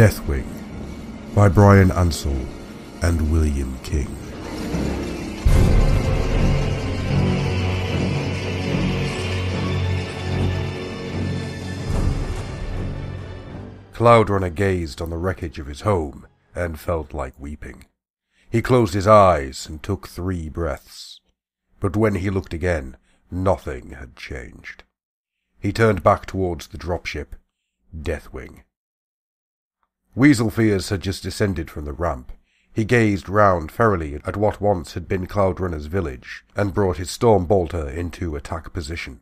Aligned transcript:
Deathwing 0.00 0.46
by 1.34 1.50
Bryan 1.50 1.90
Ansell 1.90 2.46
and 3.02 3.30
William 3.30 3.78
King. 3.80 4.06
Cloudrunner 13.92 14.54
gazed 14.54 15.02
on 15.02 15.10
the 15.10 15.18
wreckage 15.18 15.58
of 15.58 15.66
his 15.66 15.82
home 15.82 16.26
and 16.54 16.80
felt 16.80 17.12
like 17.12 17.38
weeping. 17.38 17.84
He 18.48 18.62
closed 18.62 18.94
his 18.94 19.06
eyes 19.06 19.66
and 19.68 19.82
took 19.82 20.08
three 20.08 20.48
breaths. 20.48 21.20
But 21.78 21.94
when 21.94 22.14
he 22.14 22.30
looked 22.30 22.54
again, 22.54 22.96
nothing 23.30 23.90
had 23.90 24.16
changed. 24.16 24.82
He 25.58 25.74
turned 25.74 26.02
back 26.02 26.24
towards 26.24 26.68
the 26.68 26.78
dropship, 26.78 27.34
Deathwing. 27.94 28.62
Weasel 30.14 30.50
Fierce 30.50 30.88
had 30.88 31.00
just 31.00 31.22
descended 31.22 31.70
from 31.70 31.84
the 31.84 31.92
ramp. 31.92 32.32
He 32.72 32.84
gazed 32.84 33.28
round 33.28 33.70
ferally 33.70 34.20
at 34.26 34.36
what 34.36 34.60
once 34.60 34.94
had 34.94 35.08
been 35.08 35.26
Cloudrunner's 35.26 35.86
village, 35.86 36.44
and 36.56 36.74
brought 36.74 36.96
his 36.96 37.10
storm 37.10 37.46
bolter 37.46 37.88
into 37.88 38.36
attack 38.36 38.72
position. 38.72 39.20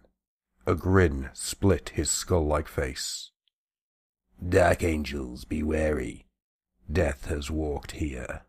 A 0.66 0.74
grin 0.74 1.30
split 1.32 1.90
his 1.94 2.10
skull-like 2.10 2.68
face. 2.68 3.30
Dark 4.46 4.82
angels, 4.82 5.44
be 5.44 5.62
wary. 5.62 6.26
Death 6.90 7.26
has 7.26 7.50
walked 7.50 7.92
here, 7.92 8.42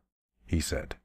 he 0.45 0.59
said. 0.59 0.95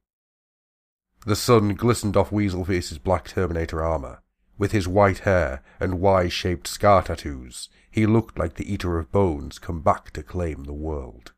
The 1.26 1.36
sun 1.36 1.74
glistened 1.74 2.16
off 2.16 2.30
Weaselface's 2.30 2.98
black 2.98 3.28
Terminator 3.28 3.82
armor. 3.82 4.20
With 4.56 4.72
his 4.72 4.86
white 4.86 5.20
hair 5.20 5.62
and 5.80 6.00
Y-shaped 6.00 6.68
scar 6.68 7.02
tattoos, 7.02 7.68
he 7.94 8.06
looked 8.06 8.36
like 8.36 8.54
the 8.54 8.72
Eater 8.72 8.98
of 8.98 9.12
Bones 9.12 9.60
come 9.60 9.80
back 9.80 10.10
to 10.10 10.20
claim 10.20 10.64
the 10.64 10.72
world. 10.72 11.32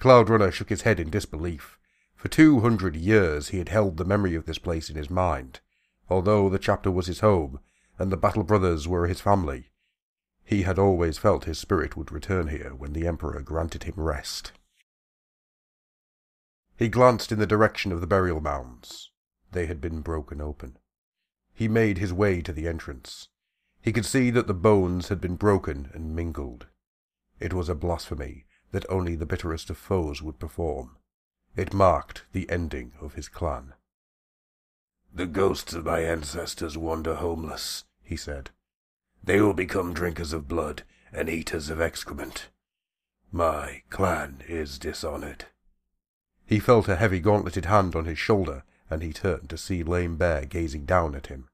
Cloudrunner 0.00 0.50
shook 0.50 0.70
his 0.70 0.82
head 0.82 0.98
in 0.98 1.08
disbelief. 1.08 1.78
For 2.16 2.26
two 2.26 2.62
hundred 2.62 2.96
years 2.96 3.50
he 3.50 3.58
had 3.58 3.68
held 3.68 3.96
the 3.96 4.04
memory 4.04 4.34
of 4.34 4.44
this 4.44 4.58
place 4.58 4.90
in 4.90 4.96
his 4.96 5.08
mind. 5.08 5.60
Although 6.10 6.48
the 6.48 6.58
chapter 6.58 6.90
was 6.90 7.06
his 7.06 7.20
home, 7.20 7.60
and 7.96 8.10
the 8.10 8.16
Battle 8.16 8.42
Brothers 8.42 8.88
were 8.88 9.06
his 9.06 9.20
family, 9.20 9.70
he 10.44 10.62
had 10.62 10.80
always 10.80 11.16
felt 11.16 11.44
his 11.44 11.60
spirit 11.60 11.96
would 11.96 12.10
return 12.10 12.48
here 12.48 12.74
when 12.74 12.92
the 12.92 13.06
Emperor 13.06 13.40
granted 13.40 13.84
him 13.84 13.94
rest. 13.96 14.50
He 16.76 16.88
glanced 16.88 17.30
in 17.30 17.38
the 17.38 17.46
direction 17.46 17.92
of 17.92 18.00
the 18.00 18.08
burial 18.08 18.40
mounds. 18.40 19.12
They 19.52 19.66
had 19.66 19.80
been 19.80 20.00
broken 20.00 20.40
open. 20.40 20.76
He 21.52 21.68
made 21.68 21.98
his 21.98 22.12
way 22.12 22.42
to 22.42 22.52
the 22.52 22.66
entrance. 22.66 23.28
He 23.84 23.92
could 23.92 24.06
see 24.06 24.30
that 24.30 24.46
the 24.46 24.54
bones 24.54 25.08
had 25.08 25.20
been 25.20 25.36
broken 25.36 25.90
and 25.92 26.16
mingled. 26.16 26.68
It 27.38 27.52
was 27.52 27.68
a 27.68 27.74
blasphemy 27.74 28.46
that 28.70 28.86
only 28.88 29.14
the 29.14 29.26
bitterest 29.26 29.68
of 29.68 29.76
foes 29.76 30.22
would 30.22 30.38
perform. 30.38 30.96
It 31.54 31.74
marked 31.74 32.22
the 32.32 32.48
ending 32.48 32.92
of 32.98 33.12
his 33.12 33.28
clan. 33.28 33.74
The 35.12 35.26
ghosts 35.26 35.74
of 35.74 35.84
my 35.84 36.00
ancestors 36.00 36.78
wander 36.78 37.16
homeless, 37.16 37.84
he 38.02 38.16
said. 38.16 38.48
They 39.22 39.42
will 39.42 39.52
become 39.52 39.92
drinkers 39.92 40.32
of 40.32 40.48
blood 40.48 40.84
and 41.12 41.28
eaters 41.28 41.68
of 41.68 41.78
excrement. 41.78 42.48
My 43.30 43.82
clan 43.90 44.44
is 44.48 44.78
dishonored. 44.78 45.44
He 46.46 46.58
felt 46.58 46.88
a 46.88 46.96
heavy 46.96 47.20
gauntleted 47.20 47.66
hand 47.66 47.94
on 47.94 48.06
his 48.06 48.18
shoulder, 48.18 48.64
and 48.88 49.02
he 49.02 49.12
turned 49.12 49.50
to 49.50 49.58
see 49.58 49.82
Lame 49.82 50.16
Bear 50.16 50.46
gazing 50.46 50.86
down 50.86 51.14
at 51.14 51.26
him. 51.26 51.50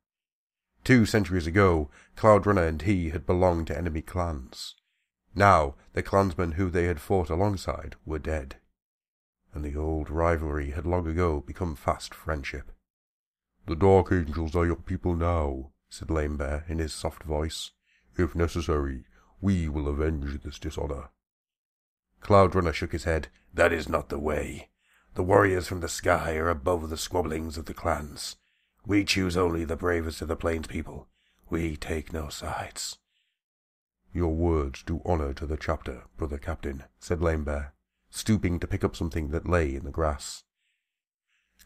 Two 0.84 1.04
centuries 1.06 1.46
ago, 1.46 1.90
Cloudrunner 2.16 2.66
and 2.66 2.82
he 2.82 3.10
had 3.10 3.26
belonged 3.26 3.66
to 3.68 3.76
enemy 3.76 4.02
clans. 4.02 4.76
Now, 5.34 5.74
the 5.92 6.02
clansmen 6.02 6.52
who 6.52 6.70
they 6.70 6.84
had 6.84 7.00
fought 7.00 7.30
alongside 7.30 7.96
were 8.04 8.18
dead, 8.18 8.56
and 9.54 9.64
the 9.64 9.76
old 9.76 10.10
rivalry 10.10 10.70
had 10.70 10.86
long 10.86 11.06
ago 11.06 11.40
become 11.40 11.76
fast 11.76 12.14
friendship. 12.14 12.72
The 13.66 13.76
Dark 13.76 14.10
Angels 14.10 14.56
are 14.56 14.66
your 14.66 14.76
people 14.76 15.14
now, 15.14 15.72
said 15.88 16.10
Lame 16.10 16.36
Bear 16.36 16.64
in 16.68 16.78
his 16.78 16.92
soft 16.92 17.22
voice. 17.22 17.70
If 18.16 18.34
necessary, 18.34 19.04
we 19.40 19.68
will 19.68 19.88
avenge 19.88 20.42
this 20.42 20.58
dishonor. 20.58 21.10
Cloudrunner 22.20 22.74
shook 22.74 22.92
his 22.92 23.04
head. 23.04 23.28
That 23.54 23.72
is 23.72 23.88
not 23.88 24.08
the 24.08 24.18
way. 24.18 24.70
The 25.14 25.22
warriors 25.22 25.66
from 25.66 25.80
the 25.80 25.88
sky 25.88 26.36
are 26.36 26.48
above 26.48 26.90
the 26.90 26.96
squabblings 26.96 27.56
of 27.56 27.66
the 27.66 27.74
clans. 27.74 28.36
We 28.86 29.04
choose 29.04 29.36
only 29.36 29.64
the 29.64 29.76
bravest 29.76 30.22
of 30.22 30.28
the 30.28 30.36
plains 30.36 30.66
people. 30.66 31.08
We 31.48 31.76
take 31.76 32.12
no 32.12 32.28
sides. 32.28 32.98
Your 34.12 34.34
words 34.34 34.82
do 34.82 35.00
honor 35.04 35.32
to 35.34 35.46
the 35.46 35.56
chapter, 35.56 36.04
brother 36.16 36.38
captain, 36.38 36.84
said 36.98 37.22
Lame 37.22 37.44
Bear, 37.44 37.74
stooping 38.10 38.58
to 38.60 38.66
pick 38.66 38.82
up 38.82 38.96
something 38.96 39.30
that 39.30 39.48
lay 39.48 39.74
in 39.74 39.84
the 39.84 39.90
grass. 39.90 40.44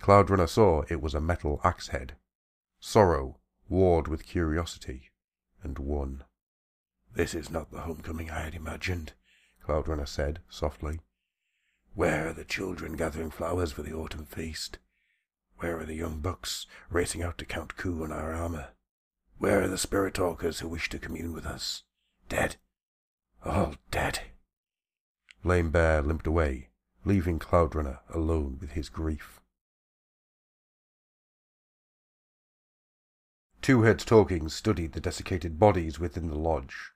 Cloudrunner 0.00 0.48
saw 0.48 0.82
it 0.88 1.00
was 1.00 1.14
a 1.14 1.20
metal 1.20 1.60
axe 1.64 1.88
head. 1.88 2.16
Sorrow 2.80 3.38
warred 3.68 4.08
with 4.08 4.26
curiosity, 4.26 5.10
and 5.62 5.78
won. 5.78 6.24
This 7.14 7.34
is 7.34 7.48
not 7.50 7.70
the 7.70 7.82
homecoming 7.82 8.30
I 8.30 8.40
had 8.40 8.54
imagined, 8.54 9.14
Cloudrunner 9.64 10.06
said 10.06 10.40
softly. 10.50 11.00
Where 11.94 12.28
are 12.28 12.32
the 12.34 12.44
children 12.44 12.96
gathering 12.96 13.30
flowers 13.30 13.72
for 13.72 13.82
the 13.82 13.94
autumn 13.94 14.26
feast? 14.26 14.78
Where 15.64 15.78
are 15.78 15.86
the 15.86 15.94
young 15.94 16.20
bucks 16.20 16.66
racing 16.90 17.22
out 17.22 17.38
to 17.38 17.46
count 17.46 17.78
coup 17.78 18.04
on 18.04 18.12
our 18.12 18.34
armor? 18.34 18.72
Where 19.38 19.62
are 19.62 19.66
the 19.66 19.78
spirit 19.78 20.12
talkers 20.12 20.60
who 20.60 20.68
wish 20.68 20.90
to 20.90 20.98
commune 20.98 21.32
with 21.32 21.46
us? 21.46 21.84
Dead. 22.28 22.56
All 23.42 23.76
dead. 23.90 24.20
Lame 25.42 25.70
Bear 25.70 26.02
limped 26.02 26.26
away, 26.26 26.68
leaving 27.06 27.38
Cloudrunner 27.38 28.00
alone 28.10 28.58
with 28.60 28.72
his 28.72 28.90
grief. 28.90 29.40
Two 33.62 33.84
heads 33.84 34.04
talking 34.04 34.50
studied 34.50 34.92
the 34.92 35.00
desiccated 35.00 35.58
bodies 35.58 35.98
within 35.98 36.28
the 36.28 36.36
lodge. 36.36 36.92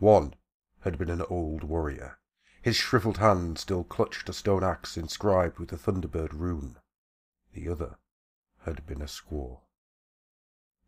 One 0.00 0.34
had 0.80 0.98
been 0.98 1.08
an 1.08 1.24
old 1.30 1.64
warrior. 1.64 2.18
His 2.60 2.76
shriveled 2.76 3.16
hand 3.16 3.56
still 3.56 3.84
clutched 3.84 4.28
a 4.28 4.34
stone 4.34 4.62
axe 4.62 4.98
inscribed 4.98 5.58
with 5.58 5.70
the 5.70 5.78
Thunderbird 5.78 6.34
rune. 6.34 6.76
The 7.54 7.70
other 7.70 7.96
had 8.64 8.86
been 8.86 9.02
a 9.02 9.06
squaw. 9.06 9.60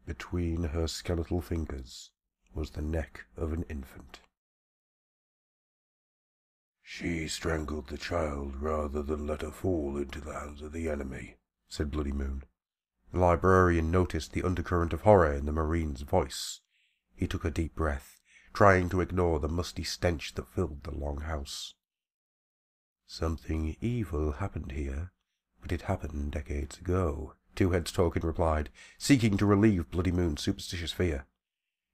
Between 0.07 0.65
her 0.65 0.87
skeletal 0.87 1.41
fingers 1.41 2.11
was 2.55 2.71
the 2.71 2.83
neck 2.83 3.25
of 3.37 3.53
an 3.53 3.65
infant. 3.65 4.21
She 6.83 7.27
strangled 7.29 7.89
the 7.89 7.99
child 7.99 8.57
rather 8.57 9.03
than 9.03 9.27
let 9.27 9.41
her 9.41 9.51
fall 9.51 9.97
into 9.97 10.21
the 10.21 10.35
hands 10.35 10.63
of 10.63 10.73
the 10.73 10.89
enemy, 10.89 11.37
said 11.69 11.91
Bloody 11.91 12.13
Moon. 12.13 12.45
The 13.13 13.19
librarian 13.19 13.91
noticed 13.91 14.33
the 14.33 14.43
undercurrent 14.43 14.93
of 14.93 15.01
horror 15.01 15.33
in 15.33 15.47
the 15.47 15.53
Marine's 15.53 16.03
voice. 16.03 16.61
He 17.15 17.27
took 17.27 17.45
a 17.45 17.51
deep 17.51 17.75
breath 17.75 18.21
trying 18.53 18.89
to 18.89 19.01
ignore 19.01 19.41
the 19.41 19.49
musty 19.49 19.83
stench 19.83 20.35
that 20.35 20.49
filled 20.49 20.85
the 20.85 20.95
long 20.95 21.23
house. 21.23 21.75
Something 23.07 23.77
evil 23.81 24.33
happened 24.33 24.73
here, 24.73 25.13
but 25.61 25.73
it 25.73 25.83
happened 25.83 26.31
decades 26.31 26.79
ago, 26.79 27.35
Two 27.55 27.71
Heads 27.71 27.93
Talking 27.93 28.23
replied, 28.23 28.71
seeking 28.99 29.37
to 29.37 29.47
relieve 29.47 29.91
Bloody 29.91 30.11
Moon's 30.11 30.43
superstitious 30.43 30.93
fear. 30.93 31.27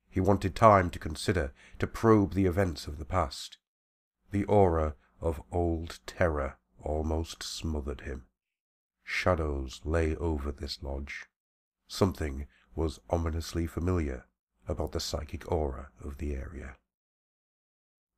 He 0.08 0.20
wanted 0.20 0.56
time 0.56 0.90
to 0.90 0.98
consider, 0.98 1.52
to 1.78 1.86
probe 1.86 2.34
the 2.34 2.46
events 2.46 2.86
of 2.86 2.98
the 2.98 3.04
past. 3.04 3.58
The 4.30 4.44
aura 4.44 4.94
of 5.20 5.42
old 5.52 6.00
terror 6.06 6.58
almost 6.82 7.42
smothered 7.42 8.02
him. 8.02 8.26
Shadows 9.04 9.80
lay 9.84 10.16
over 10.16 10.50
this 10.50 10.82
lodge. 10.82 11.26
Something 11.88 12.46
was 12.74 13.00
ominously 13.10 13.66
familiar 13.66 14.26
about 14.68 14.92
the 14.92 15.00
psychic 15.00 15.50
aura 15.50 15.90
of 16.02 16.18
the 16.18 16.34
area. 16.34 16.76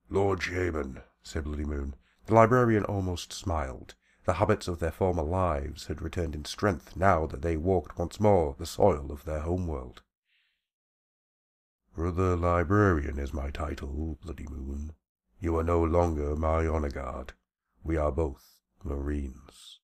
Lord 0.09 0.43
Shaman, 0.43 1.03
said 1.23 1.45
Bloody 1.45 1.65
Moon. 1.65 1.95
The 2.27 2.35
librarian 2.35 2.85
almost 2.85 3.33
smiled. 3.33 3.95
The 4.25 4.35
habits 4.35 4.69
of 4.69 4.79
their 4.79 4.93
former 4.93 5.23
lives 5.23 5.87
had 5.87 6.01
returned 6.01 6.35
in 6.35 6.45
strength 6.45 6.97
now 6.97 7.27
that 7.27 7.43
they 7.43 7.57
walked 7.57 7.99
once 7.99 8.21
more 8.21 8.55
the 8.57 8.67
soil 8.67 9.11
of 9.11 9.25
their 9.25 9.41
homeworld. 9.41 10.03
Brother 11.95 12.37
Librarian 12.37 13.19
is 13.19 13.35
my 13.35 13.51
title, 13.51 14.19
Bloody 14.23 14.47
Moon. 14.47 14.95
You 15.41 15.57
are 15.59 15.65
no 15.65 15.83
longer 15.83 16.37
my 16.37 16.67
honor 16.67 16.91
guard. 16.91 17.33
We 17.83 17.97
are 17.97 18.13
both 18.13 18.61
Marines. 18.85 19.81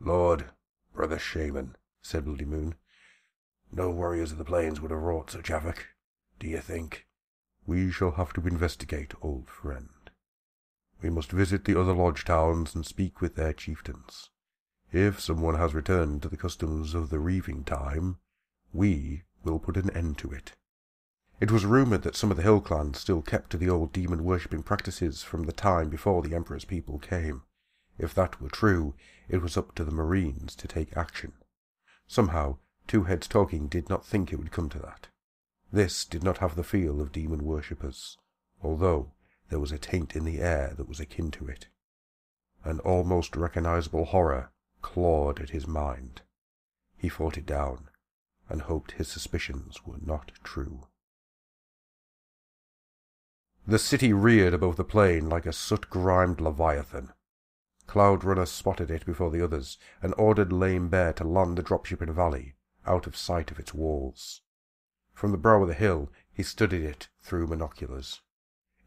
Lord, 0.00 0.50
Brother 0.92 1.18
Shaman, 1.18 1.76
said 2.02 2.24
Bloody 2.24 2.44
Moon, 2.44 2.74
no 3.72 3.90
warriors 3.90 4.32
of 4.32 4.38
the 4.38 4.44
plains 4.44 4.80
would 4.80 4.90
have 4.90 5.00
wrought 5.00 5.30
such 5.30 5.48
havoc, 5.48 5.86
do 6.38 6.48
you 6.48 6.60
think? 6.60 7.06
We 7.66 7.90
shall 7.90 8.12
have 8.12 8.32
to 8.34 8.46
investigate, 8.46 9.14
old 9.22 9.48
friend. 9.48 9.88
We 11.02 11.10
must 11.10 11.30
visit 11.30 11.64
the 11.64 11.78
other 11.78 11.92
lodge 11.92 12.24
towns 12.24 12.74
and 12.74 12.84
speak 12.84 13.20
with 13.20 13.34
their 13.34 13.52
chieftains. 13.52 14.30
If 14.92 15.20
someone 15.20 15.56
has 15.56 15.74
returned 15.74 16.22
to 16.22 16.28
the 16.28 16.36
customs 16.36 16.94
of 16.94 17.10
the 17.10 17.18
reaving 17.18 17.64
time, 17.64 18.18
we 18.72 19.24
will 19.44 19.58
put 19.58 19.76
an 19.76 19.90
end 19.90 20.18
to 20.18 20.30
it. 20.30 20.52
It 21.38 21.50
was 21.50 21.66
rumoured 21.66 22.02
that 22.02 22.16
some 22.16 22.30
of 22.30 22.38
the 22.38 22.42
hill 22.42 22.60
clans 22.60 22.98
still 22.98 23.20
kept 23.20 23.50
to 23.50 23.58
the 23.58 23.68
old 23.68 23.92
demon 23.92 24.24
worshipping 24.24 24.62
practices 24.62 25.22
from 25.22 25.42
the 25.42 25.52
time 25.52 25.90
before 25.90 26.22
the 26.22 26.34
Emperor's 26.34 26.64
people 26.64 26.98
came. 26.98 27.42
If 27.98 28.14
that 28.14 28.40
were 28.40 28.48
true, 28.48 28.94
it 29.28 29.42
was 29.42 29.56
up 29.56 29.74
to 29.74 29.84
the 29.84 29.90
Marines 29.90 30.54
to 30.56 30.68
take 30.68 30.96
action. 30.96 31.32
Somehow, 32.06 32.58
Two 32.86 33.04
Heads 33.04 33.26
Talking 33.26 33.66
did 33.68 33.88
not 33.88 34.06
think 34.06 34.32
it 34.32 34.36
would 34.36 34.52
come 34.52 34.68
to 34.70 34.78
that. 34.78 35.08
This 35.72 36.04
did 36.04 36.22
not 36.22 36.38
have 36.38 36.54
the 36.54 36.64
feel 36.64 37.00
of 37.00 37.12
demon 37.12 37.44
worshippers, 37.44 38.16
although 38.62 39.12
there 39.48 39.60
was 39.60 39.72
a 39.72 39.78
taint 39.78 40.16
in 40.16 40.24
the 40.24 40.40
air 40.40 40.74
that 40.76 40.88
was 40.88 41.00
akin 41.00 41.30
to 41.32 41.46
it. 41.46 41.68
An 42.64 42.80
almost 42.80 43.36
recognizable 43.36 44.06
horror 44.06 44.50
clawed 44.82 45.40
at 45.40 45.50
his 45.50 45.66
mind. 45.66 46.22
He 46.96 47.08
fought 47.08 47.38
it 47.38 47.46
down, 47.46 47.88
and 48.48 48.62
hoped 48.62 48.92
his 48.92 49.08
suspicions 49.08 49.84
were 49.84 49.98
not 50.00 50.32
true. 50.42 50.86
The 53.66 53.78
city 53.78 54.12
reared 54.12 54.54
above 54.54 54.76
the 54.76 54.84
plain 54.84 55.28
like 55.28 55.46
a 55.46 55.52
soot-grimed 55.52 56.40
leviathan. 56.40 57.12
Cloud 57.86 58.24
Runner 58.24 58.46
spotted 58.46 58.90
it 58.90 59.04
before 59.04 59.30
the 59.30 59.42
others, 59.42 59.78
and 60.02 60.14
ordered 60.16 60.52
Lame 60.52 60.88
Bear 60.88 61.12
to 61.14 61.24
land 61.24 61.58
the 61.58 61.62
dropship 61.62 62.02
in 62.02 62.08
a 62.08 62.12
valley, 62.12 62.54
out 62.86 63.06
of 63.06 63.16
sight 63.16 63.50
of 63.50 63.58
its 63.58 63.74
walls. 63.74 64.42
From 65.12 65.32
the 65.32 65.38
brow 65.38 65.62
of 65.62 65.68
the 65.68 65.74
hill 65.74 66.10
he 66.32 66.42
studied 66.42 66.82
it 66.82 67.08
through 67.22 67.48
binoculars. 67.48 68.22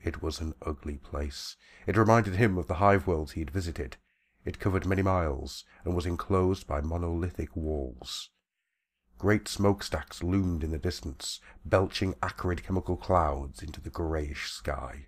It 0.03 0.21
was 0.21 0.39
an 0.39 0.53
ugly 0.61 0.97
place. 0.97 1.57
It 1.85 1.97
reminded 1.97 2.35
him 2.35 2.57
of 2.57 2.67
the 2.67 2.75
hive 2.75 3.05
worlds 3.05 3.33
he 3.33 3.41
had 3.41 3.51
visited. 3.51 3.97
It 4.45 4.59
covered 4.59 4.85
many 4.85 5.01
miles, 5.01 5.65
and 5.83 5.95
was 5.95 6.05
enclosed 6.05 6.65
by 6.67 6.81
monolithic 6.81 7.55
walls. 7.55 8.29
Great 9.17 9.49
smokestacks 9.49 10.23
loomed 10.23 10.63
in 10.63 10.71
the 10.71 10.77
distance, 10.77 11.41
belching 11.65 12.15
acrid 12.23 12.63
chemical 12.63 12.95
clouds 12.95 13.61
into 13.61 13.81
the 13.81 13.89
greyish 13.89 14.51
sky. 14.51 15.07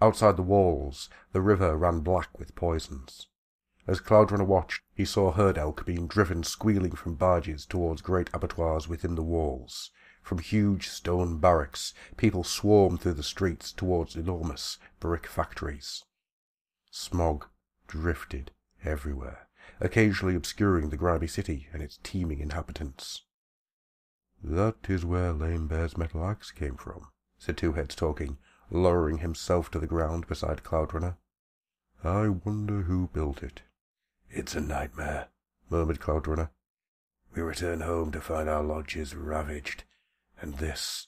Outside 0.00 0.36
the 0.36 0.42
walls, 0.42 1.10
the 1.32 1.42
river 1.42 1.76
ran 1.76 2.00
black 2.00 2.38
with 2.38 2.54
poisons. 2.54 3.28
As 3.86 4.00
Cloudrunner 4.00 4.46
watched, 4.46 4.82
he 4.94 5.04
saw 5.04 5.32
herd 5.32 5.58
elk 5.58 5.84
being 5.84 6.06
driven 6.06 6.42
squealing 6.42 6.92
from 6.92 7.16
barges 7.16 7.66
towards 7.66 8.00
great 8.00 8.30
abattoirs 8.32 8.88
within 8.88 9.14
the 9.14 9.22
walls. 9.22 9.90
From 10.22 10.38
huge 10.38 10.88
stone 10.88 11.38
barracks, 11.38 11.94
people 12.16 12.44
swarmed 12.44 13.00
through 13.00 13.14
the 13.14 13.22
streets 13.22 13.72
towards 13.72 14.16
enormous 14.16 14.78
brick 15.00 15.26
factories. 15.26 16.04
Smog 16.90 17.46
drifted 17.88 18.52
everywhere, 18.84 19.48
occasionally 19.80 20.34
obscuring 20.34 20.90
the 20.90 20.96
grimy 20.96 21.26
city 21.26 21.68
and 21.72 21.82
its 21.82 21.98
teeming 22.02 22.40
inhabitants. 22.40 23.22
That 24.42 24.76
is 24.88 25.04
where 25.04 25.32
Lame 25.32 25.68
Bear's 25.68 25.96
metal 25.96 26.24
axe 26.24 26.50
came 26.50 26.76
from, 26.76 27.08
said 27.38 27.56
Two 27.56 27.72
Heads 27.72 27.94
talking, 27.94 28.38
lowering 28.70 29.18
himself 29.18 29.70
to 29.72 29.78
the 29.78 29.86
ground 29.86 30.26
beside 30.26 30.62
Cloudrunner. 30.62 31.16
I 32.02 32.28
wonder 32.28 32.82
who 32.82 33.08
built 33.12 33.42
it. 33.42 33.62
It's 34.30 34.54
a 34.54 34.60
nightmare, 34.60 35.28
murmured 35.70 36.00
Cloudrunner. 36.00 36.50
We 37.34 37.42
return 37.42 37.80
home 37.80 38.10
to 38.12 38.20
find 38.20 38.48
our 38.48 38.62
lodges 38.62 39.14
ravaged, 39.14 39.84
and 40.42 40.56
this 40.56 41.06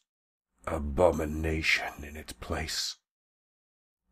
abomination 0.66 2.04
in 2.04 2.16
its 2.16 2.32
place. 2.32 2.96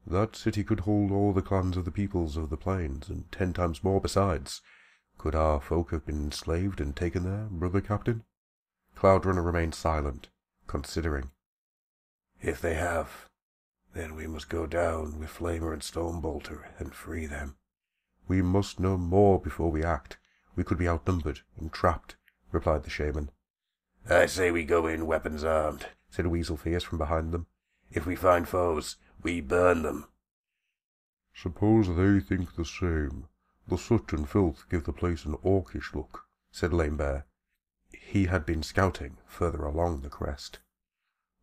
That 0.07 0.37
city 0.37 0.65
could 0.65 0.81
hold 0.81 1.13
all 1.13 1.33
the 1.33 1.41
clans 1.41 1.77
of 1.77 1.85
the 1.85 1.93
peoples 1.93 2.37
of 2.37 2.51
the 2.51 2.57
plains, 2.57 3.09
and 3.09 3.31
ten 3.31 3.53
times 3.53 3.85
more 3.85 4.01
besides. 4.01 4.61
Could 5.17 5.37
our 5.37 5.61
folk 5.61 5.93
have 5.93 6.05
been 6.05 6.25
enslaved 6.25 6.81
and 6.81 6.95
taken 6.95 7.23
there, 7.23 7.47
brother 7.49 7.81
captain? 7.81 8.25
Cloudrunner 8.97 9.45
remained 9.45 9.75
silent, 9.75 10.29
considering. 10.67 11.31
If 12.41 12.61
they 12.61 12.75
have, 12.75 13.29
then 13.95 14.17
we 14.17 14.27
must 14.27 14.49
go 14.49 14.67
down 14.67 15.21
with 15.21 15.31
Flamer 15.31 15.73
and 15.73 15.83
Storm 15.83 16.21
bolter 16.21 16.75
and 16.79 16.93
free 16.93 17.27
them. 17.27 17.57
We 18.27 18.43
must 18.43 18.81
know 18.81 18.97
more 18.97 19.41
before 19.41 19.71
we 19.71 19.85
act. 19.85 20.19
We 20.57 20.65
could 20.65 20.79
be 20.79 20.89
outnumbered 20.89 21.41
and 21.59 21.73
trapped, 21.73 22.17
replied 22.51 22.83
the 22.83 22.91
shaman. 22.91 23.31
I 24.09 24.27
say 24.27 24.51
we 24.51 24.65
go 24.65 24.87
in 24.87 25.07
weapons 25.07 25.45
armed, 25.45 25.87
said 26.11 26.27
Weasel 26.27 26.57
Fierce 26.57 26.83
from 26.83 26.99
behind 26.99 27.33
them. 27.33 27.47
If 27.91 28.07
we 28.07 28.17
find 28.17 28.49
foes, 28.49 28.97
we 29.23 29.41
burn 29.41 29.83
them. 29.83 30.09
Suppose 31.35 31.89
they 31.97 32.21
think 32.21 32.57
the 32.57 32.65
same. 32.65 33.29
The 33.69 33.79
soot 33.79 34.13
and 34.13 34.29
filth 34.29 34.65
give 34.69 34.85
the 34.85 34.93
place 34.93 35.25
an 35.25 35.35
orcish 35.43 35.95
look, 35.95 36.27
said 36.51 36.73
Lame 36.73 36.97
Bear. 36.97 37.27
He 37.91 38.27
had 38.27 38.45
been 38.45 38.63
scouting 38.63 39.19
further 39.27 39.65
along 39.65 40.01
the 40.01 40.11
crest. 40.11 40.59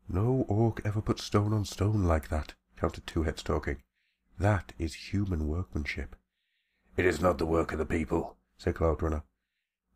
No 0.08 0.46
orc 0.48 0.82
ever 0.86 1.02
put 1.02 1.20
stone 1.20 1.54
on 1.54 1.66
stone 1.66 2.04
like 2.04 2.28
that, 2.30 2.54
countered 2.76 3.08
Two 3.08 3.24
Heads 3.24 3.42
talking. 3.42 3.82
That 4.38 4.74
is 4.78 5.12
human 5.12 5.48
workmanship. 5.48 6.16
It 6.98 7.06
is 7.06 7.22
not 7.22 7.38
the 7.38 7.46
work 7.46 7.72
of 7.72 7.78
the 7.78 7.86
people, 7.86 8.38
said 8.58 8.76
Cloudrunner. 8.76 9.24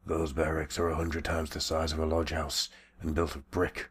Those 0.05 0.33
barracks 0.33 0.77
are 0.77 0.89
a 0.89 0.95
hundred 0.95 1.23
times 1.23 1.51
the 1.51 1.61
size 1.61 1.93
of 1.93 1.99
a 1.99 2.05
lodge 2.05 2.31
house, 2.31 2.69
and 2.99 3.15
built 3.15 3.35
of 3.35 3.49
brick. 3.51 3.89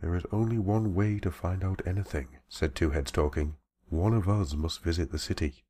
There 0.00 0.14
is 0.14 0.24
only 0.32 0.58
one 0.58 0.94
way 0.94 1.18
to 1.18 1.30
find 1.30 1.62
out 1.62 1.82
anything, 1.86 2.38
said 2.48 2.74
Two 2.74 2.90
Heads 2.90 3.10
talking. 3.10 3.56
One 3.90 4.14
of 4.14 4.28
us 4.28 4.54
must 4.54 4.82
visit 4.82 5.10
the 5.10 5.18
city. 5.18 5.64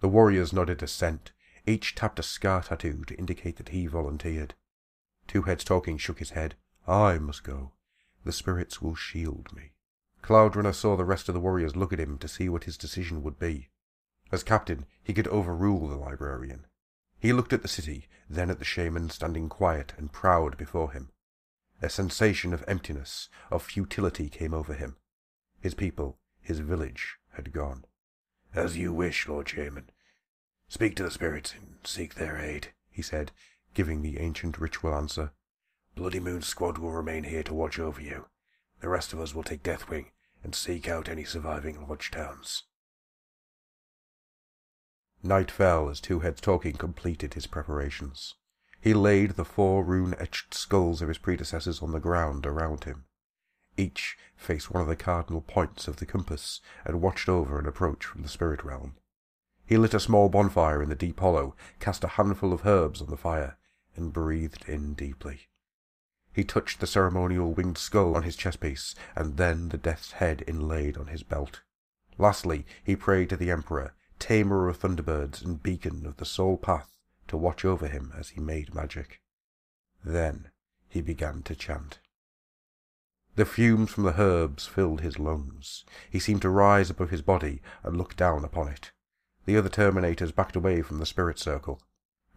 The 0.00 0.08
warriors 0.08 0.52
nodded 0.52 0.82
assent. 0.82 1.32
Each 1.66 1.94
tapped 1.94 2.18
a 2.18 2.22
scar 2.22 2.62
tattoo 2.62 3.04
to 3.06 3.16
indicate 3.16 3.56
that 3.56 3.70
he 3.70 3.86
volunteered. 3.86 4.54
Two 5.26 5.42
Heads 5.42 5.64
talking 5.64 5.98
shook 5.98 6.18
his 6.18 6.30
head. 6.30 6.54
I 6.86 7.18
must 7.18 7.44
go. 7.44 7.72
The 8.24 8.32
spirits 8.32 8.80
will 8.80 8.94
shield 8.94 9.48
me. 9.54 9.72
Cloudrunner 10.22 10.74
saw 10.74 10.96
the 10.96 11.04
rest 11.04 11.28
of 11.28 11.34
the 11.34 11.40
warriors 11.40 11.76
look 11.76 11.92
at 11.92 12.00
him 12.00 12.18
to 12.18 12.28
see 12.28 12.48
what 12.48 12.64
his 12.64 12.76
decision 12.76 13.22
would 13.22 13.38
be. 13.38 13.70
As 14.30 14.42
captain, 14.42 14.86
he 15.02 15.12
could 15.12 15.28
overrule 15.28 15.88
the 15.88 15.96
librarian. 15.96 16.66
He 17.20 17.34
looked 17.34 17.52
at 17.52 17.62
the 17.62 17.68
city, 17.68 18.08
then 18.28 18.50
at 18.50 18.58
the 18.58 18.64
shaman 18.64 19.10
standing 19.10 19.48
quiet 19.48 19.92
and 19.98 20.10
proud 20.10 20.56
before 20.56 20.92
him. 20.92 21.10
A 21.82 21.90
sensation 21.90 22.54
of 22.54 22.64
emptiness, 22.66 23.28
of 23.50 23.62
futility 23.62 24.28
came 24.28 24.54
over 24.54 24.72
him. 24.72 24.96
His 25.60 25.74
people, 25.74 26.18
his 26.40 26.60
village, 26.60 27.18
had 27.34 27.52
gone. 27.52 27.84
As 28.54 28.76
you 28.76 28.92
wish, 28.92 29.28
Lord 29.28 29.48
Shaman. 29.48 29.90
Speak 30.68 30.96
to 30.96 31.02
the 31.02 31.10
spirits 31.10 31.54
and 31.54 31.76
seek 31.84 32.14
their 32.14 32.38
aid, 32.38 32.72
he 32.90 33.02
said, 33.02 33.32
giving 33.74 34.02
the 34.02 34.18
ancient 34.18 34.58
ritual 34.58 34.94
answer. 34.94 35.32
Bloody 35.94 36.20
Moon's 36.20 36.46
squad 36.46 36.78
will 36.78 36.92
remain 36.92 37.24
here 37.24 37.42
to 37.42 37.54
watch 37.54 37.78
over 37.78 38.00
you. 38.00 38.26
The 38.80 38.88
rest 38.88 39.12
of 39.12 39.20
us 39.20 39.34
will 39.34 39.42
take 39.42 39.62
Deathwing 39.62 40.06
and 40.42 40.54
seek 40.54 40.88
out 40.88 41.08
any 41.08 41.24
surviving 41.24 41.86
lodge 41.86 42.10
towns. 42.10 42.64
Night 45.22 45.50
fell 45.50 45.90
as 45.90 46.00
Two 46.00 46.20
Heads 46.20 46.40
Talking 46.40 46.74
completed 46.74 47.34
his 47.34 47.46
preparations. 47.46 48.34
He 48.80 48.94
laid 48.94 49.32
the 49.32 49.44
four 49.44 49.84
rune-etched 49.84 50.54
skulls 50.54 51.02
of 51.02 51.08
his 51.08 51.18
predecessors 51.18 51.82
on 51.82 51.92
the 51.92 52.00
ground 52.00 52.46
around 52.46 52.84
him. 52.84 53.04
Each 53.76 54.16
faced 54.34 54.70
one 54.70 54.80
of 54.80 54.88
the 54.88 54.96
cardinal 54.96 55.42
points 55.42 55.86
of 55.86 55.96
the 55.96 56.06
compass 56.06 56.60
and 56.84 57.02
watched 57.02 57.28
over 57.28 57.58
an 57.58 57.66
approach 57.66 58.06
from 58.06 58.22
the 58.22 58.28
spirit 58.28 58.64
realm. 58.64 58.96
He 59.66 59.76
lit 59.76 59.94
a 59.94 60.00
small 60.00 60.30
bonfire 60.30 60.82
in 60.82 60.88
the 60.88 60.94
deep 60.94 61.20
hollow, 61.20 61.54
cast 61.78 62.02
a 62.02 62.08
handful 62.08 62.52
of 62.52 62.66
herbs 62.66 63.02
on 63.02 63.10
the 63.10 63.16
fire, 63.16 63.58
and 63.96 64.12
breathed 64.12 64.66
in 64.66 64.94
deeply. 64.94 65.48
He 66.32 66.44
touched 66.44 66.80
the 66.80 66.86
ceremonial 66.86 67.52
winged 67.52 67.76
skull 67.76 68.16
on 68.16 68.22
his 68.22 68.36
chest-piece, 68.36 68.94
and 69.14 69.36
then 69.36 69.68
the 69.68 69.78
death's 69.78 70.12
head 70.12 70.42
inlaid 70.46 70.96
on 70.96 71.08
his 71.08 71.22
belt. 71.22 71.60
Lastly, 72.18 72.64
he 72.82 72.96
prayed 72.96 73.28
to 73.28 73.36
the 73.36 73.50
Emperor, 73.50 73.94
tamer 74.20 74.68
of 74.68 74.78
thunderbirds 74.78 75.44
and 75.44 75.62
beacon 75.62 76.06
of 76.06 76.18
the 76.18 76.24
soul 76.24 76.56
path, 76.56 76.96
to 77.26 77.36
watch 77.36 77.64
over 77.64 77.88
him 77.88 78.12
as 78.16 78.30
he 78.30 78.40
made 78.40 78.74
magic. 78.74 79.20
Then 80.04 80.50
he 80.88 81.00
began 81.00 81.42
to 81.42 81.56
chant. 81.56 81.98
The 83.36 83.44
fumes 83.44 83.90
from 83.90 84.04
the 84.04 84.20
herbs 84.20 84.66
filled 84.66 85.00
his 85.00 85.18
lungs. 85.18 85.84
He 86.10 86.18
seemed 86.18 86.42
to 86.42 86.50
rise 86.50 86.90
above 86.90 87.10
his 87.10 87.22
body 87.22 87.62
and 87.82 87.96
look 87.96 88.16
down 88.16 88.44
upon 88.44 88.68
it. 88.68 88.92
The 89.46 89.56
other 89.56 89.68
Terminators 89.68 90.34
backed 90.34 90.56
away 90.56 90.82
from 90.82 90.98
the 90.98 91.06
spirit 91.06 91.38
circle. 91.38 91.80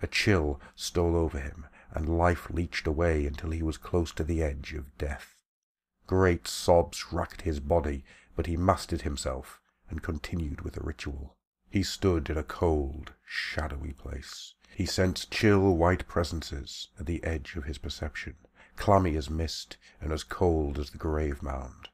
A 0.02 0.08
chill 0.08 0.62
stole 0.76 1.16
over 1.16 1.40
him, 1.40 1.66
and 1.92 2.18
life 2.18 2.50
leached 2.50 2.88
away 2.88 3.26
until 3.26 3.52
he 3.52 3.62
was 3.62 3.78
close 3.78 4.12
to 4.14 4.24
the 4.24 4.42
edge 4.42 4.74
of 4.74 4.98
death. 4.98 5.36
Great 6.08 6.48
sobs 6.48 7.12
racked 7.12 7.42
his 7.42 7.60
body, 7.60 8.04
but 8.36 8.46
he 8.46 8.58
mastered 8.58 9.02
himself 9.02 9.60
and 9.90 10.04
continued 10.04 10.62
with 10.62 10.74
the 10.74 10.82
ritual. 10.82 11.36
He 11.74 11.82
stood 11.82 12.30
in 12.30 12.38
a 12.38 12.44
cold, 12.44 13.14
shadowy 13.26 13.94
place. 13.94 14.54
He 14.76 14.86
sensed 14.86 15.32
chill 15.32 15.76
white 15.76 16.08
presences 16.08 16.90
at 17.00 17.08
the 17.08 17.24
edge 17.24 17.56
of 17.56 17.64
his 17.64 17.80
perception, 17.80 18.36
clammy 18.76 19.16
as 19.16 19.28
mist 19.28 19.78
and 20.00 20.14
as 20.14 20.24
cold 20.24 20.78
as 20.78 20.92
the 20.92 21.00
grave 21.00 21.42
mound. 21.42 21.90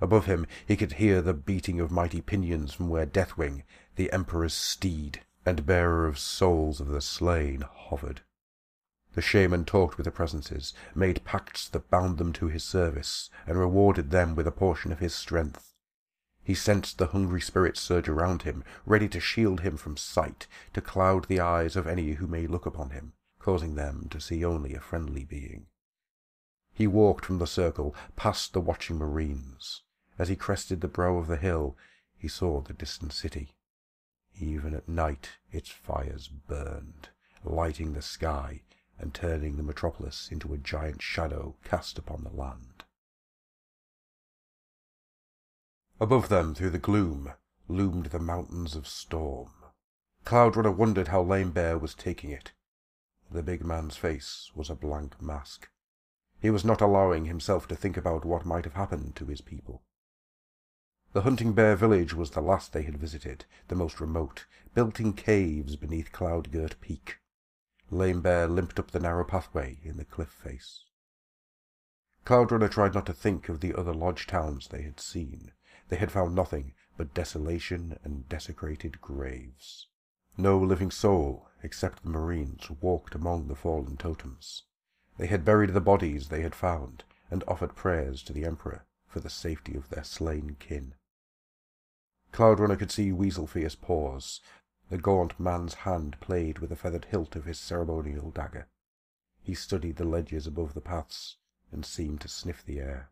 Above 0.00 0.24
him 0.24 0.46
he 0.64 0.78
could 0.78 0.92
hear 0.92 1.20
the 1.20 1.34
beating 1.34 1.78
of 1.78 1.90
mighty 1.90 2.22
pinions 2.22 2.72
from 2.72 2.88
where 2.88 3.04
Deathwing, 3.04 3.64
the 3.96 4.10
Emperor's 4.12 4.54
steed 4.54 5.26
and 5.44 5.66
bearer 5.66 6.06
of 6.06 6.18
souls 6.18 6.80
of 6.80 6.88
the 6.88 7.02
slain, 7.02 7.66
hovered. 7.70 8.22
The 9.12 9.20
shaman 9.20 9.66
talked 9.66 9.98
with 9.98 10.06
the 10.06 10.10
presences, 10.10 10.72
made 10.94 11.22
pacts 11.26 11.68
that 11.68 11.90
bound 11.90 12.16
them 12.16 12.32
to 12.32 12.46
his 12.46 12.64
service, 12.64 13.28
and 13.46 13.58
rewarded 13.58 14.10
them 14.10 14.34
with 14.34 14.46
a 14.46 14.50
portion 14.50 14.90
of 14.90 15.00
his 15.00 15.14
strength. 15.14 15.74
He 16.48 16.54
sensed 16.54 16.96
the 16.96 17.08
hungry 17.08 17.42
spirits 17.42 17.78
surge 17.78 18.08
around 18.08 18.40
him, 18.40 18.64
ready 18.86 19.06
to 19.10 19.20
shield 19.20 19.60
him 19.60 19.76
from 19.76 19.98
sight, 19.98 20.46
to 20.72 20.80
cloud 20.80 21.26
the 21.26 21.40
eyes 21.40 21.76
of 21.76 21.86
any 21.86 22.12
who 22.12 22.26
may 22.26 22.46
look 22.46 22.64
upon 22.64 22.88
him, 22.88 23.12
causing 23.38 23.74
them 23.74 24.08
to 24.08 24.18
see 24.18 24.42
only 24.42 24.72
a 24.72 24.80
friendly 24.80 25.26
being. 25.26 25.66
He 26.72 26.86
walked 26.86 27.26
from 27.26 27.36
the 27.36 27.46
circle, 27.46 27.94
past 28.16 28.54
the 28.54 28.62
watching 28.62 28.96
marines. 28.96 29.82
As 30.18 30.30
he 30.30 30.36
crested 30.36 30.80
the 30.80 30.88
brow 30.88 31.18
of 31.18 31.26
the 31.26 31.36
hill, 31.36 31.76
he 32.16 32.28
saw 32.28 32.62
the 32.62 32.72
distant 32.72 33.12
city. 33.12 33.54
Even 34.34 34.72
at 34.74 34.88
night 34.88 35.32
its 35.52 35.68
fires 35.68 36.28
burned, 36.28 37.10
lighting 37.44 37.92
the 37.92 38.00
sky 38.00 38.62
and 38.98 39.12
turning 39.12 39.58
the 39.58 39.62
metropolis 39.62 40.30
into 40.32 40.54
a 40.54 40.56
giant 40.56 41.02
shadow 41.02 41.56
cast 41.62 41.98
upon 41.98 42.24
the 42.24 42.32
land. 42.32 42.67
Above 46.00 46.28
them, 46.28 46.54
through 46.54 46.70
the 46.70 46.78
gloom, 46.78 47.32
loomed 47.66 48.06
the 48.06 48.20
mountains 48.20 48.76
of 48.76 48.86
storm. 48.86 49.50
Cloudrunner 50.24 50.70
wondered 50.70 51.08
how 51.08 51.20
Lame 51.22 51.50
Bear 51.50 51.76
was 51.76 51.94
taking 51.94 52.30
it. 52.30 52.52
The 53.30 53.42
big 53.42 53.64
man's 53.64 53.96
face 53.96 54.52
was 54.54 54.70
a 54.70 54.76
blank 54.76 55.20
mask. 55.20 55.68
He 56.40 56.50
was 56.50 56.64
not 56.64 56.80
allowing 56.80 57.24
himself 57.24 57.66
to 57.68 57.74
think 57.74 57.96
about 57.96 58.24
what 58.24 58.46
might 58.46 58.64
have 58.64 58.74
happened 58.74 59.16
to 59.16 59.26
his 59.26 59.40
people. 59.40 59.82
The 61.14 61.22
Hunting 61.22 61.52
Bear 61.52 61.74
village 61.74 62.14
was 62.14 62.30
the 62.30 62.40
last 62.40 62.72
they 62.72 62.82
had 62.82 62.96
visited, 62.96 63.44
the 63.66 63.74
most 63.74 64.00
remote, 64.00 64.46
built 64.74 65.00
in 65.00 65.14
caves 65.14 65.74
beneath 65.74 66.12
cloud-girt 66.12 66.80
peak. 66.80 67.18
Lame 67.90 68.20
Bear 68.20 68.46
limped 68.46 68.78
up 68.78 68.92
the 68.92 69.00
narrow 69.00 69.24
pathway 69.24 69.80
in 69.82 69.96
the 69.96 70.04
cliff 70.04 70.28
face. 70.28 70.84
Cloudrunner 72.24 72.70
tried 72.70 72.94
not 72.94 73.06
to 73.06 73.12
think 73.12 73.48
of 73.48 73.60
the 73.60 73.74
other 73.74 73.94
lodge 73.94 74.26
towns 74.26 74.68
they 74.68 74.82
had 74.82 75.00
seen. 75.00 75.52
They 75.88 75.96
had 75.96 76.12
found 76.12 76.34
nothing 76.34 76.74
but 76.96 77.14
desolation 77.14 77.98
and 78.04 78.28
desecrated 78.28 79.00
graves. 79.00 79.86
No 80.36 80.58
living 80.58 80.90
soul, 80.90 81.48
except 81.62 82.02
the 82.02 82.10
marines, 82.10 82.70
walked 82.80 83.14
among 83.14 83.48
the 83.48 83.54
fallen 83.54 83.96
totems. 83.96 84.64
They 85.16 85.26
had 85.26 85.44
buried 85.44 85.70
the 85.70 85.80
bodies 85.80 86.28
they 86.28 86.42
had 86.42 86.54
found, 86.54 87.04
and 87.30 87.42
offered 87.48 87.74
prayers 87.74 88.22
to 88.24 88.32
the 88.32 88.44
Emperor 88.44 88.84
for 89.06 89.20
the 89.20 89.30
safety 89.30 89.76
of 89.76 89.88
their 89.88 90.04
slain 90.04 90.56
kin. 90.58 90.94
Cloudrunner 92.32 92.78
could 92.78 92.92
see 92.92 93.10
Weaselfierce 93.10 93.80
pause. 93.80 94.40
The 94.90 94.98
gaunt 94.98 95.38
man's 95.40 95.74
hand 95.74 96.20
played 96.20 96.58
with 96.58 96.70
the 96.70 96.76
feathered 96.76 97.06
hilt 97.06 97.34
of 97.36 97.44
his 97.44 97.58
ceremonial 97.58 98.30
dagger. 98.30 98.68
He 99.42 99.54
studied 99.54 99.96
the 99.96 100.04
ledges 100.04 100.46
above 100.46 100.74
the 100.74 100.80
paths, 100.80 101.36
and 101.72 101.84
seemed 101.84 102.20
to 102.20 102.28
sniff 102.28 102.64
the 102.64 102.80
air. 102.80 103.10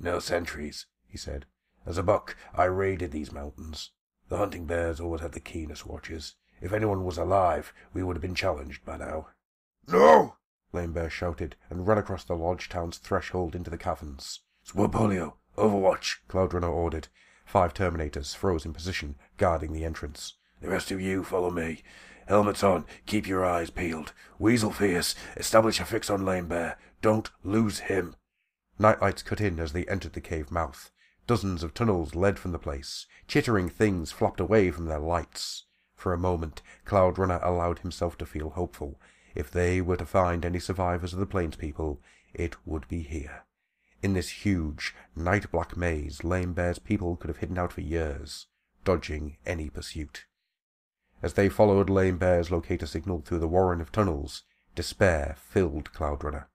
No 0.00 0.18
sentries, 0.18 0.86
he 1.06 1.18
said. 1.18 1.46
As 1.88 1.96
a 1.96 2.02
buck, 2.02 2.36
I 2.54 2.64
raided 2.64 3.12
these 3.12 3.32
mountains. 3.32 3.92
The 4.28 4.36
hunting 4.36 4.66
bears 4.66 5.00
always 5.00 5.22
have 5.22 5.32
the 5.32 5.40
keenest 5.40 5.86
watches. 5.86 6.34
If 6.60 6.74
anyone 6.74 7.02
was 7.02 7.16
alive, 7.16 7.72
we 7.94 8.02
would 8.02 8.14
have 8.14 8.20
been 8.20 8.34
challenged 8.34 8.84
by 8.84 8.98
now. 8.98 9.28
No! 9.86 10.36
Lame 10.74 10.92
Bear 10.92 11.08
shouted, 11.08 11.56
and 11.70 11.86
ran 11.86 11.96
across 11.96 12.24
the 12.24 12.36
lodge 12.36 12.68
town's 12.68 12.98
threshold 12.98 13.54
into 13.54 13.70
the 13.70 13.78
caverns. 13.78 14.40
Swopolio, 14.66 15.36
overwatch, 15.56 16.18
Cloudrunner 16.28 16.70
ordered. 16.70 17.08
Five 17.46 17.72
Terminators 17.72 18.36
froze 18.36 18.66
in 18.66 18.74
position, 18.74 19.14
guarding 19.38 19.72
the 19.72 19.86
entrance. 19.86 20.34
The 20.60 20.68
rest 20.68 20.90
of 20.90 21.00
you 21.00 21.24
follow 21.24 21.50
me. 21.50 21.82
Helmets 22.26 22.62
on, 22.62 22.84
keep 23.06 23.26
your 23.26 23.46
eyes 23.46 23.70
peeled. 23.70 24.12
Weaselfierce, 24.38 25.14
establish 25.38 25.80
a 25.80 25.86
fix 25.86 26.10
on 26.10 26.26
Lame 26.26 26.48
Bear. 26.48 26.76
Don't 27.00 27.30
lose 27.42 27.78
him. 27.78 28.14
Nightlights 28.78 29.24
cut 29.24 29.40
in 29.40 29.58
as 29.58 29.72
they 29.72 29.86
entered 29.86 30.12
the 30.12 30.20
cave 30.20 30.50
mouth. 30.50 30.90
Dozens 31.28 31.62
of 31.62 31.74
tunnels 31.74 32.14
led 32.14 32.38
from 32.38 32.52
the 32.52 32.58
place. 32.58 33.06
Chittering 33.28 33.68
things 33.68 34.10
flopped 34.10 34.40
away 34.40 34.70
from 34.70 34.86
their 34.86 34.98
lights. 34.98 35.66
For 35.94 36.14
a 36.14 36.18
moment, 36.18 36.62
Cloudrunner 36.86 37.38
allowed 37.44 37.80
himself 37.80 38.16
to 38.18 38.26
feel 38.26 38.48
hopeful. 38.48 38.98
If 39.34 39.50
they 39.50 39.82
were 39.82 39.98
to 39.98 40.06
find 40.06 40.42
any 40.42 40.58
survivors 40.58 41.12
of 41.12 41.18
the 41.18 41.26
Plains 41.26 41.54
people, 41.54 42.00
it 42.32 42.56
would 42.66 42.88
be 42.88 43.02
here. 43.02 43.44
In 44.02 44.14
this 44.14 44.30
huge, 44.30 44.94
night-black 45.14 45.76
maze, 45.76 46.24
Lame 46.24 46.54
Bear's 46.54 46.78
people 46.78 47.16
could 47.16 47.28
have 47.28 47.38
hidden 47.38 47.58
out 47.58 47.74
for 47.74 47.82
years, 47.82 48.46
dodging 48.84 49.36
any 49.44 49.68
pursuit. 49.68 50.24
As 51.22 51.34
they 51.34 51.50
followed 51.50 51.90
Lame 51.90 52.16
Bear's 52.16 52.50
locator 52.50 52.86
signal 52.86 53.20
through 53.20 53.40
the 53.40 53.48
warren 53.48 53.82
of 53.82 53.92
tunnels, 53.92 54.44
despair 54.74 55.36
filled 55.38 55.92
Cloudrunner. 55.92 56.46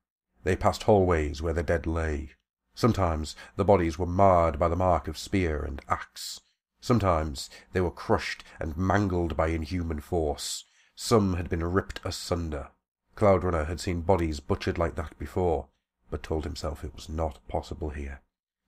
They 0.44 0.56
passed 0.56 0.84
hallways 0.84 1.44
where 1.44 1.54
the 1.54 1.62
dead 1.62 1.86
lay. 1.86 2.32
Sometimes 2.76 3.36
the 3.56 3.66
bodies 3.66 4.00
were 4.00 4.06
marred 4.06 4.58
by 4.58 4.68
the 4.68 4.76
mark 4.76 5.08
of 5.08 5.18
spear 5.18 5.64
and 5.64 5.82
axe. 5.90 6.42
Sometimes 6.82 7.50
they 7.72 7.82
were 7.82 7.92
crushed 7.92 8.44
and 8.60 8.76
mangled 8.76 9.38
by 9.38 9.48
inhuman 9.48 10.02
force. 10.02 10.66
Some 10.96 11.36
had 11.36 11.50
been 11.50 11.64
ripped 11.64 12.02
asunder. 12.04 12.70
Cloudrunner 13.16 13.68
had 13.68 13.80
seen 13.80 14.02
bodies 14.02 14.40
butchered 14.40 14.78
like 14.78 14.96
that 14.96 15.18
before, 15.18 15.68
but 16.10 16.24
told 16.24 16.44
himself 16.44 16.84
it 16.84 16.96
was 16.96 17.08
not 17.08 17.48
possible 17.48 17.92
here. 17.92 18.22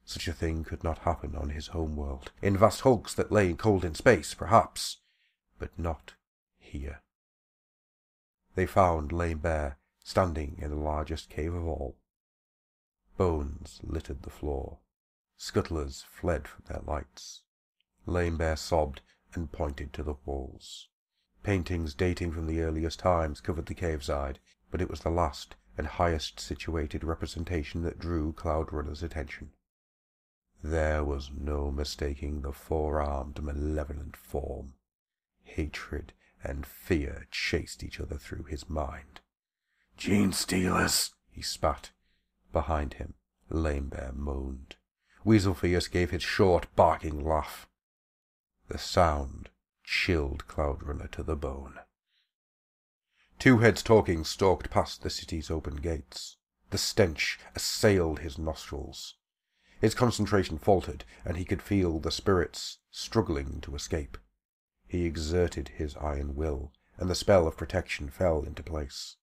Such 0.05 0.27
a 0.27 0.33
thing 0.33 0.63
could 0.63 0.83
not 0.83 0.99
happen 0.99 1.35
on 1.35 1.49
his 1.49 1.67
home 1.67 1.95
world. 1.95 2.31
In 2.41 2.55
vast 2.55 2.81
hulks 2.81 3.13
that 3.15 3.31
lay 3.31 3.53
cold 3.53 3.83
in 3.83 3.95
space, 3.95 4.35
perhaps, 4.35 4.97
but 5.57 5.77
not 5.77 6.13
here. 6.59 7.01
They 8.53 8.67
found 8.67 9.11
Lame 9.11 9.39
Bear 9.39 9.77
standing 10.03 10.57
in 10.61 10.69
the 10.69 10.75
largest 10.75 11.29
cave 11.29 11.53
of 11.53 11.67
all. 11.67 11.97
Bones 13.17 13.79
littered 13.83 14.23
the 14.23 14.29
floor. 14.29 14.79
Scuttlers 15.37 16.03
fled 16.09 16.47
from 16.47 16.63
their 16.67 16.81
lights. 16.85 17.41
Lame 18.05 18.37
Bear 18.37 18.55
sobbed 18.55 19.01
and 19.33 19.51
pointed 19.51 19.93
to 19.93 20.03
the 20.03 20.15
walls. 20.25 20.89
Paintings 21.43 21.93
dating 21.93 22.31
from 22.31 22.47
the 22.47 22.61
earliest 22.61 22.99
times 22.99 23.41
covered 23.41 23.67
the 23.67 23.73
cave 23.73 24.03
side, 24.03 24.39
but 24.71 24.81
it 24.81 24.89
was 24.89 25.01
the 25.01 25.09
last 25.09 25.55
and 25.77 25.87
highest 25.87 26.39
situated 26.39 27.03
representation 27.03 27.83
that 27.83 27.99
drew 27.99 28.33
Cloudrunner's 28.33 29.03
attention. 29.03 29.51
There 30.63 31.03
was 31.03 31.29
no 31.31 31.69
mistaking 31.69 32.41
the 32.41 32.51
four-armed, 32.51 33.43
malevolent 33.43 34.17
form. 34.17 34.73
Hatred 35.43 36.13
and 36.43 36.65
fear 36.65 37.27
chased 37.29 37.83
each 37.83 37.99
other 37.99 38.17
through 38.17 38.43
his 38.43 38.69
mind. 38.69 39.21
Genestealers, 39.97 41.11
he 41.29 41.41
spat. 41.41 41.91
Behind 42.55 42.93
him, 42.93 43.15
Lame 43.49 43.89
Bear 43.89 44.13
moaned. 44.13 44.77
Weaselfierce 45.25 45.91
gave 45.91 46.11
his 46.11 46.23
short, 46.23 46.73
barking 46.73 47.21
laugh. 47.21 47.67
The 48.69 48.77
sound 48.77 49.49
chilled 49.83 50.47
Cloudrunner 50.47 51.11
to 51.11 51.21
the 51.21 51.35
bone. 51.35 51.81
Two 53.39 53.57
heads 53.57 53.83
talking 53.83 54.23
stalked 54.23 54.69
past 54.69 55.01
the 55.03 55.09
city's 55.09 55.51
open 55.51 55.75
gates. 55.75 56.37
The 56.69 56.77
stench 56.77 57.37
assailed 57.55 58.19
his 58.19 58.37
nostrils. 58.37 59.15
His 59.81 59.93
concentration 59.93 60.57
faltered, 60.57 61.03
and 61.25 61.35
he 61.35 61.43
could 61.43 61.61
feel 61.61 61.99
the 61.99 62.09
spirits 62.09 62.77
struggling 62.89 63.59
to 63.63 63.75
escape. 63.75 64.17
He 64.87 65.03
exerted 65.03 65.73
his 65.75 65.97
iron 65.97 66.35
will, 66.35 66.71
and 66.95 67.09
the 67.09 67.15
spell 67.15 67.47
of 67.47 67.57
protection 67.57 68.09
fell 68.09 68.43
into 68.43 68.63
place. 68.63 69.17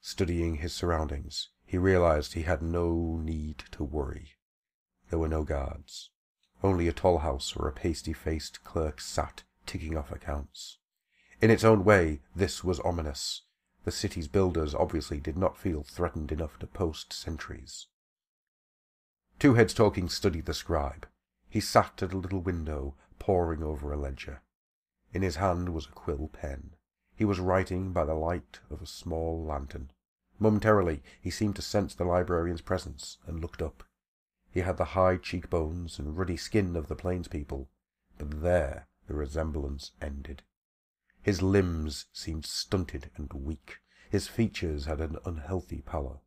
Studying 0.00 0.58
his 0.58 0.72
surroundings, 0.72 1.48
he 1.68 1.76
realized 1.76 2.32
he 2.32 2.44
had 2.44 2.62
no 2.62 3.20
need 3.22 3.58
to 3.70 3.84
worry. 3.84 4.30
There 5.10 5.18
were 5.18 5.28
no 5.28 5.44
guards. 5.44 6.08
Only 6.62 6.88
a 6.88 6.94
toll 6.94 7.18
house 7.18 7.54
where 7.54 7.68
a 7.68 7.72
pasty-faced 7.72 8.64
clerk 8.64 9.02
sat, 9.02 9.42
ticking 9.66 9.94
off 9.94 10.10
accounts. 10.10 10.78
In 11.42 11.50
its 11.50 11.64
own 11.64 11.84
way, 11.84 12.22
this 12.34 12.64
was 12.64 12.80
ominous. 12.80 13.42
The 13.84 13.90
city's 13.90 14.28
builders 14.28 14.74
obviously 14.74 15.20
did 15.20 15.36
not 15.36 15.58
feel 15.58 15.82
threatened 15.82 16.32
enough 16.32 16.58
to 16.60 16.66
post 16.66 17.12
sentries. 17.12 17.88
Two 19.38 19.52
Heads 19.52 19.74
Talking 19.74 20.08
studied 20.08 20.46
the 20.46 20.54
scribe. 20.54 21.06
He 21.50 21.60
sat 21.60 22.02
at 22.02 22.14
a 22.14 22.18
little 22.18 22.40
window, 22.40 22.94
poring 23.18 23.62
over 23.62 23.92
a 23.92 23.98
ledger. 23.98 24.40
In 25.12 25.20
his 25.20 25.36
hand 25.36 25.74
was 25.74 25.84
a 25.84 25.90
quill 25.90 26.28
pen. 26.28 26.70
He 27.14 27.26
was 27.26 27.40
writing 27.40 27.92
by 27.92 28.06
the 28.06 28.14
light 28.14 28.60
of 28.70 28.80
a 28.80 28.86
small 28.86 29.44
lantern. 29.44 29.90
Momentarily, 30.38 31.02
he 31.20 31.30
seemed 31.30 31.56
to 31.56 31.62
sense 31.62 31.94
the 31.94 32.04
librarian's 32.04 32.60
presence 32.60 33.18
and 33.26 33.40
looked 33.40 33.60
up. 33.60 33.82
He 34.50 34.60
had 34.60 34.76
the 34.76 34.94
high 34.96 35.16
cheekbones 35.16 35.98
and 35.98 36.16
ruddy 36.16 36.36
skin 36.36 36.76
of 36.76 36.88
the 36.88 36.96
plains 36.96 37.28
people, 37.28 37.70
but 38.16 38.42
there 38.42 38.88
the 39.06 39.14
resemblance 39.14 39.92
ended. 40.00 40.42
His 41.22 41.42
limbs 41.42 42.06
seemed 42.12 42.46
stunted 42.46 43.10
and 43.16 43.32
weak. 43.32 43.78
His 44.10 44.28
features 44.28 44.86
had 44.86 45.00
an 45.00 45.18
unhealthy 45.24 45.82
pallor. 45.82 46.20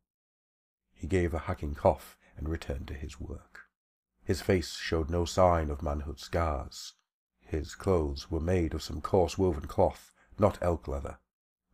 He 0.94 1.06
gave 1.06 1.34
a 1.34 1.40
hacking 1.40 1.74
cough 1.74 2.16
and 2.36 2.48
returned 2.48 2.88
to 2.88 2.94
his 2.94 3.18
work. 3.18 3.62
His 4.24 4.40
face 4.40 4.74
showed 4.74 5.10
no 5.10 5.24
sign 5.24 5.70
of 5.70 5.82
manhood 5.82 6.20
scars. 6.20 6.94
His 7.40 7.74
clothes 7.74 8.30
were 8.30 8.40
made 8.40 8.74
of 8.74 8.82
some 8.82 9.00
coarse 9.00 9.36
woven 9.36 9.66
cloth, 9.66 10.12
not 10.38 10.58
elk 10.62 10.86
leather. 10.86 11.18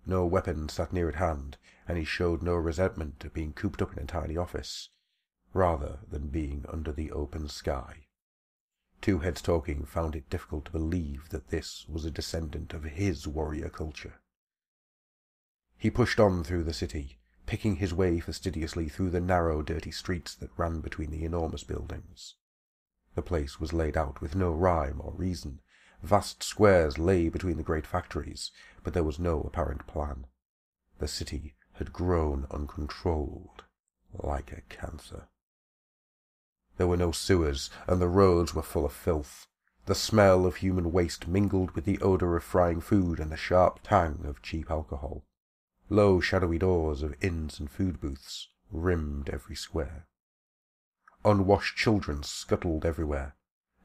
No 0.08 0.24
weapon 0.24 0.70
sat 0.70 0.90
near 0.90 1.10
at 1.10 1.16
hand, 1.16 1.58
and 1.86 1.98
he 1.98 2.04
showed 2.04 2.42
no 2.42 2.54
resentment 2.54 3.22
at 3.26 3.34
being 3.34 3.52
cooped 3.52 3.82
up 3.82 3.92
in 3.92 4.02
a 4.02 4.06
tiny 4.06 4.38
office, 4.38 4.88
rather 5.52 5.98
than 6.08 6.28
being 6.28 6.64
under 6.66 6.92
the 6.92 7.12
open 7.12 7.46
sky. 7.50 8.06
Two 9.02 9.18
Heads 9.18 9.42
Talking 9.42 9.84
found 9.84 10.16
it 10.16 10.30
difficult 10.30 10.64
to 10.64 10.72
believe 10.72 11.28
that 11.28 11.48
this 11.48 11.86
was 11.90 12.06
a 12.06 12.10
descendant 12.10 12.72
of 12.72 12.84
his 12.84 13.28
warrior 13.28 13.68
culture. 13.68 14.14
He 15.76 15.90
pushed 15.90 16.18
on 16.18 16.42
through 16.42 16.64
the 16.64 16.72
city, 16.72 17.18
picking 17.44 17.76
his 17.76 17.92
way 17.92 18.18
fastidiously 18.18 18.88
through 18.88 19.10
the 19.10 19.20
narrow, 19.20 19.60
dirty 19.60 19.90
streets 19.90 20.34
that 20.36 20.56
ran 20.56 20.80
between 20.80 21.10
the 21.10 21.24
enormous 21.24 21.64
buildings. 21.64 22.34
The 23.14 23.20
place 23.20 23.60
was 23.60 23.74
laid 23.74 23.96
out 23.96 24.22
with 24.22 24.34
no 24.34 24.52
rhyme 24.52 25.02
or 25.02 25.12
reason. 25.12 25.60
Vast 26.02 26.42
squares 26.42 26.98
lay 26.98 27.28
between 27.28 27.56
the 27.56 27.62
great 27.62 27.86
factories, 27.86 28.50
but 28.82 28.94
there 28.94 29.04
was 29.04 29.18
no 29.18 29.40
apparent 29.40 29.86
plan. 29.86 30.26
The 30.98 31.08
city 31.08 31.54
had 31.74 31.92
grown 31.92 32.46
uncontrolled, 32.50 33.64
like 34.12 34.52
a 34.52 34.62
cancer. 34.62 35.28
There 36.76 36.86
were 36.86 36.96
no 36.96 37.12
sewers, 37.12 37.70
and 37.86 38.00
the 38.00 38.08
roads 38.08 38.54
were 38.54 38.62
full 38.62 38.84
of 38.84 38.92
filth. 38.92 39.46
The 39.86 39.94
smell 39.94 40.46
of 40.46 40.56
human 40.56 40.92
waste 40.92 41.26
mingled 41.26 41.72
with 41.72 41.84
the 41.84 42.00
odor 42.00 42.36
of 42.36 42.44
frying 42.44 42.80
food 42.80 43.18
and 43.18 43.32
the 43.32 43.36
sharp 43.36 43.80
tang 43.82 44.24
of 44.24 44.42
cheap 44.42 44.70
alcohol. 44.70 45.24
Low, 45.88 46.20
shadowy 46.20 46.58
doors 46.58 47.02
of 47.02 47.16
inns 47.20 47.58
and 47.58 47.70
food 47.70 48.00
booths 48.00 48.48
rimmed 48.70 49.30
every 49.30 49.56
square. 49.56 50.06
Unwashed 51.24 51.76
children 51.76 52.22
scuttled 52.22 52.84
everywhere. 52.84 53.34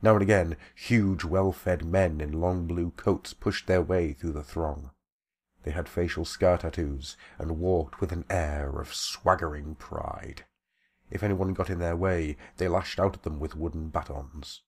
Now 0.03 0.15
and 0.15 0.22
again, 0.22 0.57
huge, 0.75 1.24
well-fed 1.24 1.86
men 1.86 2.19
in 2.19 2.41
long 2.41 2.67
blue 2.67 2.91
coats 2.91 3.33
pushed 3.33 3.67
their 3.67 3.81
way 3.81 4.12
through 4.12 4.33
the 4.33 4.43
throng. 4.43 4.91
They 5.63 5.72
had 5.72 5.88
facial 5.88 6.25
scar 6.25 6.57
tattoos 6.57 7.15
and 7.39 7.57
walked 7.57 8.01
with 8.01 8.12
an 8.12 8.25
air 8.29 8.81
of 8.81 8.93
swaggering 8.93 9.75
pride. 9.75 10.43
If 11.10 11.24
anyone 11.24 11.53
got 11.53 11.69
in 11.69 11.79
their 11.79 11.95
way, 11.95 12.36
they 12.57 12.67
lashed 12.67 13.00
out 13.00 13.15
at 13.15 13.24
them 13.24 13.39
with 13.39 13.55
wooden 13.55 13.88
batons. 13.88 14.63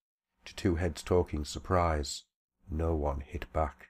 To 0.46 0.56
Two 0.56 0.76
Heads 0.76 1.04
talking 1.04 1.44
surprise, 1.44 2.24
no 2.72 2.96
one 2.96 3.20
hit 3.20 3.52
back. 3.52 3.90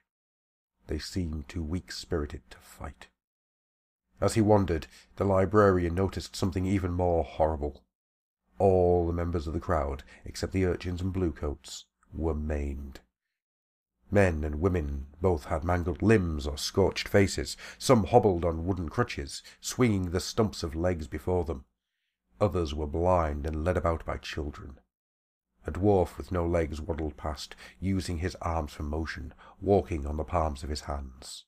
They 0.88 0.98
seemed 0.98 1.48
too 1.48 1.62
weak-spirited 1.62 2.42
to 2.50 2.58
fight. 2.58 3.06
As 4.20 4.34
he 4.34 4.40
wandered, 4.40 4.88
the 5.14 5.24
librarian 5.24 5.94
noticed 5.94 6.34
something 6.34 6.66
even 6.66 6.92
more 6.92 7.22
horrible. 7.22 7.84
All 8.58 9.06
the 9.06 9.12
members 9.12 9.46
of 9.46 9.52
the 9.52 9.60
crowd, 9.60 10.02
except 10.24 10.52
the 10.52 10.64
urchins 10.64 11.00
and 11.00 11.12
bluecoats, 11.12 11.84
were 12.12 12.34
maimed. 12.34 13.00
Men 14.10 14.44
and 14.44 14.60
women 14.60 15.06
both 15.20 15.46
had 15.46 15.64
mangled 15.64 16.00
limbs 16.00 16.46
or 16.46 16.56
scorched 16.56 17.08
faces. 17.08 17.56
Some 17.76 18.04
hobbled 18.04 18.44
on 18.44 18.64
wooden 18.64 18.88
crutches, 18.88 19.42
swinging 19.60 20.10
the 20.10 20.20
stumps 20.20 20.62
of 20.62 20.76
legs 20.76 21.08
before 21.08 21.44
them. 21.44 21.64
Others 22.40 22.74
were 22.74 22.86
blind 22.86 23.46
and 23.46 23.64
led 23.64 23.76
about 23.76 24.04
by 24.04 24.18
children. 24.18 24.78
A 25.66 25.72
dwarf 25.72 26.16
with 26.16 26.30
no 26.30 26.46
legs 26.46 26.80
waddled 26.80 27.16
past, 27.16 27.56
using 27.80 28.18
his 28.18 28.36
arms 28.36 28.72
for 28.72 28.84
motion, 28.84 29.34
walking 29.60 30.06
on 30.06 30.16
the 30.16 30.24
palms 30.24 30.62
of 30.62 30.70
his 30.70 30.82
hands. 30.82 31.44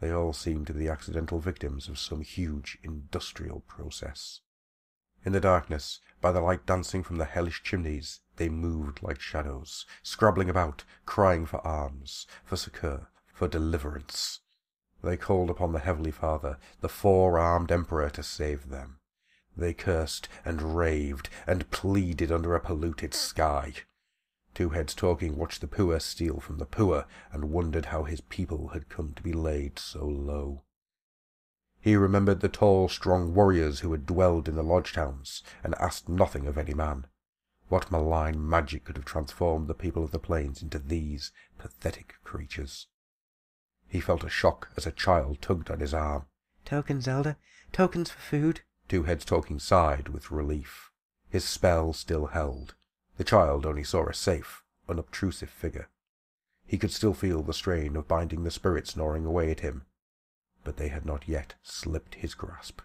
They 0.00 0.10
all 0.10 0.32
seemed 0.32 0.66
to 0.68 0.72
be 0.72 0.80
the 0.80 0.88
accidental 0.88 1.38
victims 1.38 1.88
of 1.88 1.98
some 1.98 2.22
huge 2.22 2.78
industrial 2.82 3.60
process. 3.60 4.40
In 5.26 5.32
the 5.32 5.40
darkness, 5.40 5.98
by 6.20 6.30
the 6.30 6.40
light 6.40 6.66
dancing 6.66 7.02
from 7.02 7.16
the 7.16 7.24
hellish 7.24 7.64
chimneys, 7.64 8.20
they 8.36 8.48
moved 8.48 9.02
like 9.02 9.18
shadows, 9.18 9.84
scrabbling 10.04 10.48
about, 10.48 10.84
crying 11.04 11.46
for 11.46 11.66
alms, 11.66 12.28
for 12.44 12.56
succour, 12.56 13.08
for 13.34 13.48
deliverance. 13.48 14.38
They 15.02 15.16
called 15.16 15.50
upon 15.50 15.72
the 15.72 15.80
Heavenly 15.80 16.12
Father, 16.12 16.58
the 16.80 16.88
four-armed 16.88 17.72
Emperor, 17.72 18.08
to 18.10 18.22
save 18.22 18.68
them. 18.68 19.00
They 19.56 19.74
cursed 19.74 20.28
and 20.44 20.76
raved 20.76 21.28
and 21.44 21.72
pleaded 21.72 22.30
under 22.30 22.54
a 22.54 22.60
polluted 22.60 23.12
sky. 23.12 23.72
Two 24.54 24.68
Heads 24.68 24.94
Talking 24.94 25.36
watched 25.36 25.60
the 25.60 25.66
poor 25.66 25.98
steal 25.98 26.38
from 26.38 26.58
the 26.58 26.66
poor 26.66 27.04
and 27.32 27.50
wondered 27.50 27.86
how 27.86 28.04
his 28.04 28.20
people 28.20 28.68
had 28.68 28.88
come 28.88 29.12
to 29.14 29.22
be 29.24 29.32
laid 29.32 29.80
so 29.80 30.06
low. 30.06 30.62
He 31.86 31.94
remembered 31.94 32.40
the 32.40 32.48
tall, 32.48 32.88
strong 32.88 33.32
warriors 33.32 33.78
who 33.78 33.92
had 33.92 34.06
dwelled 34.06 34.48
in 34.48 34.56
the 34.56 34.64
lodge 34.64 34.92
towns 34.92 35.44
and 35.62 35.72
asked 35.76 36.08
nothing 36.08 36.48
of 36.48 36.58
any 36.58 36.74
man. 36.74 37.06
What 37.68 37.92
malign 37.92 38.44
magic 38.48 38.84
could 38.84 38.96
have 38.96 39.04
transformed 39.04 39.68
the 39.68 39.72
people 39.72 40.02
of 40.02 40.10
the 40.10 40.18
plains 40.18 40.62
into 40.62 40.80
these 40.80 41.30
pathetic 41.58 42.16
creatures? 42.24 42.88
He 43.86 44.00
felt 44.00 44.24
a 44.24 44.28
shock 44.28 44.68
as 44.76 44.84
a 44.84 44.90
child 44.90 45.40
tugged 45.40 45.70
at 45.70 45.78
his 45.78 45.94
arm. 45.94 46.24
Tokens, 46.64 47.06
Elder. 47.06 47.36
Tokens 47.70 48.10
for 48.10 48.18
food. 48.18 48.62
Two 48.88 49.04
Heads 49.04 49.24
Talking 49.24 49.60
sighed 49.60 50.08
with 50.08 50.32
relief. 50.32 50.90
His 51.28 51.44
spell 51.44 51.92
still 51.92 52.26
held. 52.26 52.74
The 53.16 53.22
child 53.22 53.64
only 53.64 53.84
saw 53.84 54.08
a 54.08 54.12
safe, 54.12 54.64
unobtrusive 54.88 55.50
figure. 55.50 55.88
He 56.66 56.78
could 56.78 56.90
still 56.90 57.14
feel 57.14 57.44
the 57.44 57.54
strain 57.54 57.94
of 57.94 58.08
binding 58.08 58.42
the 58.42 58.50
spirits 58.50 58.96
gnawing 58.96 59.24
away 59.24 59.52
at 59.52 59.60
him, 59.60 59.86
but 60.66 60.78
they 60.78 60.88
had 60.88 61.06
not 61.06 61.28
yet 61.28 61.54
slipped 61.62 62.16
his 62.16 62.34
grasp. 62.34 62.80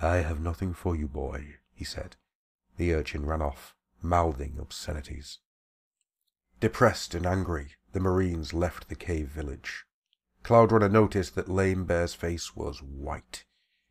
I 0.00 0.18
have 0.18 0.38
nothing 0.38 0.72
for 0.72 0.94
you, 0.94 1.08
boy, 1.08 1.56
he 1.74 1.84
said. 1.84 2.14
The 2.76 2.94
urchin 2.94 3.26
ran 3.26 3.42
off, 3.42 3.74
mouthing 4.00 4.56
obscenities. 4.60 5.40
Depressed 6.60 7.16
and 7.16 7.26
angry, 7.26 7.72
the 7.90 7.98
Marines 7.98 8.54
left 8.54 8.88
the 8.88 8.94
cave 8.94 9.26
village. 9.26 9.84
Cloudrunner 10.44 10.88
noticed 10.88 11.34
that 11.34 11.48
Lame 11.48 11.86
Bear's 11.86 12.14
face 12.14 12.54
was 12.54 12.80
white. 12.80 13.46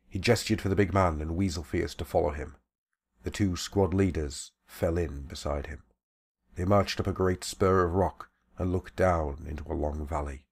He 0.08 0.18
gestured 0.18 0.62
for 0.62 0.70
the 0.70 0.74
big 0.76 0.94
man 0.94 1.20
and 1.20 1.36
Weasel 1.36 1.64
Fierce 1.64 1.94
to 1.96 2.06
follow 2.06 2.30
him. 2.30 2.56
The 3.24 3.30
two 3.30 3.56
squad 3.56 3.92
leaders 3.92 4.52
fell 4.64 4.96
in 4.96 5.26
beside 5.26 5.66
him. 5.66 5.82
They 6.54 6.64
marched 6.64 6.98
up 6.98 7.06
a 7.06 7.12
great 7.12 7.44
spur 7.44 7.84
of 7.84 7.92
rock 7.92 8.30
and 8.56 8.72
looked 8.72 8.96
down 8.96 9.44
into 9.46 9.70
a 9.70 9.74
long 9.74 10.06
valley. 10.06 10.46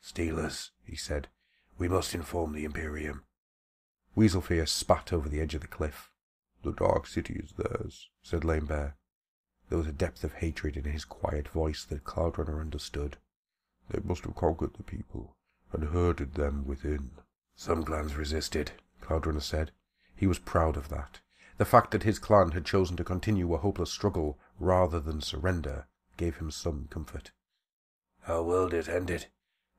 Stealers, 0.00 0.70
he 0.86 0.96
said, 0.96 1.28
we 1.82 1.88
must 1.88 2.14
inform 2.14 2.52
the 2.52 2.64
Imperium. 2.64 3.24
Weaselfierce 4.16 4.68
spat 4.68 5.12
over 5.12 5.28
the 5.28 5.40
edge 5.40 5.56
of 5.56 5.62
the 5.62 5.66
cliff. 5.66 6.12
The 6.62 6.70
Dark 6.70 7.08
City 7.08 7.34
is 7.42 7.54
theirs, 7.58 8.08
said 8.22 8.44
Lame 8.44 8.66
Bear. 8.66 8.94
There 9.68 9.78
was 9.78 9.88
a 9.88 9.92
depth 9.92 10.22
of 10.22 10.34
hatred 10.34 10.76
in 10.76 10.84
his 10.84 11.04
quiet 11.04 11.48
voice 11.48 11.84
that 11.86 12.04
Cloudrunner 12.04 12.60
understood. 12.60 13.16
They 13.90 13.98
must 14.04 14.22
have 14.22 14.36
conquered 14.36 14.74
the 14.74 14.84
people 14.84 15.34
and 15.72 15.88
herded 15.88 16.34
them 16.34 16.64
within. 16.68 17.10
Some 17.56 17.82
clans 17.82 18.14
resisted, 18.14 18.70
Cloudrunner 19.00 19.42
said. 19.42 19.72
He 20.14 20.28
was 20.28 20.38
proud 20.38 20.76
of 20.76 20.88
that. 20.88 21.18
The 21.58 21.64
fact 21.64 21.90
that 21.90 22.04
his 22.04 22.20
clan 22.20 22.52
had 22.52 22.64
chosen 22.64 22.96
to 22.98 23.02
continue 23.02 23.52
a 23.52 23.58
hopeless 23.58 23.90
struggle 23.90 24.38
rather 24.60 25.00
than 25.00 25.20
surrender 25.20 25.88
gave 26.16 26.36
him 26.36 26.52
some 26.52 26.86
comfort. 26.90 27.32
Our 28.28 28.44
world 28.44 28.72
is 28.72 28.88
ended. 28.88 29.26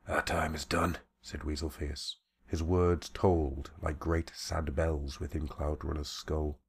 Our 0.05 0.21
time 0.21 0.53
is 0.53 0.65
done, 0.65 0.97
said 1.25 1.45
Weasel 1.45 1.69
Fierce. 1.69 2.17
His 2.47 2.61
words 2.61 3.07
tolled 3.07 3.71
like 3.81 3.97
great 3.97 4.33
sad 4.35 4.75
bells 4.75 5.21
within 5.21 5.47
Cloudrunner's 5.47 6.09
skull. 6.09 6.59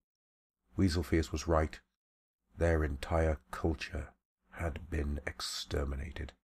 Weasel 0.77 1.03
Fierce 1.03 1.33
was 1.33 1.49
right. 1.49 1.81
Their 2.57 2.85
entire 2.85 3.41
culture 3.51 4.15
had 4.53 4.89
been 4.89 5.19
exterminated. 5.27 6.35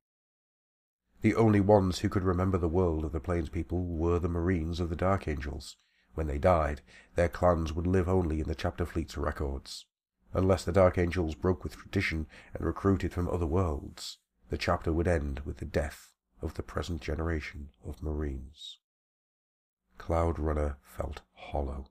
The 1.20 1.36
only 1.36 1.60
ones 1.60 2.00
who 2.00 2.08
could 2.08 2.24
remember 2.24 2.58
the 2.58 2.68
world 2.68 3.04
of 3.04 3.12
the 3.12 3.20
Plains 3.20 3.48
people 3.48 3.86
were 3.86 4.18
the 4.18 4.28
Marines 4.28 4.80
of 4.80 4.90
the 4.90 4.96
Dark 4.96 5.28
Angels. 5.28 5.76
When 6.14 6.26
they 6.26 6.38
died, 6.38 6.80
their 7.14 7.28
clans 7.28 7.72
would 7.72 7.86
live 7.86 8.08
only 8.08 8.40
in 8.40 8.48
the 8.48 8.56
chapter 8.56 8.84
fleet's 8.84 9.16
records. 9.16 9.86
Unless 10.34 10.64
the 10.64 10.72
Dark 10.72 10.98
Angels 10.98 11.36
broke 11.36 11.62
with 11.62 11.76
tradition 11.76 12.26
and 12.54 12.66
recruited 12.66 13.12
from 13.12 13.28
other 13.28 13.46
worlds, 13.46 14.18
the 14.48 14.58
chapter 14.58 14.92
would 14.92 15.06
end 15.06 15.40
with 15.40 15.58
the 15.58 15.64
death 15.64 16.09
of 16.42 16.54
the 16.54 16.62
present 16.62 17.00
generation 17.00 17.70
of 17.86 18.02
Marines. 18.02 18.78
Cloud 19.98 20.38
Runner 20.38 20.78
felt 20.82 21.20
hollow. 21.34 21.86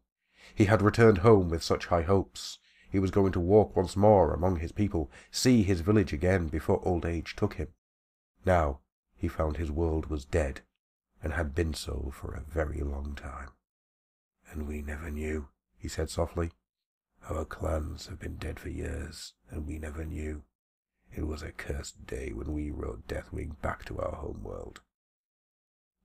He 0.55 0.65
had 0.65 0.81
returned 0.81 1.19
home 1.19 1.49
with 1.49 1.63
such 1.63 1.88
high 1.88 2.01
hopes. 2.01 2.57
He 2.89 2.99
was 2.99 3.12
going 3.12 3.31
to 3.33 3.39
walk 3.39 3.75
once 3.75 3.95
more 3.95 4.33
among 4.33 4.57
his 4.57 4.71
people, 4.71 5.12
see 5.31 5.62
his 5.63 5.81
village 5.81 6.12
again 6.12 6.47
before 6.47 6.81
old 6.83 7.05
age 7.05 7.35
took 7.35 7.55
him. 7.55 7.69
Now 8.45 8.79
he 9.15 9.27
found 9.27 9.57
his 9.57 9.69
world 9.69 10.07
was 10.07 10.25
dead, 10.25 10.62
and 11.21 11.33
had 11.33 11.53
been 11.53 11.73
so 11.73 12.12
for 12.13 12.33
a 12.33 12.41
very 12.41 12.81
long 12.81 13.13
time. 13.15 13.49
And 14.51 14.67
we 14.67 14.81
never 14.81 15.12
knew, 15.12 15.49
he 15.77 15.88
said 15.88 16.09
softly. 16.09 16.51
Our 17.29 17.45
clans 17.45 18.07
have 18.07 18.19
been 18.19 18.38
dead 18.38 18.59
for 18.59 18.69
years, 18.69 19.33
and 19.51 19.67
we 19.67 19.77
never 19.77 20.05
knew. 20.05 20.43
It 21.15 21.28
was 21.28 21.41
a 21.41 21.52
cursed 21.52 22.06
day 22.06 22.32
when 22.34 22.54
we 22.54 22.72
rode 22.72 23.08
Deathwing 23.08 23.60
back 23.62 23.86
to 23.86 24.00
our 24.00 24.15
home 24.15 24.43
world. 24.43 24.82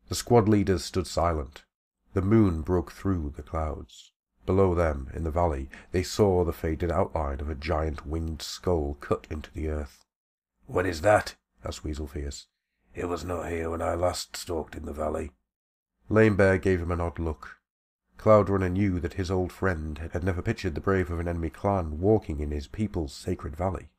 The 0.09 0.15
squad 0.15 0.49
leaders 0.49 0.85
stood 0.85 1.07
silent. 1.07 1.65
The 2.13 2.23
moon 2.23 2.63
broke 2.63 2.93
through 2.93 3.35
the 3.37 3.43
clouds. 3.43 4.13
Below 4.47 4.75
them, 4.75 5.11
in 5.15 5.25
the 5.25 5.31
valley, 5.31 5.71
they 5.93 6.03
saw 6.03 6.45
the 6.45 6.53
faded 6.53 6.91
outline 6.91 7.41
of 7.41 7.49
a 7.49 7.55
giant 7.55 8.07
winged 8.07 8.43
skull 8.43 8.99
cut 9.01 9.27
into 9.31 9.51
the 9.53 9.69
earth. 9.69 10.05
What 10.67 10.87
is 10.87 11.01
that? 11.01 11.37
asked 11.65 11.85
Weasel 11.85 12.07
Fierce. 12.07 12.47
It 12.95 13.07
was 13.07 13.25
not 13.25 13.49
here 13.49 13.71
when 13.71 13.83
I 13.83 13.95
last 13.95 14.37
stalked 14.37 14.75
in 14.75 14.85
the 14.85 14.93
valley. 14.93 15.33
Lame 16.09 16.37
Bear 16.37 16.59
gave 16.59 16.81
him 16.81 16.91
an 16.91 17.01
odd 17.01 17.19
look. 17.19 17.59
Cloudrunner 18.19 18.71
knew 18.71 19.01
that 19.01 19.15
his 19.15 19.31
old 19.31 19.51
friend 19.51 19.99
had 20.13 20.23
never 20.23 20.43
pictured 20.43 20.75
the 20.75 20.81
brave 20.81 21.11
of 21.11 21.19
an 21.19 21.29
enemy 21.29 21.51
clan 21.51 21.99
walking 22.01 22.41
in 22.41 22.51
his 22.51 22.69
people's 22.69 23.15
sacred 23.15 23.57
valley. 23.57 23.91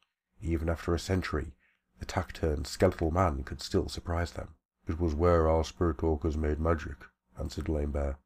Even 0.48 0.70
after 0.70 0.94
a 0.94 1.00
century, 1.00 1.56
the 1.98 2.06
taciturn, 2.06 2.66
skeletal 2.66 3.10
man 3.10 3.44
could 3.44 3.64
still 3.64 3.90
surprise 3.90 4.34
them. 4.34 4.54
It 4.88 5.00
was 5.00 5.16
where 5.16 5.50
our 5.50 5.64
spirit 5.64 5.98
talkers 5.98 6.38
made 6.38 6.60
magic, 6.60 6.98
answered 7.40 7.68
Lame 7.68 7.90
Bear. 7.90 8.20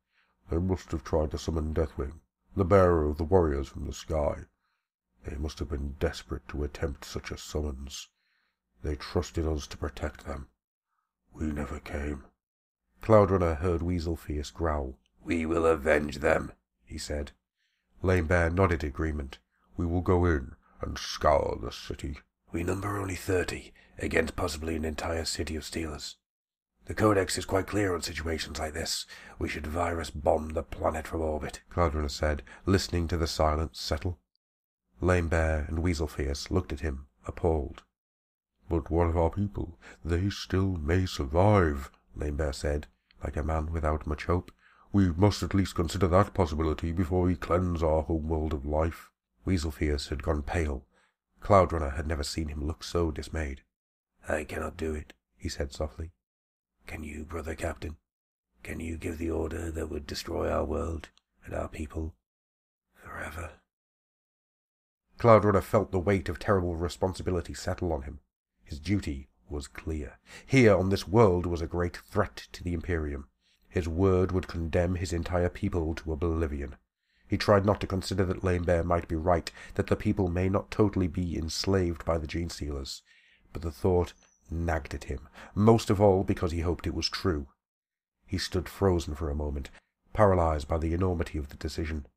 They 0.49 0.57
must 0.57 0.91
have 0.91 1.05
tried 1.05 1.31
to 1.31 1.37
summon 1.37 1.73
Deathwing, 1.73 2.19
the 2.57 2.65
bearer 2.65 3.05
of 3.05 3.19
the 3.19 3.23
warriors 3.23 3.69
from 3.69 3.85
the 3.85 3.93
sky. 3.93 4.47
They 5.23 5.37
must 5.37 5.59
have 5.59 5.69
been 5.69 5.95
desperate 5.97 6.45
to 6.49 6.65
attempt 6.65 7.05
such 7.05 7.31
a 7.31 7.37
summons. 7.37 8.09
They 8.83 8.97
trusted 8.97 9.47
us 9.47 9.65
to 9.67 9.77
protect 9.77 10.25
them. 10.25 10.49
We 11.31 11.45
never 11.45 11.79
came. 11.79 12.25
Cloudrunner 13.01 13.59
heard 13.59 13.81
Weasel 13.81 14.17
Fierce 14.17 14.51
growl. 14.51 14.99
We 15.23 15.45
will 15.45 15.65
avenge 15.65 16.17
them, 16.17 16.51
he 16.83 16.97
said. 16.97 17.31
Lame 18.01 18.27
Bear 18.27 18.49
nodded 18.49 18.83
agreement. 18.83 19.39
We 19.77 19.85
will 19.85 20.01
go 20.01 20.25
in 20.25 20.57
and 20.81 20.97
scour 20.97 21.57
the 21.61 21.71
city. 21.71 22.17
We 22.51 22.63
number 22.63 22.97
only 22.97 23.15
thirty, 23.15 23.73
against 23.97 24.35
possibly 24.35 24.75
an 24.75 24.85
entire 24.85 25.25
city 25.25 25.55
of 25.55 25.63
stealers. 25.63 26.15
The 26.85 26.95
Codex 26.95 27.37
is 27.37 27.45
quite 27.45 27.67
clear 27.67 27.93
on 27.93 28.01
situations 28.01 28.57
like 28.57 28.73
this. 28.73 29.05
We 29.37 29.47
should 29.47 29.67
virus 29.67 30.09
bomb 30.09 30.49
the 30.49 30.63
planet 30.63 31.05
from 31.05 31.21
orbit, 31.21 31.61
Cloudrunner 31.71 32.09
said, 32.09 32.41
listening 32.65 33.07
to 33.09 33.17
the 33.17 33.27
silence 33.27 33.79
settle. 33.79 34.17
Lame 34.99 35.27
Bear 35.27 35.65
and 35.67 35.79
Weasel 35.79 36.07
Fierce 36.07 36.49
looked 36.49 36.73
at 36.73 36.79
him, 36.79 37.05
appalled. 37.27 37.83
But 38.67 38.89
what 38.89 39.07
of 39.07 39.17
our 39.17 39.29
people? 39.29 39.77
They 40.03 40.29
still 40.29 40.77
may 40.77 41.05
survive, 41.05 41.91
Lame 42.15 42.37
Bear 42.37 42.53
said, 42.53 42.87
like 43.23 43.37
a 43.37 43.43
man 43.43 43.71
without 43.71 44.07
much 44.07 44.25
hope. 44.25 44.51
We 44.91 45.11
must 45.11 45.43
at 45.43 45.53
least 45.53 45.75
consider 45.75 46.07
that 46.07 46.33
possibility 46.33 46.91
before 46.91 47.21
we 47.21 47.35
cleanse 47.35 47.83
our 47.83 48.01
homeworld 48.01 48.53
of 48.53 48.65
life. 48.65 49.11
Weasel 49.45 49.71
Fierce 49.71 50.09
had 50.09 50.23
gone 50.23 50.43
pale. 50.43 50.85
Cloudrunner 51.41 51.95
had 51.95 52.07
never 52.07 52.23
seen 52.23 52.49
him 52.49 52.65
look 52.65 52.83
so 52.83 53.11
dismayed. 53.11 53.61
I 54.27 54.43
cannot 54.43 54.77
do 54.77 54.93
it, 54.93 55.13
he 55.37 55.49
said 55.49 55.71
softly. 55.73 56.11
Can 56.85 57.03
you, 57.03 57.23
brother 57.23 57.55
captain? 57.55 57.97
Can 58.63 58.79
you 58.79 58.97
give 58.97 59.17
the 59.17 59.31
order 59.31 59.71
that 59.71 59.89
would 59.89 60.05
destroy 60.05 60.49
our 60.49 60.65
world 60.65 61.09
and 61.45 61.53
our 61.53 61.67
people 61.67 62.15
forever? 62.93 63.51
Cloudrunner 65.17 65.63
felt 65.63 65.91
the 65.91 65.99
weight 65.99 66.29
of 66.29 66.39
terrible 66.39 66.75
responsibility 66.75 67.53
settle 67.53 67.91
on 67.93 68.03
him. 68.03 68.19
His 68.63 68.79
duty 68.79 69.29
was 69.49 69.67
clear. 69.67 70.19
Here 70.45 70.75
on 70.75 70.89
this 70.89 71.07
world 71.07 71.45
was 71.45 71.61
a 71.61 71.67
great 71.67 71.97
threat 71.97 72.47
to 72.51 72.63
the 72.63 72.73
Imperium. 72.73 73.27
His 73.67 73.87
word 73.87 74.31
would 74.31 74.47
condemn 74.47 74.95
his 74.95 75.13
entire 75.13 75.49
people 75.49 75.93
to 75.95 76.13
oblivion. 76.13 76.75
He 77.29 77.37
tried 77.37 77.63
not 77.63 77.79
to 77.81 77.87
consider 77.87 78.25
that 78.25 78.43
Lame 78.43 78.63
Bear 78.63 78.83
might 78.83 79.07
be 79.07 79.15
right, 79.15 79.51
that 79.75 79.85
the 79.85 79.95
people 79.95 80.29
may 80.29 80.49
not 80.49 80.71
totally 80.71 81.07
be 81.07 81.37
enslaved 81.37 82.03
by 82.03 82.17
the 82.17 82.25
gene 82.25 82.49
stealers, 82.49 83.03
but 83.53 83.61
the 83.61 83.71
thought 83.71 84.13
nagged 84.49 84.95
at 84.95 85.03
him, 85.03 85.29
most 85.53 85.91
of 85.91 86.01
all 86.01 86.23
because 86.23 86.51
he 86.51 86.61
hoped 86.61 86.87
it 86.87 86.95
was 86.95 87.07
true. 87.07 87.47
He 88.25 88.39
stood 88.39 88.67
frozen 88.67 89.13
for 89.13 89.29
a 89.29 89.35
moment, 89.35 89.69
paralyzed 90.11 90.67
by 90.67 90.79
the 90.79 90.91
enormity 90.91 91.37
of 91.37 91.49
the 91.49 91.55
decision. 91.55 92.07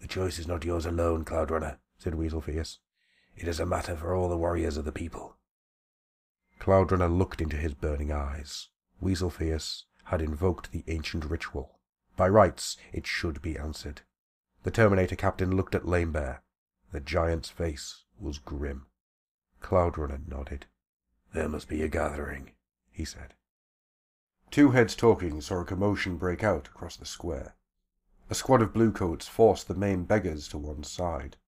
The 0.00 0.08
choice 0.08 0.40
is 0.40 0.48
not 0.48 0.64
yours 0.64 0.86
alone, 0.86 1.24
Cloudrunner, 1.24 1.78
said 1.96 2.16
Weasel 2.16 2.40
Fierce. 2.40 2.80
It 3.36 3.46
is 3.46 3.60
a 3.60 3.66
matter 3.66 3.94
for 3.94 4.12
all 4.12 4.28
the 4.28 4.36
warriors 4.36 4.76
of 4.76 4.84
the 4.84 4.90
people. 4.90 5.36
Cloudrunner 6.58 7.16
looked 7.16 7.40
into 7.40 7.56
his 7.56 7.74
burning 7.74 8.10
eyes. 8.10 8.70
Weasel 9.00 9.30
Fierce 9.30 9.84
had 10.06 10.20
invoked 10.20 10.72
the 10.72 10.82
ancient 10.88 11.24
ritual. 11.24 11.78
By 12.16 12.28
rights, 12.28 12.76
it 12.92 13.06
should 13.06 13.40
be 13.40 13.56
answered. 13.56 14.02
The 14.68 14.72
Terminator 14.72 15.16
captain 15.16 15.56
looked 15.56 15.74
at 15.74 15.88
Lame 15.88 16.12
Bear. 16.12 16.42
The 16.92 17.00
giant's 17.00 17.48
face 17.48 18.04
was 18.20 18.36
grim. 18.36 18.84
Cloudrunner 19.62 20.28
nodded. 20.28 20.66
There 21.32 21.48
must 21.48 21.68
be 21.68 21.80
a 21.80 21.88
gathering, 21.88 22.50
he 22.90 23.06
said. 23.06 23.32
Two 24.50 24.72
heads 24.72 24.94
talking 24.94 25.40
saw 25.40 25.60
a 25.62 25.64
commotion 25.64 26.18
break 26.18 26.44
out 26.44 26.68
across 26.68 26.98
the 26.98 27.06
square. 27.06 27.56
A 28.28 28.34
squad 28.34 28.60
of 28.60 28.74
bluecoats 28.74 29.26
forced 29.26 29.68
the 29.68 29.74
main 29.74 30.04
beggars 30.04 30.48
to 30.48 30.58
one 30.58 30.82
side. 30.82 31.38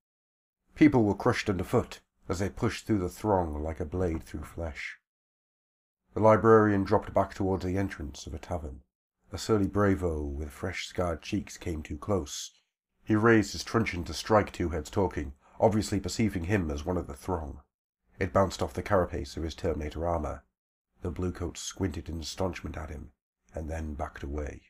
People 0.74 1.04
were 1.04 1.14
crushed 1.14 1.50
underfoot 1.50 2.00
as 2.26 2.38
they 2.38 2.48
pushed 2.48 2.87
through 2.87 3.00
the 3.00 3.11
throng 3.11 3.62
like 3.62 3.80
a 3.80 3.85
blade 3.85 4.22
through 4.22 4.44
flesh. 4.44 4.98
The 6.14 6.20
librarian 6.20 6.85
dropped 6.85 7.12
back 7.12 7.35
towards 7.35 7.66
the 7.66 7.76
entrance 7.76 8.26
of 8.26 8.33
a 8.33 8.38
tavern. 8.38 8.80
A 9.30 9.37
surly 9.37 9.66
bravo 9.66 10.22
with 10.22 10.48
fresh 10.48 10.87
scarred 10.87 11.20
cheeks 11.20 11.59
came 11.59 11.83
too 11.83 11.98
close. 11.98 12.52
He 13.04 13.16
raised 13.16 13.52
his 13.52 13.64
truncheon 13.64 14.04
to 14.04 14.14
strike 14.14 14.52
Two 14.52 14.68
Heads 14.68 14.88
Talking, 14.88 15.32
obviously 15.58 15.98
perceiving 15.98 16.44
him 16.44 16.70
as 16.70 16.84
one 16.84 16.96
of 16.96 17.08
the 17.08 17.16
throng. 17.16 17.60
It 18.20 18.32
bounced 18.32 18.62
off 18.62 18.72
the 18.72 18.84
carapace 18.84 19.36
of 19.36 19.42
his 19.42 19.56
Terminator 19.56 20.06
armor. 20.06 20.44
The 21.02 21.10
bluecoat 21.10 21.58
squinted 21.58 22.08
in 22.08 22.20
astonishment 22.20 22.76
at 22.76 22.90
him, 22.90 23.10
and 23.52 23.68
then 23.68 23.94
backed 23.94 24.22
away. 24.22 24.62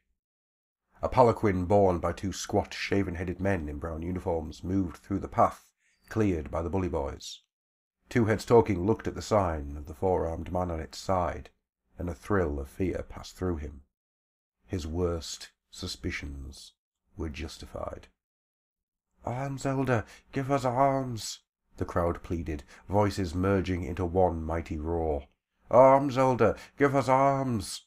A 1.03 1.09
palanquin 1.09 1.67
borne 1.67 1.99
by 1.99 2.13
two 2.13 2.33
squat, 2.33 2.73
shaven-headed 2.73 3.41
men 3.41 3.69
in 3.69 3.79
brown 3.79 4.01
uniforms 4.01 4.65
moved 4.65 4.99
through 4.99 5.19
the 5.19 5.29
path 5.29 5.71
cleared 6.09 6.51
by 6.51 6.61
the 6.61 6.71
bully 6.71 6.89
boys. 6.89 7.41
Two 8.09 8.25
Heads 8.25 8.45
Talking 8.45 8.85
looked 8.85 9.07
at 9.07 9.15
the 9.15 9.23
sign 9.23 9.77
of 9.77 9.87
the 9.87 9.95
four-armed 9.95 10.53
man 10.53 10.71
on 10.71 10.81
its 10.81 10.99
side, 10.99 11.51
and 11.99 12.11
a 12.11 12.15
thrill 12.15 12.59
of 12.59 12.69
fear 12.69 13.05
passed 13.09 13.37
through 13.37 13.59
him. 13.59 13.83
His 14.67 14.87
worst 14.87 15.51
suspicions 15.71 16.73
were 17.17 17.29
justified. 17.29 18.09
Arms, 19.27 19.67
Elder! 19.67 20.07
Give 20.33 20.51
us 20.51 20.65
arms! 20.65 21.41
the 21.77 21.85
crowd 21.85 22.23
pleaded, 22.23 22.65
voices 22.89 23.35
merging 23.35 23.83
into 23.83 24.03
one 24.07 24.43
mighty 24.43 24.79
roar. 24.79 25.29
Arms, 25.71 26.17
Elder! 26.17 26.57
Give 26.79 26.97
us 26.97 27.07
arms! 27.07 27.85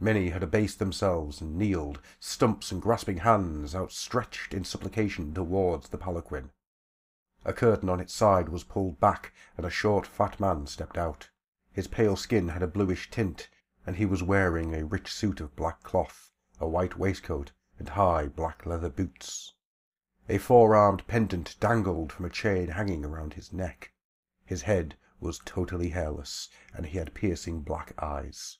Many 0.00 0.30
had 0.30 0.42
abased 0.42 0.80
themselves 0.80 1.40
and 1.40 1.56
kneeled, 1.56 2.00
stumps 2.18 2.72
and 2.72 2.82
grasping 2.82 3.18
hands 3.18 3.76
outstretched 3.76 4.52
in 4.52 4.64
supplication 4.64 5.32
towards 5.32 5.88
the 5.88 5.98
palanquin. 5.98 6.50
A 7.44 7.52
curtain 7.52 7.88
on 7.88 8.00
its 8.00 8.12
side 8.12 8.48
was 8.48 8.64
pulled 8.64 8.98
back, 8.98 9.32
and 9.56 9.64
a 9.64 9.70
short, 9.70 10.04
fat 10.04 10.40
man 10.40 10.66
stepped 10.66 10.98
out. 10.98 11.30
His 11.72 11.86
pale 11.86 12.16
skin 12.16 12.48
had 12.48 12.62
a 12.64 12.66
bluish 12.66 13.08
tint, 13.08 13.48
and 13.86 13.94
he 13.94 14.04
was 14.04 14.24
wearing 14.24 14.74
a 14.74 14.84
rich 14.84 15.12
suit 15.12 15.40
of 15.40 15.54
black 15.54 15.84
cloth, 15.84 16.32
a 16.58 16.66
white 16.66 16.98
waistcoat, 16.98 17.52
and 17.78 17.90
high 17.90 18.26
black 18.26 18.66
leather 18.66 18.90
boots. 18.90 19.54
A 20.28 20.38
four-armed 20.38 21.06
pendant 21.08 21.56
dangled 21.58 22.12
from 22.12 22.24
a 22.24 22.30
chain 22.30 22.68
hanging 22.68 23.04
around 23.04 23.34
his 23.34 23.52
neck. 23.52 23.92
His 24.44 24.62
head 24.62 24.96
was 25.18 25.40
totally 25.44 25.88
hairless, 25.88 26.48
and 26.72 26.86
he 26.86 26.98
had 26.98 27.12
piercing 27.12 27.62
black 27.62 27.92
eyes. 28.00 28.58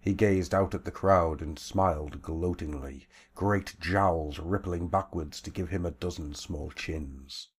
He 0.00 0.14
gazed 0.14 0.54
out 0.54 0.74
at 0.74 0.84
the 0.84 0.90
crowd 0.90 1.40
and 1.42 1.58
smiled 1.58 2.22
gloatingly, 2.22 3.06
great 3.34 3.78
jowls 3.78 4.38
rippling 4.38 4.88
backwards 4.88 5.40
to 5.42 5.50
give 5.50 5.68
him 5.68 5.86
a 5.86 5.90
dozen 5.90 6.34
small 6.34 6.70
chins. 6.70 7.50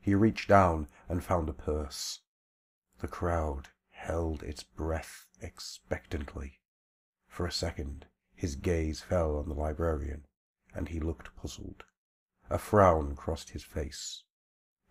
He 0.00 0.14
reached 0.14 0.48
down 0.48 0.88
and 1.08 1.24
found 1.24 1.48
a 1.48 1.54
purse. 1.54 2.20
The 2.98 3.08
crowd 3.08 3.68
held 3.90 4.42
its 4.42 4.62
breath 4.62 5.26
expectantly. 5.40 6.60
For 7.28 7.46
a 7.46 7.52
second 7.52 8.06
his 8.34 8.56
gaze 8.56 9.00
fell 9.00 9.36
on 9.36 9.48
the 9.48 9.54
librarian, 9.54 10.26
and 10.74 10.88
he 10.88 11.00
looked 11.00 11.34
puzzled. 11.34 11.84
A 12.50 12.56
frown 12.56 13.14
crossed 13.14 13.50
his 13.50 13.62
face. 13.62 14.22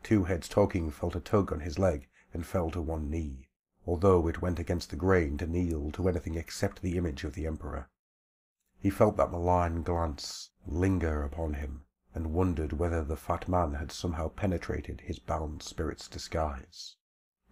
Two 0.04 0.26
Heads 0.26 0.48
Talking 0.48 0.92
felt 0.92 1.16
a 1.16 1.20
tug 1.20 1.52
on 1.52 1.62
his 1.62 1.80
leg 1.80 2.08
and 2.32 2.46
fell 2.46 2.70
to 2.70 2.82
one 2.82 3.10
knee, 3.10 3.50
although 3.88 4.28
it 4.28 4.44
went 4.44 4.60
against 4.60 4.92
the 4.92 4.96
grain 4.96 5.38
to 5.40 5.48
kneel 5.48 5.92
to 5.94 6.08
anything 6.08 6.36
except 6.36 6.84
the 6.84 6.98
image 6.98 7.24
of 7.24 7.34
the 7.34 7.48
Emperor. 7.48 7.90
He 8.80 8.92
felt 8.92 9.18
that 9.18 9.32
malign 9.32 9.82
glance 9.82 10.52
linger 10.68 11.24
upon 11.24 11.56
him, 11.56 11.86
and 12.14 12.34
wondered 12.34 12.74
whether 12.74 13.04
the 13.04 13.18
fat 13.18 13.48
man 13.48 13.74
had 13.74 13.92
somehow 13.92 14.28
penetrated 14.28 15.02
his 15.02 15.18
bound 15.18 15.64
spirit's 15.64 16.08
disguise. 16.08 16.96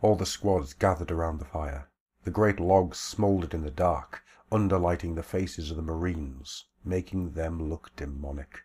All 0.03 0.15
the 0.15 0.27
squads 0.27 0.75
gathered 0.75 1.09
around 1.09 1.39
the 1.39 1.45
fire. 1.45 1.89
The 2.25 2.31
great 2.31 2.59
logs 2.59 2.99
smouldered 2.99 3.55
in 3.55 3.63
the 3.63 3.71
dark, 3.71 4.23
underlighting 4.51 5.15
the 5.15 5.23
faces 5.23 5.71
of 5.71 5.77
the 5.77 5.81
marines, 5.81 6.65
making 6.83 7.31
them 7.31 7.69
look 7.69 7.89
demonic. 7.95 8.64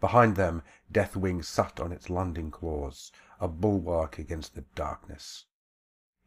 Behind 0.00 0.36
them, 0.36 0.62
Deathwing 0.92 1.42
sat 1.42 1.80
on 1.80 1.90
its 1.90 2.10
landing 2.10 2.50
claws, 2.50 3.10
a 3.40 3.48
bulwark 3.48 4.18
against 4.18 4.54
the 4.54 4.64
darkness. 4.74 5.46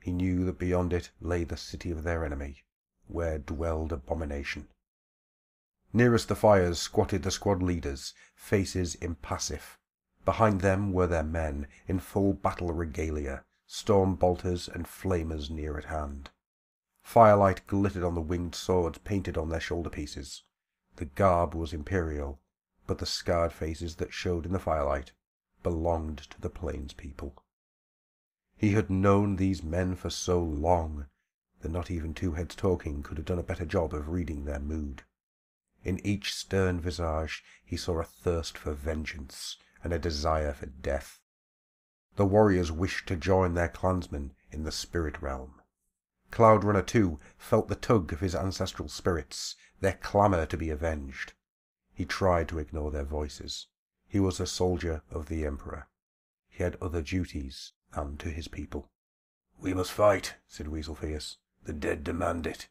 He 0.01 0.11
knew 0.11 0.43
that 0.45 0.57
beyond 0.57 0.91
it 0.91 1.11
lay 1.21 1.43
the 1.43 1.57
city 1.57 1.91
of 1.91 2.03
their 2.03 2.25
enemy, 2.25 2.63
where 3.07 3.37
dwelled 3.37 3.93
abomination. 3.93 4.69
Nearest 5.93 6.27
the 6.27 6.35
fires 6.35 6.79
squatted 6.79 7.23
the 7.23 7.31
squad 7.31 7.61
leaders, 7.61 8.13
faces 8.35 8.95
impassive. 8.95 9.77
Behind 10.25 10.61
them 10.61 10.91
were 10.91 11.07
their 11.07 11.23
men, 11.23 11.67
in 11.87 11.99
full 11.99 12.33
battle 12.33 12.71
regalia, 12.71 13.43
storm 13.65 14.15
bolters 14.15 14.67
and 14.67 14.87
flamers 14.87 15.49
near 15.49 15.77
at 15.77 15.85
hand. 15.85 16.31
Firelight 17.01 17.65
glittered 17.67 18.03
on 18.03 18.15
the 18.15 18.21
winged 18.21 18.55
swords 18.55 18.97
painted 18.99 19.37
on 19.37 19.49
their 19.49 19.59
shoulder 19.59 19.89
pieces. 19.89 20.43
The 20.95 21.05
garb 21.05 21.55
was 21.55 21.73
imperial, 21.73 22.39
but 22.89 22.97
the 22.97 23.05
scarred 23.05 23.53
faces 23.53 23.97
that 23.97 24.11
showed 24.11 24.47
in 24.47 24.51
the 24.51 24.57
firelight 24.57 25.11
belonged 25.61 26.17
to 26.17 26.41
the 26.41 26.49
plains 26.49 26.91
people. 26.91 27.43
He 28.57 28.71
had 28.71 28.89
known 28.89 29.35
these 29.35 29.61
men 29.61 29.95
for 29.95 30.09
so 30.09 30.41
long 30.41 31.05
that 31.61 31.69
not 31.69 31.91
even 31.91 32.15
two 32.15 32.31
heads 32.31 32.55
talking 32.55 33.03
could 33.03 33.17
have 33.17 33.27
done 33.27 33.37
a 33.37 33.43
better 33.43 33.67
job 33.67 33.93
of 33.93 34.09
reading 34.09 34.45
their 34.45 34.59
mood. 34.59 35.03
In 35.83 36.03
each 36.03 36.33
stern 36.33 36.79
visage 36.81 37.43
he 37.63 37.77
saw 37.77 37.99
a 37.99 38.03
thirst 38.03 38.57
for 38.57 38.73
vengeance 38.73 39.57
and 39.83 39.93
a 39.93 39.99
desire 39.99 40.53
for 40.53 40.65
death. 40.65 41.21
The 42.15 42.25
warriors 42.25 42.71
wished 42.71 43.07
to 43.09 43.15
join 43.15 43.53
their 43.53 43.69
clansmen 43.69 44.33
in 44.51 44.63
the 44.63 44.71
spirit 44.71 45.21
realm. 45.21 45.61
Cloud 46.31 46.63
Runner, 46.63 46.81
too, 46.81 47.19
felt 47.37 47.67
the 47.67 47.75
tug 47.75 48.11
of 48.13 48.21
his 48.21 48.33
ancestral 48.33 48.89
spirits, 48.89 49.55
their 49.79 49.93
clamour 49.93 50.47
to 50.47 50.57
be 50.57 50.71
avenged. 50.71 51.33
He 51.99 52.05
tried 52.05 52.47
to 52.47 52.59
ignore 52.59 52.91
their 52.91 53.03
voices. 53.03 53.67
He 54.07 54.21
was 54.21 54.39
a 54.39 54.47
soldier 54.47 55.01
of 55.11 55.27
the 55.27 55.45
Emperor. 55.45 55.89
He 56.47 56.63
had 56.63 56.77
other 56.81 57.01
duties 57.01 57.73
than 57.93 58.15
to 58.19 58.29
his 58.29 58.47
people. 58.47 58.89
We 59.59 59.73
must 59.73 59.91
fight, 59.91 60.35
said 60.47 60.69
Weasel 60.69 60.95
Fierce. 60.95 61.39
The 61.65 61.73
dead 61.73 62.05
demand 62.05 62.47
it. 62.47 62.69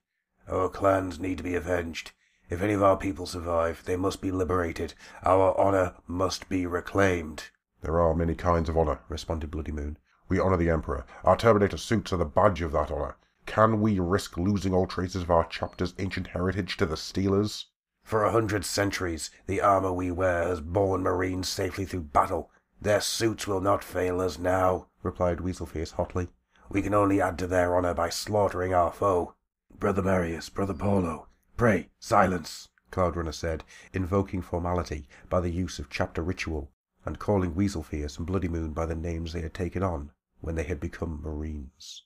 Our 0.49 0.71
clans 0.71 1.21
need 1.21 1.37
to 1.37 1.45
be 1.45 1.55
avenged. 1.55 2.13
If 2.49 2.63
any 2.63 2.73
of 2.73 2.83
our 2.83 2.97
people 2.97 3.27
survive, 3.27 3.85
they 3.85 3.97
must 3.97 4.23
be 4.23 4.31
liberated. 4.31 4.95
Our 5.23 5.55
honour 5.59 5.97
must 6.07 6.49
be 6.49 6.65
reclaimed. 6.65 7.51
There 7.83 8.01
are 8.01 8.15
many 8.15 8.35
kinds 8.35 8.71
of 8.71 8.79
honour, 8.79 9.01
responded 9.11 9.51
Bloody 9.51 9.73
Moon. 9.73 9.99
We 10.31 10.41
honour 10.41 10.57
the 10.57 10.71
Emperor. 10.71 11.05
Our 11.23 11.37
Terminator 11.37 11.77
suits 11.77 12.15
are 12.15 12.17
the 12.17 12.25
badge 12.25 12.63
of 12.63 12.73
that 12.73 12.91
honour. 12.91 13.19
Can 13.45 13.83
we 13.83 13.99
risk 13.99 14.39
losing 14.39 14.73
all 14.73 14.87
traces 14.87 15.21
of 15.21 15.31
our 15.31 15.45
chapter's 15.45 15.93
ancient 15.99 16.29
heritage 16.29 16.79
to 16.79 16.87
the 16.87 16.97
Stealers? 16.97 17.67
For 18.09 18.25
a 18.25 18.33
hundred 18.33 18.65
centuries, 18.65 19.31
the 19.45 19.61
armour 19.61 19.93
we 19.93 20.11
wear 20.11 20.45
has 20.45 20.63
borne 20.63 21.03
Marines 21.03 21.47
safely 21.47 21.85
through 21.85 22.05
battle. 22.05 22.51
Their 22.81 23.03
suits 23.03 23.47
will 23.47 23.61
not 23.61 23.85
fail 23.85 24.23
us 24.23 24.39
now, 24.39 24.87
replied 25.03 25.41
Weaselface 25.41 25.93
hotly. 25.93 26.29
We 26.71 26.81
can 26.81 26.95
only 26.95 27.21
add 27.21 27.39
to 27.41 27.47
their 27.47 27.77
honour 27.77 27.93
by 27.93 28.09
slaughtering 28.09 28.73
our 28.73 28.91
foe. 28.91 29.35
Brother 29.79 30.01
Marius, 30.01 30.49
Brother 30.49 30.73
Paulo, 30.73 31.29
pray, 31.59 31.91
silence, 32.01 32.71
Cloudrunner 32.91 33.35
said, 33.35 33.63
invoking 33.93 34.41
formality 34.41 35.07
by 35.29 35.41
the 35.41 35.51
use 35.51 35.79
of 35.79 35.91
chapter 35.91 36.23
ritual, 36.23 36.71
and 37.05 37.19
calling 37.19 37.55
Weaselfierce 37.55 38.17
and 38.17 38.27
Bloody 38.27 38.49
Moon 38.49 38.73
by 38.73 38.87
the 38.87 38.95
names 38.95 39.35
they 39.35 39.43
had 39.43 39.53
taken 39.53 39.83
on 39.83 40.13
when 40.41 40.55
they 40.55 40.65
had 40.65 40.81
become 40.81 41.21
Marines. 41.23 42.05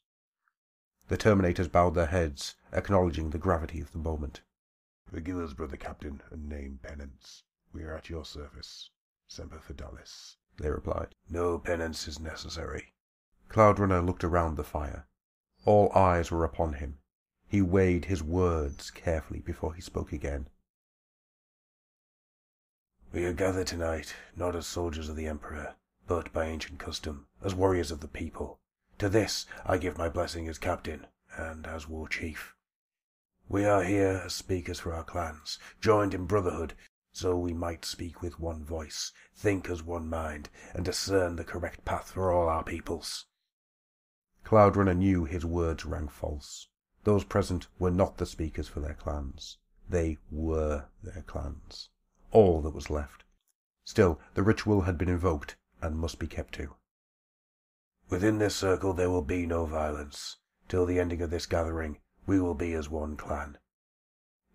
The 1.06 1.16
Terminators 1.16 1.70
bowed 1.70 1.94
their 1.94 2.06
heads, 2.06 2.56
acknowledging 2.72 3.30
the 3.30 3.38
gravity 3.38 3.80
of 3.80 3.92
the 3.92 3.98
moment. 3.98 4.40
Forgive 5.12 5.38
us, 5.40 5.53
brother 5.53 5.77
captain, 5.77 6.22
and 6.31 6.48
name 6.48 6.81
penance. 6.83 7.44
We 7.70 7.83
are 7.83 7.94
at 7.94 8.09
your 8.09 8.25
service. 8.25 8.88
Semper 9.29 9.59
Fidelis, 9.59 10.38
they 10.57 10.70
replied. 10.70 11.14
No 11.29 11.59
penance 11.59 12.09
is 12.09 12.18
necessary. 12.18 12.94
Cloudrunner 13.51 14.05
looked 14.05 14.25
around 14.25 14.57
the 14.57 14.64
fire. 14.64 15.07
All 15.66 15.92
eyes 15.92 16.31
were 16.31 16.44
upon 16.44 16.75
him. 16.75 16.98
He 17.46 17.61
weighed 17.61 18.07
his 18.07 18.22
words 18.22 18.90
carefully 18.90 19.40
before 19.40 19.75
he 19.75 19.83
spoke 19.83 20.14
again. 20.14 20.48
We 23.12 23.27
are 23.27 23.35
gathered 23.35 23.66
tonight, 23.66 24.14
not 24.35 24.57
as 24.57 24.66
soldiers 24.66 25.11
of 25.11 25.16
the 25.16 25.27
Emperor, 25.27 25.75
but 26.07 26.33
by 26.33 26.46
ancient 26.46 26.79
custom, 26.79 27.27
as 27.42 27.55
warriors 27.55 27.90
of 27.90 28.01
the 28.01 28.09
people. 28.09 28.61
To 28.96 29.11
this 29.11 29.44
I 29.66 29.77
give 29.77 29.98
my 29.98 30.09
blessing 30.09 30.48
as 30.48 30.57
captain 30.57 31.07
and 31.37 31.66
as 31.66 31.87
war 31.87 32.09
chief. 32.09 32.55
We 33.52 33.66
are 33.66 33.82
here 33.82 34.22
as 34.24 34.32
speakers 34.32 34.80
for 34.80 34.94
our 34.94 35.04
clans, 35.04 35.58
joined 35.78 36.14
in 36.14 36.24
brotherhood, 36.24 36.72
so 37.12 37.36
we 37.36 37.52
might 37.52 37.84
speak 37.84 38.22
with 38.22 38.40
one 38.40 38.64
voice, 38.64 39.12
think 39.36 39.68
as 39.68 39.82
one 39.82 40.08
mind, 40.08 40.48
and 40.72 40.86
discern 40.86 41.36
the 41.36 41.44
correct 41.44 41.84
path 41.84 42.12
for 42.12 42.32
all 42.32 42.48
our 42.48 42.64
peoples. 42.64 43.26
Cloudrunner 44.42 44.96
knew 44.96 45.26
his 45.26 45.44
words 45.44 45.84
rang 45.84 46.08
false. 46.08 46.68
Those 47.04 47.24
present 47.24 47.68
were 47.78 47.90
not 47.90 48.16
the 48.16 48.24
speakers 48.24 48.68
for 48.68 48.80
their 48.80 48.94
clans. 48.94 49.58
They 49.86 50.16
were 50.30 50.86
their 51.02 51.20
clans. 51.20 51.90
All 52.30 52.62
that 52.62 52.74
was 52.74 52.88
left. 52.88 53.22
Still, 53.84 54.18
the 54.32 54.42
ritual 54.42 54.80
had 54.80 54.96
been 54.96 55.10
invoked 55.10 55.56
and 55.82 55.98
must 55.98 56.18
be 56.18 56.26
kept 56.26 56.54
to. 56.54 56.74
Within 58.08 58.38
this 58.38 58.56
circle 58.56 58.94
there 58.94 59.10
will 59.10 59.20
be 59.20 59.44
no 59.44 59.66
violence. 59.66 60.38
Till 60.68 60.86
the 60.86 60.98
ending 60.98 61.20
of 61.20 61.28
this 61.28 61.44
gathering, 61.44 61.98
we 62.26 62.38
will 62.38 62.54
be 62.54 62.72
as 62.72 62.88
one 62.88 63.16
clan. 63.16 63.58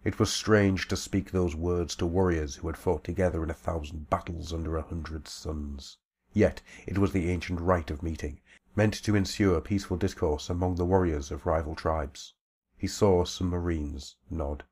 It 0.04 0.20
was 0.20 0.32
strange 0.32 0.88
to 0.88 0.96
speak 0.96 1.32
those 1.32 1.56
words 1.56 1.96
to 1.98 2.06
warriors 2.06 2.56
who 2.56 2.68
had 2.68 2.78
fought 2.78 3.04
together 3.04 3.44
in 3.44 3.50
a 3.50 3.54
thousand 3.54 4.10
battles 4.10 4.54
under 4.54 4.78
a 4.78 4.82
hundred 4.82 5.28
suns. 5.28 5.98
Yet 6.32 6.62
it 6.86 6.98
was 6.98 7.12
the 7.12 7.30
ancient 7.30 7.60
rite 7.60 7.92
of 7.92 8.04
meeting, 8.04 8.40
meant 8.76 8.94
to 8.94 9.16
ensure 9.16 9.60
peaceful 9.60 9.98
discourse 9.98 10.50
among 10.50 10.76
the 10.76 10.86
warriors 10.86 11.32
of 11.32 11.46
rival 11.46 11.76
tribes. 11.76 12.36
He 12.78 12.88
saw 12.88 13.26
some 13.26 13.50
marines 13.50 14.16
nod. 14.30 14.64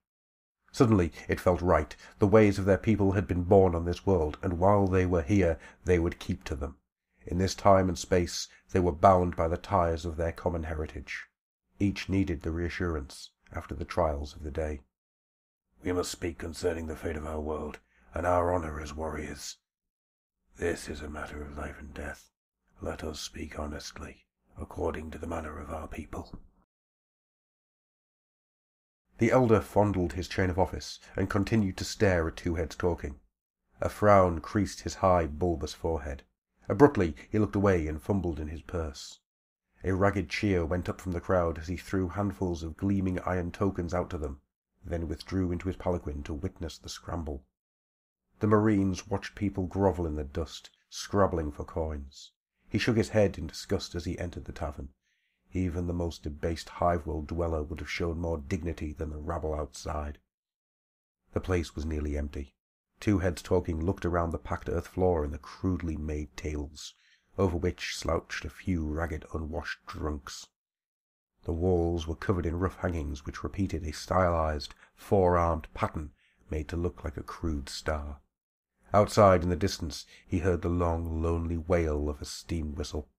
Suddenly 0.71 1.11
it 1.27 1.39
felt 1.39 1.61
right. 1.61 1.95
The 2.19 2.27
ways 2.27 2.59
of 2.59 2.65
their 2.65 2.77
people 2.77 3.13
had 3.13 3.27
been 3.27 3.43
born 3.43 3.75
on 3.75 3.85
this 3.85 4.05
world, 4.05 4.37
and 4.41 4.59
while 4.59 4.87
they 4.87 5.05
were 5.05 5.21
here 5.21 5.59
they 5.83 5.99
would 5.99 6.19
keep 6.19 6.43
to 6.45 6.55
them. 6.55 6.77
In 7.25 7.39
this 7.39 7.55
time 7.55 7.89
and 7.89 7.97
space 7.97 8.47
they 8.71 8.79
were 8.79 8.91
bound 8.91 9.35
by 9.35 9.47
the 9.47 9.57
ties 9.57 10.05
of 10.05 10.17
their 10.17 10.31
common 10.31 10.63
heritage. 10.63 11.25
Each 11.79 12.07
needed 12.07 12.41
the 12.41 12.51
reassurance 12.51 13.31
after 13.51 13.75
the 13.75 13.85
trials 13.85 14.35
of 14.35 14.43
the 14.43 14.51
day. 14.51 14.81
We 15.83 15.91
must 15.91 16.11
speak 16.11 16.37
concerning 16.37 16.87
the 16.87 16.95
fate 16.95 17.17
of 17.17 17.25
our 17.25 17.41
world 17.41 17.79
and 18.13 18.25
our 18.25 18.53
honor 18.53 18.79
as 18.79 18.93
warriors. 18.93 19.57
This 20.57 20.87
is 20.87 21.01
a 21.01 21.09
matter 21.09 21.43
of 21.43 21.57
life 21.57 21.79
and 21.79 21.93
death. 21.93 22.31
Let 22.81 23.03
us 23.03 23.19
speak 23.19 23.59
honestly, 23.59 24.25
according 24.57 25.11
to 25.11 25.17
the 25.17 25.27
manner 25.27 25.59
of 25.59 25.69
our 25.69 25.87
people. 25.87 26.39
The 29.17 29.31
elder 29.31 29.61
fondled 29.61 30.13
his 30.13 30.27
chain 30.27 30.49
of 30.49 30.59
office 30.59 30.99
and 31.15 31.29
continued 31.29 31.77
to 31.77 31.85
stare 31.85 32.27
at 32.27 32.37
two 32.37 32.55
heads 32.55 32.75
talking. 32.75 33.19
A 33.81 33.89
frown 33.89 34.39
creased 34.39 34.81
his 34.81 34.95
high, 34.95 35.27
bulbous 35.27 35.73
forehead. 35.73 36.23
Abruptly 36.69 37.15
he 37.29 37.39
looked 37.39 37.55
away 37.55 37.87
and 37.87 38.01
fumbled 38.01 38.39
in 38.39 38.47
his 38.47 38.61
purse. 38.61 39.19
A 39.87 39.93
ragged 39.93 40.31
cheer 40.31 40.65
went 40.65 40.89
up 40.89 40.99
from 40.99 41.11
the 41.11 41.21
crowd 41.21 41.59
as 41.59 41.67
he 41.67 41.77
threw 41.77 42.09
handfuls 42.09 42.63
of 42.63 42.75
gleaming 42.75 43.19
iron 43.19 43.51
tokens 43.51 43.93
out 43.93 44.09
to 44.09 44.17
them, 44.17 44.41
then 44.83 45.07
withdrew 45.07 45.51
into 45.51 45.67
his 45.67 45.75
palanquin 45.75 46.23
to 46.23 46.33
witness 46.33 46.79
the 46.79 46.89
scramble. 46.89 47.45
The 48.39 48.47
marines 48.47 49.07
watched 49.07 49.35
people 49.35 49.67
grovel 49.67 50.07
in 50.07 50.15
the 50.15 50.23
dust, 50.23 50.71
scrabbling 50.89 51.51
for 51.51 51.65
coins. 51.65 52.31
He 52.67 52.79
shook 52.79 52.97
his 52.97 53.09
head 53.09 53.37
in 53.37 53.45
disgust 53.45 53.93
as 53.93 54.05
he 54.05 54.17
entered 54.17 54.45
the 54.45 54.51
tavern. 54.51 54.89
Even 55.51 55.85
the 55.85 55.93
most 55.93 56.23
debased 56.23 56.69
hive-world 56.69 57.27
dweller 57.27 57.61
would 57.61 57.79
have 57.79 57.87
shown 57.87 58.17
more 58.17 58.39
dignity 58.39 58.91
than 58.91 59.11
the 59.11 59.19
rabble 59.19 59.53
outside. 59.53 60.17
The 61.33 61.39
place 61.39 61.75
was 61.75 61.85
nearly 61.85 62.17
empty. 62.17 62.55
Two 62.99 63.19
heads 63.19 63.43
talking 63.43 63.85
looked 63.85 64.03
around 64.03 64.31
the 64.31 64.39
packed 64.39 64.67
earth 64.67 64.87
floor 64.87 65.23
in 65.23 65.29
the 65.29 65.37
crudely 65.37 65.95
made 65.95 66.35
tables, 66.35 66.95
over 67.37 67.57
which 67.57 67.95
slouched 67.95 68.45
a 68.45 68.49
few 68.49 68.87
ragged, 68.87 69.25
unwashed 69.33 69.85
drunks. 69.85 70.47
The 71.43 71.53
walls 71.53 72.07
were 72.07 72.15
covered 72.15 72.45
in 72.45 72.59
rough 72.59 72.77
hangings 72.77 73.25
which 73.25 73.43
repeated 73.43 73.83
a 73.83 73.91
stylized, 73.91 74.73
four-armed 74.95 75.67
pattern 75.73 76.11
made 76.49 76.67
to 76.69 76.77
look 76.77 77.03
like 77.03 77.17
a 77.17 77.23
crude 77.23 77.69
star. 77.69 78.21
Outside 78.93 79.43
in 79.43 79.49
the 79.49 79.55
distance 79.55 80.05
he 80.25 80.39
heard 80.39 80.61
the 80.61 80.69
long, 80.69 81.21
lonely 81.21 81.57
wail 81.57 82.09
of 82.09 82.21
a 82.21 82.25
steam 82.25 82.73
whistle. 82.75 83.09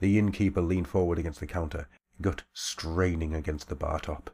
The 0.00 0.18
innkeeper 0.18 0.60
leaned 0.60 0.88
forward 0.88 1.18
against 1.18 1.40
the 1.40 1.46
counter, 1.46 1.88
gut 2.20 2.44
straining 2.52 3.34
against 3.34 3.68
the 3.68 3.74
bar 3.74 3.98
top. 3.98 4.30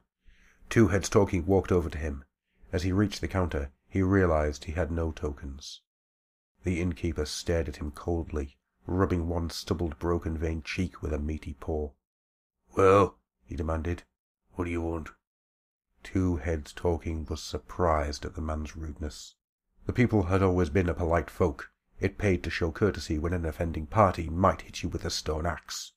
Two 0.68 0.88
heads 0.88 1.08
talking 1.08 1.46
walked 1.46 1.72
over 1.72 1.88
to 1.88 1.98
him. 1.98 2.24
As 2.72 2.82
he 2.82 2.92
reached 2.92 3.20
the 3.20 3.28
counter, 3.28 3.72
he 3.88 4.02
realized 4.02 4.64
he 4.64 4.72
had 4.72 4.90
no 4.90 5.12
tokens. 5.12 5.80
The 6.64 6.80
innkeeper 6.80 7.24
stared 7.24 7.68
at 7.68 7.76
him 7.76 7.90
coldly, 7.90 8.58
rubbing 8.86 9.28
one 9.28 9.50
stubbled 9.50 9.98
broken 9.98 10.36
veined 10.36 10.64
cheek 10.64 11.02
with 11.02 11.12
a 11.12 11.18
meaty 11.18 11.54
paw. 11.54 11.90
Well, 12.76 13.18
he 13.44 13.56
demanded, 13.56 14.02
what 14.54 14.64
do 14.64 14.70
you 14.70 14.82
want? 14.82 15.10
Two 16.02 16.36
heads 16.36 16.72
talking 16.72 17.26
was 17.28 17.42
surprised 17.42 18.24
at 18.24 18.34
the 18.34 18.42
man's 18.42 18.76
rudeness. 18.76 19.36
The 19.86 19.92
people 19.92 20.24
had 20.24 20.42
always 20.42 20.70
been 20.70 20.88
a 20.88 20.94
polite 20.94 21.30
folk. 21.30 21.70
It 22.00 22.18
paid 22.18 22.42
to 22.44 22.50
show 22.50 22.70
courtesy 22.70 23.18
when 23.18 23.32
an 23.32 23.46
offending 23.46 23.86
party 23.86 24.28
might 24.28 24.62
hit 24.62 24.82
you 24.82 24.88
with 24.88 25.04
a 25.04 25.10
stone 25.10 25.46
axe. 25.46 25.92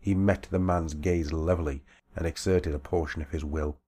He 0.00 0.14
met 0.14 0.46
the 0.50 0.58
man's 0.58 0.94
gaze 0.94 1.32
levelly 1.32 1.82
and 2.14 2.26
exerted 2.26 2.74
a 2.74 2.78
portion 2.78 3.22
of 3.22 3.30
his 3.30 3.44
will. 3.44 3.80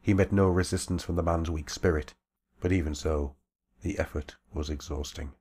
He 0.00 0.14
met 0.14 0.32
no 0.32 0.48
resistance 0.48 1.02
from 1.02 1.16
the 1.16 1.22
man's 1.22 1.50
weak 1.50 1.68
spirit, 1.68 2.14
but 2.60 2.72
even 2.72 2.94
so, 2.94 3.36
the 3.82 3.98
effort 3.98 4.36
was 4.52 4.70
exhausting. 4.70 5.32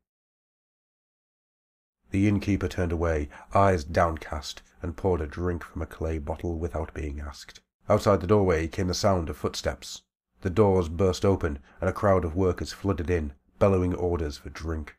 The 2.15 2.29
innkeeper 2.29 2.69
turned 2.69 2.93
away, 2.93 3.27
eyes 3.53 3.83
downcast, 3.83 4.61
and 4.81 4.95
poured 4.95 5.19
a 5.19 5.27
drink 5.27 5.65
from 5.65 5.81
a 5.81 5.85
clay 5.85 6.17
bottle 6.17 6.57
without 6.57 6.93
being 6.93 7.19
asked. 7.19 7.59
Outside 7.89 8.21
the 8.21 8.25
doorway 8.25 8.69
came 8.69 8.87
the 8.87 8.93
sound 8.93 9.29
of 9.29 9.35
footsteps. 9.35 10.03
The 10.39 10.49
doors 10.49 10.87
burst 10.87 11.25
open, 11.25 11.59
and 11.81 11.89
a 11.89 11.91
crowd 11.91 12.23
of 12.23 12.33
workers 12.33 12.71
flooded 12.71 13.09
in, 13.09 13.33
bellowing 13.59 13.93
orders 13.93 14.37
for 14.37 14.49
drink. 14.49 14.95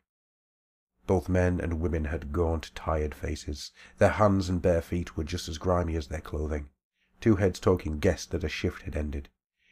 Both 1.06 1.30
men 1.30 1.58
and 1.58 1.80
women 1.80 2.04
had 2.04 2.34
gaunt, 2.34 2.70
tired 2.74 3.14
faces. 3.14 3.72
Their 3.96 4.10
hands 4.10 4.50
and 4.50 4.60
bare 4.60 4.82
feet 4.82 5.16
were 5.16 5.24
just 5.24 5.48
as 5.48 5.56
grimy 5.56 5.96
as 5.96 6.08
their 6.08 6.20
clothing. 6.20 6.68
Two 7.22 7.36
heads 7.36 7.58
talking 7.58 7.98
guessed 7.98 8.30
that 8.32 8.44
a 8.44 8.48
shift 8.50 8.82
had 8.82 8.94
ended. 8.94 9.30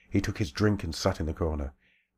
He 0.08 0.22
took 0.22 0.38
his 0.38 0.50
drink 0.50 0.82
and 0.82 0.94
sat 0.94 1.20
in 1.20 1.26
the 1.26 1.34
corner, 1.34 1.74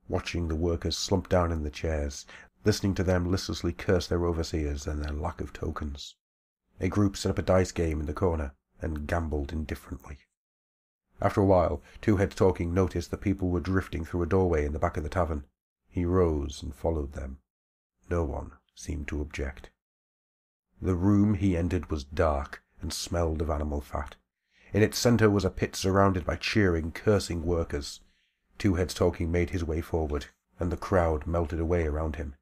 watching 0.08 0.46
the 0.46 0.54
workers 0.54 0.96
slump 0.96 1.28
down 1.28 1.50
in 1.50 1.64
the 1.64 1.70
chairs, 1.72 2.26
listening 2.66 2.96
to 2.96 3.04
them 3.04 3.30
listlessly 3.30 3.72
curse 3.72 4.08
their 4.08 4.26
overseers 4.26 4.88
and 4.88 5.00
their 5.00 5.12
lack 5.12 5.40
of 5.40 5.52
tokens. 5.52 6.16
A 6.80 6.88
group 6.88 7.16
set 7.16 7.30
up 7.30 7.38
a 7.38 7.42
dice 7.42 7.70
game 7.70 8.00
in 8.00 8.06
the 8.06 8.12
corner 8.12 8.54
and 8.82 9.06
gambled 9.06 9.52
indifferently. 9.52 10.18
After 11.22 11.40
a 11.40 11.46
while, 11.46 11.80
Two 12.02 12.16
Heads 12.16 12.34
Talking 12.34 12.74
noticed 12.74 13.12
that 13.12 13.20
people 13.20 13.50
were 13.50 13.60
drifting 13.60 14.04
through 14.04 14.24
a 14.24 14.26
doorway 14.26 14.66
in 14.66 14.72
the 14.72 14.80
back 14.80 14.96
of 14.96 15.04
the 15.04 15.08
tavern. 15.08 15.44
He 15.88 16.04
rose 16.04 16.60
and 16.60 16.74
followed 16.74 17.12
them. 17.12 17.38
No 18.10 18.24
one 18.24 18.50
seemed 18.74 19.06
to 19.08 19.20
object. 19.20 19.70
The 20.82 20.96
room 20.96 21.34
he 21.34 21.56
entered 21.56 21.88
was 21.88 22.02
dark 22.02 22.64
and 22.82 22.92
smelled 22.92 23.40
of 23.40 23.48
animal 23.48 23.80
fat. 23.80 24.16
In 24.72 24.82
its 24.82 24.98
center 24.98 25.30
was 25.30 25.44
a 25.44 25.50
pit 25.50 25.76
surrounded 25.76 26.26
by 26.26 26.34
cheering, 26.34 26.90
cursing 26.90 27.44
workers. 27.44 28.00
Two 28.58 28.74
Heads 28.74 28.92
Talking 28.92 29.30
made 29.30 29.50
his 29.50 29.62
way 29.62 29.80
forward, 29.80 30.26
and 30.58 30.72
the 30.72 30.76
crowd 30.76 31.28
melted 31.28 31.60
away 31.60 31.86
around 31.86 32.16
him. 32.16 32.34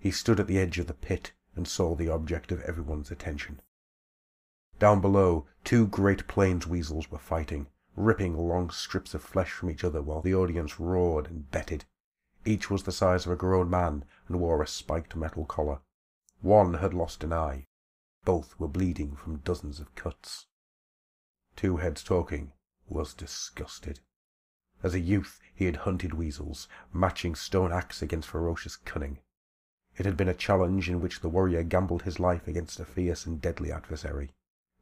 He 0.00 0.10
stood 0.10 0.40
at 0.40 0.46
the 0.46 0.58
edge 0.58 0.78
of 0.78 0.86
the 0.86 0.94
pit 0.94 1.32
and 1.54 1.68
saw 1.68 1.94
the 1.94 2.08
object 2.08 2.50
of 2.50 2.62
everyone's 2.62 3.10
attention. 3.10 3.60
Down 4.78 5.02
below, 5.02 5.46
two 5.62 5.86
great 5.86 6.26
plains 6.26 6.66
weasels 6.66 7.10
were 7.10 7.18
fighting, 7.18 7.66
ripping 7.94 8.34
long 8.34 8.70
strips 8.70 9.12
of 9.12 9.22
flesh 9.22 9.52
from 9.52 9.68
each 9.68 9.84
other 9.84 10.00
while 10.00 10.22
the 10.22 10.34
audience 10.34 10.80
roared 10.80 11.26
and 11.26 11.50
betted. 11.50 11.84
Each 12.46 12.70
was 12.70 12.84
the 12.84 12.92
size 12.92 13.26
of 13.26 13.32
a 13.32 13.36
grown 13.36 13.68
man 13.68 14.06
and 14.26 14.40
wore 14.40 14.62
a 14.62 14.66
spiked 14.66 15.14
metal 15.14 15.44
collar. 15.44 15.80
One 16.40 16.74
had 16.74 16.94
lost 16.94 17.22
an 17.22 17.34
eye. 17.34 17.66
Both 18.24 18.58
were 18.58 18.68
bleeding 18.68 19.16
from 19.16 19.40
dozens 19.44 19.80
of 19.80 19.94
cuts. 19.94 20.46
Two 21.56 21.76
Heads 21.76 22.02
Talking 22.02 22.52
was 22.88 23.12
disgusted. 23.12 24.00
As 24.82 24.94
a 24.94 25.00
youth 25.00 25.40
he 25.54 25.66
had 25.66 25.76
hunted 25.76 26.14
weasels, 26.14 26.68
matching 26.90 27.34
stone 27.34 27.70
axe 27.70 28.00
against 28.00 28.28
ferocious 28.28 28.76
cunning. 28.76 29.18
It 30.00 30.06
had 30.06 30.16
been 30.16 30.30
a 30.30 30.34
challenge 30.34 30.88
in 30.88 31.02
which 31.02 31.20
the 31.20 31.28
warrior 31.28 31.62
gambled 31.62 32.04
his 32.04 32.18
life 32.18 32.48
against 32.48 32.80
a 32.80 32.86
fierce 32.86 33.26
and 33.26 33.38
deadly 33.38 33.70
adversary. 33.70 34.30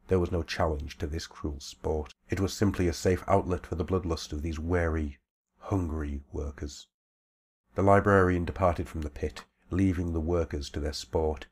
There 0.07 0.17
was 0.17 0.31
no 0.31 0.43
challenge 0.43 0.97
to 0.99 1.07
this 1.07 1.27
cruel 1.27 1.59
sport. 1.59 2.13
It 2.29 2.39
was 2.39 2.53
simply 2.53 2.87
a 2.87 2.93
safe 2.93 3.21
outlet 3.27 3.67
for 3.67 3.75
the 3.75 3.83
bloodlust 3.83 4.31
of 4.31 4.43
these 4.43 4.59
wary, 4.59 5.19
hungry 5.57 6.21
workers. 6.31 6.87
The 7.75 7.81
librarian 7.81 8.45
departed 8.45 8.87
from 8.87 9.01
the 9.01 9.09
pit, 9.09 9.43
leaving 9.69 10.13
the 10.13 10.21
workers 10.21 10.69
to 10.69 10.79
their 10.79 10.93
sport. 10.93 11.47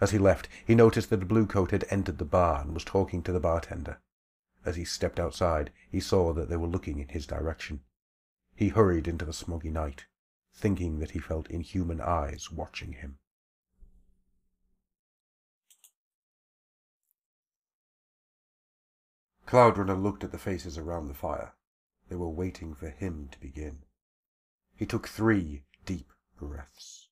As 0.00 0.12
he 0.12 0.18
left, 0.18 0.48
he 0.64 0.76
noticed 0.76 1.10
that 1.10 1.24
a 1.24 1.26
bluecoat 1.26 1.72
had 1.72 1.86
entered 1.90 2.18
the 2.18 2.24
bar 2.24 2.60
and 2.60 2.74
was 2.74 2.84
talking 2.84 3.24
to 3.24 3.32
the 3.32 3.40
bartender. 3.40 3.98
As 4.64 4.76
he 4.76 4.84
stepped 4.84 5.18
outside, 5.18 5.72
he 5.90 5.98
saw 5.98 6.32
that 6.32 6.48
they 6.48 6.56
were 6.56 6.68
looking 6.68 7.00
in 7.00 7.08
his 7.08 7.26
direction. 7.26 7.80
He 8.54 8.68
hurried 8.68 9.08
into 9.08 9.24
the 9.24 9.32
smoggy 9.32 9.72
night, 9.72 10.06
thinking 10.54 11.00
that 11.00 11.10
he 11.10 11.18
felt 11.18 11.50
inhuman 11.50 12.00
eyes 12.00 12.50
watching 12.50 12.92
him. 12.92 13.18
Cloudrunner 19.46 20.00
looked 20.00 20.24
at 20.24 20.32
the 20.32 20.38
faces 20.38 20.78
around 20.78 21.08
the 21.08 21.14
fire. 21.14 21.52
They 22.08 22.16
were 22.16 22.28
waiting 22.28 22.74
for 22.74 22.88
him 22.88 23.28
to 23.30 23.40
begin. 23.40 23.82
He 24.74 24.86
took 24.86 25.06
three 25.06 25.64
deep 25.84 26.10
breaths. 26.38 27.08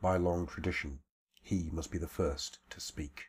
By 0.00 0.16
long 0.16 0.46
tradition, 0.46 1.00
he 1.42 1.68
must 1.70 1.90
be 1.90 1.98
the 1.98 2.08
first 2.08 2.58
to 2.70 2.80
speak. 2.80 3.26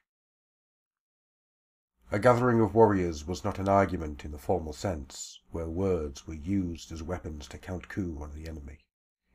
A 2.12 2.20
gathering 2.20 2.62
of 2.62 2.74
warriors 2.74 3.26
was 3.26 3.44
not 3.44 3.60
an 3.60 3.68
argument 3.68 4.24
in 4.24 4.32
the 4.32 4.38
formal 4.38 4.74
sense, 4.74 5.42
where 5.52 5.68
words 5.68 6.26
were 6.26 6.34
used 6.34 6.92
as 6.92 7.04
weapons 7.04 7.48
to 7.50 7.58
count 7.58 7.90
coup 7.90 8.20
on 8.22 8.34
the 8.34 8.48
enemy. 8.48 8.85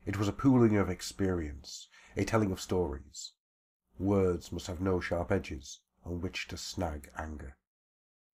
It 0.05 0.17
was 0.17 0.27
a 0.27 0.33
pooling 0.33 0.77
of 0.77 0.89
experience, 0.89 1.87
a 2.17 2.25
telling 2.25 2.51
of 2.51 2.59
stories. 2.59 3.33
Words 3.99 4.51
must 4.51 4.67
have 4.67 4.81
no 4.81 4.99
sharp 4.99 5.31
edges 5.31 5.79
on 6.03 6.21
which 6.21 6.47
to 6.47 6.57
snag 6.57 7.11
anger. 7.17 7.57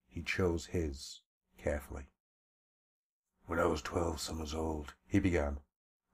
He 0.07 0.23
chose 0.23 0.67
his 0.67 1.21
carefully. 1.57 2.07
When 3.47 3.59
I 3.59 3.65
was 3.65 3.81
twelve 3.81 4.21
summers 4.21 4.53
old, 4.53 4.93
he 5.05 5.19
began, 5.19 5.59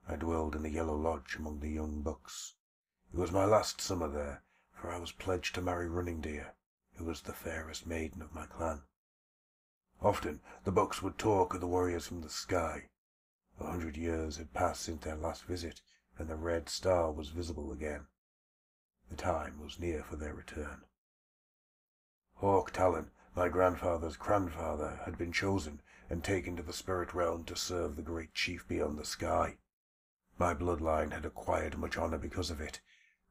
I 0.07 0.15
dwelled 0.15 0.55
in 0.55 0.63
the 0.63 0.69
Yellow 0.69 0.95
Lodge 0.95 1.35
among 1.35 1.59
the 1.59 1.69
young 1.69 2.01
bucks. 2.01 2.55
It 3.13 3.19
was 3.19 3.31
my 3.31 3.45
last 3.45 3.79
summer 3.79 4.07
there, 4.07 4.43
for 4.73 4.89
I 4.89 4.97
was 4.97 5.11
pledged 5.11 5.53
to 5.55 5.61
marry 5.61 5.87
Running 5.87 6.19
Deer, 6.19 6.55
who 6.95 7.05
was 7.05 7.21
the 7.21 7.33
fairest 7.33 7.85
maiden 7.85 8.21
of 8.21 8.33
my 8.33 8.47
clan. 8.47 8.81
Often 10.01 10.41
the 10.63 10.71
bucks 10.71 11.01
would 11.01 11.19
talk 11.19 11.53
of 11.53 11.61
the 11.61 11.67
warriors 11.67 12.07
from 12.07 12.21
the 12.21 12.29
sky. 12.29 12.89
A 13.59 13.65
hundred 13.65 13.97
years 13.97 14.37
had 14.37 14.53
passed 14.53 14.81
since 14.81 15.03
their 15.03 15.15
last 15.15 15.43
visit, 15.45 15.81
and 16.17 16.27
the 16.27 16.35
red 16.35 16.69
star 16.69 17.11
was 17.11 17.29
visible 17.29 17.71
again. 17.71 18.07
The 19.09 19.15
time 19.15 19.59
was 19.59 19.79
near 19.79 20.03
for 20.03 20.15
their 20.15 20.33
return. 20.33 20.85
Hawk 22.35 22.71
Talon 22.71 23.11
my 23.35 23.49
grandfather's 23.49 24.15
grandfather 24.15 25.01
had 25.05 25.17
been 25.17 25.31
chosen 25.31 25.81
and 26.07 26.23
taken 26.23 26.55
to 26.55 26.61
the 26.61 26.71
spirit 26.71 27.15
realm 27.15 27.43
to 27.45 27.55
serve 27.55 27.95
the 27.95 28.03
great 28.03 28.35
chief 28.35 28.67
beyond 28.67 28.97
the 28.97 29.05
sky. 29.05 29.57
My 30.37 30.53
bloodline 30.53 31.13
had 31.13 31.25
acquired 31.25 31.77
much 31.79 31.97
honor 31.97 32.19
because 32.19 32.51
of 32.51 32.61
it, 32.61 32.79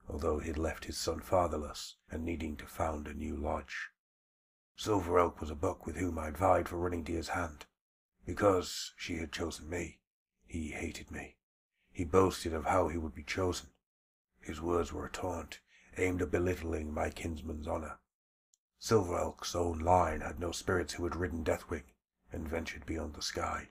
although 0.09 0.41
he 0.41 0.49
had 0.49 0.59
left 0.59 0.87
his 0.87 0.99
son 0.99 1.21
fatherless 1.21 1.97
and 2.11 2.25
needing 2.25 2.57
to 2.57 2.67
found 2.67 3.07
a 3.07 3.15
new 3.15 3.37
lodge. 3.37 3.91
Silver 4.77 5.21
Elk 5.21 5.41
was 5.41 5.51
a 5.51 5.55
buck 5.55 5.87
with 5.87 5.97
whom 5.97 6.19
I 6.19 6.31
vied 6.31 6.69
for 6.69 6.79
Running 6.79 7.05
Deer's 7.05 7.29
hand. 7.29 7.67
Because 8.27 8.93
she 8.97 9.19
had 9.19 9.31
chosen 9.31 9.71
me, 9.71 10.01
he 10.53 10.69
hated 10.69 11.11
me. 11.11 11.35
He 11.91 12.05
boasted 12.05 12.53
of 12.53 12.67
how 12.67 12.89
he 12.89 12.99
would 12.99 13.15
be 13.15 13.23
chosen. 13.23 13.71
His 14.39 14.61
words 14.61 14.93
were 14.93 15.07
a 15.07 15.11
taunt, 15.11 15.61
aimed 15.97 16.21
at 16.21 16.31
belittling 16.31 16.93
my 16.93 17.09
kinsman's 17.09 17.67
honor. 17.67 18.01
Silver 18.79 19.17
Elk's 19.17 19.55
own 19.55 19.79
line 19.79 20.21
had 20.21 20.39
no 20.39 20.53
spirits 20.53 20.93
who 20.93 21.05
had 21.05 21.17
ridden 21.17 21.43
Deathwing 21.43 21.85
and 22.31 22.47
ventured 22.47 22.85
beyond 22.85 23.15
the 23.15 23.23
sky. 23.23 23.71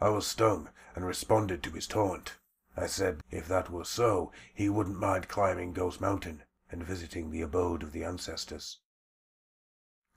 I 0.00 0.10
was 0.10 0.28
stung 0.28 0.70
and 0.94 1.04
responded 1.04 1.60
to 1.64 1.72
his 1.72 1.88
taunt. 1.88 2.34
I 2.76 2.86
said 2.86 3.24
if 3.32 3.48
that 3.48 3.68
were 3.68 3.84
so, 3.84 4.30
he 4.54 4.68
wouldn't 4.68 5.00
mind 5.00 5.28
climbing 5.28 5.72
Ghost 5.72 6.00
Mountain 6.00 6.44
and 6.70 6.84
visiting 6.84 7.32
the 7.32 7.42
abode 7.42 7.82
of 7.82 7.90
the 7.90 8.04
ancestors. 8.04 8.78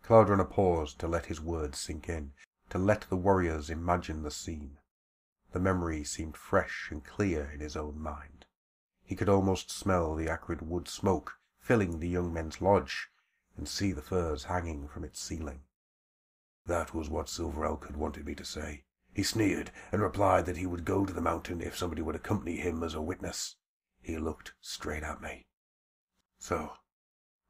Cloudrunner 0.03 0.47
paused 0.51 0.99
to 0.99 1.07
let 1.07 1.25
his 1.25 1.41
words 1.41 1.79
sink 1.79 2.07
in, 2.07 2.33
to 2.69 2.77
let 2.77 3.09
the 3.09 3.17
warriors 3.17 3.71
imagine 3.71 4.21
the 4.21 4.29
scene. 4.29 4.77
The 5.57 5.63
memory 5.63 6.03
seemed 6.03 6.37
fresh 6.37 6.89
and 6.91 7.03
clear 7.03 7.49
in 7.49 7.61
his 7.61 7.75
own 7.75 7.99
mind. 7.99 8.45
He 9.03 9.15
could 9.15 9.27
almost 9.27 9.71
smell 9.71 10.13
the 10.13 10.29
acrid 10.29 10.61
wood 10.61 10.87
smoke 10.87 11.39
filling 11.57 11.97
the 11.97 12.07
young 12.07 12.31
men's 12.31 12.61
lodge 12.61 13.09
and 13.55 13.67
see 13.67 13.91
the 13.91 14.03
furs 14.03 14.43
hanging 14.43 14.87
from 14.87 15.03
its 15.03 15.19
ceiling. 15.19 15.63
That 16.67 16.93
was 16.93 17.09
what 17.09 17.27
Silver 17.27 17.65
Elk 17.65 17.87
had 17.87 17.97
wanted 17.97 18.27
me 18.27 18.35
to 18.35 18.45
say. 18.45 18.85
He 19.11 19.23
sneered 19.23 19.71
and 19.91 19.99
replied 19.99 20.45
that 20.45 20.57
he 20.57 20.67
would 20.67 20.85
go 20.85 21.07
to 21.07 21.11
the 21.11 21.21
mountain 21.21 21.59
if 21.59 21.75
somebody 21.75 22.03
would 22.03 22.15
accompany 22.15 22.57
him 22.57 22.83
as 22.83 22.93
a 22.93 23.01
witness. 23.01 23.55
He 23.99 24.19
looked 24.19 24.53
straight 24.61 25.01
at 25.01 25.23
me. 25.23 25.47
So, 26.37 26.73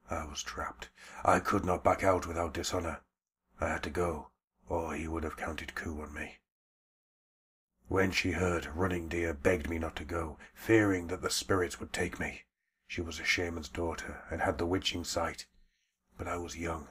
I 0.10 0.24
was 0.24 0.42
trapped. 0.42 0.92
I 1.26 1.42
could 1.42 1.66
not 1.66 1.84
back 1.84 2.06
out 2.06 2.26
without 2.26 2.54
dishonor. 2.54 3.02
I 3.60 3.68
had 3.68 3.84
to 3.84 3.90
go, 3.90 4.32
or 4.70 4.96
he 4.96 5.10
would 5.10 5.26
have 5.26 5.36
counted 5.36 5.76
coup 5.76 6.00
on 6.02 6.14
me. 6.14 6.38
When 7.90 8.12
she 8.12 8.32
heard, 8.32 8.66
Running 8.76 9.08
Deer 9.08 9.34
begged 9.34 9.70
me 9.70 9.80
not 9.80 9.96
to 9.96 10.04
go, 10.04 10.38
fearing 10.54 11.08
that 11.08 11.22
the 11.22 11.30
spirits 11.30 11.80
would 11.80 11.94
take 11.94 12.20
me. 12.20 12.44
She 12.86 13.02
was 13.02 13.20
a 13.20 13.24
shaman's 13.24 13.70
daughter 13.70 14.26
and 14.30 14.42
had 14.42 14.58
the 14.58 14.66
witching 14.66 15.06
sight, 15.06 15.46
but 16.18 16.28
I 16.28 16.38
was 16.38 16.58
young, 16.58 16.90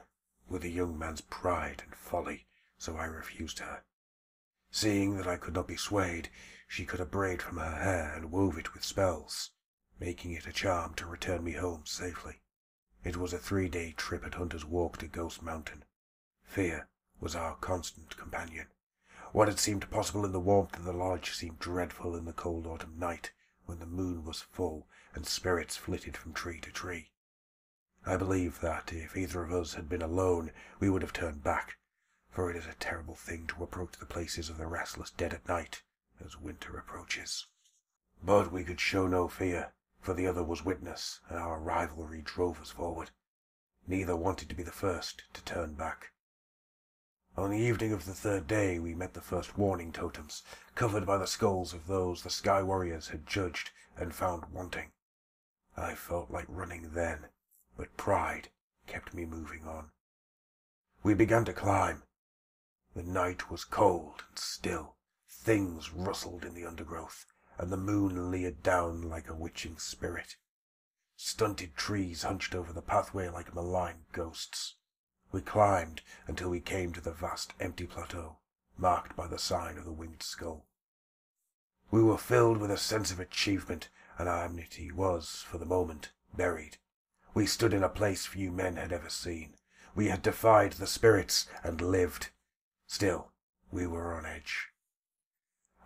with 0.49 0.63
a 0.63 0.69
young 0.69 0.97
man's 0.97 1.21
pride 1.21 1.83
and 1.85 1.95
folly, 1.95 2.47
so 2.79 2.97
I 2.97 3.05
refused 3.05 3.59
her. 3.59 3.83
Seeing 4.71 5.17
that 5.17 5.27
I 5.27 5.37
could 5.37 5.53
not 5.53 5.67
be 5.67 5.77
swayed, 5.77 6.29
she 6.67 6.85
cut 6.85 6.99
a 6.99 7.05
braid 7.05 7.41
from 7.41 7.57
her 7.57 7.75
hair 7.75 8.13
and 8.15 8.31
wove 8.31 8.57
it 8.57 8.73
with 8.73 8.83
spells, 8.83 9.51
making 9.99 10.31
it 10.33 10.47
a 10.47 10.51
charm 10.51 10.95
to 10.95 11.05
return 11.05 11.43
me 11.43 11.53
home 11.53 11.85
safely. 11.85 12.41
It 13.03 13.17
was 13.17 13.33
a 13.33 13.39
three-day 13.39 13.93
trip 13.97 14.25
at 14.25 14.33
Hunter's 14.33 14.65
Walk 14.65 14.97
to 14.97 15.07
Ghost 15.07 15.43
Mountain. 15.43 15.85
Fear 16.43 16.89
was 17.19 17.35
our 17.35 17.55
constant 17.55 18.17
companion. 18.17 18.67
What 19.33 19.49
had 19.49 19.59
seemed 19.59 19.89
possible 19.91 20.25
in 20.25 20.31
the 20.31 20.39
warmth 20.39 20.77
of 20.77 20.85
the 20.85 20.93
lodge 20.93 21.33
seemed 21.33 21.59
dreadful 21.59 22.15
in 22.15 22.25
the 22.25 22.33
cold 22.33 22.65
autumn 22.65 22.97
night, 22.97 23.33
when 23.65 23.79
the 23.79 23.85
moon 23.85 24.23
was 24.23 24.41
full 24.41 24.87
and 25.13 25.27
spirits 25.27 25.75
flitted 25.75 26.15
from 26.15 26.33
tree 26.33 26.61
to 26.61 26.71
tree. 26.71 27.11
I 28.05 28.15
believe 28.15 28.61
that 28.61 28.93
if 28.93 29.17
either 29.17 29.43
of 29.43 29.51
us 29.51 29.73
had 29.73 29.89
been 29.89 30.01
alone, 30.01 30.51
we 30.79 30.89
would 30.89 31.01
have 31.01 31.11
turned 31.11 31.43
back, 31.43 31.77
for 32.29 32.49
it 32.49 32.55
is 32.55 32.65
a 32.65 32.73
terrible 32.75 33.15
thing 33.15 33.47
to 33.47 33.63
approach 33.63 33.97
the 33.97 34.05
places 34.05 34.49
of 34.49 34.57
the 34.57 34.65
restless 34.65 35.11
dead 35.11 35.33
at 35.33 35.47
night, 35.47 35.83
as 36.23 36.37
winter 36.37 36.77
approaches. 36.77 37.47
But 38.23 38.51
we 38.51 38.63
could 38.63 38.79
show 38.79 39.07
no 39.07 39.27
fear, 39.27 39.73
for 39.99 40.13
the 40.13 40.25
other 40.25 40.43
was 40.43 40.63
witness, 40.63 41.19
and 41.27 41.37
our 41.37 41.59
rivalry 41.59 42.21
drove 42.21 42.61
us 42.61 42.71
forward. 42.71 43.11
Neither 43.85 44.15
wanted 44.15 44.47
to 44.47 44.55
be 44.55 44.63
the 44.63 44.71
first 44.71 45.23
to 45.33 45.43
turn 45.43 45.73
back. 45.73 46.13
On 47.37 47.51
the 47.51 47.57
evening 47.59 47.93
of 47.93 48.05
the 48.05 48.15
third 48.15 48.47
day, 48.47 48.79
we 48.79 48.95
met 48.95 49.13
the 49.13 49.21
first 49.21 49.59
warning 49.59 49.91
totems, 49.91 50.41
covered 50.73 51.05
by 51.05 51.19
the 51.19 51.27
skulls 51.27 51.71
of 51.71 51.85
those 51.85 52.23
the 52.23 52.31
Sky 52.31 52.63
Warriors 52.63 53.09
had 53.09 53.27
judged 53.27 53.69
and 53.95 54.15
found 54.15 54.45
wanting. 54.51 54.91
I 55.75 55.93
felt 55.93 56.31
like 56.31 56.47
running 56.49 56.93
then, 56.93 57.27
but 57.77 57.95
pride 57.95 58.49
kept 58.87 59.13
me 59.13 59.23
moving 59.25 59.67
on. 59.67 59.91
We 61.03 61.13
began 61.13 61.45
to 61.45 61.53
climb. 61.53 62.01
The 62.95 63.03
night 63.03 63.51
was 63.51 63.65
cold 63.65 64.23
and 64.29 64.39
still. 64.39 64.95
Things 65.29 65.93
rustled 65.93 66.43
in 66.43 66.55
the 66.55 66.65
undergrowth, 66.65 67.27
and 67.59 67.71
the 67.71 67.77
moon 67.77 68.31
leered 68.31 68.63
down 68.63 69.03
like 69.03 69.29
a 69.29 69.35
witching 69.35 69.77
spirit. 69.77 70.37
Stunted 71.15 71.75
trees 71.75 72.23
hunched 72.23 72.55
over 72.55 72.73
the 72.73 72.81
pathway 72.81 73.29
like 73.29 73.53
malign 73.53 74.05
ghosts. 74.11 74.76
We 75.31 75.41
climbed 75.41 76.01
until 76.25 76.49
we 76.49 76.61
came 76.61 76.93
to 76.93 77.01
the 77.01 77.11
vast 77.11 77.53
empty 77.59 77.85
plateau, 77.85 78.37
marked 78.77 79.15
by 79.15 79.27
the 79.27 79.37
sign 79.37 79.77
of 79.77 79.85
the 79.85 79.91
winged 79.91 80.23
skull. 80.23 80.65
We 81.91 82.01
were 82.01 82.17
filled 82.17 82.57
with 82.57 82.71
a 82.71 82.77
sense 82.77 83.11
of 83.11 83.19
achievement, 83.19 83.89
and 84.17 84.29
our 84.29 84.45
enmity 84.45 84.91
was, 84.91 85.45
for 85.47 85.57
the 85.57 85.65
moment, 85.65 86.11
buried. 86.33 86.77
We 87.33 87.45
stood 87.45 87.73
in 87.73 87.83
a 87.83 87.89
place 87.89 88.25
few 88.25 88.51
men 88.51 88.77
had 88.77 88.91
ever 88.91 89.09
seen. 89.09 89.57
We 89.93 90.07
had 90.07 90.21
defied 90.21 90.73
the 90.73 90.87
spirits 90.87 91.45
and 91.63 91.81
lived. 91.81 92.29
Still, 92.87 93.31
we 93.69 93.85
were 93.85 94.13
on 94.13 94.25
edge. 94.25 94.69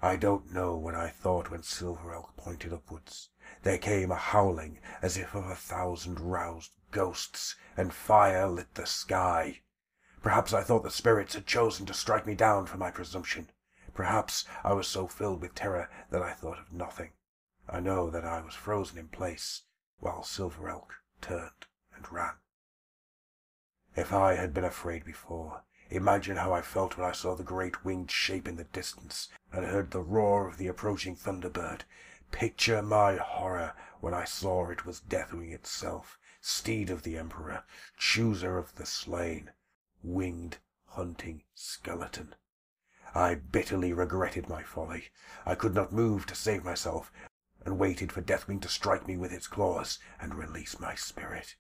I 0.02 0.16
don't 0.16 0.52
know 0.52 0.78
what 0.78 0.96
I 0.96 1.10
thought 1.10 1.50
when 1.50 1.64
Silver 1.64 2.14
Elk 2.14 2.38
pointed 2.38 2.74
upwards. 2.74 3.31
There 3.64 3.78
came 3.78 4.12
a 4.12 4.16
howling 4.16 4.80
as 5.02 5.18
if 5.18 5.36
of 5.36 5.46
a 5.46 5.56
thousand 5.56 6.22
roused 6.22 6.72
ghosts, 6.92 7.58
and 7.76 7.94
fire 7.94 8.48
lit 8.48 8.76
the 8.76 8.86
sky. 8.86 9.62
Perhaps 10.24 10.54
I 10.54 10.64
thought 10.64 10.84
the 10.84 10.90
spirits 10.90 11.34
had 11.34 11.46
chosen 11.46 11.86
to 11.88 11.94
strike 11.94 12.26
me 12.26 12.34
down 12.34 12.66
for 12.66 12.78
my 12.78 12.92
presumption. 12.92 13.52
Perhaps 13.94 14.46
I 14.64 14.72
was 14.72 14.88
so 14.88 15.06
filled 15.06 15.42
with 15.42 15.54
terror 15.54 15.90
that 16.12 16.22
I 16.22 16.32
thought 16.32 16.60
of 16.60 16.72
nothing. 16.72 17.12
I 17.68 17.82
know 17.82 18.10
that 18.10 18.24
I 18.24 18.40
was 18.40 18.56
frozen 18.56 18.98
in 18.98 19.10
place, 19.10 19.64
while 20.00 20.24
Silver 20.24 20.70
Elk 20.70 20.96
turned 21.20 21.66
and 21.94 22.10
ran. 22.10 22.36
If 23.96 24.14
I 24.14 24.36
had 24.36 24.54
been 24.54 24.64
afraid 24.64 25.04
before, 25.04 25.64
imagine 25.90 26.38
how 26.38 26.54
I 26.54 26.62
felt 26.62 26.98
when 26.98 27.06
I 27.06 27.12
saw 27.12 27.36
the 27.36 27.44
great 27.44 27.84
winged 27.84 28.12
shape 28.12 28.48
in 28.48 28.56
the 28.56 28.64
distance, 28.64 29.28
and 29.52 29.66
heard 29.66 29.92
the 29.92 30.00
roar 30.00 30.48
of 30.48 30.58
the 30.58 30.68
approaching 30.68 31.18
thunderbird. 31.18 31.82
Picture 32.32 32.82
my 32.82 33.18
horror 33.18 33.76
when 34.00 34.16
I 34.16 34.24
saw 34.24 34.70
it 34.70 34.84
was 34.84 35.00
Deathwing 35.00 35.52
itself, 35.52 36.18
steed 36.40 36.90
of 36.90 37.04
the 37.04 37.18
Emperor, 37.18 37.64
chooser 37.98 38.58
of 38.58 38.74
the 38.76 38.86
slain, 38.86 39.52
winged 40.02 40.58
hunting 40.88 41.44
skeleton. 41.54 42.34
I 43.14 43.36
bitterly 43.36 43.94
regretted 43.94 44.50
my 44.50 44.64
folly. 44.64 45.10
I 45.46 45.54
could 45.54 45.76
not 45.76 45.94
move 45.94 46.26
to 46.28 46.36
save 46.36 46.64
myself, 46.64 47.12
and 47.64 47.78
waited 47.78 48.12
for 48.12 48.22
Deathwing 48.22 48.60
to 48.62 48.70
strike 48.70 49.08
me 49.08 49.18
with 49.18 49.32
its 49.32 49.48
claws 49.48 50.00
and 50.20 50.34
release 50.34 50.80
my 50.80 50.96
spirit. 50.96 51.56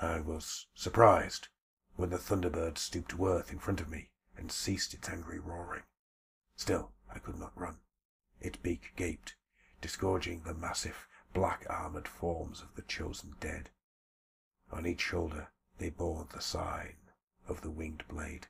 I 0.00 0.20
was 0.20 0.66
surprised 0.74 1.48
when 1.94 2.10
the 2.10 2.18
thunderbird 2.18 2.78
stooped 2.78 3.10
to 3.10 3.26
earth 3.26 3.52
in 3.52 3.60
front 3.60 3.80
of 3.80 3.88
me 3.88 4.10
and 4.36 4.50
ceased 4.50 4.92
its 4.92 5.08
angry 5.08 5.38
roaring. 5.38 5.84
Still, 6.56 6.92
I 7.14 7.20
could 7.20 7.38
not 7.38 7.56
run. 7.56 7.78
Its 8.40 8.56
beak 8.56 8.92
gaped, 8.96 9.36
disgorging 9.82 10.44
the 10.44 10.54
massive, 10.54 11.06
black-armored 11.34 12.08
forms 12.08 12.62
of 12.62 12.74
the 12.74 12.82
chosen 12.82 13.36
dead. 13.40 13.68
On 14.70 14.86
each 14.86 15.02
shoulder 15.02 15.48
they 15.76 15.90
bore 15.90 16.26
the 16.32 16.40
sign 16.40 16.96
of 17.46 17.60
the 17.60 17.70
winged 17.70 18.04
blade. 18.08 18.46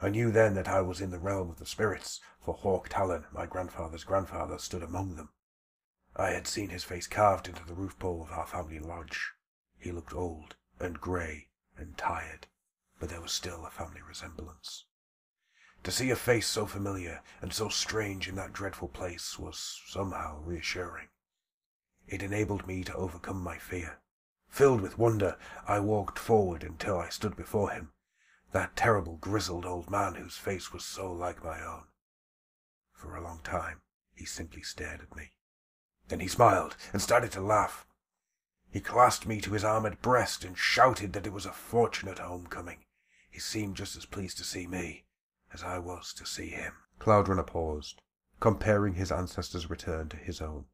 I 0.00 0.08
knew 0.08 0.30
then 0.30 0.54
that 0.54 0.68
I 0.68 0.80
was 0.82 1.00
in 1.00 1.10
the 1.10 1.18
realm 1.18 1.50
of 1.50 1.58
the 1.58 1.66
spirits, 1.66 2.20
for 2.40 2.54
Hawk 2.54 2.88
Talon, 2.88 3.26
my 3.32 3.46
grandfather's 3.46 4.04
grandfather, 4.04 4.58
stood 4.58 4.82
among 4.82 5.16
them. 5.16 5.30
I 6.16 6.30
had 6.30 6.46
seen 6.46 6.68
his 6.68 6.84
face 6.84 7.06
carved 7.06 7.48
into 7.48 7.64
the 7.64 7.74
roof 7.74 7.98
pole 7.98 8.22
of 8.22 8.30
our 8.30 8.46
family 8.46 8.78
lodge. 8.78 9.32
He 9.78 9.92
looked 9.92 10.14
old 10.14 10.56
and 10.78 11.00
grey 11.00 11.48
and 11.76 11.96
tired, 11.96 12.46
but 12.98 13.08
there 13.08 13.20
was 13.20 13.32
still 13.32 13.64
a 13.64 13.70
family 13.70 14.00
resemblance. 14.06 14.84
To 15.84 15.90
see 15.90 16.10
a 16.10 16.16
face 16.16 16.46
so 16.46 16.66
familiar 16.66 17.22
and 17.40 17.54
so 17.54 17.70
strange 17.70 18.28
in 18.28 18.34
that 18.34 18.52
dreadful 18.52 18.88
place 18.88 19.38
was 19.38 19.80
somehow 19.86 20.40
reassuring. 20.42 21.08
It 22.06 22.22
enabled 22.22 22.66
me 22.66 22.84
to 22.84 22.94
overcome 22.94 23.42
my 23.42 23.56
fear. 23.56 24.00
Filled 24.48 24.82
with 24.82 24.98
wonder, 24.98 25.38
I 25.66 25.80
walked 25.80 26.18
forward 26.18 26.62
until 26.64 26.98
I 26.98 27.08
stood 27.08 27.34
before 27.34 27.70
him, 27.70 27.94
that 28.52 28.76
terrible 28.76 29.16
grizzled 29.16 29.64
old 29.64 29.88
man 29.88 30.16
whose 30.16 30.36
face 30.36 30.70
was 30.70 30.84
so 30.84 31.10
like 31.10 31.42
my 31.42 31.62
own. 31.64 31.84
For 32.92 33.16
a 33.16 33.22
long 33.22 33.40
time, 33.42 33.80
he 34.14 34.26
simply 34.26 34.62
stared 34.62 35.00
at 35.00 35.16
me. 35.16 35.32
Then 36.08 36.20
he 36.20 36.28
smiled 36.28 36.76
and 36.92 37.00
started 37.00 37.32
to 37.32 37.40
laugh. 37.40 37.86
He 38.70 38.80
clasped 38.80 39.26
me 39.26 39.40
to 39.40 39.52
his 39.52 39.64
armored 39.64 40.02
breast 40.02 40.44
and 40.44 40.58
shouted 40.58 41.14
that 41.14 41.26
it 41.26 41.32
was 41.32 41.46
a 41.46 41.52
fortunate 41.52 42.18
homecoming. 42.18 42.84
He 43.30 43.38
seemed 43.38 43.76
just 43.76 43.96
as 43.96 44.04
pleased 44.04 44.36
to 44.38 44.44
see 44.44 44.66
me 44.66 45.04
as 45.52 45.62
I 45.62 45.78
was 45.78 46.12
to 46.14 46.26
see 46.26 46.48
him. 46.48 46.74
Cloudrunner 46.98 47.46
paused, 47.46 48.00
comparing 48.40 48.94
his 48.94 49.12
ancestor's 49.12 49.68
return 49.68 50.08
to 50.10 50.16
his 50.16 50.40
own. 50.40 50.66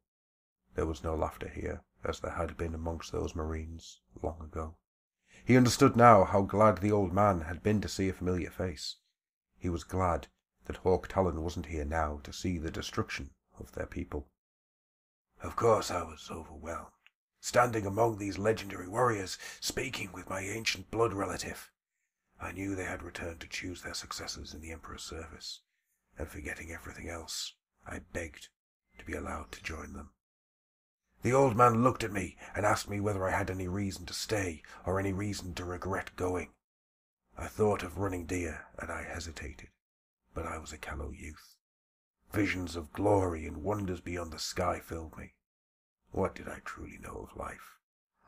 There 0.75 0.85
was 0.85 1.03
no 1.03 1.15
laughter 1.15 1.47
here, 1.47 1.83
as 2.03 2.19
there 2.19 2.31
had 2.31 2.57
been 2.57 2.75
amongst 2.75 3.11
those 3.11 3.35
marines 3.35 4.01
long 4.21 4.41
ago. 4.41 4.77
He 5.43 5.57
understood 5.57 5.95
now 5.95 6.23
how 6.23 6.41
glad 6.41 6.79
the 6.79 6.91
old 6.91 7.13
man 7.13 7.41
had 7.41 7.63
been 7.63 7.81
to 7.81 7.87
see 7.87 8.09
a 8.09 8.13
familiar 8.13 8.49
face. 8.49 8.97
He 9.57 9.69
was 9.69 9.83
glad 9.83 10.27
that 10.65 10.77
Hawk 10.77 11.07
Talon 11.07 11.41
wasn't 11.41 11.67
here 11.67 11.85
now 11.85 12.19
to 12.23 12.33
see 12.33 12.57
the 12.57 12.69
destruction 12.69 13.31
of 13.59 13.71
their 13.71 13.85
people. 13.85 14.27
Of 15.41 15.55
course 15.55 15.89
I 15.89 16.03
was 16.03 16.29
overwhelmed, 16.31 16.91
standing 17.39 17.85
among 17.85 18.17
these 18.17 18.37
legendary 18.37 18.87
warriors, 18.87 19.37
speaking 19.59 20.11
with 20.11 20.29
my 20.29 20.41
ancient 20.41 20.91
blood 20.91 21.13
relative. 21.13 21.71
I 22.39 22.51
knew 22.51 22.75
they 22.75 22.85
had 22.85 23.03
returned 23.03 23.39
to 23.41 23.47
choose 23.47 23.81
their 23.81 23.93
successors 23.93 24.53
in 24.53 24.61
the 24.61 24.71
Emperor's 24.71 25.03
service, 25.03 25.61
and 26.17 26.27
forgetting 26.27 26.71
everything 26.71 27.09
else, 27.09 27.53
I 27.85 27.99
begged 27.99 28.49
to 28.99 29.05
be 29.05 29.13
allowed 29.13 29.51
to 29.53 29.63
join 29.63 29.93
them. 29.93 30.11
The 31.23 31.33
old 31.33 31.57
man 31.57 31.83
looked 31.83 32.03
at 32.03 32.11
me 32.11 32.37
and 32.55 32.65
asked 32.65 32.89
me 32.89 32.99
whether 32.99 33.27
I 33.27 33.31
had 33.31 33.49
any 33.49 33.67
reason 33.67 34.05
to 34.05 34.13
stay 34.13 34.61
or 34.85 34.99
any 34.99 35.11
reason 35.13 35.55
to 35.55 35.65
regret 35.65 36.15
going. 36.15 36.53
I 37.37 37.47
thought 37.47 37.83
of 37.83 37.97
running 37.97 38.25
deer, 38.25 38.67
and 38.77 38.91
I 38.91 39.03
hesitated, 39.03 39.69
but 40.33 40.45
I 40.45 40.57
was 40.57 40.71
a 40.71 40.77
callow 40.77 41.11
youth. 41.11 41.55
Visions 42.31 42.75
of 42.75 42.93
glory 42.93 43.45
and 43.45 43.63
wonders 43.63 43.99
beyond 43.99 44.31
the 44.31 44.39
sky 44.39 44.79
filled 44.79 45.17
me. 45.17 45.33
What 46.11 46.35
did 46.35 46.47
I 46.47 46.59
truly 46.63 46.97
know 46.99 47.27
of 47.29 47.37
life? 47.37 47.77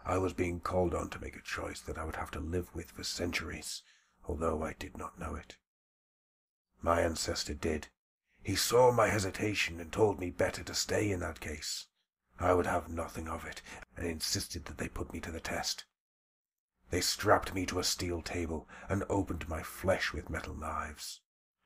I 0.03 0.17
was 0.17 0.33
being 0.33 0.59
called 0.59 0.93
on 0.93 1.09
to 1.11 1.19
make 1.19 1.35
a 1.35 1.41
choice 1.41 1.81
that 1.81 1.97
I 1.97 2.05
would 2.05 2.15
have 2.15 2.31
to 2.31 2.39
live 2.39 2.73
with 2.73 2.91
for 2.91 3.03
centuries, 3.03 3.83
although 4.29 4.61
I 4.61 4.73
did 4.73 4.95
not 4.95 5.17
know 5.17 5.33
it. 5.33 5.57
My 6.83 7.01
ancestor 7.01 7.55
did. 7.55 7.87
He 8.43 8.55
saw 8.55 8.91
my 8.91 9.07
hesitation 9.07 9.79
and 9.79 9.91
told 9.91 10.19
me 10.19 10.29
better 10.29 10.63
to 10.65 10.75
stay 10.75 11.09
in 11.09 11.19
that 11.21 11.39
case. 11.39 11.87
I 12.39 12.53
would 12.53 12.67
have 12.67 12.89
nothing 12.89 13.27
of 13.27 13.43
it, 13.43 13.63
and 13.97 14.05
insisted 14.05 14.65
that 14.65 14.77
they 14.77 14.87
put 14.87 15.11
me 15.11 15.19
to 15.21 15.31
the 15.31 15.39
test. 15.39 15.85
They 16.91 17.01
strapped 17.01 17.55
me 17.55 17.65
to 17.65 17.79
a 17.79 17.83
steel 17.83 18.21
table 18.21 18.69
and 18.87 19.03
opened 19.09 19.49
my 19.49 19.63
flesh 19.63 20.13
with 20.13 20.29
metal 20.29 20.53
knives. 20.53 21.21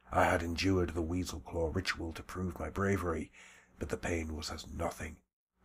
I 0.10 0.24
had 0.24 0.42
endured 0.42 0.92
the 0.92 1.02
weasel 1.02 1.42
claw 1.42 1.70
ritual 1.70 2.14
to 2.14 2.24
prove 2.24 2.58
my 2.60 2.70
bravery, 2.70 3.30
but 3.78 3.90
the 3.90 3.98
pain 3.98 4.38
was 4.38 4.50
as 4.50 4.68
nothing 4.68 5.18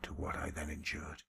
to 0.02 0.14
what 0.14 0.34
I 0.34 0.50
then 0.50 0.68
endured. 0.68 1.22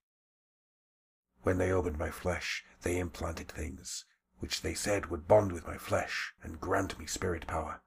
When 1.42 1.58
they 1.58 1.70
opened 1.70 1.96
my 1.96 2.10
flesh, 2.10 2.64
they 2.82 2.98
implanted 2.98 3.48
things 3.48 4.04
which 4.40 4.62
they 4.62 4.74
said 4.74 5.06
would 5.06 5.28
bond 5.28 5.52
with 5.52 5.66
my 5.66 5.78
flesh 5.78 6.34
and 6.42 6.60
grant 6.60 6.98
me 6.98 7.06
spirit 7.06 7.46
power. 7.46 7.80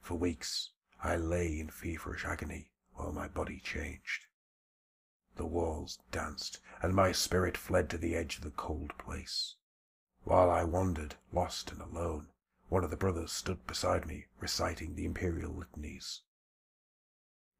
For 0.00 0.16
weeks 0.16 0.70
I 1.02 1.16
lay 1.16 1.60
in 1.60 1.70
feverish 1.70 2.24
agony 2.24 2.72
while 2.94 3.12
my 3.12 3.28
body 3.28 3.60
changed. 3.60 4.26
The 5.36 5.46
walls 5.46 5.98
danced, 6.10 6.60
and 6.82 6.94
my 6.94 7.12
spirit 7.12 7.56
fled 7.56 7.88
to 7.90 7.98
the 7.98 8.14
edge 8.14 8.36
of 8.36 8.44
the 8.44 8.50
cold 8.50 8.96
place. 8.98 9.54
While 10.24 10.50
I 10.50 10.64
wandered, 10.64 11.16
lost 11.32 11.72
and 11.72 11.80
alone, 11.80 12.28
one 12.68 12.84
of 12.84 12.90
the 12.90 12.96
brothers 12.96 13.32
stood 13.32 13.66
beside 13.66 14.06
me, 14.06 14.26
reciting 14.40 14.94
the 14.94 15.04
imperial 15.04 15.52
litanies. 15.52 16.20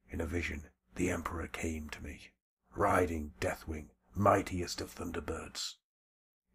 In 0.09 0.21
a 0.21 0.25
vision, 0.25 0.69
the 0.95 1.09
Emperor 1.09 1.47
came 1.47 1.89
to 1.89 2.03
me, 2.03 2.31
riding 2.75 3.33
Deathwing, 3.39 3.89
mightiest 4.15 4.79
of 4.79 4.93
thunderbirds. 4.93 5.75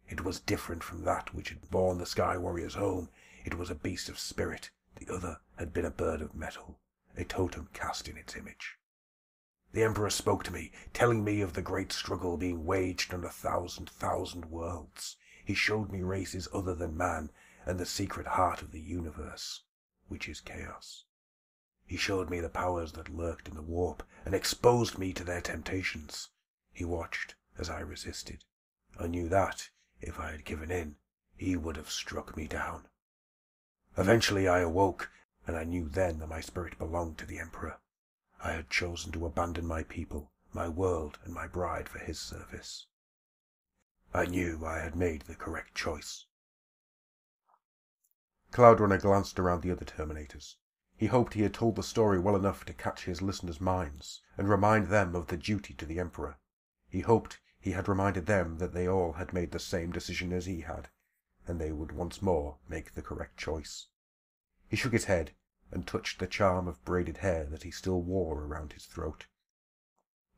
It 0.09 0.23
was 0.23 0.39
different 0.39 0.83
from 0.83 1.03
that 1.03 1.35
which 1.35 1.49
had 1.49 1.69
borne 1.69 1.99
the 1.99 2.05
Sky 2.07 2.35
Warriors 2.35 2.73
home. 2.73 3.09
It 3.45 3.53
was 3.53 3.69
a 3.69 3.75
beast 3.75 4.09
of 4.09 4.17
spirit, 4.17 4.71
the 4.95 5.13
other 5.13 5.39
had 5.57 5.71
been 5.71 5.85
a 5.85 5.91
bird 5.91 6.21
of 6.21 6.33
metal, 6.33 6.79
a 7.15 7.23
totem 7.23 7.69
cast 7.73 8.07
in 8.07 8.17
its 8.17 8.35
image. 8.35 8.79
The 9.71 9.83
Emperor 9.83 10.09
spoke 10.09 10.43
to 10.45 10.51
me, 10.51 10.71
telling 10.93 11.23
me 11.23 11.41
of 11.41 11.53
the 11.53 11.61
great 11.61 11.91
struggle 11.91 12.37
being 12.37 12.65
waged 12.65 13.13
on 13.13 13.23
a 13.23 13.29
thousand 13.29 13.87
thousand 13.87 14.45
worlds. 14.45 15.15
He 15.45 15.53
showed 15.53 15.91
me 15.91 16.01
races 16.01 16.47
other 16.51 16.73
than 16.73 16.97
man 16.97 17.31
and 17.67 17.79
the 17.79 17.85
secret 17.85 18.25
heart 18.25 18.63
of 18.63 18.71
the 18.71 18.81
universe, 18.81 19.61
which 20.07 20.27
is 20.27 20.41
chaos. 20.41 21.05
He 21.85 21.97
showed 21.97 22.31
me 22.31 22.39
the 22.39 22.49
powers 22.49 22.93
that 22.93 23.09
lurked 23.09 23.47
in 23.47 23.53
the 23.53 23.61
warp 23.61 24.01
and 24.25 24.33
exposed 24.33 24.97
me 24.97 25.13
to 25.13 25.23
their 25.23 25.41
temptations. 25.41 26.29
He 26.73 26.83
watched 26.83 27.35
as 27.59 27.69
I 27.69 27.81
resisted. 27.81 28.43
I 28.99 29.05
knew 29.05 29.29
that, 29.29 29.69
if 30.01 30.19
I 30.19 30.31
had 30.31 30.45
given 30.45 30.71
in, 30.71 30.95
he 31.35 31.55
would 31.55 31.75
have 31.75 31.89
struck 31.89 32.35
me 32.37 32.47
down. 32.47 32.87
Eventually 33.97 34.47
I 34.47 34.59
awoke, 34.59 35.11
and 35.45 35.57
I 35.57 35.63
knew 35.63 35.89
then 35.89 36.19
that 36.19 36.27
my 36.27 36.41
spirit 36.41 36.77
belonged 36.77 37.17
to 37.17 37.25
the 37.25 37.39
Emperor. 37.39 37.79
I 38.41 38.53
had 38.53 38.69
chosen 38.69 39.11
to 39.11 39.25
abandon 39.25 39.65
my 39.65 39.83
people, 39.83 40.31
my 40.53 40.69
world, 40.69 41.19
and 41.23 41.33
my 41.33 41.47
bride 41.47 41.89
for 41.89 41.99
his 41.99 42.19
service. 42.19 42.87
I 44.13 44.25
knew 44.25 44.65
I 44.65 44.79
had 44.79 44.95
made 44.95 45.23
the 45.23 45.35
correct 45.35 45.75
choice. 45.75 46.25
Cloudrunner 48.51 49.01
glanced 49.01 49.37
around 49.37 49.61
the 49.61 49.71
other 49.71 49.85
Terminators. 49.85 50.55
He 50.95 51.07
hoped 51.07 51.33
he 51.33 51.43
had 51.43 51.53
told 51.53 51.75
the 51.75 51.83
story 51.83 52.19
well 52.19 52.35
enough 52.35 52.65
to 52.65 52.73
catch 52.73 53.05
his 53.05 53.21
listeners' 53.21 53.61
minds 53.61 54.21
and 54.37 54.49
remind 54.49 54.87
them 54.87 55.15
of 55.15 55.27
the 55.27 55.37
duty 55.37 55.73
to 55.75 55.85
the 55.85 55.99
Emperor. 55.99 56.37
He 56.87 57.01
hoped 57.01 57.39
he 57.59 57.71
had 57.71 57.89
reminded 57.89 58.25
them 58.25 58.57
that 58.57 58.73
they 58.73 58.87
all 58.87 59.13
had 59.13 59.33
made 59.33 59.51
the 59.51 59.59
same 59.59 59.91
decision 59.91 60.31
as 60.31 60.45
he 60.45 60.61
had, 60.61 60.89
and 61.45 61.59
they 61.59 61.71
would 61.71 61.91
once 61.91 62.21
more 62.21 62.57
make 62.67 62.93
the 62.93 63.01
correct 63.01 63.35
choice. 63.37 63.87
He 64.69 64.77
shook 64.77 64.93
his 64.93 65.05
head 65.05 65.35
and 65.71 65.85
touched 65.85 66.19
the 66.19 66.27
charm 66.27 66.67
of 66.67 66.83
braided 66.85 67.17
hair 67.17 67.45
that 67.45 67.63
he 67.63 67.71
still 67.71 68.01
wore 68.01 68.43
around 68.43 68.73
his 68.73 68.85
throat. 68.85 69.27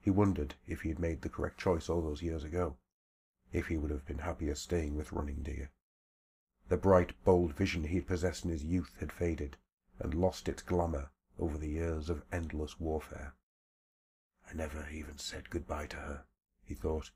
He 0.02 0.10
wondered 0.10 0.56
if 0.66 0.82
he 0.82 0.90
had 0.90 1.00
made 1.00 1.22
the 1.22 1.30
correct 1.30 1.60
choice 1.60 1.90
all 1.90 2.02
those 2.02 2.24
years 2.24 2.44
ago, 2.44 2.78
if 3.54 3.68
he 3.68 3.78
would 3.78 3.92
have 3.92 4.06
been 4.06 4.20
happier 4.20 4.56
staying 4.56 4.96
with 4.96 5.12
Running 5.12 5.44
Deer. 5.44 5.72
The 6.70 6.78
bright, 6.78 7.14
bold 7.24 7.54
vision 7.54 7.84
he 7.84 7.98
had 7.98 8.08
possessed 8.08 8.46
in 8.46 8.52
his 8.52 8.64
youth 8.64 8.96
had 9.00 9.12
faded 9.12 9.58
and 10.00 10.16
lost 10.16 10.50
its 10.50 10.64
glamour 10.64 11.12
over 11.38 11.58
the 11.58 11.70
years 11.70 12.10
of 12.10 12.24
endless 12.32 12.80
warfare. 12.80 13.36
I 14.50 14.54
never 14.54 14.90
even 14.90 15.18
said 15.20 15.50
goodbye 15.50 15.88
to 15.88 15.98
her, 15.98 16.26
he 16.72 16.76
thought, 16.76 17.12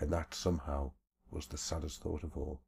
and 0.00 0.12
that 0.12 0.34
somehow 0.34 0.92
was 1.30 1.46
the 1.46 1.56
saddest 1.56 2.02
thought 2.02 2.22
of 2.22 2.36
all. 2.36 2.60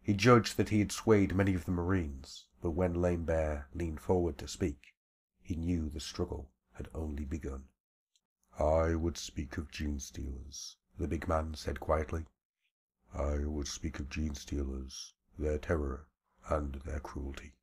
He 0.00 0.14
judged 0.14 0.56
that 0.56 0.68
he 0.68 0.78
had 0.78 0.92
swayed 0.92 1.34
many 1.34 1.54
of 1.54 1.64
the 1.64 1.72
Marines, 1.72 2.46
but 2.62 2.70
when 2.70 2.94
Lame 2.94 3.24
Bear 3.24 3.68
leaned 3.74 4.00
forward 4.00 4.38
to 4.38 4.46
speak, 4.46 4.94
he 5.42 5.56
knew 5.56 5.88
the 5.88 5.98
struggle 5.98 6.52
had 6.74 6.88
only 6.94 7.24
begun. 7.24 7.64
I 8.56 8.94
would 8.94 9.18
speak 9.18 9.58
of 9.58 9.72
gene 9.72 9.98
stealers, 9.98 10.76
the 10.96 11.08
big 11.08 11.26
man 11.26 11.54
said 11.54 11.80
quietly. 11.80 12.26
I 13.12 13.38
would 13.46 13.66
speak 13.66 13.98
of 13.98 14.08
gene 14.08 14.36
stealers, 14.36 15.14
their 15.36 15.58
terror, 15.58 16.06
and 16.48 16.74
their 16.84 17.00
cruelty. 17.00 17.54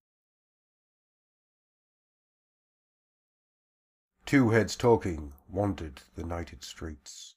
Two 4.32 4.52
heads 4.52 4.78
talking 4.78 5.34
wandered 5.50 6.04
the 6.16 6.24
nighted 6.24 6.64
streets. 6.64 7.36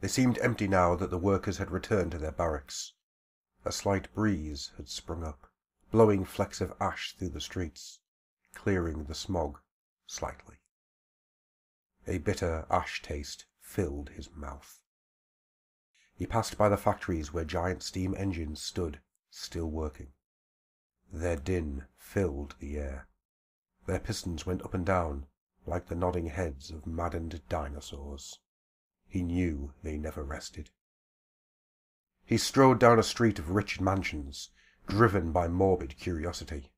They 0.00 0.08
seemed 0.08 0.38
empty 0.38 0.66
now 0.66 0.96
that 0.96 1.10
the 1.10 1.18
workers 1.18 1.58
had 1.58 1.70
returned 1.70 2.12
to 2.12 2.18
their 2.18 2.32
barracks. 2.32 2.94
A 3.66 3.70
slight 3.70 4.10
breeze 4.14 4.72
had 4.78 4.88
sprung 4.88 5.22
up, 5.22 5.46
blowing 5.90 6.24
flecks 6.24 6.62
of 6.62 6.72
ash 6.80 7.14
through 7.14 7.28
the 7.28 7.40
streets, 7.42 8.00
clearing 8.54 9.04
the 9.04 9.14
smog 9.14 9.60
slightly. 10.06 10.56
A 12.06 12.16
bitter 12.16 12.64
ash 12.70 13.02
taste 13.02 13.44
filled 13.60 14.08
his 14.08 14.30
mouth. 14.30 14.80
He 16.14 16.26
passed 16.26 16.56
by 16.56 16.70
the 16.70 16.78
factories 16.78 17.34
where 17.34 17.44
giant 17.44 17.82
steam 17.82 18.14
engines 18.16 18.62
stood, 18.62 19.02
still 19.28 19.70
working. 19.70 20.14
Their 21.12 21.36
din 21.36 21.88
filled 21.98 22.56
the 22.58 22.78
air. 22.78 23.06
Their 23.84 24.00
pistons 24.00 24.46
went 24.46 24.62
up 24.62 24.72
and 24.72 24.86
down 24.86 25.26
like 25.66 25.88
the 25.88 25.94
nodding 25.94 26.26
heads 26.26 26.70
of 26.70 26.86
maddened 26.86 27.40
dinosaurs. 27.48 28.40
He 29.08 29.22
knew 29.22 29.72
they 29.82 29.96
never 29.96 30.22
rested. 30.22 30.70
He 32.24 32.38
strode 32.38 32.80
down 32.80 32.98
a 32.98 33.02
street 33.02 33.38
of 33.38 33.50
rich 33.50 33.80
mansions, 33.80 34.50
driven 34.86 35.32
by 35.32 35.48
morbid 35.48 35.98
curiosity. 35.98 36.72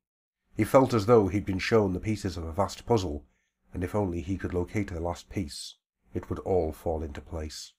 He 0.55 0.63
felt 0.63 0.93
as 0.93 1.05
though 1.05 1.27
he'd 1.27 1.45
been 1.45 1.59
shown 1.59 1.93
the 1.93 1.99
pieces 1.99 2.37
of 2.37 2.43
a 2.43 2.51
vast 2.51 2.85
puzzle, 2.85 3.25
and 3.73 3.83
if 3.83 3.95
only 3.95 4.21
he 4.21 4.37
could 4.37 4.53
locate 4.53 4.89
the 4.89 4.99
last 4.99 5.29
piece, 5.29 5.75
it 6.13 6.29
would 6.29 6.39
all 6.39 6.71
fall 6.71 7.03
into 7.03 7.21
place. 7.21 7.73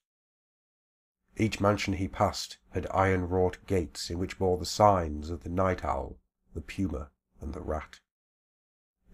Each 1.36 1.61
mansion 1.61 1.94
he 1.94 2.09
passed 2.09 2.59
had 2.70 2.86
iron-wrought 2.90 3.59
gates 3.66 4.11
in 4.11 4.18
which 4.18 4.38
bore 4.38 4.59
the 4.59 4.66
signs 4.66 5.30
of 5.30 5.42
the 5.42 5.48
night 5.48 5.84
owl, 5.84 6.18
the 6.54 6.61
puma, 6.61 7.11
and 7.40 7.52
the 7.52 7.61
rat. 7.61 8.00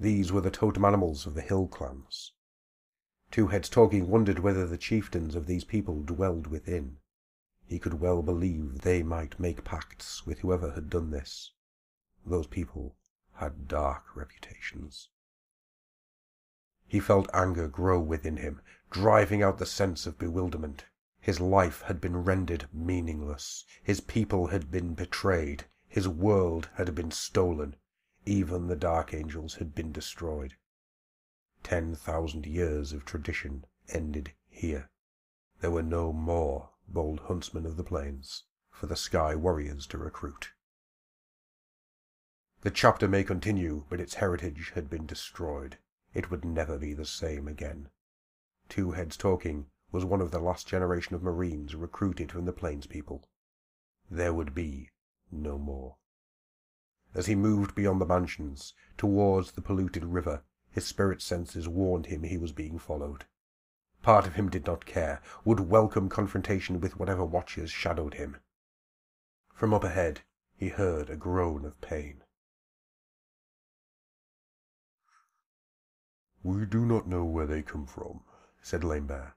These 0.00 0.32
were 0.32 0.40
the 0.40 0.50
totem 0.50 0.84
animals 0.84 1.24
of 1.26 1.34
the 1.34 1.40
hill 1.40 1.68
clans. 1.68 2.32
Two 3.30 3.48
Heads 3.48 3.68
Talking 3.68 4.08
wondered 4.08 4.40
whether 4.40 4.66
the 4.66 4.78
chieftains 4.78 5.34
of 5.34 5.46
these 5.46 5.64
people 5.64 6.02
dwelled 6.02 6.48
within. 6.48 6.98
He 7.66 7.78
could 7.78 8.00
well 8.00 8.22
believe 8.22 8.80
they 8.82 9.02
might 9.02 9.40
make 9.40 9.64
pacts 9.64 10.26
with 10.26 10.40
whoever 10.40 10.72
had 10.72 10.90
done 10.90 11.10
this. 11.10 11.52
Those 12.26 12.46
people 12.46 12.96
had 13.34 13.68
dark 13.68 14.16
reputations. 14.16 15.08
He 16.86 17.00
felt 17.00 17.28
anger 17.32 17.68
grow 17.68 18.00
within 18.00 18.36
him, 18.36 18.60
driving 18.90 19.42
out 19.42 19.58
the 19.58 19.66
sense 19.66 20.06
of 20.06 20.18
bewilderment. 20.18 20.86
His 21.20 21.40
life 21.40 21.82
had 21.82 22.00
been 22.00 22.18
rendered 22.18 22.68
meaningless. 22.72 23.64
His 23.82 24.00
people 24.00 24.48
had 24.48 24.70
been 24.70 24.94
betrayed. 24.94 25.64
His 25.88 26.06
world 26.06 26.68
had 26.74 26.94
been 26.94 27.10
stolen. 27.10 27.76
Even 28.26 28.68
the 28.68 28.76
Dark 28.76 29.12
Angels 29.12 29.56
had 29.56 29.74
been 29.74 29.92
destroyed. 29.92 30.56
Ten 31.62 31.94
thousand 31.94 32.46
years 32.46 32.92
of 32.92 33.04
tradition 33.04 33.66
ended 33.88 34.32
here. 34.48 34.88
There 35.60 35.70
were 35.70 35.82
no 35.82 36.12
more 36.12 36.70
bold 36.88 37.20
huntsmen 37.20 37.66
of 37.66 37.76
the 37.76 37.84
plains 37.84 38.44
for 38.70 38.86
the 38.86 38.96
Sky 38.96 39.34
Warriors 39.34 39.86
to 39.88 39.98
recruit. 39.98 40.52
The 42.62 42.70
chapter 42.70 43.06
may 43.06 43.24
continue, 43.24 43.84
but 43.90 44.00
its 44.00 44.14
heritage 44.14 44.72
had 44.74 44.88
been 44.88 45.04
destroyed. 45.04 45.78
It 46.14 46.30
would 46.30 46.46
never 46.46 46.78
be 46.78 46.94
the 46.94 47.04
same 47.04 47.46
again. 47.46 47.90
Two 48.70 48.92
Heads 48.92 49.18
Talking 49.18 49.66
was 49.92 50.04
one 50.04 50.22
of 50.22 50.30
the 50.30 50.38
last 50.38 50.66
generation 50.66 51.14
of 51.14 51.22
Marines 51.22 51.74
recruited 51.74 52.32
from 52.32 52.46
the 52.46 52.52
Plains 52.52 52.86
people. 52.86 53.28
There 54.10 54.32
would 54.32 54.54
be 54.54 54.90
no 55.30 55.58
more. 55.58 55.96
As 57.14 57.26
he 57.26 57.36
moved 57.36 57.76
beyond 57.76 58.00
the 58.00 58.06
mansions, 58.06 58.74
towards 58.96 59.52
the 59.52 59.62
polluted 59.62 60.04
river, 60.04 60.42
his 60.70 60.84
spirit 60.84 61.22
senses 61.22 61.68
warned 61.68 62.06
him 62.06 62.24
he 62.24 62.36
was 62.36 62.50
being 62.50 62.78
followed. 62.78 63.24
Part 64.02 64.26
of 64.26 64.34
him 64.34 64.50
did 64.50 64.66
not 64.66 64.84
care, 64.84 65.22
would 65.44 65.60
welcome 65.60 66.08
confrontation 66.08 66.80
with 66.80 66.98
whatever 66.98 67.24
watchers 67.24 67.70
shadowed 67.70 68.14
him. 68.14 68.38
From 69.54 69.72
up 69.72 69.84
ahead, 69.84 70.22
he 70.56 70.68
heard 70.68 71.08
a 71.08 71.16
groan 71.16 71.64
of 71.64 71.80
pain. 71.80 72.24
We 76.42 76.66
do 76.66 76.84
not 76.84 77.06
know 77.06 77.24
where 77.24 77.46
they 77.46 77.62
come 77.62 77.86
from, 77.86 78.24
said 78.60 78.82
Lame 78.84 79.06
Bear. 79.06 79.36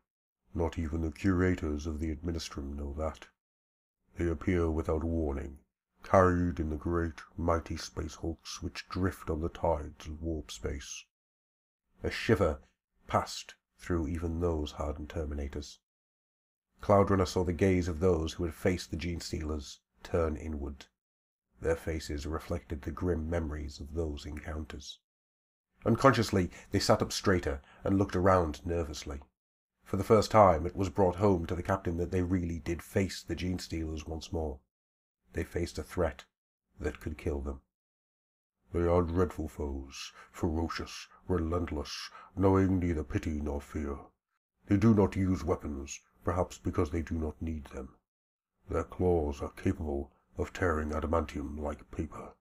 Not 0.54 0.80
even 0.80 1.02
the 1.02 1.12
curators 1.12 1.86
of 1.86 2.00
the 2.00 2.10
Administrum 2.14 2.76
know 2.76 2.94
that. 2.98 3.28
They 4.18 4.28
appear 4.28 4.70
without 4.72 5.04
warning, 5.04 5.60
carried 6.10 6.58
in 6.58 6.70
the 6.70 6.78
great, 6.78 7.22
mighty 7.36 7.76
space 7.76 8.16
hulks 8.16 8.64
which 8.64 8.88
drift 8.88 9.30
on 9.30 9.42
the 9.42 9.50
tides 9.50 10.08
of 10.08 10.22
warp 10.22 10.50
space. 10.50 11.04
A 12.02 12.10
shiver 12.10 12.62
passed 13.08 13.56
through 13.78 14.08
even 14.08 14.40
those 14.40 14.72
hardened 14.72 15.10
Terminators. 15.10 15.80
Cloudrunner 16.82 17.28
saw 17.28 17.44
the 17.44 17.52
gaze 17.52 17.90
of 17.90 18.00
those 18.00 18.34
who 18.34 18.46
had 18.46 18.54
faced 18.54 18.90
the 18.90 18.96
Gene 18.96 19.20
Stealers 19.20 19.82
turn 20.02 20.38
inward. 20.38 20.86
Their 21.60 21.76
faces 21.76 22.26
reflected 22.26 22.84
the 22.84 22.92
grim 22.92 23.30
memories 23.30 23.82
of 23.82 23.94
those 23.94 24.26
encounters. 24.26 25.00
Unconsciously, 25.86 26.50
they 26.72 26.80
sat 26.80 27.02
up 27.02 27.12
straighter 27.12 27.62
and 27.84 27.98
looked 27.98 28.16
around 28.16 28.66
nervously. 28.66 29.20
For 29.84 29.98
the 29.98 30.06
first 30.06 30.32
time, 30.32 30.66
it 30.66 30.76
was 30.78 30.90
brought 30.90 31.18
home 31.18 31.46
to 31.48 31.56
the 31.56 31.62
captain 31.62 31.98
that 31.98 32.12
they 32.12 32.22
really 32.22 32.60
did 32.60 32.82
face 32.82 33.22
the 33.22 33.36
Gene 33.36 33.60
Stealers 33.60 34.08
once 34.08 34.32
more 34.32 34.62
they 35.34 35.44
faced 35.44 35.78
a 35.78 35.84
threat 35.84 36.26
that 36.80 37.00
could 37.00 37.18
kill 37.18 37.42
them. 37.42 37.62
They 38.74 38.86
are 38.88 39.02
dreadful 39.02 39.48
foes, 39.48 40.12
ferocious, 40.32 41.08
relentless, 41.28 42.10
knowing 42.36 42.80
neither 42.80 43.04
pity 43.04 43.40
nor 43.42 43.62
fear. 43.62 43.98
They 44.68 44.78
do 44.78 44.94
not 44.94 45.16
use 45.16 45.44
weapons, 45.44 46.02
perhaps 46.24 46.58
because 46.58 46.92
they 46.92 47.02
do 47.02 47.16
not 47.16 47.42
need 47.42 47.68
them. 47.68 47.96
Their 48.70 48.84
claws 48.84 49.42
are 49.42 49.52
capable 49.52 50.12
of 50.38 50.52
tearing 50.52 50.90
adamantium 50.90 51.58
like 51.58 51.90
paper. 51.92 52.34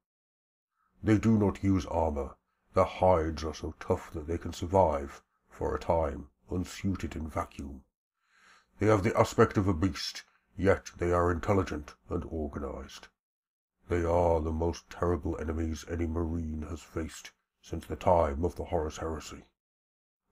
They 1.02 1.18
do 1.18 1.38
not 1.38 1.62
use 1.62 1.86
armor. 1.86 2.36
Their 2.74 2.84
hides 2.84 3.44
are 3.44 3.54
so 3.54 3.74
tough 3.78 4.12
that 4.12 4.26
they 4.26 4.38
can 4.38 4.52
survive, 4.52 5.22
for 5.48 5.74
a 5.74 5.78
time, 5.78 6.28
unsuited 6.50 7.14
in 7.14 7.28
vacuum. 7.28 7.84
They 8.78 8.86
have 8.86 9.04
the 9.04 9.16
aspect 9.18 9.56
of 9.56 9.68
a 9.68 9.74
beast, 9.74 10.24
yet 10.56 10.90
they 10.96 11.12
are 11.12 11.30
intelligent 11.30 11.94
and 12.08 12.24
organized. 12.30 13.08
They 13.88 14.04
are 14.04 14.40
the 14.40 14.52
most 14.52 14.88
terrible 14.88 15.38
enemies 15.38 15.84
any 15.88 16.06
marine 16.06 16.62
has 16.62 16.80
faced 16.80 17.32
since 17.60 17.86
the 17.86 17.96
time 17.96 18.44
of 18.44 18.56
the 18.56 18.64
Horus 18.64 18.96
Heresy. 18.96 19.44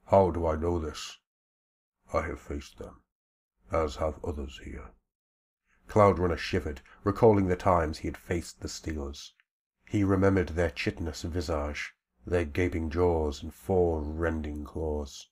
How 0.07 0.31
do 0.31 0.47
I 0.47 0.57
know 0.57 0.79
this? 0.79 1.19
I 2.13 2.23
have 2.23 2.41
faced 2.41 2.79
them, 2.79 3.03
as 3.71 3.97
have 3.97 4.25
others 4.25 4.61
here. 4.65 4.93
Cloudrunner 5.89 6.39
shivered, 6.39 6.81
recalling 7.03 7.49
the 7.49 7.57
times 7.57 7.99
he 7.99 8.09
had 8.09 8.17
faced 8.17 8.61
the 8.61 8.69
Stealers. 8.69 9.35
He 9.87 10.05
remembered 10.05 10.51
their 10.51 10.71
chitinous 10.71 11.23
visage, 11.23 11.95
their 12.27 12.47
gaping 12.47 12.89
jaws 12.89 13.43
and 13.43 13.53
four 13.53 14.03
rending 14.03 14.65
claws. 14.65 15.29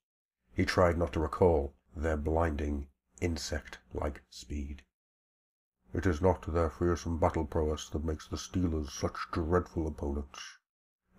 He 0.53 0.67
tried 0.67 0.99
not 0.99 1.15
to 1.15 1.21
recall 1.21 1.75
their 1.97 2.19
blinding, 2.19 2.89
insect-like 3.23 4.21
speed. 4.29 4.83
It 5.95 6.07
is 6.07 6.21
not 6.21 6.53
their 6.53 6.69
fearsome 6.69 7.19
battle 7.19 7.45
prowess 7.45 7.89
that 7.91 8.05
makes 8.05 8.27
the 8.27 8.37
Stealers 8.37 8.93
such 8.93 9.15
dreadful 9.31 9.87
opponents. 9.87 10.59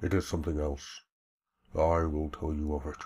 It 0.01 0.13
is 0.13 0.27
something 0.27 0.59
else. 0.59 1.01
I 1.73 2.03
will 2.03 2.29
tell 2.29 2.53
you 2.53 2.73
of 2.75 2.85
it. 2.85 3.05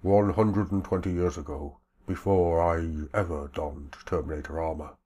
One 0.00 0.34
hundred 0.34 0.70
and 0.70 0.84
twenty 0.84 1.12
years 1.12 1.36
ago, 1.36 1.80
before 2.06 2.62
I 2.62 3.06
ever 3.12 3.48
donned 3.48 3.96
Terminator 4.06 4.60
armor, 4.60 4.96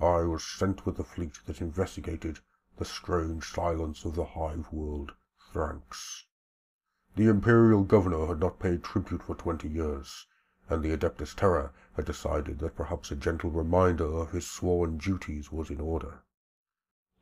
I 0.00 0.22
was 0.22 0.42
sent 0.42 0.86
with 0.86 0.96
the 0.96 1.04
fleet 1.04 1.38
that 1.44 1.60
investigated 1.60 2.38
the 2.78 2.84
strange 2.86 3.44
silence 3.44 4.06
of 4.06 4.14
the 4.14 4.24
hive 4.24 4.66
world, 4.72 5.12
Thranks. 5.52 6.24
The 7.16 7.28
Imperial 7.28 7.84
Governor 7.84 8.26
had 8.26 8.40
not 8.40 8.58
paid 8.58 8.82
tribute 8.82 9.22
for 9.22 9.34
twenty 9.34 9.68
years, 9.68 10.26
and 10.68 10.82
the 10.82 10.96
Adeptus 10.96 11.34
Terra 11.34 11.72
had 12.00 12.06
decided 12.06 12.58
that 12.58 12.74
perhaps 12.74 13.10
a 13.10 13.14
gentle 13.14 13.50
reminder 13.50 14.06
of 14.06 14.30
his 14.30 14.46
sworn 14.46 14.96
duties 14.96 15.52
was 15.52 15.68
in 15.68 15.78
order. 15.78 16.22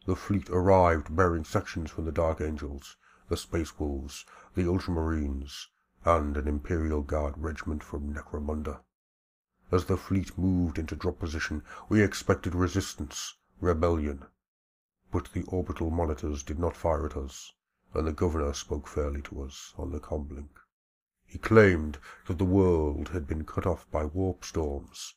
The 0.07 0.15
fleet 0.15 0.49
arrived 0.51 1.17
bearing 1.17 1.43
sections 1.43 1.91
from 1.91 2.05
the 2.05 2.13
Dark 2.13 2.41
Angels, 2.41 2.97
the 3.29 3.37
Space 3.37 3.77
Wolves, 3.81 4.25
the 4.55 4.63
Ultramarines, 4.63 5.67
and 6.05 6.37
an 6.37 6.47
Imperial 6.47 7.03
Guard 7.03 7.35
regiment 7.39 7.83
from 7.83 8.15
Necromunda. 8.15 8.79
As 9.73 9.87
the 9.87 9.97
fleet 9.97 10.39
moved 10.39 10.79
into 10.79 10.95
drop 10.95 11.19
position, 11.19 11.65
we 11.89 12.01
expected 12.01 12.55
resistance, 12.55 13.37
rebellion. 13.61 14.27
But 15.11 15.33
the 15.33 15.43
orbital 15.49 15.91
monitors 15.91 16.45
did 16.45 16.61
not 16.61 16.77
fire 16.77 17.07
at 17.07 17.17
us, 17.17 17.53
and 17.95 18.07
the 18.07 18.13
governor 18.13 18.53
spoke 18.53 18.87
fairly 18.87 19.23
to 19.23 19.43
us 19.43 19.75
on 19.77 19.91
the 19.91 19.99
comlink. 19.99 20.51
He 21.31 21.37
claimed 21.37 21.99
that 22.27 22.39
the 22.39 22.47
world 22.47 23.11
had 23.11 23.27
been 23.27 23.45
cut 23.45 23.67
off 23.67 23.87
by 23.91 24.07
warp 24.07 24.47
storms 24.47 25.13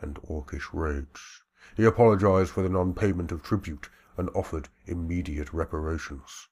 and 0.00 0.16
orcish 0.22 0.72
raids. 0.72 1.42
He 1.76 1.84
apologized 1.84 2.52
for 2.52 2.62
the 2.62 2.68
non-payment 2.68 3.32
of 3.32 3.42
tribute 3.42 3.90
and 4.16 4.30
offered 4.36 4.68
immediate 4.86 5.52
reparations. 5.52 6.46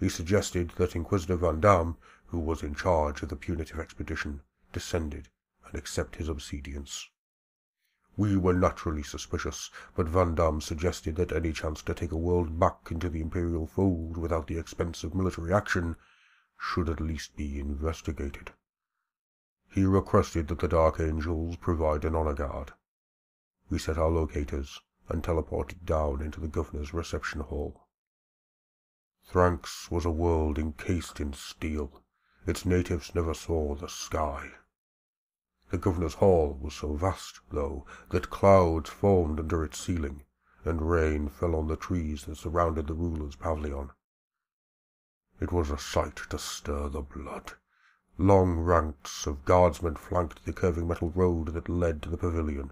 He 0.00 0.08
suggested 0.08 0.70
that 0.76 0.96
Inquisitor 0.96 1.36
Van 1.36 1.60
Dam, 1.60 1.98
who 2.28 2.38
was 2.38 2.62
in 2.62 2.74
charge 2.74 3.22
of 3.22 3.28
the 3.28 3.36
punitive 3.36 3.78
expedition, 3.78 4.40
descended 4.72 5.28
and 5.66 5.74
accept 5.74 6.16
his 6.16 6.30
obedience. 6.30 7.10
We 8.16 8.38
were 8.38 8.54
naturally 8.54 9.02
suspicious, 9.02 9.70
but 9.94 10.08
Van 10.08 10.34
Dam 10.34 10.62
suggested 10.62 11.16
that 11.16 11.32
any 11.32 11.52
chance 11.52 11.82
to 11.82 11.92
take 11.92 12.12
a 12.12 12.16
world 12.16 12.58
back 12.58 12.88
into 12.90 13.10
the 13.10 13.20
Imperial 13.20 13.66
fold 13.66 14.16
without 14.16 14.46
the 14.46 14.56
expense 14.56 15.04
of 15.04 15.14
military 15.14 15.52
action 15.52 15.96
should 16.64 16.88
at 16.88 17.00
least 17.00 17.34
be 17.36 17.58
investigated. 17.58 18.52
He 19.68 19.84
requested 19.84 20.46
that 20.46 20.60
the 20.60 20.68
Dark 20.68 21.00
Angels 21.00 21.56
provide 21.56 22.04
an 22.04 22.14
honor 22.14 22.34
guard. 22.34 22.72
We 23.68 23.80
set 23.80 23.98
our 23.98 24.08
locators 24.08 24.80
and 25.08 25.24
teleported 25.24 25.84
down 25.84 26.22
into 26.22 26.38
the 26.38 26.46
governor's 26.46 26.94
reception 26.94 27.40
hall. 27.40 27.88
Thranks 29.24 29.90
was 29.90 30.04
a 30.04 30.10
world 30.10 30.56
encased 30.56 31.18
in 31.20 31.32
steel. 31.32 32.02
Its 32.46 32.64
natives 32.64 33.12
never 33.12 33.34
saw 33.34 33.74
the 33.74 33.88
sky. 33.88 34.52
The 35.70 35.78
governor's 35.78 36.14
hall 36.14 36.56
was 36.60 36.74
so 36.74 36.94
vast, 36.94 37.40
though, 37.50 37.86
that 38.10 38.30
clouds 38.30 38.88
formed 38.88 39.40
under 39.40 39.64
its 39.64 39.80
ceiling, 39.80 40.24
and 40.64 40.88
rain 40.88 41.28
fell 41.28 41.56
on 41.56 41.66
the 41.66 41.76
trees 41.76 42.24
that 42.26 42.36
surrounded 42.36 42.86
the 42.86 42.94
ruler's 42.94 43.36
pavilion. 43.36 43.90
It 45.42 45.50
was 45.50 45.70
a 45.70 45.76
sight 45.76 46.14
to 46.30 46.38
stir 46.38 46.88
the 46.88 47.02
blood. 47.02 47.54
Long 48.16 48.60
ranks 48.60 49.26
of 49.26 49.44
guardsmen 49.44 49.96
flanked 49.96 50.44
the 50.44 50.52
curving 50.52 50.86
metal 50.86 51.10
road 51.10 51.54
that 51.54 51.68
led 51.68 52.00
to 52.02 52.08
the 52.08 52.16
pavilion. 52.16 52.70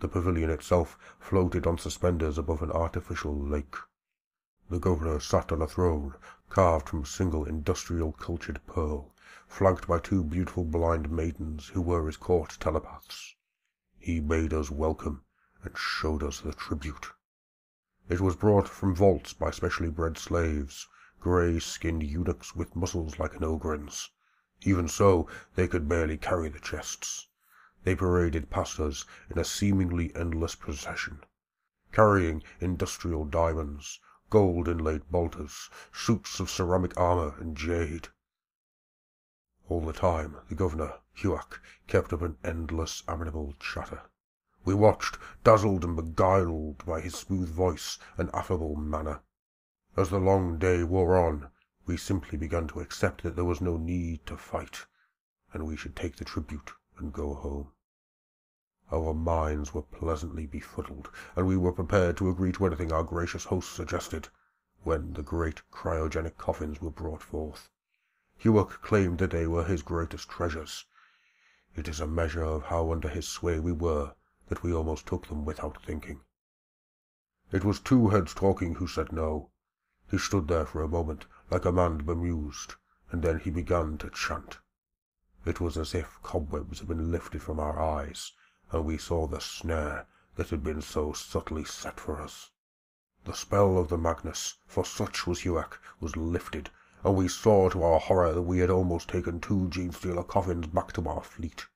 The 0.00 0.08
pavilion 0.08 0.50
itself 0.50 0.98
floated 1.20 1.64
on 1.64 1.78
suspenders 1.78 2.38
above 2.38 2.60
an 2.60 2.72
artificial 2.72 3.38
lake. 3.38 3.76
The 4.68 4.80
governor 4.80 5.20
sat 5.20 5.52
on 5.52 5.62
a 5.62 5.68
throne 5.68 6.16
carved 6.50 6.88
from 6.88 7.02
a 7.02 7.06
single 7.06 7.44
industrial 7.44 8.10
cultured 8.10 8.60
pearl, 8.66 9.14
flanked 9.46 9.86
by 9.86 10.00
two 10.00 10.24
beautiful 10.24 10.64
blind 10.64 11.08
maidens 11.08 11.68
who 11.68 11.80
were 11.80 12.04
his 12.08 12.16
court 12.16 12.56
telepaths. 12.58 13.36
He 14.00 14.18
bade 14.18 14.52
us 14.52 14.72
welcome 14.72 15.22
and 15.62 15.78
showed 15.78 16.24
us 16.24 16.40
the 16.40 16.52
tribute. 16.52 17.12
It 18.08 18.20
was 18.20 18.34
brought 18.34 18.68
from 18.68 18.92
vaults 18.92 19.32
by 19.32 19.52
specially 19.52 19.88
bred 19.88 20.18
slaves, 20.18 20.88
grey-skinned 21.22 22.02
eunuchs 22.02 22.56
with 22.56 22.74
muscles 22.74 23.16
like 23.16 23.36
an 23.36 23.44
ogryn's. 23.44 24.10
Even 24.62 24.88
so, 24.88 25.28
they 25.54 25.68
could 25.68 25.88
barely 25.88 26.18
carry 26.18 26.48
the 26.48 26.58
chests. 26.58 27.28
They 27.84 27.94
paraded 27.94 28.50
past 28.50 28.80
us 28.80 29.04
in 29.30 29.38
a 29.38 29.44
seemingly 29.44 30.12
endless 30.16 30.56
procession, 30.56 31.22
carrying 31.92 32.42
industrial 32.60 33.24
diamonds, 33.24 34.00
gold-inlaid 34.30 35.10
bolters, 35.10 35.70
suits 35.92 36.40
of 36.40 36.50
ceramic 36.50 36.98
armor 36.98 37.36
and 37.38 37.56
jade. 37.56 38.08
All 39.68 39.80
the 39.80 39.92
time, 39.92 40.38
the 40.48 40.56
governor, 40.56 40.94
Huak, 41.14 41.60
kept 41.86 42.12
up 42.12 42.22
an 42.22 42.36
endless, 42.42 43.04
amenable 43.06 43.54
chatter. 43.60 44.02
We 44.64 44.74
watched, 44.74 45.18
dazzled 45.44 45.84
and 45.84 45.94
beguiled 45.94 46.84
by 46.84 47.00
his 47.00 47.14
smooth 47.14 47.48
voice 47.48 47.98
and 48.16 48.28
affable 48.34 48.74
manner. 48.74 49.20
As 49.94 50.08
the 50.08 50.18
long 50.18 50.58
day 50.58 50.82
wore 50.84 51.18
on, 51.18 51.50
we 51.84 51.98
simply 51.98 52.38
began 52.38 52.66
to 52.68 52.80
accept 52.80 53.22
that 53.24 53.36
there 53.36 53.44
was 53.44 53.60
no 53.60 53.76
need 53.76 54.24
to 54.24 54.38
fight, 54.38 54.86
and 55.52 55.66
we 55.66 55.76
should 55.76 55.94
take 55.94 56.16
the 56.16 56.24
tribute 56.24 56.72
and 56.96 57.12
go 57.12 57.34
home. 57.34 57.72
Our 58.90 59.12
minds 59.12 59.74
were 59.74 59.82
pleasantly 59.82 60.46
befuddled, 60.46 61.10
and 61.36 61.46
we 61.46 61.58
were 61.58 61.72
prepared 61.72 62.16
to 62.16 62.30
agree 62.30 62.52
to 62.52 62.64
anything 62.64 62.90
our 62.90 63.04
gracious 63.04 63.44
host 63.44 63.70
suggested, 63.70 64.30
when 64.82 65.12
the 65.12 65.22
great 65.22 65.60
cryogenic 65.70 66.38
coffins 66.38 66.80
were 66.80 66.90
brought 66.90 67.22
forth. 67.22 67.68
Huak 68.38 68.80
claimed 68.80 69.18
that 69.18 69.30
they 69.32 69.46
were 69.46 69.64
his 69.64 69.82
greatest 69.82 70.26
treasures. 70.30 70.86
It 71.76 71.86
is 71.86 72.00
a 72.00 72.06
measure 72.06 72.44
of 72.44 72.62
how 72.64 72.92
under 72.92 73.10
his 73.10 73.28
sway 73.28 73.60
we 73.60 73.72
were 73.72 74.14
that 74.48 74.62
we 74.62 74.72
almost 74.72 75.06
took 75.06 75.26
them 75.26 75.44
without 75.44 75.84
thinking. 75.84 76.22
It 77.50 77.62
was 77.62 77.78
two 77.78 78.08
heads 78.08 78.32
talking 78.32 78.76
who 78.76 78.86
said 78.86 79.12
no. 79.12 79.50
He 80.12 80.18
stood 80.18 80.46
there 80.46 80.66
for 80.66 80.82
a 80.82 80.88
moment, 80.88 81.24
like 81.50 81.64
a 81.64 81.72
man 81.72 81.96
bemused, 82.04 82.74
and 83.10 83.22
then 83.22 83.38
he 83.38 83.48
began 83.48 83.96
to 83.96 84.10
chant. 84.10 84.58
It 85.46 85.58
was 85.58 85.78
as 85.78 85.94
if 85.94 86.18
cobwebs 86.22 86.80
had 86.80 86.88
been 86.88 87.10
lifted 87.10 87.42
from 87.42 87.58
our 87.58 87.80
eyes, 87.80 88.32
and 88.72 88.84
we 88.84 88.98
saw 88.98 89.26
the 89.26 89.40
snare 89.40 90.06
that 90.36 90.50
had 90.50 90.62
been 90.62 90.82
so 90.82 91.14
subtly 91.14 91.64
set 91.64 91.98
for 91.98 92.20
us. 92.20 92.50
The 93.24 93.32
spell 93.32 93.78
of 93.78 93.88
the 93.88 93.96
Magus, 93.96 94.56
for 94.66 94.84
such 94.84 95.26
was 95.26 95.40
Huak, 95.46 95.78
was 95.98 96.14
lifted, 96.14 96.68
and 97.02 97.16
we 97.16 97.26
saw 97.26 97.70
to 97.70 97.82
our 97.82 97.98
horror 97.98 98.34
that 98.34 98.42
we 98.42 98.58
had 98.58 98.68
almost 98.68 99.08
taken 99.08 99.40
two 99.40 99.68
Genestealer 99.70 100.28
coffins 100.28 100.66
back 100.66 100.92
to 100.92 101.08
our 101.08 101.22
fleet. 101.22 101.68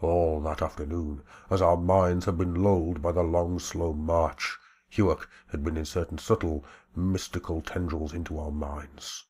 All 0.00 0.40
that 0.40 0.60
afternoon, 0.60 1.22
as 1.48 1.62
our 1.62 1.76
minds 1.76 2.24
had 2.24 2.36
been 2.36 2.64
lulled 2.64 3.00
by 3.00 3.12
the 3.12 3.22
long, 3.22 3.60
slow 3.60 3.92
march, 3.92 4.58
Huak 4.90 5.28
had 5.52 5.62
been 5.62 5.76
inserting 5.76 6.18
certain 6.18 6.18
subtle, 6.18 6.64
mystical 6.96 7.62
tendrils 7.62 8.12
into 8.12 8.38
our 8.40 8.50
minds. 8.50 9.24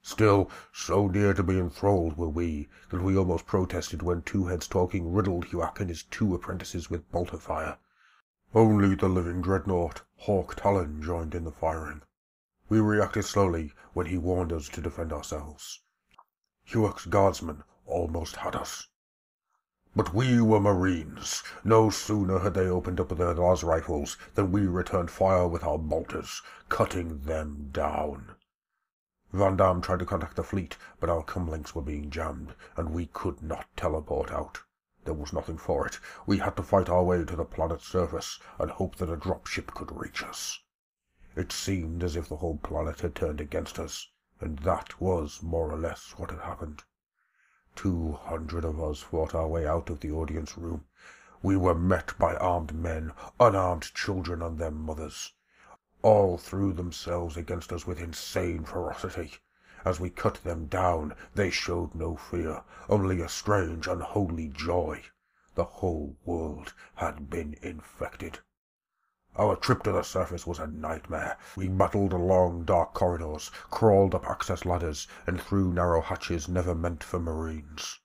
Still, 0.00 0.50
so 0.72 1.08
near 1.08 1.34
to 1.34 1.42
being 1.42 1.60
enthralled 1.64 2.16
were 2.16 2.28
we 2.28 2.68
that 2.90 3.02
we 3.02 3.16
almost 3.16 3.46
protested 3.46 4.02
when 4.02 4.22
Two 4.22 4.46
Heads 4.46 4.68
Talking 4.68 5.12
riddled 5.12 5.46
Huak 5.46 5.80
and 5.80 5.88
his 5.88 6.04
two 6.04 6.34
apprentices 6.34 6.88
with 6.88 7.10
bolter 7.10 7.36
fire. 7.36 7.78
Only 8.54 8.94
the 8.94 9.08
living 9.08 9.42
dreadnought, 9.42 10.02
Hawk 10.18 10.54
Talon, 10.54 11.02
joined 11.02 11.34
in 11.34 11.44
the 11.44 11.50
firing. 11.50 12.02
We 12.68 12.80
reacted 12.80 13.24
slowly 13.24 13.72
when 13.94 14.06
he 14.06 14.18
warned 14.18 14.52
us 14.52 14.68
to 14.68 14.80
defend 14.80 15.12
ourselves. 15.12 15.80
Huak's 16.64 17.06
guardsmen 17.06 17.64
almost 17.86 18.36
had 18.36 18.54
us. 18.54 18.88
But 19.94 20.14
we 20.14 20.40
were 20.40 20.58
Marines. 20.58 21.42
No 21.64 21.90
sooner 21.90 22.38
had 22.38 22.54
they 22.54 22.66
opened 22.66 22.98
up 22.98 23.10
their 23.10 23.34
las 23.34 23.62
rifles 23.62 24.16
than 24.34 24.50
we 24.50 24.66
returned 24.66 25.10
fire 25.10 25.46
with 25.46 25.62
our 25.64 25.76
bolters, 25.76 26.40
cutting 26.70 27.20
them 27.24 27.68
down. 27.72 28.34
Vandamme 29.34 29.82
tried 29.82 29.98
to 29.98 30.06
contact 30.06 30.36
the 30.36 30.42
fleet, 30.42 30.78
but 30.98 31.10
our 31.10 31.22
comlinks 31.22 31.74
were 31.74 31.82
being 31.82 32.08
jammed, 32.08 32.54
and 32.74 32.94
we 32.94 33.06
could 33.06 33.42
not 33.42 33.66
teleport 33.76 34.30
out. 34.30 34.62
There 35.04 35.12
was 35.12 35.32
nothing 35.32 35.58
for 35.58 35.86
it. 35.86 35.98
We 36.24 36.38
had 36.38 36.56
to 36.56 36.62
fight 36.62 36.88
our 36.88 37.02
way 37.02 37.24
to 37.24 37.36
the 37.36 37.44
planet's 37.44 37.86
surface 37.86 38.38
and 38.58 38.70
hope 38.70 38.96
that 38.96 39.10
a 39.10 39.16
dropship 39.16 39.74
could 39.74 39.92
reach 39.92 40.22
us. 40.22 40.60
It 41.36 41.52
seemed 41.52 42.02
as 42.02 42.16
if 42.16 42.28
the 42.28 42.36
whole 42.36 42.56
planet 42.56 43.00
had 43.00 43.14
turned 43.14 43.42
against 43.42 43.78
us, 43.78 44.08
and 44.40 44.58
that 44.60 45.00
was 45.00 45.42
more 45.42 45.70
or 45.70 45.78
less 45.78 46.14
what 46.16 46.30
had 46.30 46.40
happened. 46.40 46.82
Two 47.74 48.12
hundred 48.24 48.66
of 48.66 48.78
us 48.82 49.00
fought 49.00 49.34
our 49.34 49.48
way 49.48 49.66
out 49.66 49.88
of 49.88 50.00
the 50.00 50.10
audience 50.12 50.58
room. 50.58 50.84
We 51.42 51.56
were 51.56 51.74
met 51.74 52.12
by 52.18 52.36
armed 52.36 52.74
men, 52.74 53.14
unarmed 53.40 53.94
children 53.94 54.42
and 54.42 54.58
their 54.58 54.70
mothers. 54.70 55.32
All 56.02 56.36
threw 56.36 56.74
themselves 56.74 57.38
against 57.38 57.72
us 57.72 57.86
with 57.86 57.98
insane 57.98 58.64
ferocity. 58.66 59.38
As 59.86 59.98
we 59.98 60.10
cut 60.10 60.34
them 60.44 60.66
down, 60.66 61.14
they 61.34 61.48
showed 61.48 61.94
no 61.94 62.14
fear, 62.14 62.62
only 62.90 63.22
a 63.22 63.28
strange, 63.30 63.86
unholy 63.86 64.48
joy. 64.48 65.04
The 65.54 65.64
whole 65.64 66.14
world 66.26 66.74
had 66.96 67.30
been 67.30 67.56
infected. 67.62 68.40
Our 69.38 69.56
trip 69.56 69.82
to 69.84 69.92
the 69.92 70.02
surface 70.02 70.46
was 70.46 70.58
a 70.58 70.66
nightmare. 70.66 71.38
We 71.56 71.66
battled 71.66 72.12
along 72.12 72.64
dark 72.64 72.92
corridors, 72.92 73.50
crawled 73.70 74.14
up 74.14 74.28
access 74.28 74.66
ladders, 74.66 75.08
and 75.26 75.40
through 75.40 75.72
narrow 75.72 76.02
hatches 76.02 76.50
never 76.50 76.74
meant 76.74 77.02
for 77.02 77.18
marines. 77.18 78.00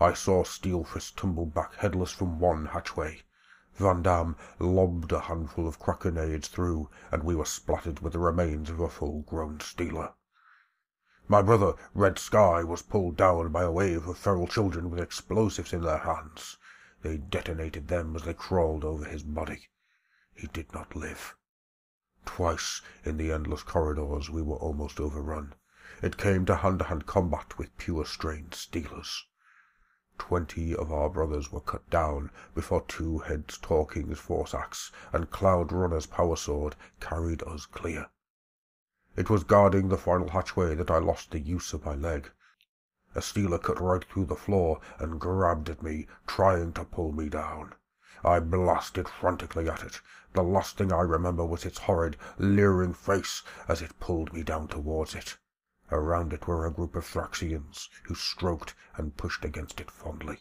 I 0.00 0.14
saw 0.14 0.42
Steelfist 0.42 1.16
tumble 1.16 1.46
back 1.46 1.74
headless 1.74 2.10
from 2.10 2.40
one 2.40 2.66
hatchway. 2.66 3.22
Vandamme 3.78 4.34
lobbed 4.58 5.12
a 5.12 5.20
handful 5.20 5.68
of 5.68 5.78
crack 5.78 6.02
through, 6.42 6.90
and 7.12 7.22
we 7.22 7.36
were 7.36 7.44
splattered 7.44 8.00
with 8.00 8.12
the 8.12 8.18
remains 8.18 8.68
of 8.68 8.80
a 8.80 8.88
full-grown 8.88 9.60
Stealer. 9.60 10.14
My 11.28 11.40
brother, 11.40 11.74
Red 11.94 12.18
Sky, 12.18 12.64
was 12.64 12.82
pulled 12.82 13.16
down 13.16 13.52
by 13.52 13.62
a 13.62 13.70
wave 13.70 14.08
of 14.08 14.18
feral 14.18 14.48
children 14.48 14.90
with 14.90 14.98
explosives 14.98 15.72
in 15.72 15.82
their 15.82 15.98
hands. 15.98 16.58
They 17.02 17.18
detonated 17.18 17.86
them 17.86 18.16
as 18.16 18.22
they 18.24 18.34
crawled 18.34 18.84
over 18.84 19.04
his 19.04 19.22
body. 19.22 19.68
He 20.34 20.48
did 20.48 20.72
not 20.74 20.96
live. 20.96 21.36
Twice 22.26 22.82
in 23.04 23.16
the 23.16 23.30
endless 23.30 23.62
corridors 23.62 24.30
we 24.30 24.42
were 24.42 24.56
almost 24.56 24.98
overrun. 24.98 25.54
It 26.02 26.16
came 26.16 26.44
to 26.46 26.56
hand-to-hand 26.56 27.06
combat 27.06 27.56
with 27.56 27.76
pure-strained 27.78 28.54
Stealers. 28.54 29.26
Twenty 30.18 30.74
of 30.74 30.92
our 30.92 31.08
brothers 31.08 31.52
were 31.52 31.60
cut 31.60 31.88
down 31.90 32.30
before 32.54 32.82
Two 32.82 33.18
Heads 33.18 33.58
Talking's 33.58 34.18
force 34.18 34.54
axe 34.54 34.90
and 35.12 35.30
Cloud 35.30 35.72
Runner's 35.72 36.06
power 36.06 36.36
sword 36.36 36.76
carried 37.00 37.42
us 37.44 37.66
clear. 37.66 38.06
It 39.16 39.30
was 39.30 39.44
guarding 39.44 39.88
the 39.88 39.96
final 39.96 40.30
hatchway 40.30 40.74
that 40.74 40.90
I 40.90 40.98
lost 40.98 41.30
the 41.30 41.38
use 41.38 41.72
of 41.72 41.84
my 41.84 41.94
leg. 41.94 42.30
A 43.14 43.22
stealer 43.22 43.58
cut 43.58 43.80
right 43.80 44.04
through 44.04 44.24
the 44.26 44.34
floor 44.34 44.80
and 44.98 45.20
grabbed 45.20 45.68
at 45.68 45.82
me, 45.82 46.08
trying 46.26 46.72
to 46.72 46.84
pull 46.84 47.12
me 47.12 47.28
down. 47.28 47.74
I 48.26 48.40
blasted 48.40 49.06
frantically 49.06 49.68
at 49.68 49.82
it. 49.82 50.00
The 50.32 50.42
last 50.42 50.78
thing 50.78 50.90
I 50.90 51.02
remember 51.02 51.44
was 51.44 51.66
its 51.66 51.76
horrid, 51.78 52.16
leering 52.38 52.94
face 52.94 53.42
as 53.68 53.82
it 53.82 54.00
pulled 54.00 54.32
me 54.32 54.42
down 54.42 54.68
towards 54.68 55.14
it. 55.14 55.36
Around 55.92 56.32
it 56.32 56.46
were 56.46 56.64
a 56.64 56.70
group 56.70 56.96
of 56.96 57.04
Thraxians, 57.04 57.90
who 58.04 58.14
stroked 58.14 58.74
and 58.96 59.16
pushed 59.16 59.44
against 59.44 59.78
it 59.78 59.90
fondly. 59.90 60.38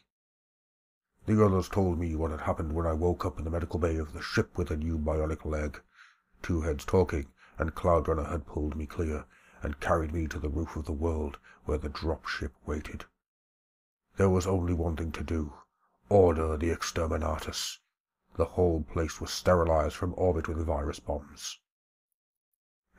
The 1.25 1.45
others 1.45 1.67
told 1.67 1.99
me 1.99 2.15
what 2.15 2.31
had 2.31 2.41
happened 2.41 2.71
when 2.71 2.87
I 2.87 2.93
woke 2.93 3.25
up 3.25 3.37
in 3.37 3.43
the 3.43 3.51
medical 3.51 3.79
bay 3.79 3.97
of 3.97 4.13
the 4.13 4.21
ship 4.21 4.57
with 4.57 4.71
a 4.71 4.77
new 4.77 4.97
bionic 4.97 5.43
leg. 5.43 5.81
Two 6.41 6.61
heads 6.61 6.85
talking, 6.85 7.33
and 7.57 7.75
Cloud 7.75 8.07
Runner 8.07 8.23
had 8.23 8.47
pulled 8.47 8.77
me 8.77 8.85
clear 8.85 9.25
and 9.61 9.81
carried 9.81 10.13
me 10.13 10.27
to 10.27 10.39
the 10.39 10.49
roof 10.49 10.77
of 10.77 10.85
the 10.85 10.93
world 10.93 11.37
where 11.65 11.77
the 11.77 11.89
drop 11.89 12.27
ship 12.27 12.53
waited. 12.65 13.03
There 14.15 14.29
was 14.29 14.47
only 14.47 14.73
one 14.73 14.95
thing 14.95 15.11
to 15.11 15.23
do 15.23 15.53
Order 16.09 16.57
the 16.57 16.69
exterminatus. 16.69 17.79
The 18.35 18.43
whole 18.43 18.83
place 18.83 19.21
was 19.21 19.31
sterilized 19.31 19.95
from 19.95 20.13
orbit 20.17 20.49
with 20.49 20.65
virus 20.65 20.99
bombs. 20.99 21.59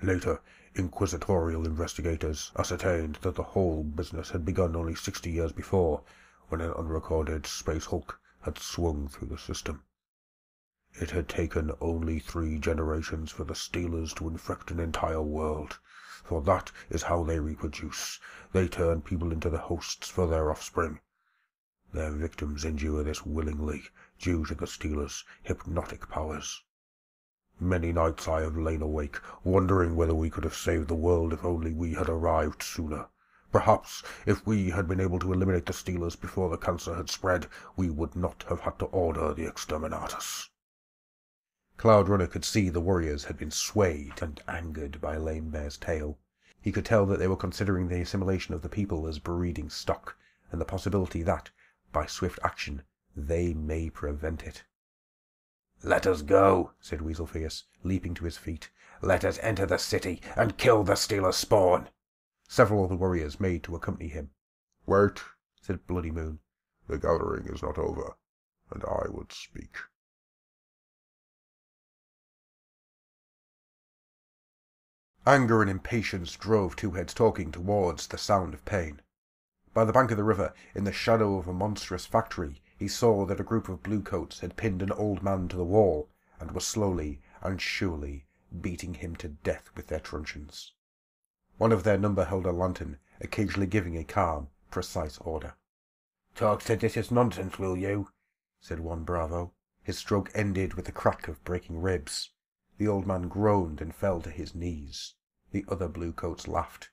Later, 0.00 0.40
inquisitorial 0.74 1.66
investigators 1.66 2.50
ascertained 2.56 3.16
that 3.16 3.34
the 3.34 3.42
whole 3.42 3.82
business 3.84 4.30
had 4.30 4.46
begun 4.46 4.74
only 4.74 4.94
sixty 4.94 5.30
years 5.30 5.52
before, 5.52 6.02
when 6.48 6.62
an 6.62 6.72
unrecorded 6.72 7.46
space 7.46 7.84
hulk 7.84 8.18
had 8.40 8.58
swung 8.58 9.08
through 9.08 9.28
the 9.28 9.36
system. 9.36 9.82
It 10.94 11.10
had 11.10 11.28
taken 11.28 11.72
only 11.82 12.20
three 12.20 12.58
generations 12.58 13.30
for 13.30 13.44
the 13.44 13.54
Stealers 13.54 14.14
to 14.14 14.28
infect 14.28 14.70
an 14.70 14.80
entire 14.80 15.20
world, 15.20 15.78
for 16.24 16.40
that 16.42 16.72
is 16.88 17.02
how 17.02 17.22
they 17.22 17.38
reproduce. 17.38 18.18
They 18.52 18.66
turn 18.66 19.02
people 19.02 19.30
into 19.30 19.50
the 19.50 19.58
hosts 19.58 20.08
for 20.08 20.26
their 20.26 20.50
offspring, 20.50 21.00
their 21.94 22.10
victims 22.10 22.64
endure 22.64 23.04
this 23.04 23.24
willingly, 23.24 23.84
due 24.18 24.44
to 24.44 24.54
the 24.54 24.66
Stealers' 24.66 25.24
hypnotic 25.42 26.08
powers. 26.08 26.64
Many 27.60 27.92
nights 27.92 28.26
I 28.26 28.40
have 28.40 28.56
lain 28.56 28.82
awake, 28.82 29.20
wondering 29.44 29.94
whether 29.94 30.14
we 30.14 30.28
could 30.28 30.42
have 30.42 30.56
saved 30.56 30.88
the 30.88 30.96
world 30.96 31.32
if 31.32 31.44
only 31.44 31.72
we 31.72 31.94
had 31.94 32.08
arrived 32.08 32.64
sooner. 32.64 33.06
Perhaps, 33.52 34.02
if 34.26 34.44
we 34.44 34.70
had 34.70 34.88
been 34.88 34.98
able 34.98 35.20
to 35.20 35.32
eliminate 35.32 35.66
the 35.66 35.72
Stealers 35.72 36.16
before 36.16 36.50
the 36.50 36.56
cancer 36.56 36.96
had 36.96 37.08
spread, 37.08 37.46
we 37.76 37.88
would 37.88 38.16
not 38.16 38.44
have 38.48 38.58
had 38.60 38.76
to 38.80 38.86
order 38.86 39.32
the 39.32 39.46
exterminatus. 39.46 40.48
Cloud 41.76 42.08
Runner 42.08 42.26
could 42.26 42.44
see 42.44 42.68
the 42.68 42.80
warriors 42.80 43.26
had 43.26 43.38
been 43.38 43.52
swayed 43.52 44.20
and 44.20 44.42
angered 44.48 45.00
by 45.00 45.16
Lame 45.16 45.50
Bear's 45.50 45.76
tale. 45.76 46.18
He 46.60 46.72
could 46.72 46.84
tell 46.84 47.06
that 47.06 47.20
they 47.20 47.28
were 47.28 47.36
considering 47.36 47.86
the 47.86 48.00
assimilation 48.00 48.52
of 48.52 48.62
the 48.62 48.68
people 48.68 49.06
as 49.06 49.20
breeding 49.20 49.70
stock, 49.70 50.16
and 50.50 50.60
the 50.60 50.64
possibility 50.64 51.22
that, 51.22 51.50
by 51.94 52.04
swift 52.04 52.38
action, 52.42 52.82
they 53.16 53.54
may 53.54 53.88
prevent 53.88 54.42
it. 54.42 54.64
Let 55.82 56.06
us 56.06 56.22
go, 56.22 56.72
said 56.80 57.00
Weasel 57.00 57.26
Fierce, 57.26 57.64
leaping 57.82 58.14
to 58.14 58.24
his 58.24 58.36
feet. 58.36 58.70
Let 59.00 59.24
us 59.24 59.38
enter 59.38 59.64
the 59.64 59.78
city 59.78 60.20
and 60.34 60.58
kill 60.58 60.82
the 60.82 60.96
Stealer 60.96 61.32
spawn. 61.32 61.88
Several 62.48 62.84
of 62.84 62.90
the 62.90 62.96
warriors 62.96 63.38
made 63.38 63.62
to 63.64 63.76
accompany 63.76 64.08
him. 64.08 64.30
Wait, 64.86 65.22
said 65.62 65.86
Bloody 65.86 66.10
Moon. 66.10 66.40
The 66.88 66.98
gathering 66.98 67.46
is 67.46 67.62
not 67.62 67.78
over, 67.78 68.16
and 68.70 68.82
I 68.84 69.08
would 69.08 69.32
speak. 69.32 69.76
Anger 75.26 75.62
and 75.62 75.70
impatience 75.70 76.34
drove 76.36 76.76
Two 76.76 76.90
Heads 76.90 77.14
Talking 77.14 77.52
towards 77.52 78.08
the 78.08 78.18
sound 78.18 78.52
of 78.52 78.64
pain. 78.64 79.00
By 79.74 79.84
the 79.84 79.92
bank 79.92 80.12
of 80.12 80.16
the 80.16 80.22
river, 80.22 80.54
in 80.72 80.84
the 80.84 80.92
shadow 80.92 81.36
of 81.36 81.48
a 81.48 81.52
monstrous 81.52 82.06
factory, 82.06 82.62
he 82.78 82.86
saw 82.86 83.26
that 83.26 83.40
a 83.40 83.44
group 83.44 83.68
of 83.68 83.82
bluecoats 83.82 84.38
had 84.38 84.56
pinned 84.56 84.82
an 84.82 84.92
old 84.92 85.20
man 85.20 85.48
to 85.48 85.56
the 85.56 85.64
wall, 85.64 86.08
and 86.38 86.52
were 86.52 86.60
slowly 86.60 87.20
and 87.42 87.60
surely 87.60 88.24
beating 88.60 88.94
him 88.94 89.16
to 89.16 89.28
death 89.28 89.70
with 89.74 89.88
their 89.88 89.98
truncheons. 89.98 90.74
One 91.58 91.72
of 91.72 91.82
their 91.82 91.98
number 91.98 92.24
held 92.24 92.46
a 92.46 92.52
lantern, 92.52 92.98
occasionally 93.20 93.66
giving 93.66 93.98
a 93.98 94.04
calm, 94.04 94.48
precise 94.70 95.18
order. 95.18 95.54
Talk 96.36 96.60
seditious 96.60 97.10
nonsense, 97.10 97.58
will 97.58 97.76
you? 97.76 98.10
said 98.60 98.78
one 98.78 99.02
bravo. 99.02 99.54
His 99.82 99.98
stroke 99.98 100.30
ended 100.34 100.74
with 100.74 100.84
the 100.84 100.92
crack 100.92 101.26
of 101.26 101.42
breaking 101.42 101.82
ribs. 101.82 102.30
The 102.78 102.86
old 102.86 103.08
man 103.08 103.28
groaned 103.28 103.80
and 103.80 103.92
fell 103.92 104.20
to 104.22 104.30
his 104.30 104.54
knees. 104.54 105.14
The 105.50 105.64
other 105.68 105.88
bluecoats 105.88 106.46
laughed. 106.46 106.90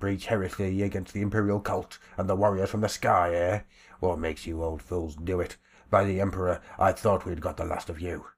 Preach 0.00 0.26
heresy 0.26 0.82
against 0.82 1.12
the 1.12 1.20
imperial 1.20 1.60
cult 1.60 1.98
and 2.16 2.26
the 2.26 2.34
warriors 2.34 2.70
from 2.70 2.80
the 2.80 2.88
sky, 2.88 3.34
eh? 3.34 3.60
What 3.98 4.18
makes 4.18 4.46
you 4.46 4.64
old 4.64 4.80
fools 4.80 5.14
do 5.14 5.40
it? 5.40 5.58
By 5.90 6.04
the 6.04 6.22
Emperor, 6.22 6.62
I 6.78 6.92
thought 6.92 7.26
we'd 7.26 7.42
got 7.42 7.58
the 7.58 7.66
last 7.66 7.90
of 7.90 8.00
you. 8.00 8.28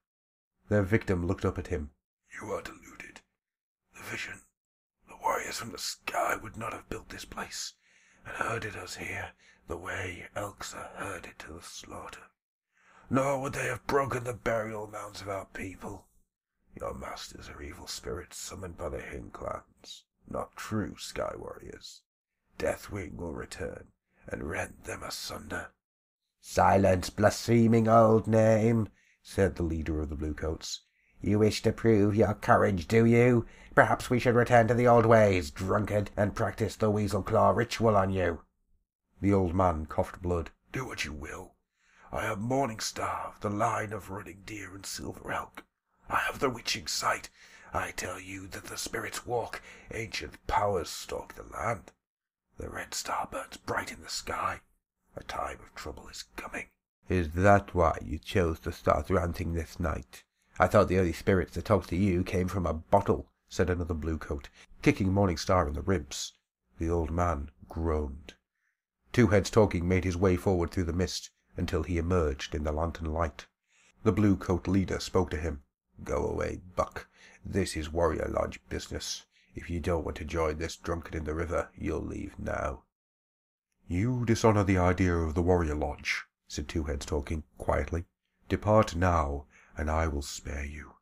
Their 0.68 0.82
victim 0.82 1.24
looked 1.24 1.44
up 1.44 1.58
at 1.58 1.68
him. 1.68 1.92
You 2.34 2.50
are 2.50 2.62
deluded. 2.62 3.20
The 3.94 4.02
vision, 4.02 4.40
the 5.06 5.14
warriors 5.22 5.58
from 5.58 5.70
the 5.70 5.78
sky 5.78 6.34
would 6.34 6.56
not 6.56 6.72
have 6.72 6.88
built 6.88 7.10
this 7.10 7.24
place 7.24 7.74
and 8.26 8.34
herded 8.34 8.74
us 8.74 8.96
here 8.96 9.30
the 9.68 9.76
way 9.76 10.26
elks 10.34 10.74
are 10.74 10.90
herded 10.96 11.38
to 11.38 11.52
the 11.52 11.62
slaughter. 11.62 12.24
Nor 13.08 13.40
would 13.40 13.52
they 13.52 13.66
have 13.66 13.86
broken 13.86 14.24
the 14.24 14.34
burial 14.34 14.88
mounds 14.88 15.20
of 15.20 15.28
our 15.28 15.46
people. 15.46 16.08
Your 16.74 16.92
masters 16.92 17.48
are 17.48 17.62
evil 17.62 17.86
spirits 17.86 18.36
summoned 18.36 18.76
by 18.76 18.88
the 18.88 19.00
hill 19.00 19.30
clans 19.32 20.02
not 20.32 20.56
true 20.56 20.96
sky 20.96 21.34
warriors. 21.36 22.02
Deathwing 22.58 23.16
will 23.16 23.34
return 23.34 23.88
and 24.26 24.48
rend 24.50 24.74
them 24.84 25.02
asunder. 25.02 25.72
Silence, 26.40 27.10
blaspheming 27.10 27.86
old 27.86 28.26
name, 28.26 28.88
said 29.22 29.54
the 29.54 29.62
leader 29.62 30.00
of 30.00 30.08
the 30.08 30.16
Bluecoats. 30.16 30.80
You 31.20 31.38
wish 31.38 31.62
to 31.62 31.72
prove 31.72 32.16
your 32.16 32.34
courage, 32.34 32.88
do 32.88 33.04
you? 33.04 33.46
Perhaps 33.74 34.10
we 34.10 34.18
should 34.18 34.34
return 34.34 34.66
to 34.68 34.74
the 34.74 34.88
old 34.88 35.06
ways, 35.06 35.50
drunkard, 35.52 36.10
and 36.16 36.34
practice 36.34 36.74
the 36.74 36.90
weasel 36.90 37.22
claw 37.22 37.50
ritual 37.50 37.96
on 37.96 38.10
you. 38.10 38.42
The 39.20 39.32
old 39.32 39.54
man 39.54 39.86
coughed 39.86 40.20
blood. 40.20 40.50
Do 40.72 40.84
what 40.84 41.04
you 41.04 41.12
will. 41.12 41.54
I 42.10 42.24
have 42.24 42.40
Morning 42.40 42.80
Star 42.80 43.34
the 43.40 43.50
line 43.50 43.92
of 43.92 44.10
running 44.10 44.42
deer 44.44 44.74
and 44.74 44.84
silver 44.84 45.30
elk. 45.30 45.64
I 46.08 46.16
have 46.26 46.40
the 46.40 46.50
witching 46.50 46.88
sight. 46.88 47.30
I 47.74 47.92
tell 47.92 48.20
you 48.20 48.48
that 48.48 48.64
the 48.64 48.76
spirits 48.76 49.24
walk, 49.24 49.62
ancient 49.94 50.46
powers 50.46 50.90
stalk 50.90 51.34
the 51.34 51.42
land. 51.42 51.90
The 52.58 52.68
red 52.68 52.92
star 52.92 53.26
burns 53.30 53.56
bright 53.56 53.90
in 53.90 54.02
the 54.02 54.10
sky. 54.10 54.60
A 55.16 55.24
time 55.24 55.58
of 55.60 55.74
trouble 55.74 56.06
is 56.08 56.24
coming. 56.36 56.68
Is 57.08 57.30
that 57.32 57.74
why 57.74 57.96
you 58.04 58.18
chose 58.18 58.60
to 58.60 58.72
start 58.72 59.08
ranting 59.08 59.54
this 59.54 59.80
night? 59.80 60.22
I 60.58 60.66
thought 60.66 60.88
the 60.88 60.98
only 60.98 61.14
spirits 61.14 61.54
that 61.54 61.64
talked 61.64 61.88
to 61.88 61.96
you 61.96 62.22
came 62.24 62.46
from 62.46 62.66
a 62.66 62.74
bottle, 62.74 63.32
said 63.48 63.70
another 63.70 63.94
bluecoat, 63.94 64.50
kicking 64.82 65.10
Morning 65.10 65.38
Star 65.38 65.66
in 65.66 65.72
the 65.72 65.80
ribs. 65.80 66.34
The 66.78 66.90
old 66.90 67.10
man 67.10 67.50
groaned. 67.70 68.34
Two 69.14 69.28
Heads 69.28 69.48
Talking 69.48 69.88
made 69.88 70.04
his 70.04 70.16
way 70.16 70.36
forward 70.36 70.70
through 70.70 70.84
the 70.84 70.92
mist 70.92 71.30
until 71.56 71.84
he 71.84 71.96
emerged 71.96 72.54
in 72.54 72.64
the 72.64 72.72
lantern 72.72 73.12
light. 73.12 73.46
The 74.02 74.12
bluecoat 74.12 74.68
leader 74.68 75.00
spoke 75.00 75.30
to 75.30 75.38
him. 75.38 75.62
Go 76.04 76.26
away, 76.26 76.60
Buck. 76.76 77.08
This 77.44 77.76
is 77.76 77.92
Warrior 77.92 78.28
Lodge 78.28 78.60
business. 78.68 79.26
If 79.56 79.68
you 79.68 79.80
don't 79.80 80.04
want 80.04 80.16
to 80.18 80.24
join 80.24 80.58
this 80.58 80.76
drunkard 80.76 81.16
in 81.16 81.24
the 81.24 81.34
river, 81.34 81.70
you'll 81.74 82.04
leave 82.04 82.38
now. 82.38 82.84
You 83.88 84.24
dishonor 84.24 84.62
the 84.62 84.78
idea 84.78 85.16
of 85.16 85.34
the 85.34 85.42
Warrior 85.42 85.74
Lodge, 85.74 86.24
said 86.46 86.68
Two 86.68 86.84
Heads 86.84 87.04
Talking 87.04 87.42
quietly. 87.58 88.04
Depart 88.48 88.94
now, 88.94 89.46
and 89.76 89.90
I 89.90 90.06
will 90.06 90.22
spare 90.22 90.64
you. 90.64 90.94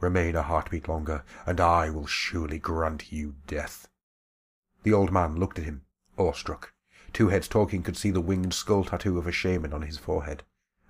Remain 0.00 0.34
a 0.34 0.42
heartbeat 0.42 0.88
longer, 0.88 1.24
and 1.46 1.60
I 1.60 1.88
will 1.90 2.06
surely 2.06 2.58
grant 2.58 3.12
you 3.12 3.36
death. 3.46 3.88
The 4.82 4.92
old 4.92 5.12
man 5.12 5.36
looked 5.36 5.58
at 5.60 5.66
him, 5.66 5.86
awestruck. 6.18 6.74
Two 7.12 7.28
Heads 7.28 7.46
Talking 7.46 7.84
could 7.84 7.96
see 7.96 8.10
the 8.10 8.20
winged 8.20 8.54
skull 8.54 8.84
tattoo 8.84 9.18
of 9.18 9.28
a 9.28 9.32
shaman 9.32 9.72
on 9.72 9.82
his 9.82 9.98
forehead. 9.98 10.42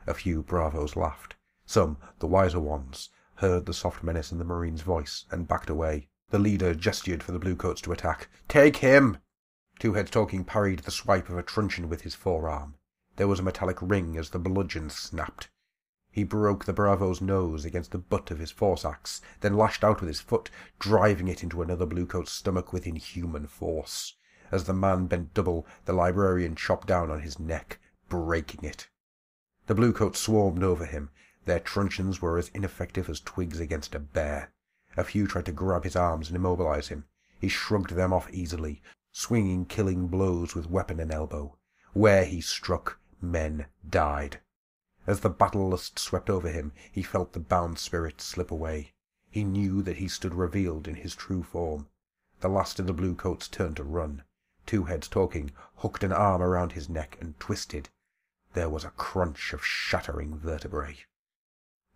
A 0.06 0.14
few 0.14 0.42
bravos 0.42 0.96
laughed. 0.96 1.36
Some, 1.66 1.98
the 2.18 2.26
wiser 2.26 2.60
ones, 2.60 3.10
heard 3.36 3.66
the 3.66 3.74
soft 3.74 4.02
menace 4.02 4.32
in 4.32 4.38
the 4.38 4.44
marine's 4.44 4.82
voice 4.82 5.24
and 5.30 5.48
backed 5.48 5.70
away. 5.70 6.08
The 6.30 6.38
leader 6.38 6.74
gestured 6.74 7.22
for 7.22 7.32
the 7.32 7.38
bluecoats 7.38 7.80
to 7.82 7.92
attack. 7.92 8.28
Take 8.48 8.76
him! 8.76 9.18
Two 9.78 9.94
Heads 9.94 10.10
Talking 10.10 10.44
parried 10.44 10.80
the 10.80 10.90
swipe 10.90 11.28
of 11.28 11.38
a 11.38 11.42
truncheon 11.42 11.88
with 11.88 12.02
his 12.02 12.14
forearm. 12.14 12.74
There 13.16 13.28
was 13.28 13.40
a 13.40 13.42
metallic 13.42 13.80
ring 13.80 14.16
as 14.16 14.30
the 14.30 14.38
bludgeon 14.38 14.90
snapped. 14.90 15.48
He 16.10 16.24
broke 16.24 16.64
the 16.64 16.72
bravo's 16.72 17.20
nose 17.20 17.66
against 17.66 17.90
the 17.90 17.98
butt 17.98 18.30
of 18.30 18.38
his 18.38 18.50
force 18.50 18.84
axe, 18.86 19.20
then 19.40 19.54
lashed 19.54 19.84
out 19.84 20.00
with 20.00 20.08
his 20.08 20.20
foot, 20.20 20.50
driving 20.78 21.28
it 21.28 21.42
into 21.42 21.60
another 21.60 21.84
bluecoat's 21.84 22.32
stomach 22.32 22.72
with 22.72 22.86
inhuman 22.86 23.46
force. 23.46 24.16
As 24.50 24.64
the 24.64 24.72
man 24.72 25.06
bent 25.06 25.34
double, 25.34 25.66
the 25.84 25.92
librarian 25.92 26.56
chopped 26.56 26.86
down 26.86 27.10
on 27.10 27.20
his 27.20 27.38
neck, 27.38 27.78
breaking 28.08 28.64
it. 28.64 28.88
The 29.66 29.74
bluecoats 29.74 30.18
swarmed 30.18 30.62
over 30.62 30.86
him. 30.86 31.10
Their 31.46 31.60
truncheons 31.60 32.20
were 32.20 32.38
as 32.38 32.48
ineffective 32.48 33.08
as 33.08 33.20
twigs 33.20 33.60
against 33.60 33.94
a 33.94 34.00
bear. 34.00 34.52
A 34.96 35.04
few 35.04 35.28
tried 35.28 35.46
to 35.46 35.52
grab 35.52 35.84
his 35.84 35.94
arms 35.94 36.28
and 36.28 36.36
immobilize 36.36 36.88
him. 36.88 37.04
He 37.40 37.46
shrugged 37.48 37.90
them 37.92 38.12
off 38.12 38.28
easily, 38.30 38.82
swinging 39.12 39.64
killing 39.64 40.08
blows 40.08 40.56
with 40.56 40.68
weapon 40.68 40.98
and 40.98 41.12
elbow. 41.12 41.56
Where 41.92 42.24
he 42.24 42.40
struck, 42.40 42.98
men 43.20 43.66
died. 43.88 44.40
As 45.06 45.20
the 45.20 45.30
battle 45.30 45.68
lust 45.68 46.00
swept 46.00 46.28
over 46.28 46.48
him, 46.48 46.72
he 46.90 47.04
felt 47.04 47.32
the 47.32 47.38
bound 47.38 47.78
spirit 47.78 48.20
slip 48.20 48.50
away. 48.50 48.92
He 49.30 49.44
knew 49.44 49.82
that 49.82 49.98
he 49.98 50.08
stood 50.08 50.34
revealed 50.34 50.88
in 50.88 50.96
his 50.96 51.14
true 51.14 51.44
form. 51.44 51.86
The 52.40 52.48
last 52.48 52.80
of 52.80 52.88
the 52.88 52.92
bluecoats 52.92 53.46
turned 53.46 53.76
to 53.76 53.84
run. 53.84 54.24
Two 54.66 54.84
Heads 54.86 55.06
Talking 55.06 55.52
hooked 55.76 56.02
an 56.02 56.12
arm 56.12 56.42
around 56.42 56.72
his 56.72 56.88
neck 56.88 57.16
and 57.20 57.38
twisted. 57.38 57.88
There 58.54 58.68
was 58.68 58.84
a 58.84 58.90
crunch 58.90 59.52
of 59.52 59.64
shattering 59.64 60.36
vertebrae. 60.36 61.04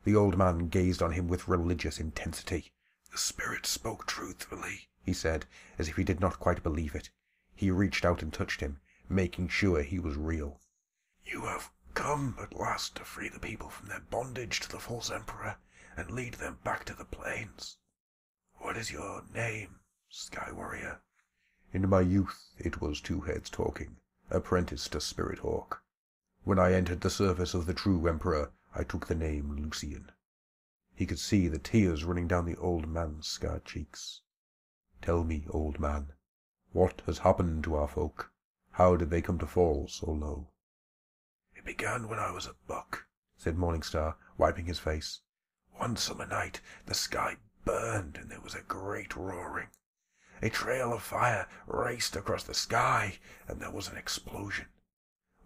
The 0.04 0.16
old 0.16 0.38
man 0.38 0.68
gazed 0.68 1.02
on 1.02 1.12
him 1.12 1.28
with 1.28 1.48
religious 1.48 2.00
intensity. 2.00 2.72
The 3.12 3.18
spirit 3.18 3.66
spoke 3.66 4.06
truthfully, 4.06 4.88
he 5.02 5.12
said, 5.12 5.46
as 5.78 5.88
if 5.88 5.96
he 5.96 6.04
did 6.04 6.20
not 6.20 6.40
quite 6.40 6.62
believe 6.62 6.94
it. 6.94 7.10
He 7.54 7.70
reached 7.70 8.04
out 8.04 8.22
and 8.22 8.32
touched 8.32 8.60
him, 8.60 8.80
making 9.08 9.48
sure 9.48 9.82
he 9.82 9.98
was 9.98 10.16
real. 10.16 10.60
You 11.24 11.42
have 11.42 11.70
come 11.92 12.36
at 12.40 12.54
last 12.54 12.94
to 12.96 13.04
free 13.04 13.28
the 13.28 13.38
people 13.38 13.68
from 13.68 13.88
their 13.88 14.00
bondage 14.00 14.60
to 14.60 14.70
the 14.70 14.78
false 14.78 15.10
emperor 15.10 15.56
and 15.96 16.10
lead 16.10 16.34
them 16.34 16.58
back 16.64 16.84
to 16.86 16.94
the 16.94 17.04
plains. 17.04 17.76
What 18.54 18.76
is 18.76 18.90
your 18.90 19.24
name, 19.34 19.80
Sky 20.08 20.50
Warrior? 20.52 21.02
In 21.72 21.88
my 21.88 22.00
youth 22.00 22.54
it 22.58 22.80
was 22.80 23.00
Two 23.00 23.20
Heads 23.20 23.50
Talking, 23.50 23.96
apprentice 24.30 24.88
to 24.88 25.00
Spirit 25.00 25.40
Hawk. 25.40 25.82
When 26.44 26.58
I 26.58 26.72
entered 26.72 27.02
the 27.02 27.10
service 27.10 27.52
of 27.52 27.66
the 27.66 27.74
true 27.74 28.06
emperor, 28.06 28.52
I 28.74 28.84
took 28.84 29.06
the 29.06 29.14
name 29.14 29.56
Lucian. 29.56 30.12
He 30.94 31.06
could 31.06 31.18
see 31.18 31.48
the 31.48 31.58
tears 31.58 32.04
running 32.04 32.28
down 32.28 32.44
the 32.44 32.56
old 32.56 32.86
man's 32.86 33.26
scarred 33.26 33.64
cheeks. 33.64 34.22
Tell 35.02 35.24
me, 35.24 35.46
old 35.50 35.80
man, 35.80 36.12
what 36.72 37.02
has 37.06 37.18
happened 37.18 37.64
to 37.64 37.74
our 37.74 37.88
folk? 37.88 38.32
How 38.72 38.96
did 38.96 39.10
they 39.10 39.22
come 39.22 39.38
to 39.38 39.46
fall 39.46 39.88
so 39.88 40.10
low? 40.10 40.50
It 41.56 41.64
began 41.64 42.08
when 42.08 42.18
I 42.18 42.30
was 42.30 42.46
a 42.46 42.54
buck, 42.68 43.08
said 43.36 43.58
Morning 43.58 43.82
Star, 43.82 44.16
wiping 44.38 44.66
his 44.66 44.78
face. 44.78 45.20
One 45.72 45.96
summer 45.96 46.26
night 46.26 46.60
the 46.86 46.94
sky 46.94 47.38
burned 47.64 48.16
and 48.16 48.30
there 48.30 48.40
was 48.40 48.54
a 48.54 48.62
great 48.62 49.16
roaring. 49.16 49.70
A 50.42 50.48
trail 50.48 50.92
of 50.92 51.02
fire 51.02 51.48
raced 51.66 52.14
across 52.14 52.44
the 52.44 52.54
sky 52.54 53.18
and 53.48 53.60
there 53.60 53.70
was 53.70 53.88
an 53.88 53.96
explosion. 53.96 54.68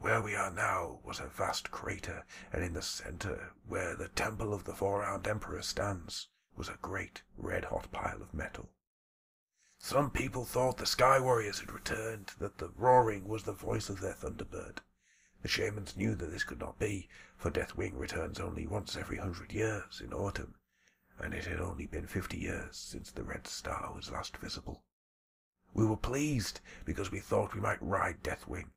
Where 0.04 0.20
we 0.20 0.34
are 0.34 0.50
now 0.50 1.00
was 1.02 1.18
a 1.18 1.28
vast 1.28 1.70
crater, 1.70 2.26
and 2.52 2.62
in 2.62 2.74
the 2.74 2.82
center, 2.82 3.54
where 3.66 3.96
the 3.96 4.08
temple 4.08 4.52
of 4.52 4.64
the 4.64 4.74
four-armed 4.74 5.26
emperor 5.26 5.62
stands, 5.62 6.28
was 6.54 6.68
a 6.68 6.76
great 6.82 7.22
red-hot 7.38 7.90
pile 7.90 8.20
of 8.20 8.34
metal. 8.34 8.68
Some 9.78 10.10
people 10.10 10.44
thought 10.44 10.76
the 10.76 10.84
Sky 10.84 11.18
Warriors 11.18 11.60
had 11.60 11.72
returned, 11.72 12.32
that 12.38 12.58
the 12.58 12.70
roaring 12.76 13.26
was 13.26 13.44
the 13.44 13.54
voice 13.54 13.88
of 13.88 14.02
their 14.02 14.12
Thunderbird. 14.12 14.80
The 15.40 15.48
shamans 15.48 15.96
knew 15.96 16.14
that 16.16 16.30
this 16.30 16.44
could 16.44 16.60
not 16.60 16.78
be, 16.78 17.08
for 17.38 17.50
Deathwing 17.50 17.98
returns 17.98 18.38
only 18.38 18.66
once 18.66 18.98
every 18.98 19.16
hundred 19.16 19.52
years, 19.52 20.02
in 20.04 20.12
autumn, 20.12 20.56
and 21.18 21.32
it 21.32 21.46
had 21.46 21.60
only 21.60 21.86
been 21.86 22.06
fifty 22.06 22.36
years 22.36 22.76
since 22.76 23.10
the 23.10 23.24
Red 23.24 23.46
Star 23.46 23.90
was 23.96 24.10
last 24.10 24.36
visible. 24.36 24.84
We 25.72 25.86
were 25.86 25.96
pleased, 25.96 26.60
because 26.84 27.10
we 27.10 27.20
thought 27.20 27.54
we 27.54 27.62
might 27.62 27.82
ride 27.82 28.22
Deathwing, 28.22 28.72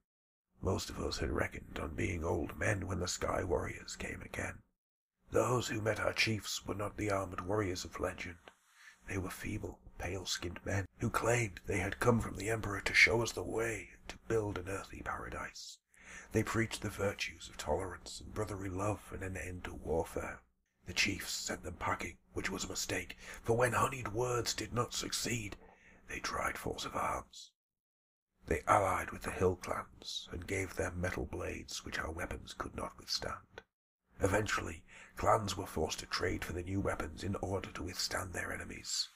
most 0.62 0.90
of 0.90 1.00
us 1.00 1.20
had 1.20 1.32
reckoned 1.32 1.80
on 1.80 1.96
being 1.96 2.24
old 2.24 2.58
men 2.58 2.88
when 2.88 3.00
the 3.00 3.08
Sky 3.08 3.44
Warriors 3.44 3.96
came 3.96 4.22
again. 4.22 4.64
Those 5.32 5.68
who 5.68 5.82
met 5.82 6.00
our 6.00 6.14
chiefs 6.14 6.66
were 6.66 6.76
not 6.76 6.98
the 6.98 7.12
armored 7.12 7.42
warriors 7.42 7.86
of 7.86 8.00
legend. 8.00 8.38
They 9.08 9.18
were 9.18 9.30
feeble, 9.30 9.80
pale-skinned 9.98 10.60
men 10.66 10.86
who 11.00 11.10
claimed 11.10 11.62
they 11.66 11.80
had 11.80 12.00
come 12.00 12.20
from 12.20 12.38
the 12.38 12.50
Emperor 12.50 12.82
to 12.82 12.94
show 12.94 13.22
us 13.22 13.32
the 13.32 13.44
way 13.44 13.90
to 14.08 14.18
build 14.28 14.58
an 14.58 14.70
earthly 14.70 15.02
paradise. 15.02 15.78
They 16.32 16.44
preached 16.44 16.82
the 16.82 16.90
virtues 16.90 17.50
of 17.50 17.58
tolerance 17.58 18.22
and 18.22 18.34
brotherly 18.34 18.70
love 18.70 19.12
and 19.14 19.24
an 19.24 19.38
end 19.38 19.64
to 19.66 19.74
warfare. 19.74 20.42
The 20.86 20.94
chiefs 20.94 21.32
sent 21.32 21.64
them 21.64 21.76
packing, 21.76 22.18
which 22.34 22.50
was 22.50 22.64
a 22.64 22.70
mistake, 22.70 23.18
for 23.44 23.58
when 23.58 23.74
honeyed 23.74 24.14
words 24.14 24.54
did 24.54 24.74
not 24.74 24.94
succeed, 24.94 25.58
they 26.08 26.20
tried 26.20 26.58
force 26.58 26.86
of 26.86 26.96
arms. 26.96 27.52
They 28.48 28.64
allied 28.66 29.12
with 29.12 29.24
the 29.24 29.32
hill 29.32 29.58
clans 29.58 30.30
and 30.32 30.48
gave 30.48 30.76
them 30.76 31.02
metal 31.02 31.26
blades 31.26 31.84
which 31.84 32.00
our 32.00 32.10
weapons 32.10 32.54
could 32.54 32.76
not 32.76 32.98
withstand. 32.98 33.62
Eventually, 34.22 34.86
clans 35.18 35.58
were 35.58 35.68
forced 35.68 36.00
to 36.00 36.06
trade 36.06 36.46
for 36.46 36.54
the 36.54 36.64
new 36.64 36.80
weapons 36.80 37.26
in 37.26 37.36
order 37.36 37.70
to 37.74 37.84
withstand 37.84 38.32
their 38.32 38.54
enemies. 38.54 39.10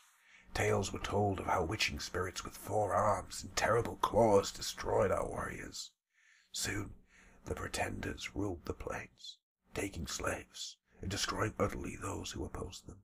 Tales 0.54 0.92
were 0.92 1.00
told 1.00 1.40
of 1.40 1.46
how 1.46 1.64
witching 1.64 1.98
spirits 2.02 2.44
with 2.44 2.58
four 2.58 2.94
arms 2.94 3.42
and 3.42 3.56
terrible 3.56 3.96
claws 3.96 4.52
destroyed 4.52 5.12
our 5.12 5.26
warriors. 5.26 5.92
Soon, 6.52 6.96
the 7.46 7.56
pretenders 7.56 8.36
ruled 8.36 8.66
the 8.66 8.74
plains, 8.74 9.38
taking 9.74 10.08
slaves 10.08 10.76
and 11.02 11.10
destroying 11.10 11.56
utterly 11.58 11.96
those 11.96 12.32
who 12.32 12.44
opposed 12.44 12.86
them. 12.86 13.02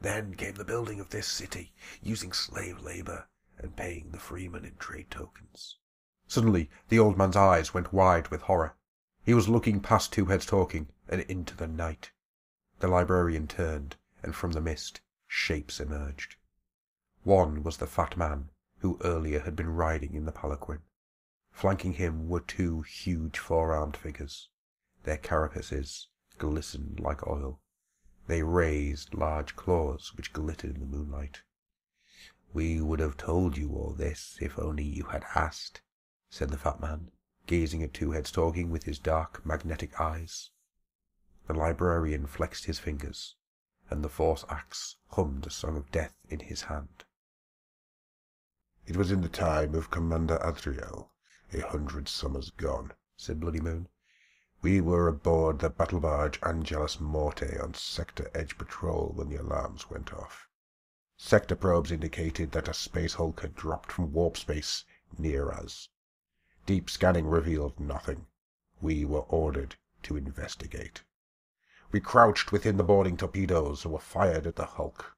Then 0.00 0.36
came 0.36 0.54
the 0.54 0.64
building 0.64 1.00
of 1.00 1.10
this 1.10 1.26
city, 1.26 1.74
using 2.00 2.32
slave 2.32 2.80
labor 2.80 3.26
and 3.58 3.76
paying 3.76 4.10
the 4.10 4.18
freemen 4.18 4.64
in 4.64 4.76
trade 4.76 5.10
tokens. 5.10 5.76
Suddenly, 6.26 6.70
the 6.88 6.98
old 6.98 7.16
man's 7.16 7.36
eyes 7.36 7.72
went 7.72 7.92
wide 7.92 8.28
with 8.28 8.42
horror. 8.42 8.74
He 9.24 9.34
was 9.34 9.48
looking 9.48 9.80
past 9.80 10.12
Two 10.12 10.26
Heads 10.26 10.46
Talking 10.46 10.88
and 11.08 11.22
into 11.22 11.56
the 11.56 11.66
night. 11.66 12.12
The 12.80 12.88
librarian 12.88 13.46
turned, 13.46 13.96
and 14.22 14.34
from 14.34 14.52
the 14.52 14.60
mist, 14.60 15.00
shapes 15.26 15.80
emerged. 15.80 16.36
One 17.24 17.62
was 17.62 17.78
the 17.78 17.86
fat 17.86 18.16
man 18.16 18.50
who 18.78 18.98
earlier 19.02 19.40
had 19.40 19.56
been 19.56 19.74
riding 19.74 20.14
in 20.14 20.24
the 20.24 20.32
palanquin. 20.32 20.82
Flanking 21.50 21.94
him 21.94 22.28
were 22.28 22.40
two 22.40 22.82
huge 22.82 23.38
four-armed 23.38 23.96
figures. 23.96 24.48
Their 25.02 25.18
carapaces 25.18 26.06
glistened 26.38 27.00
like 27.00 27.26
oil. 27.26 27.60
They 28.28 28.42
raised 28.42 29.14
large 29.14 29.56
claws 29.56 30.12
which 30.14 30.32
glittered 30.32 30.74
in 30.76 30.80
the 30.80 30.86
moonlight. 30.86 31.42
We 32.54 32.80
would 32.80 33.00
have 33.00 33.18
told 33.18 33.58
you 33.58 33.74
all 33.74 33.92
this 33.92 34.38
if 34.40 34.58
only 34.58 34.82
you 34.82 35.04
had 35.04 35.26
asked, 35.34 35.82
said 36.30 36.48
the 36.48 36.56
fat 36.56 36.80
man. 36.80 37.10
gazing 37.46 37.82
at 37.82 37.92
Two 37.92 38.12
Heads 38.12 38.32
Talking 38.32 38.70
with 38.70 38.84
his 38.84 38.98
dark, 38.98 39.44
magnetic 39.44 40.00
eyes. 40.00 40.48
The 41.46 41.52
librarian 41.52 42.26
flexed 42.26 42.64
his 42.64 42.78
fingers, 42.78 43.36
and 43.90 44.02
the 44.02 44.08
force 44.08 44.46
axe 44.48 44.96
hummed 45.08 45.46
a 45.46 45.50
song 45.50 45.76
of 45.76 45.90
death 45.90 46.14
in 46.30 46.40
his 46.40 46.62
hand. 46.62 47.04
It 48.86 48.96
was 48.96 49.12
in 49.12 49.20
the 49.20 49.28
time 49.28 49.74
of 49.74 49.90
Commander 49.90 50.38
Adriel, 50.42 51.12
a 51.52 51.60
hundred 51.60 52.08
summers 52.08 52.48
gone, 52.48 52.92
said 53.14 53.40
Bloody 53.40 53.60
Moon. 53.60 53.88
We 54.62 54.80
were 54.80 55.06
aboard 55.06 55.58
the 55.58 55.68
battle 55.68 56.00
barge 56.00 56.40
Angelus 56.42 56.98
Morte 56.98 57.58
on 57.58 57.74
Sector 57.74 58.30
Edge 58.34 58.56
Patrol 58.56 59.12
when 59.14 59.28
the 59.28 59.36
alarms 59.36 59.90
went 59.90 60.14
off. 60.14 60.47
Sector 61.20 61.56
probes 61.56 61.90
indicated 61.90 62.52
that 62.52 62.68
a 62.68 62.72
space 62.72 63.14
hulk 63.14 63.40
had 63.40 63.56
dropped 63.56 63.90
from 63.90 64.12
warp 64.12 64.36
space 64.36 64.84
near 65.18 65.50
us. 65.50 65.88
Deep 66.64 66.88
scanning 66.88 67.26
revealed 67.26 67.80
nothing. 67.80 68.28
We 68.80 69.04
were 69.04 69.22
ordered 69.22 69.74
to 70.04 70.16
investigate. 70.16 71.02
We 71.90 71.98
crouched 72.00 72.52
within 72.52 72.76
the 72.76 72.84
boarding 72.84 73.16
torpedoes 73.16 73.84
and 73.84 73.92
were 73.92 73.98
fired 73.98 74.46
at 74.46 74.54
the 74.54 74.66
hulk. 74.66 75.16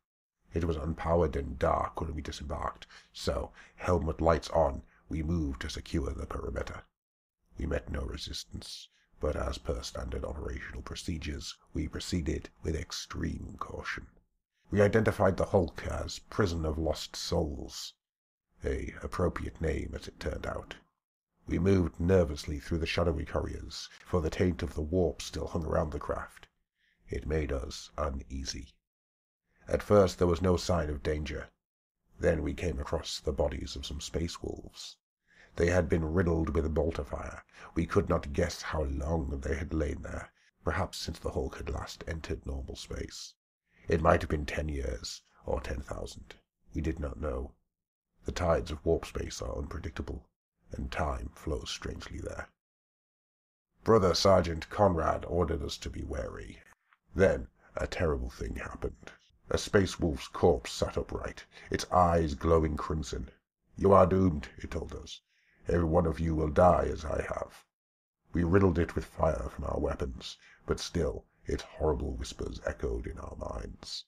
It 0.55 0.65
was 0.65 0.79
unpowered 0.79 1.37
and 1.37 1.59
dark 1.59 2.01
when 2.01 2.15
we 2.15 2.23
disembarked, 2.23 2.87
so, 3.13 3.53
helmet 3.77 4.23
lights 4.23 4.49
on, 4.51 4.83
we 5.11 5.23
moved 5.23 5.61
to 5.61 5.69
secure 5.69 6.15
the 6.15 6.25
perimeter. 6.25 6.85
We 7.59 7.67
met 7.67 7.91
no 7.91 8.01
resistance, 8.01 8.89
but 9.21 9.37
as 9.37 9.59
per 9.59 9.83
standard 9.83 10.25
operational 10.25 10.81
procedures, 10.81 11.59
we 11.75 11.89
proceeded 11.89 12.49
with 12.63 12.75
extreme 12.75 13.57
caution. 13.59 14.07
We 14.73 14.81
identified 14.81 15.37
the 15.37 15.47
hulk 15.47 15.85
as 15.89 16.21
Prison 16.21 16.65
of 16.65 16.79
Lost 16.79 17.17
Souls, 17.17 17.95
a 18.65 18.95
appropriate 19.03 19.61
name 19.61 19.95
as 19.97 20.07
it 20.07 20.21
turned 20.21 20.47
out. 20.47 20.77
We 21.45 21.59
moved 21.59 21.99
nervously 21.99 22.61
through 22.61 22.79
the 22.79 22.87
shadowy 22.87 23.25
corridors, 23.25 23.89
for 24.07 24.21
the 24.21 24.31
taint 24.31 24.63
of 24.63 24.75
the 24.75 24.81
warp 24.81 25.23
still 25.23 25.49
hung 25.49 25.67
around 25.67 25.91
the 25.91 25.99
craft. 25.99 26.47
It 27.09 27.27
made 27.27 27.51
us 27.51 27.91
uneasy. 27.99 28.73
At 29.67 29.83
first 29.83 30.19
there 30.19 30.29
was 30.29 30.41
no 30.41 30.57
sign 30.57 30.89
of 30.89 31.03
danger. 31.03 31.49
Then 32.21 32.41
we 32.45 32.55
came 32.55 32.79
across 32.79 33.19
the 33.19 33.33
bodies 33.33 33.75
of 33.75 33.85
some 33.85 34.01
space 34.01 34.41
wolves. 34.41 34.99
They 35.57 35.71
had 35.71 35.89
been 35.89 36.13
riddled 36.13 36.55
with 36.55 36.73
bolter 36.73 37.03
fire. 37.03 37.43
We 37.75 37.87
could 37.87 38.09
not 38.09 38.33
guess 38.33 38.63
how 38.63 38.85
long 38.85 39.41
they 39.41 39.57
had 39.57 39.75
lain 39.75 40.03
there, 40.03 40.31
perhaps 40.63 40.99
since 40.99 41.19
the 41.19 41.33
hulk 41.33 41.57
had 41.57 41.69
last 41.71 42.05
entered 42.07 42.47
normal 42.47 42.77
space. 42.77 43.35
It 43.91 44.01
might 44.01 44.21
have 44.21 44.31
been 44.31 44.47
ten 44.47 44.69
years, 44.69 45.23
or 45.45 45.61
ten 45.61 45.81
thousand. 45.81 46.37
We 46.75 46.81
did 46.81 47.01
not 47.01 47.21
know. 47.21 47.57
The 48.25 48.31
tides 48.31 48.71
of 48.71 48.87
warp 48.87 49.05
space 49.05 49.43
are 49.43 49.59
unpredictable, 49.59 50.29
and 50.71 50.93
time 50.93 51.31
flows 51.35 51.71
strangely 51.71 52.21
there. 52.21 52.51
Brother 53.83 54.15
Sergeant 54.15 54.71
Conrad 54.71 55.25
ordered 55.25 55.61
us 55.65 55.77
to 55.79 55.91
be 55.91 56.05
wary. 56.05 56.63
Then 57.17 57.49
a 57.75 57.89
terrible 57.89 58.31
thing 58.31 58.55
happened. 58.55 59.11
A 59.49 59.59
space 59.59 59.99
wolf's 59.99 60.29
corpse 60.29 60.71
sat 60.71 60.97
upright, 60.97 61.47
its 61.69 61.91
eyes 61.91 62.37
glowing 62.37 62.77
crimson. 62.77 63.33
You 63.75 63.93
are 63.93 64.07
doomed, 64.07 64.51
it 64.59 64.71
told 64.71 64.95
us. 64.95 65.21
Every 65.67 65.83
one 65.83 66.07
of 66.07 66.21
you 66.21 66.37
will 66.37 66.51
die 66.51 66.85
as 66.85 67.05
I 67.05 67.23
have. 67.23 67.65
We 68.33 68.45
riddled 68.45 68.79
it 68.79 68.95
with 68.95 69.05
fire 69.05 69.49
from 69.49 69.65
our 69.65 69.81
weapons, 69.81 70.39
but 70.65 70.79
still 70.79 71.25
its 71.47 71.63
horrible 71.63 72.13
whispers 72.13 72.61
echoed 72.67 73.07
in 73.07 73.19
our 73.19 73.37
minds. 73.37 74.05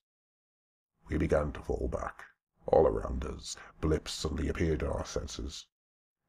We 1.09 1.19
began 1.19 1.53
to 1.53 1.61
fall 1.61 1.89
back. 1.89 2.25
All 2.67 2.87
around 2.87 3.25
us, 3.25 3.57
blips 3.81 4.13
suddenly 4.13 4.49
appeared 4.49 4.83
on 4.83 4.93
our 4.93 5.05
senses. 5.05 5.67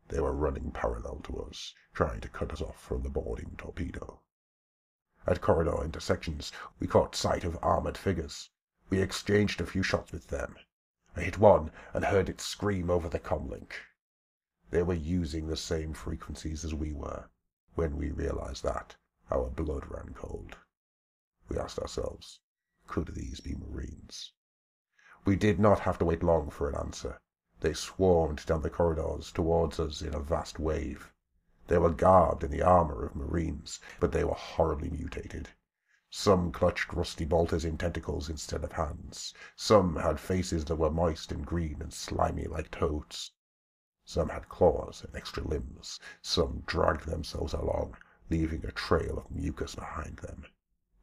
They 0.08 0.20
were 0.20 0.34
running 0.34 0.72
parallel 0.72 1.22
to 1.26 1.44
us, 1.44 1.74
trying 1.94 2.22
to 2.22 2.30
cut 2.30 2.52
us 2.52 2.62
off 2.62 2.82
from 2.82 3.04
the 3.04 3.10
boarding 3.10 3.56
torpedo. 3.58 4.22
At 5.26 5.42
corridor 5.42 5.84
intersections, 5.84 6.52
we 6.80 6.88
caught 6.88 7.16
sight 7.16 7.44
of 7.44 7.58
armored 7.62 7.98
figures. 7.98 8.50
We 8.90 9.02
exchanged 9.02 9.62
a 9.62 9.66
few 9.66 9.84
shots 9.84 10.12
with 10.12 10.28
them. 10.28 10.58
I 11.16 11.22
hit 11.22 11.38
one 11.38 11.72
and 11.94 12.04
heard 12.04 12.28
it 12.28 12.42
scream 12.42 12.90
over 12.90 13.08
the 13.08 13.20
comlink. 13.20 13.74
They 14.72 14.84
were 14.84 14.94
using 14.94 15.48
the 15.48 15.56
same 15.56 15.94
frequencies 15.94 16.66
as 16.66 16.74
we 16.74 16.92
were. 16.92 17.30
When 17.76 17.96
we 17.96 18.12
realized 18.12 18.64
that, 18.64 18.96
our 19.30 19.50
blood 19.50 19.86
ran 19.90 20.14
cold. 20.14 20.58
We 21.50 21.58
asked 21.58 21.80
ourselves, 21.80 22.40
could 22.88 23.16
these 23.16 23.42
be 23.42 23.56
Marines? 23.56 24.32
We 25.26 25.36
did 25.36 25.60
not 25.60 25.80
have 25.80 25.98
to 26.00 26.06
wait 26.06 26.24
long 26.24 26.50
for 26.50 26.70
an 26.70 26.76
answer. 26.76 27.20
They 27.60 27.74
swarmed 27.74 28.46
down 28.46 28.62
the 28.62 28.70
corridors 28.70 29.32
towards 29.32 29.80
us 29.80 30.02
in 30.02 30.14
a 30.14 30.20
vast 30.20 30.60
wave. 30.60 31.12
They 31.68 31.78
were 31.78 31.92
garbed 31.92 32.44
in 32.44 32.52
the 32.52 32.62
armor 32.62 33.06
of 33.06 33.16
Marines, 33.16 33.80
but 34.00 34.12
they 34.12 34.24
were 34.24 34.34
horribly 34.34 34.90
mutated. 34.90 35.50
Some 36.10 36.52
clutched 36.52 36.94
rusty 36.94 37.26
bolters 37.26 37.66
in 37.66 37.78
tentacles 37.78 38.30
instead 38.30 38.64
of 38.64 38.74
hands. 38.74 39.34
Some 39.56 39.96
had 39.96 40.20
faces 40.20 40.66
that 40.66 40.76
were 40.76 40.92
moist 40.92 41.32
and 41.32 41.46
green 41.46 41.82
and 41.82 41.94
slimy 41.94 42.46
like 42.46 42.70
toads. 42.70 43.32
Some 44.06 44.30
had 44.30 44.50
claws 44.50 45.04
and 45.04 45.16
extra 45.16 45.44
limbs. 45.44 46.00
Some 46.22 46.64
dragged 46.68 47.06
themselves 47.06 47.54
along, 47.54 47.98
leaving 48.30 48.66
a 48.66 48.72
trail 48.72 49.18
of 49.18 49.32
mucus 49.32 49.76
behind 49.76 50.18
them. 50.18 50.46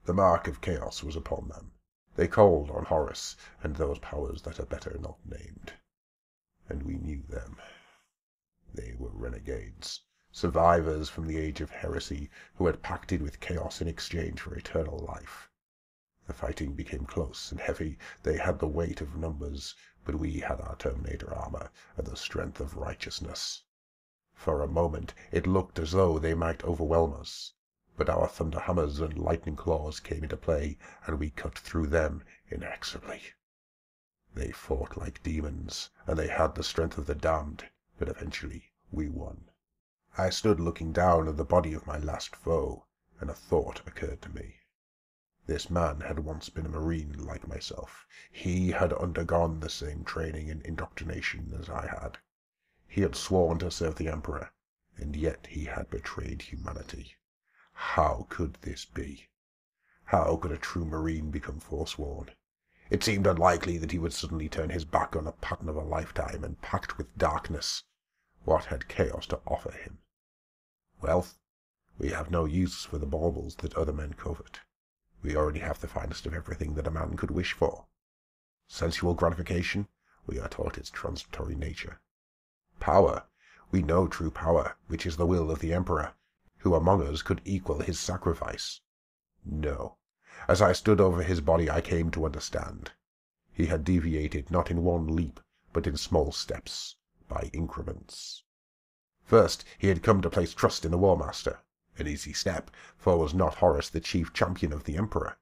The 0.07 0.14
mark 0.14 0.48
of 0.48 0.62
chaos 0.62 1.03
was 1.03 1.14
upon 1.14 1.48
them. 1.48 1.72
They 2.16 2.26
called 2.26 2.70
on 2.70 2.86
Horus 2.86 3.36
and 3.62 3.76
those 3.76 3.98
powers 3.98 4.40
that 4.44 4.59
are 4.59 4.64
better 4.64 4.96
not 4.98 5.18
named. 5.26 5.74
And 6.70 6.84
we 6.84 6.96
knew 6.96 7.22
them. 7.28 7.61
They 8.72 8.94
were 8.94 9.11
renegades 9.11 10.01
survivors 10.32 11.11
from 11.11 11.26
the 11.26 11.36
age 11.36 11.61
of 11.61 11.68
heresy 11.68 12.30
who 12.55 12.64
had 12.64 12.82
pacted 12.82 13.20
with 13.20 13.40
chaos 13.40 13.82
in 13.82 13.88
exchange 13.88 14.40
for 14.40 14.55
eternal 14.55 14.96
life. 15.01 15.51
The 16.26 16.32
fighting 16.32 16.72
became 16.72 17.05
close 17.05 17.53
and 17.53 17.61
heavy. 17.61 17.98
They 18.22 18.38
had 18.38 18.59
the 18.59 18.68
weight 18.68 19.03
of 19.03 19.16
numbers, 19.16 19.74
but 20.07 20.14
we 20.14 20.40
had 20.40 20.62
our 20.62 20.76
Terminator 20.76 21.34
armor 21.34 21.70
and 21.98 22.07
the 22.07 22.16
strength 22.16 22.59
of 22.59 22.78
righteousness. 22.78 23.64
For 24.32 24.62
a 24.62 24.66
moment 24.66 25.12
it 25.30 25.46
looked 25.46 25.78
as 25.78 25.92
though 25.92 26.18
they 26.18 26.32
might 26.32 26.64
overwhelm 26.64 27.12
us, 27.12 27.53
but 28.01 28.09
our 28.09 28.26
thunder 28.28 28.61
hammers 28.61 28.98
and 28.98 29.18
lightning 29.18 29.55
claws 29.55 30.01
came 30.01 30.22
into 30.22 30.34
play, 30.34 30.78
and 31.05 31.18
we 31.18 31.28
cut 31.28 31.59
through 31.59 31.86
them 31.86 32.24
inexorably. 32.48 33.20
They 34.32 34.53
fought 34.53 34.96
like 34.96 35.22
demons, 35.22 35.90
and 36.07 36.18
they 36.18 36.28
had 36.28 36.55
the 36.55 36.64
strength 36.64 36.96
of 36.96 37.05
the 37.05 37.14
damned, 37.14 37.68
but 37.98 38.09
eventually 38.09 38.72
we 38.90 39.11
won. 39.11 39.51
I 40.16 40.30
stood 40.30 40.61
looking 40.61 40.94
down 40.94 41.28
at 41.28 41.36
the 41.36 41.44
body 41.44 41.74
of 41.74 41.86
my 41.86 41.98
last 41.98 42.34
foe, 42.34 42.86
and 43.20 43.28
a 43.28 43.34
thought 43.34 43.82
occurred 43.86 44.22
to 44.22 44.30
me. 44.30 44.61
This 45.44 45.68
man 45.68 46.01
had 46.01 46.20
once 46.20 46.48
been 46.48 46.64
a 46.64 46.70
Marine 46.70 47.12
like 47.22 47.46
myself. 47.46 48.07
He 48.32 48.70
had 48.70 48.94
undergone 48.94 49.61
the 49.61 49.68
same 49.68 50.05
training 50.05 50.48
and 50.51 50.62
indoctrination 50.62 51.53
as 51.61 51.68
I 51.68 51.86
had. 51.86 52.16
He 52.88 53.03
had 53.03 53.14
sworn 53.14 53.59
to 53.59 53.70
serve 53.70 53.96
the 53.96 54.09
Emperor, 54.09 54.53
and 54.96 55.14
yet 55.14 55.48
he 55.51 55.66
had 55.66 55.90
betrayed 55.90 56.40
humanity. 56.40 57.16
How 57.94 58.26
could 58.28 58.58
this 58.60 58.84
be? 58.84 59.30
How 60.04 60.36
could 60.36 60.52
a 60.52 60.58
true 60.58 60.84
Marine 60.84 61.30
become 61.30 61.58
forsworn? 61.58 62.30
It 62.90 63.02
seemed 63.02 63.26
unlikely 63.26 63.78
that 63.78 63.90
he 63.90 63.98
would 63.98 64.12
suddenly 64.12 64.50
turn 64.50 64.68
his 64.68 64.84
back 64.84 65.16
on 65.16 65.26
a 65.26 65.32
pattern 65.32 65.68
of 65.68 65.76
a 65.76 65.82
lifetime 65.82 66.44
and 66.44 66.60
pacted 66.60 66.98
with 66.98 67.16
darkness. 67.16 67.84
What 68.44 68.66
had 68.66 68.86
chaos 68.86 69.26
to 69.28 69.40
offer 69.46 69.72
him? 69.72 69.98
Wealth? 71.00 71.38
We 71.98 72.10
have 72.10 72.30
no 72.30 72.44
use 72.44 72.84
for 72.84 72.98
the 72.98 73.06
baubles 73.06 73.56
that 73.56 73.74
other 73.74 73.94
men 73.94 74.12
covet. 74.12 74.60
We 75.22 75.34
already 75.34 75.60
have 75.60 75.80
the 75.80 75.88
finest 75.88 76.26
of 76.26 76.34
everything 76.34 76.74
that 76.74 76.86
a 76.86 76.92
man 76.92 77.16
could 77.16 77.30
wish 77.30 77.54
for. 77.54 77.86
Sensual 78.68 79.14
gratification? 79.14 79.88
We 80.26 80.38
are 80.38 80.48
taught 80.48 80.76
its 80.76 80.90
transitory 80.90 81.56
nature. 81.56 82.02
Power? 82.78 83.24
We 83.70 83.82
know 83.82 84.06
true 84.06 84.30
power, 84.30 84.76
which 84.86 85.06
is 85.06 85.16
the 85.16 85.26
will 85.26 85.50
of 85.50 85.60
the 85.60 85.72
Emperor. 85.72 86.12
Who 86.62 86.74
among 86.74 87.02
us 87.02 87.22
could 87.22 87.40
equal 87.46 87.80
his 87.80 87.98
sacrifice? 87.98 88.82
No. 89.46 89.96
As 90.46 90.61
I 90.61 90.74
stood 90.74 91.00
over 91.00 91.22
his 91.22 91.40
body 91.40 91.70
I 91.70 91.80
came 91.80 92.11
to 92.11 92.26
understand. 92.26 92.92
He 93.50 93.66
had 93.66 93.82
deviated 93.82 94.50
not 94.50 94.70
in 94.70 94.84
one 94.84 95.06
leap, 95.06 95.40
but 95.72 95.86
in 95.86 95.96
small 95.96 96.32
steps 96.32 96.96
by 97.28 97.48
increments. 97.54 98.44
First, 99.24 99.64
he 99.78 99.86
had 99.88 100.02
come 100.02 100.20
to 100.20 100.28
place 100.28 100.52
trust 100.52 100.84
in 100.84 100.90
the 100.90 100.98
War 100.98 101.16
Master, 101.16 101.61
an 101.96 102.06
easy 102.06 102.34
step, 102.34 102.70
for 102.98 103.16
was 103.16 103.32
not 103.32 103.54
Horus 103.54 103.88
the 103.88 103.98
chief 103.98 104.34
champion 104.34 104.74
of 104.74 104.84
the 104.84 104.98
Emperor? 104.98 105.38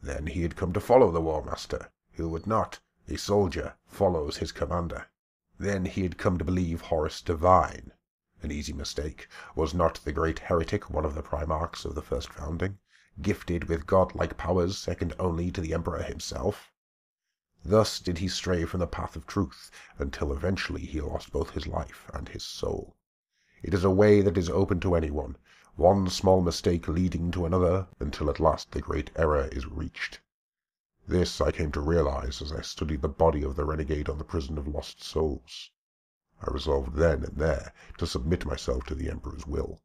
Then 0.00 0.28
he 0.28 0.42
had 0.42 0.54
come 0.54 0.72
to 0.72 0.80
follow 0.80 1.10
the 1.10 1.20
War 1.20 1.42
Master, 1.42 1.90
who 2.12 2.28
would 2.28 2.46
not, 2.46 2.78
a 3.08 3.18
soldier, 3.18 3.74
follows 3.88 4.36
his 4.36 4.52
commander. 4.52 5.06
Then 5.58 5.86
he 5.86 6.04
had 6.04 6.16
come 6.16 6.38
to 6.38 6.44
believe 6.44 6.82
Horus 6.82 7.22
divine, 7.22 7.90
an 8.40 8.52
easy 8.52 8.72
mistake. 8.72 9.26
Was 9.56 9.74
not 9.74 10.00
the 10.04 10.12
great 10.12 10.38
heretic 10.38 10.88
one 10.88 11.04
of 11.04 11.16
the 11.16 11.22
primarchs 11.22 11.84
of 11.84 11.96
the 11.96 12.02
first 12.02 12.32
founding, 12.32 12.78
gifted 13.20 13.64
with 13.64 13.84
godlike 13.84 14.36
powers 14.36 14.78
second 14.78 15.12
only 15.18 15.50
to 15.50 15.60
the 15.60 15.74
Emperor 15.74 16.04
himself? 16.04 16.70
Thus 17.64 17.98
did 17.98 18.18
he 18.18 18.28
stray 18.28 18.64
from 18.64 18.78
the 18.78 18.86
path 18.86 19.16
of 19.16 19.26
truth, 19.26 19.72
until 19.98 20.32
eventually 20.32 20.86
he 20.86 21.00
lost 21.00 21.32
both 21.32 21.50
his 21.50 21.66
life 21.66 22.08
and 22.14 22.28
his 22.28 22.44
soul. 22.44 22.94
It 23.60 23.74
is 23.74 23.82
a 23.82 23.90
way 23.90 24.20
that 24.20 24.38
is 24.38 24.48
open 24.48 24.78
to 24.80 24.94
anyone, 24.94 25.36
one 25.74 26.08
small 26.08 26.40
mistake 26.40 26.86
leading 26.86 27.32
to 27.32 27.44
another 27.44 27.88
until 27.98 28.30
at 28.30 28.38
last 28.38 28.70
the 28.70 28.80
great 28.80 29.10
error 29.16 29.48
is 29.50 29.66
reached. 29.66 30.20
This 31.08 31.40
I 31.40 31.50
came 31.50 31.72
to 31.72 31.80
realize 31.80 32.40
as 32.40 32.52
I 32.52 32.60
studied 32.60 33.02
the 33.02 33.08
body 33.08 33.42
of 33.42 33.56
the 33.56 33.64
renegade 33.64 34.08
on 34.08 34.18
the 34.18 34.24
prison 34.24 34.58
of 34.58 34.68
lost 34.68 35.02
souls. 35.02 35.72
I 36.40 36.52
resolved 36.52 36.96
then 36.96 37.24
and 37.24 37.36
there 37.36 37.72
to 37.98 38.06
submit 38.06 38.46
myself 38.46 38.84
to 38.86 38.94
the 38.94 39.10
Emperor's 39.10 39.46
will. 39.46 39.80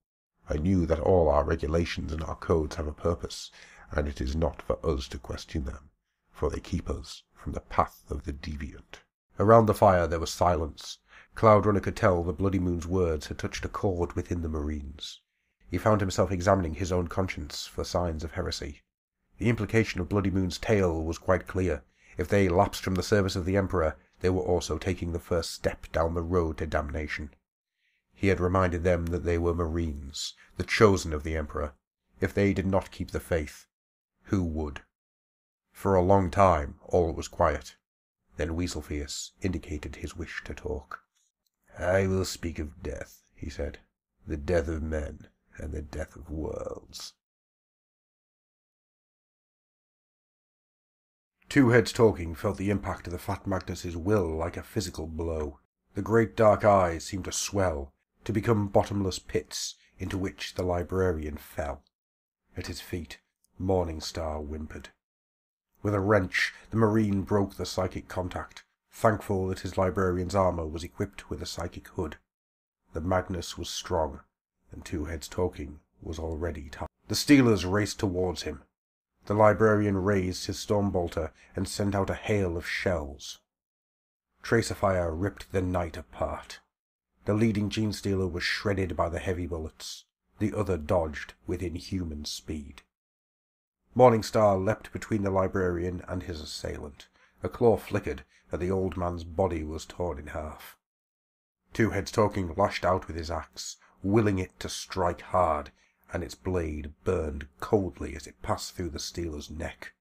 I 0.49 0.57
knew 0.57 0.85
that 0.85 0.99
all 0.99 1.29
our 1.29 1.43
regulations 1.43 2.11
and 2.11 2.21
our 2.23 2.35
codes 2.35 2.75
have 2.75 2.87
a 2.87 2.93
purpose, 2.93 3.49
and 3.91 4.07
it 4.07 4.19
is 4.19 4.35
not 4.35 4.61
for 4.61 4.77
us 4.85 5.07
to 5.07 5.17
question 5.17 5.65
them, 5.65 5.89
for 6.31 6.49
they 6.49 6.59
keep 6.59 6.89
us 6.89 7.23
from 7.33 7.53
the 7.53 7.61
path 7.61 8.03
of 8.09 8.23
the 8.23 8.33
deviant. 8.33 8.99
Around 9.39 9.65
the 9.65 9.73
fire 9.73 10.05
there 10.05 10.19
was 10.19 10.31
silence. 10.31 10.99
Cloud 11.33 11.65
Runner 11.65 11.79
could 11.79 11.95
tell 11.95 12.23
the 12.23 12.33
Bloody 12.33 12.59
Moon's 12.59 12.85
words 12.85 13.27
had 13.27 13.39
touched 13.39 13.65
a 13.65 13.69
chord 13.69 14.13
within 14.13 14.41
the 14.41 14.49
Marines. 14.49 15.21
He 15.71 15.79
found 15.79 16.01
himself 16.01 16.31
examining 16.31 16.75
his 16.75 16.91
own 16.91 17.07
conscience 17.07 17.65
for 17.65 17.83
signs 17.83 18.23
of 18.23 18.33
heresy. 18.33 18.83
The 19.39 19.49
implication 19.49 19.99
of 19.99 20.09
Bloody 20.09 20.29
Moon's 20.29 20.59
tale 20.59 21.03
was 21.03 21.17
quite 21.17 21.47
clear. 21.47 21.83
If 22.15 22.27
they 22.27 22.47
lapsed 22.47 22.83
from 22.83 22.93
the 22.93 23.01
service 23.01 23.35
of 23.35 23.45
the 23.45 23.57
Emperor, 23.57 23.95
they 24.23 24.29
were 24.29 24.41
also 24.41 24.77
taking 24.77 25.11
the 25.11 25.19
first 25.19 25.51
step 25.51 25.91
down 25.91 26.13
the 26.13 26.21
road 26.21 26.57
to 26.57 26.65
damnation. 26.65 27.29
He 28.13 28.29
had 28.29 28.39
reminded 28.39 28.85
them 28.85 29.07
that 29.07 29.25
they 29.25 29.37
were 29.37 29.53
Marines, 29.53 30.33
the 30.55 30.63
chosen 30.63 31.11
of 31.11 31.23
the 31.23 31.35
Emperor. 31.35 31.73
If 32.21 32.33
they 32.33 32.53
did 32.53 32.65
not 32.65 32.89
keep 32.89 33.11
the 33.11 33.19
faith, 33.19 33.67
who 34.27 34.45
would? 34.45 34.81
For 35.73 35.95
a 35.95 36.01
long 36.01 36.31
time 36.31 36.79
all 36.83 37.11
was 37.11 37.27
quiet. 37.27 37.75
Then 38.37 38.55
Weaselfierce 38.55 39.31
indicated 39.41 39.97
his 39.97 40.15
wish 40.15 40.41
to 40.45 40.53
talk. 40.53 41.03
I 41.77 42.07
will 42.07 42.23
speak 42.23 42.59
of 42.59 42.81
death, 42.81 43.23
he 43.35 43.49
said. 43.49 43.79
The 44.25 44.37
death 44.37 44.69
of 44.69 44.81
men 44.81 45.27
and 45.57 45.73
the 45.73 45.81
death 45.81 46.15
of 46.15 46.29
worlds. 46.29 47.11
Two 51.53 51.69
Heads 51.69 51.91
Talking 51.91 52.33
felt 52.33 52.57
the 52.57 52.71
impact 52.71 53.05
of 53.05 53.13
the 53.13 53.19
Fat 53.19 53.45
Magus's 53.45 53.95
will 53.95 54.27
like 54.35 54.57
a 54.57 54.63
physical 54.63 55.05
blow. 55.05 55.59
The 55.93 56.01
great 56.01 56.35
dark 56.35 56.65
eyes 56.65 57.05
seemed 57.05 57.25
to 57.25 57.31
swell, 57.31 57.93
to 58.23 58.33
become 58.33 58.69
bottomless 58.69 59.19
pits 59.19 59.75
into 59.99 60.17
which 60.17 60.55
the 60.55 60.63
librarian 60.63 61.37
fell. 61.37 61.83
At 62.57 62.65
his 62.65 62.81
feet, 62.81 63.19
Morning 63.59 64.01
Star 64.01 64.39
whimpered. 64.39 64.89
With 65.83 65.93
a 65.93 65.99
wrench, 65.99 66.55
the 66.71 66.77
Marine 66.77 67.21
broke 67.21 67.53
the 67.53 67.67
psychic 67.67 68.07
contact, 68.07 68.63
thankful 68.91 69.45
that 69.49 69.59
his 69.59 69.77
librarian's 69.77 70.33
armor 70.33 70.65
was 70.65 70.83
equipped 70.83 71.29
with 71.29 71.39
a 71.39 71.45
psychic 71.45 71.87
hood. 71.89 72.17
The 72.93 73.01
Magnus 73.01 73.59
was 73.59 73.69
strong, 73.69 74.21
and 74.71 74.83
Two 74.83 75.05
Heads 75.05 75.27
Talking 75.27 75.81
was 76.01 76.17
already 76.17 76.69
tired. 76.69 76.89
The 77.09 77.15
Stealers 77.15 77.63
raced 77.63 77.99
towards 77.99 78.41
him. 78.41 78.63
The 79.25 79.33
librarian 79.33 79.97
raised 79.97 80.47
his 80.47 80.59
storm 80.59 80.91
bolter 80.91 81.31
and 81.55 81.67
sent 81.67 81.95
out 81.95 82.09
a 82.09 82.15
hail 82.15 82.57
of 82.57 82.67
shells. 82.67 83.39
Tracer 84.41 84.75
fire 84.75 85.15
ripped 85.15 85.51
the 85.51 85.61
night 85.61 85.95
apart. 85.95 86.59
The 87.25 87.33
leading 87.33 87.69
Genestealer 87.69 88.29
was 88.29 88.43
shredded 88.43 88.97
by 88.97 89.07
the 89.07 89.19
heavy 89.19 89.47
bullets. 89.47 90.05
The 90.39 90.53
other 90.53 90.77
dodged 90.77 91.35
with 91.47 91.63
inhuman 91.63 92.25
speed. 92.25 92.81
Morningstar 93.95 94.57
leapt 94.57 94.91
between 94.91 95.23
the 95.23 95.29
librarian 95.29 96.03
and 96.07 96.23
his 96.23 96.41
assailant. 96.41 97.07
A 97.43 97.49
claw 97.49 97.77
flickered, 97.77 98.25
and 98.51 98.61
the 98.61 98.71
old 98.71 98.97
man's 98.97 99.23
body 99.23 99.63
was 99.63 99.85
torn 99.85 100.19
in 100.19 100.27
half. 100.27 100.77
Two 101.71 101.91
Heads 101.91 102.11
Talking 102.11 102.53
lashed 102.55 102.83
out 102.83 103.07
with 103.07 103.15
his 103.15 103.31
axe, 103.31 103.77
willing 104.01 104.39
it 104.39 104.59
to 104.59 104.67
strike 104.67 105.21
hard, 105.21 105.71
and 106.13 106.23
its 106.23 106.35
blade 106.35 106.93
burned 107.03 107.47
coldly 107.59 108.15
as 108.15 108.27
it 108.27 108.41
passed 108.43 108.75
through 108.75 108.91
the 108.91 108.99
stealer's 108.99 109.49
neck. 109.49 109.93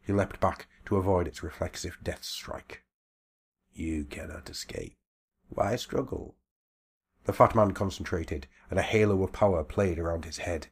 He 0.00 0.12
leapt 0.12 0.40
back 0.40 0.68
to 0.86 0.96
avoid 0.96 1.26
its 1.26 1.42
reflexive 1.42 1.98
death 2.02 2.24
strike. 2.24 2.84
You 3.72 4.04
cannot 4.04 4.48
escape. 4.48 4.96
Why 5.48 5.76
struggle? 5.76 6.36
The 7.24 7.32
fat 7.32 7.54
man 7.54 7.72
concentrated, 7.72 8.46
and 8.70 8.78
a 8.78 8.82
halo 8.82 9.22
of 9.22 9.32
power 9.32 9.64
played 9.64 9.98
around 9.98 10.24
his 10.24 10.38
head. 10.38 10.68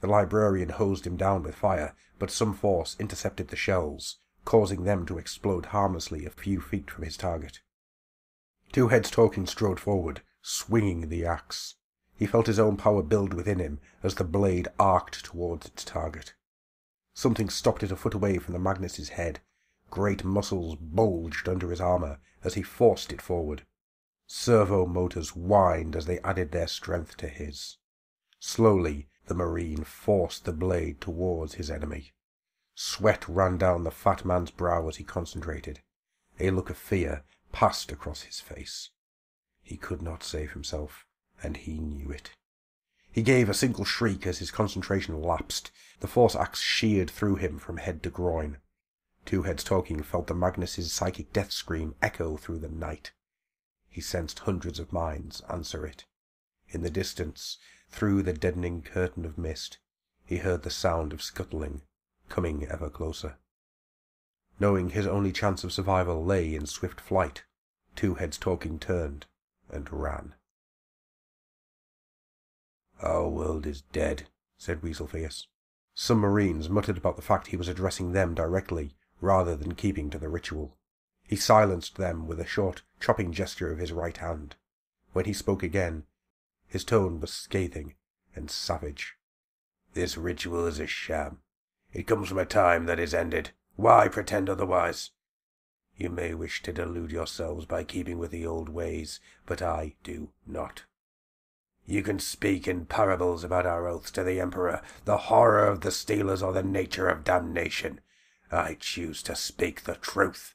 The 0.00 0.06
librarian 0.06 0.70
hosed 0.70 1.06
him 1.06 1.16
down 1.16 1.42
with 1.42 1.54
fire, 1.54 1.94
but 2.18 2.30
some 2.30 2.54
force 2.54 2.96
intercepted 2.98 3.48
the 3.48 3.56
shells, 3.56 4.18
causing 4.44 4.84
them 4.84 5.06
to 5.06 5.18
explode 5.18 5.66
harmlessly 5.66 6.24
a 6.24 6.30
few 6.30 6.60
feet 6.60 6.90
from 6.90 7.04
his 7.04 7.16
target. 7.16 7.60
Two 8.72 8.88
Heads 8.88 9.10
Talking 9.10 9.46
strode 9.46 9.80
forward, 9.80 10.22
swinging 10.42 11.08
the 11.08 11.24
axe. 11.24 11.76
He 12.16 12.26
felt 12.26 12.46
his 12.46 12.60
own 12.60 12.76
power 12.76 13.02
build 13.02 13.34
within 13.34 13.58
him 13.58 13.80
as 14.02 14.14
the 14.14 14.24
blade 14.24 14.68
arced 14.78 15.24
towards 15.24 15.66
its 15.66 15.84
target. 15.84 16.34
Something 17.12 17.50
stopped 17.50 17.82
it 17.82 17.90
a 17.90 17.96
foot 17.96 18.14
away 18.14 18.38
from 18.38 18.52
the 18.52 18.60
Magus's 18.60 19.10
head. 19.10 19.40
Great 19.90 20.24
muscles 20.24 20.76
bulged 20.76 21.48
under 21.48 21.70
his 21.70 21.80
armor 21.80 22.20
as 22.44 22.54
he 22.54 22.62
forced 22.62 23.12
it 23.12 23.20
forward. 23.20 23.66
Servo 24.28 24.86
motors 24.86 25.30
whined 25.30 25.96
as 25.96 26.06
they 26.06 26.20
added 26.20 26.52
their 26.52 26.68
strength 26.68 27.16
to 27.16 27.28
his. 27.28 27.78
Slowly, 28.38 29.08
the 29.26 29.34
Marine 29.34 29.82
forced 29.82 30.44
the 30.44 30.52
blade 30.52 31.00
towards 31.00 31.54
his 31.54 31.70
enemy. 31.70 32.12
Sweat 32.76 33.28
ran 33.28 33.58
down 33.58 33.82
the 33.82 33.90
fat 33.90 34.24
man's 34.24 34.50
brow 34.50 34.88
as 34.88 34.96
he 34.96 35.04
concentrated. 35.04 35.82
A 36.38 36.50
look 36.50 36.70
of 36.70 36.76
fear 36.76 37.24
passed 37.52 37.90
across 37.90 38.22
his 38.22 38.40
face. 38.40 38.90
He 39.62 39.76
could 39.76 40.02
not 40.02 40.22
save 40.22 40.52
himself 40.52 41.06
and 41.44 41.56
he 41.58 41.78
knew 41.78 42.10
it. 42.10 42.30
He 43.12 43.22
gave 43.22 43.48
a 43.48 43.54
single 43.54 43.84
shriek 43.84 44.26
as 44.26 44.38
his 44.38 44.50
concentration 44.50 45.22
lapsed. 45.22 45.70
The 46.00 46.08
force 46.08 46.34
axe 46.34 46.60
sheared 46.60 47.10
through 47.10 47.36
him 47.36 47.58
from 47.58 47.76
head 47.76 48.02
to 48.02 48.10
groin. 48.10 48.58
Two 49.24 49.42
Heads 49.42 49.62
Talking 49.62 50.02
felt 50.02 50.26
the 50.26 50.34
Magus's 50.34 50.92
psychic 50.92 51.32
death 51.32 51.52
scream 51.52 51.94
echo 52.02 52.36
through 52.36 52.58
the 52.58 52.68
night. 52.68 53.12
He 53.88 54.00
sensed 54.00 54.40
hundreds 54.40 54.80
of 54.80 54.92
minds 54.92 55.42
answer 55.48 55.86
it. 55.86 56.04
In 56.68 56.82
the 56.82 56.90
distance, 56.90 57.58
through 57.88 58.24
the 58.24 58.32
deadening 58.32 58.82
curtain 58.82 59.24
of 59.24 59.38
mist, 59.38 59.78
he 60.24 60.38
heard 60.38 60.62
the 60.62 60.70
sound 60.70 61.12
of 61.12 61.22
scuttling, 61.22 61.82
coming 62.28 62.66
ever 62.66 62.90
closer. 62.90 63.36
Knowing 64.58 64.90
his 64.90 65.06
only 65.06 65.30
chance 65.30 65.62
of 65.62 65.72
survival 65.72 66.24
lay 66.24 66.54
in 66.54 66.66
swift 66.66 67.00
flight, 67.00 67.44
Two 67.94 68.14
Heads 68.14 68.38
Talking 68.38 68.78
turned 68.78 69.26
and 69.70 69.90
ran. 69.92 70.34
Our 73.02 73.28
world 73.28 73.66
is 73.66 73.82
dead, 73.92 74.28
said 74.56 74.82
Weaselfierce. 74.82 75.46
Some 75.94 76.18
Marines 76.18 76.68
muttered 76.68 76.96
about 76.96 77.16
the 77.16 77.22
fact 77.22 77.48
he 77.48 77.56
was 77.56 77.68
addressing 77.68 78.12
them 78.12 78.34
directly, 78.34 78.94
rather 79.20 79.56
than 79.56 79.74
keeping 79.74 80.10
to 80.10 80.18
the 80.18 80.28
ritual. 80.28 80.76
He 81.26 81.36
silenced 81.36 81.96
them 81.96 82.26
with 82.26 82.40
a 82.40 82.46
short, 82.46 82.82
chopping 83.00 83.32
gesture 83.32 83.72
of 83.72 83.78
his 83.78 83.92
right 83.92 84.16
hand. 84.16 84.56
When 85.12 85.24
he 85.24 85.32
spoke 85.32 85.62
again, 85.62 86.04
his 86.66 86.84
tone 86.84 87.20
was 87.20 87.32
scathing 87.32 87.94
and 88.34 88.50
savage. 88.50 89.16
This 89.92 90.16
ritual 90.16 90.66
is 90.66 90.80
a 90.80 90.86
sham. 90.86 91.38
It 91.92 92.06
comes 92.06 92.28
from 92.28 92.38
a 92.38 92.44
time 92.44 92.86
that 92.86 92.98
is 92.98 93.14
ended. 93.14 93.50
Why 93.76 94.08
pretend 94.08 94.50
otherwise? 94.50 95.10
You 95.96 96.10
may 96.10 96.34
wish 96.34 96.62
to 96.64 96.72
delude 96.72 97.12
yourselves 97.12 97.66
by 97.66 97.84
keeping 97.84 98.18
with 98.18 98.32
the 98.32 98.44
old 98.44 98.68
ways, 98.68 99.20
but 99.46 99.62
I 99.62 99.94
do 100.02 100.30
not. 100.46 100.82
You 101.86 102.02
can 102.02 102.18
speak 102.18 102.66
in 102.66 102.86
parables 102.86 103.44
about 103.44 103.66
our 103.66 103.86
oaths 103.86 104.10
to 104.12 104.24
the 104.24 104.40
Emperor, 104.40 104.80
the 105.04 105.18
horror 105.18 105.66
of 105.66 105.82
the 105.82 105.90
stealers, 105.90 106.42
or 106.42 106.52
the 106.52 106.62
nature 106.62 107.08
of 107.08 107.24
damnation. 107.24 108.00
I 108.50 108.76
choose 108.80 109.22
to 109.24 109.36
speak 109.36 109.82
the 109.82 109.96
truth. 109.96 110.54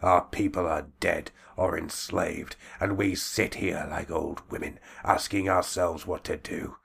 Our 0.00 0.22
people 0.22 0.66
are 0.66 0.86
dead 1.00 1.32
or 1.56 1.76
enslaved, 1.76 2.56
and 2.80 2.96
we 2.96 3.14
sit 3.14 3.56
here 3.56 3.86
like 3.90 4.10
old 4.10 4.42
women, 4.50 4.78
asking 5.04 5.48
ourselves 5.48 6.06
what 6.06 6.24
to 6.24 6.36
do. 6.36 6.76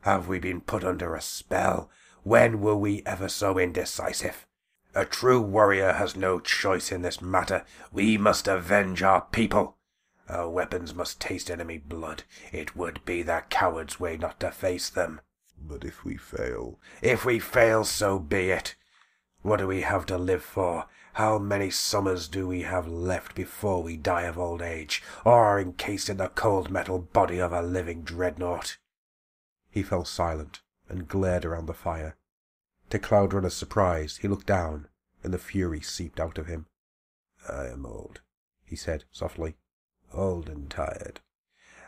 Have 0.00 0.26
we 0.26 0.38
been 0.38 0.60
put 0.60 0.82
under 0.82 1.14
a 1.14 1.20
spell? 1.20 1.90
When 2.22 2.60
were 2.60 2.76
we 2.76 3.02
ever 3.04 3.28
so 3.28 3.58
indecisive? 3.58 4.46
A 4.94 5.04
true 5.04 5.40
warrior 5.40 5.92
has 5.92 6.16
no 6.16 6.40
choice 6.40 6.90
in 6.90 7.02
this 7.02 7.20
matter. 7.20 7.64
We 7.92 8.16
must 8.16 8.48
avenge 8.48 9.02
our 9.02 9.22
people. 9.22 9.76
Our 10.28 10.48
weapons 10.48 10.94
must 10.94 11.20
taste 11.20 11.50
enemy 11.50 11.76
blood. 11.76 12.22
It 12.50 12.74
would 12.74 13.04
be 13.04 13.22
the 13.22 13.44
coward's 13.50 14.00
way 14.00 14.16
not 14.16 14.40
to 14.40 14.50
face 14.50 14.88
them. 14.88 15.20
But 15.60 15.84
if 15.84 16.04
we 16.04 16.16
fail... 16.16 16.80
If 17.02 17.26
we 17.26 17.38
fail, 17.38 17.84
so 17.84 18.18
be 18.18 18.50
it. 18.50 18.74
What 19.42 19.58
do 19.58 19.66
we 19.66 19.82
have 19.82 20.06
to 20.06 20.16
live 20.16 20.42
for? 20.42 20.86
How 21.14 21.38
many 21.38 21.70
summers 21.70 22.26
do 22.26 22.48
we 22.48 22.62
have 22.62 22.88
left 22.88 23.34
before 23.34 23.82
we 23.82 23.96
die 23.98 24.22
of 24.22 24.38
old 24.38 24.62
age, 24.62 25.02
or 25.24 25.44
are 25.44 25.60
encased 25.60 26.08
in 26.08 26.16
the 26.16 26.28
cold 26.28 26.70
metal 26.70 26.98
body 26.98 27.38
of 27.38 27.52
a 27.52 27.62
living 27.62 28.02
dreadnought? 28.02 28.78
He 29.70 29.82
fell 29.82 30.06
silent 30.06 30.62
and 30.88 31.06
glared 31.06 31.44
around 31.44 31.66
the 31.66 31.74
fire. 31.74 32.16
To 32.90 32.98
Cloudrunner's 32.98 33.54
surprise, 33.54 34.16
he 34.16 34.28
looked 34.28 34.46
down, 34.46 34.88
and 35.22 35.34
the 35.34 35.38
fury 35.38 35.82
seeped 35.82 36.18
out 36.18 36.38
of 36.38 36.46
him. 36.46 36.66
I 37.48 37.66
am 37.66 37.84
old, 37.84 38.22
he 38.64 38.74
said 38.74 39.04
softly 39.12 39.56
old 40.14 40.48
and 40.48 40.70
tired. 40.70 41.20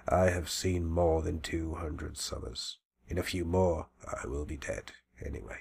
I 0.09 0.31
have 0.31 0.51
seen 0.51 0.87
more 0.87 1.23
than 1.23 1.41
two 1.41 1.75
hundred 1.77 2.17
summers. 2.17 2.79
In 3.09 3.19
a 3.19 3.23
few 3.23 3.45
more, 3.45 3.89
I 4.07 4.27
will 4.27 4.45
be 4.45 4.57
dead, 4.57 4.93
anyway. 5.25 5.61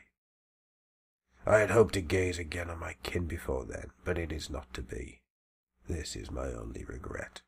I 1.45 1.59
had 1.59 1.69
hoped 1.69 1.93
to 1.93 2.01
gaze 2.01 2.39
again 2.39 2.69
on 2.69 2.79
my 2.79 2.95
kin 3.03 3.27
before 3.27 3.65
then, 3.65 3.91
but 4.03 4.17
it 4.17 4.31
is 4.31 4.49
not 4.49 4.73
to 4.73 4.81
be. 4.81 5.21
This 5.87 6.15
is 6.15 6.31
my 6.31 6.47
only 6.47 6.83
regret. 6.83 7.41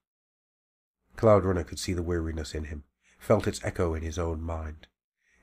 Cloud 1.16 1.44
Runner 1.44 1.64
could 1.64 1.80
see 1.80 1.94
the 1.94 2.04
weariness 2.04 2.54
in 2.54 2.66
him, 2.66 2.84
felt 3.18 3.48
its 3.48 3.64
echo 3.64 3.96
in 3.96 4.04
his 4.04 4.20
own 4.20 4.42
mind. 4.42 4.86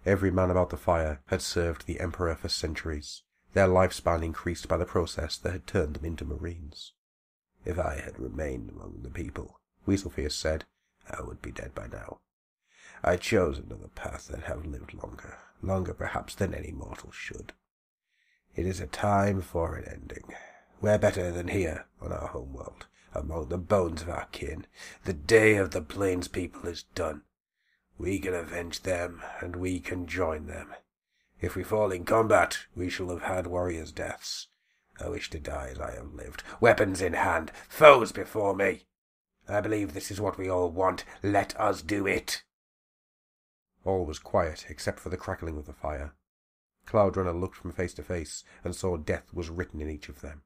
Every 0.06 0.30
man 0.30 0.51
about 0.51 0.70
the 0.70 0.76
fire 0.76 1.20
had 1.26 1.42
served 1.42 1.86
the 1.86 1.98
Emperor 1.98 2.36
for 2.36 2.48
centuries, 2.48 3.22
their 3.55 3.66
lifespan 3.66 4.22
increased 4.22 4.68
by 4.68 4.76
the 4.76 4.84
process 4.84 5.36
that 5.38 5.52
had 5.52 5.66
turned 5.66 5.94
them 5.94 6.05
into 6.05 6.24
Marines. 6.24 6.92
If 7.64 7.78
I 7.78 8.01
had 8.05 8.20
remained 8.20 8.70
among 8.70 9.01
the 9.02 9.10
people, 9.10 9.59
Weaselfierce 9.86 10.32
said, 10.32 10.65
I 11.11 11.23
would 11.23 11.43
be 11.43 11.52
dead 11.52 11.74
by 11.74 11.86
now. 11.86 12.20
I 13.02 13.16
chose 13.16 13.59
another 13.59 13.89
path 13.89 14.31
and 14.31 14.44
have 14.44 14.65
lived 14.65 14.94
longer, 14.94 15.36
longer 15.62 15.93
perhaps 15.93 16.35
than 16.35 16.55
any 16.55 16.73
mortal 16.73 17.11
should. 17.12 17.52
It 18.56 18.66
is 18.66 18.81
a 18.81 18.86
time 18.86 19.43
for 19.43 19.74
an 19.77 19.85
ending. 19.85 20.32
Where 20.81 20.98
better 20.98 21.31
than 21.31 21.48
here, 21.48 21.86
on 22.01 22.12
our 22.12 22.28
home 22.28 22.52
world, 22.52 22.86
among 23.12 23.48
the 23.48 23.59
bones 23.59 24.02
of 24.02 24.09
our 24.09 24.27
kin? 24.32 24.66
The 25.05 25.12
day 25.12 25.56
of 25.56 25.73
the 25.73 25.82
plains 25.82 26.28
people 26.28 26.69
is 26.69 26.85
done. 26.94 27.23
We 27.98 28.19
can 28.19 28.35
avenge 28.35 28.82
them, 28.82 29.23
and 29.40 29.56
we 29.56 29.81
can 29.81 30.06
join 30.06 30.47
them. 30.47 30.74
If 31.40 31.56
we 31.56 31.62
fall 31.62 31.93
in 31.93 32.05
combat, 32.05 32.66
we 32.74 32.89
shall 32.89 33.11
have 33.11 33.23
had 33.23 33.47
warriors' 33.47 33.93
deaths. 33.93 34.48
I 35.01 35.09
wish 35.09 35.31
to 35.31 35.39
die 35.39 35.70
as 35.73 35.81
I 35.81 35.93
have 35.97 36.15
lived, 36.15 36.43
weapons 36.61 37.02
in 37.02 37.12
hand, 37.12 37.52
foes 37.69 38.12
before 38.12 38.55
me. 38.55 38.86
I 39.47 39.61
believe 39.61 39.93
this 39.93 40.11
is 40.11 40.21
what 40.21 40.39
we 40.39 40.49
all 40.49 40.71
want. 40.71 41.05
Let 41.23 41.59
us 41.61 41.83
do 41.83 42.07
it. 42.07 42.43
All 43.85 44.07
was 44.07 44.19
quiet 44.19 44.66
except 44.71 44.99
for 44.99 45.11
the 45.11 45.19
crackling 45.19 45.59
of 45.59 45.66
the 45.66 45.75
fire. 45.75 46.15
Cloud 46.87 47.16
Runner 47.16 47.33
looked 47.33 47.57
from 47.57 47.73
face 47.73 47.93
to 47.95 48.03
face 48.03 48.45
and 48.62 48.75
saw 48.75 48.97
death 48.97 49.35
was 49.35 49.51
written 49.51 49.83
in 49.83 49.91
each 49.91 50.09
of 50.09 50.23
them. 50.23 50.43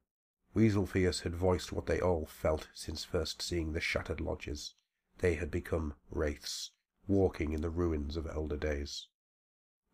Weasel 0.53 0.85
Fierce 0.85 1.21
had 1.21 1.35
voiced 1.35 1.71
what 1.71 1.85
they 1.85 2.01
all 2.01 2.25
felt 2.25 2.67
since 2.73 3.05
first 3.05 3.41
seeing 3.41 3.71
the 3.71 3.79
shattered 3.79 4.19
lodges. 4.19 4.73
They 5.19 5.35
had 5.35 5.51
become 5.51 5.93
wraiths, 6.09 6.71
walking 7.07 7.53
in 7.53 7.61
the 7.61 7.69
ruins 7.69 8.17
of 8.17 8.27
elder 8.27 8.57
days. 8.57 9.07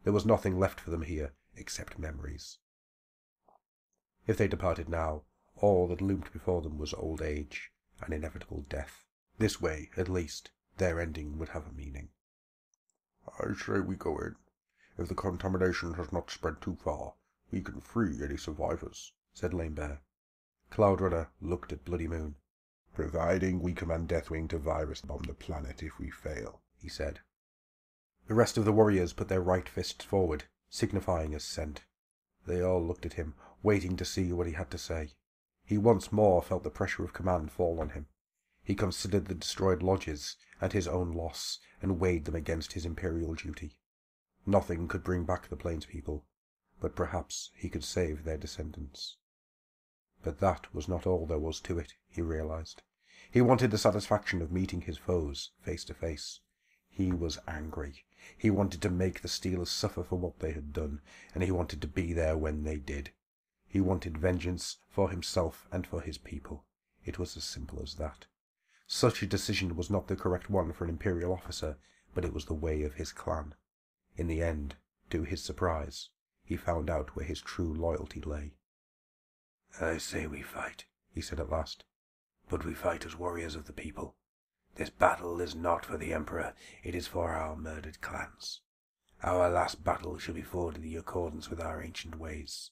There 0.04 0.14
was 0.14 0.26
nothing 0.26 0.58
left 0.58 0.80
for 0.80 0.90
them 0.90 1.04
here 1.04 1.34
except 1.56 2.00
memories. 2.00 2.58
If 4.26 4.38
they 4.38 4.48
departed 4.48 4.90
now, 4.90 5.24
all 5.56 5.88
that 5.90 6.02
loomed 6.02 6.32
before 6.32 6.62
them 6.62 6.78
was 6.78 6.94
old 6.94 7.22
age 7.22 7.72
and 8.02 8.14
inevitable 8.14 8.66
death. 8.70 9.06
This 9.38 9.62
way, 9.62 9.90
at 9.98 10.10
least, 10.10 10.52
their 10.78 11.00
ending 11.00 11.38
would 11.38 11.50
have 11.50 11.68
a 11.68 11.72
meaning. 11.72 12.10
I 13.40 13.54
say 13.54 13.80
we 13.80 13.96
go 13.96 14.18
in. 14.20 14.36
If 14.98 15.10
the 15.10 15.16
contamination 15.16 15.96
has 15.96 16.12
not 16.12 16.30
spread 16.30 16.62
too 16.62 16.76
far, 16.76 17.16
we 17.52 17.62
can 17.62 17.82
free 17.82 18.24
any 18.24 18.38
survivors, 18.38 19.14
said 19.34 19.54
Lame 19.54 19.74
Bear. 19.74 20.02
Looked 21.42 21.72
at 21.72 21.86
Bloody 21.86 22.08
Moon. 22.08 22.36
Providing 22.94 23.62
we 23.62 23.74
command 23.74 24.08
Deathwing 24.08 24.48
to 24.50 24.58
virus 24.58 25.02
bomb 25.02 25.24
the 25.24 25.34
planet 25.34 25.84
if 25.84 26.00
we 26.00 26.10
fail, 26.10 26.62
he 26.78 26.88
said. 26.88 27.20
The 28.28 28.34
rest 28.34 28.58
of 28.58 28.66
the 28.66 28.72
warriors 28.72 29.14
put 29.14 29.28
their 29.28 29.42
right 29.42 29.68
fists 29.68 30.04
forward, 30.06 30.46
signifying 30.70 31.36
assent. 31.36 31.84
They 32.48 32.62
all 32.62 32.84
looked 32.84 33.06
at 33.06 33.14
him, 33.14 33.36
waiting 33.64 33.98
to 33.98 34.06
see 34.06 34.32
what 34.32 34.48
he 34.48 34.54
had 34.54 34.72
to 34.72 34.78
say. 34.78 35.12
He 35.66 35.80
once 35.80 36.12
more 36.12 36.44
felt 36.44 36.64
the 36.64 36.70
pressure 36.70 37.04
of 37.04 37.14
command 37.14 37.52
fall 37.52 37.82
on 37.82 37.90
him. 37.90 38.06
He 38.64 38.76
considered 38.76 39.26
the 39.26 39.34
destroyed 39.34 39.82
lodges 39.82 40.38
and 40.62 40.72
his 40.72 40.88
own 40.88 41.12
loss, 41.12 41.60
and 41.82 42.00
weighed 42.00 42.26
them 42.26 42.36
against 42.36 42.74
his 42.74 42.86
imperial 42.86 43.34
duty. 43.34 43.80
Nothing 44.46 44.88
could 44.88 45.04
bring 45.04 45.26
back 45.26 45.48
the 45.48 45.56
plains 45.56 45.86
people, 45.86 46.26
but 46.80 46.96
perhaps 46.96 47.50
he 47.56 47.68
could 47.68 47.84
save 47.84 48.24
their 48.24 48.38
descendants. 48.38 49.18
But 50.22 50.40
that 50.40 50.72
was 50.72 50.88
not 50.88 51.08
all 51.08 51.26
there 51.26 51.40
was 51.40 51.60
to 51.62 51.80
it, 51.80 51.96
he 52.08 52.22
realized. 52.22 52.84
He 53.32 53.42
wanted 53.42 53.72
the 53.72 53.80
satisfaction 53.80 54.42
of 54.44 54.52
meeting 54.52 54.82
his 54.82 55.00
foes 55.00 55.52
face 55.62 55.84
to 55.86 55.96
face. 55.96 56.42
He 56.90 57.12
was 57.12 57.40
angry. 57.48 58.06
He 58.38 58.52
wanted 58.52 58.82
to 58.84 58.90
make 58.90 59.22
the 59.22 59.28
Stealers 59.28 59.72
suffer 59.72 60.04
for 60.04 60.18
what 60.18 60.40
they 60.40 60.52
had 60.52 60.74
done, 60.74 61.02
and 61.34 61.44
he 61.44 61.52
wanted 61.52 61.82
to 61.82 61.88
be 61.88 62.14
there 62.14 62.38
when 62.38 62.64
they 62.64 62.78
did. 62.78 63.12
He 63.68 63.82
wanted 63.82 64.18
vengeance 64.18 64.78
for 64.90 65.10
himself 65.10 65.68
and 65.72 65.86
for 65.86 66.02
his 66.02 66.18
people. 66.18 66.66
It 67.04 67.20
was 67.20 67.36
as 67.36 67.44
simple 67.44 67.82
as 67.82 67.96
that. 67.96 68.26
Such 68.88 69.24
a 69.24 69.28
decision 69.28 69.76
was 69.76 69.90
not 69.90 70.08
the 70.08 70.16
correct 70.16 70.50
one 70.50 70.72
for 70.72 70.84
an 70.84 70.90
Imperial 70.90 71.34
officer, 71.34 71.78
but 72.14 72.24
it 72.24 72.34
was 72.34 72.46
the 72.46 72.54
way 72.54 72.84
of 72.84 72.96
his 72.96 73.12
clan. 73.12 73.56
In 74.16 74.28
the 74.28 74.42
end, 74.42 74.76
to 75.10 75.24
his 75.24 75.44
surprise, 75.44 76.10
he 76.44 76.56
found 76.56 76.90
out 76.90 77.16
where 77.16 77.26
his 77.26 77.42
true 77.42 77.74
loyalty 77.74 78.22
lay. 78.22 78.54
I 79.82 79.98
say 79.98 80.28
we 80.28 80.42
fight, 80.42 80.86
he 81.12 81.22
said 81.22 81.40
at 81.40 81.50
last, 81.50 81.84
but 82.48 82.64
we 82.64 82.74
fight 82.74 83.06
as 83.06 83.16
warriors 83.18 83.56
of 83.56 83.66
the 83.66 83.74
people. 83.74 84.16
This 84.76 84.90
battle 84.90 85.42
is 85.42 85.56
not 85.56 85.86
for 85.86 85.98
the 85.98 86.14
Emperor, 86.14 86.54
it 86.84 86.96
is 86.96 87.08
for 87.08 87.32
our 87.32 87.56
murdered 87.56 88.02
clans. 88.02 88.62
Our 89.24 89.50
last 89.50 89.84
battle 89.84 90.18
shall 90.18 90.36
be 90.36 90.44
fought 90.44 90.78
in 90.78 90.98
accordance 90.98 91.50
with 91.50 91.60
our 91.60 91.82
ancient 91.82 92.20
ways. 92.20 92.72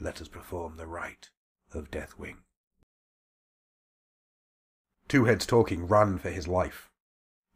Let 0.00 0.20
us 0.20 0.28
perform 0.28 0.76
the 0.76 0.86
rite 0.86 1.30
of 1.72 1.90
Deathwing. 1.90 2.38
Two 5.08 5.24
Heads 5.24 5.46
Talking 5.46 5.86
ran 5.86 6.18
for 6.18 6.30
his 6.30 6.46
life. 6.46 6.88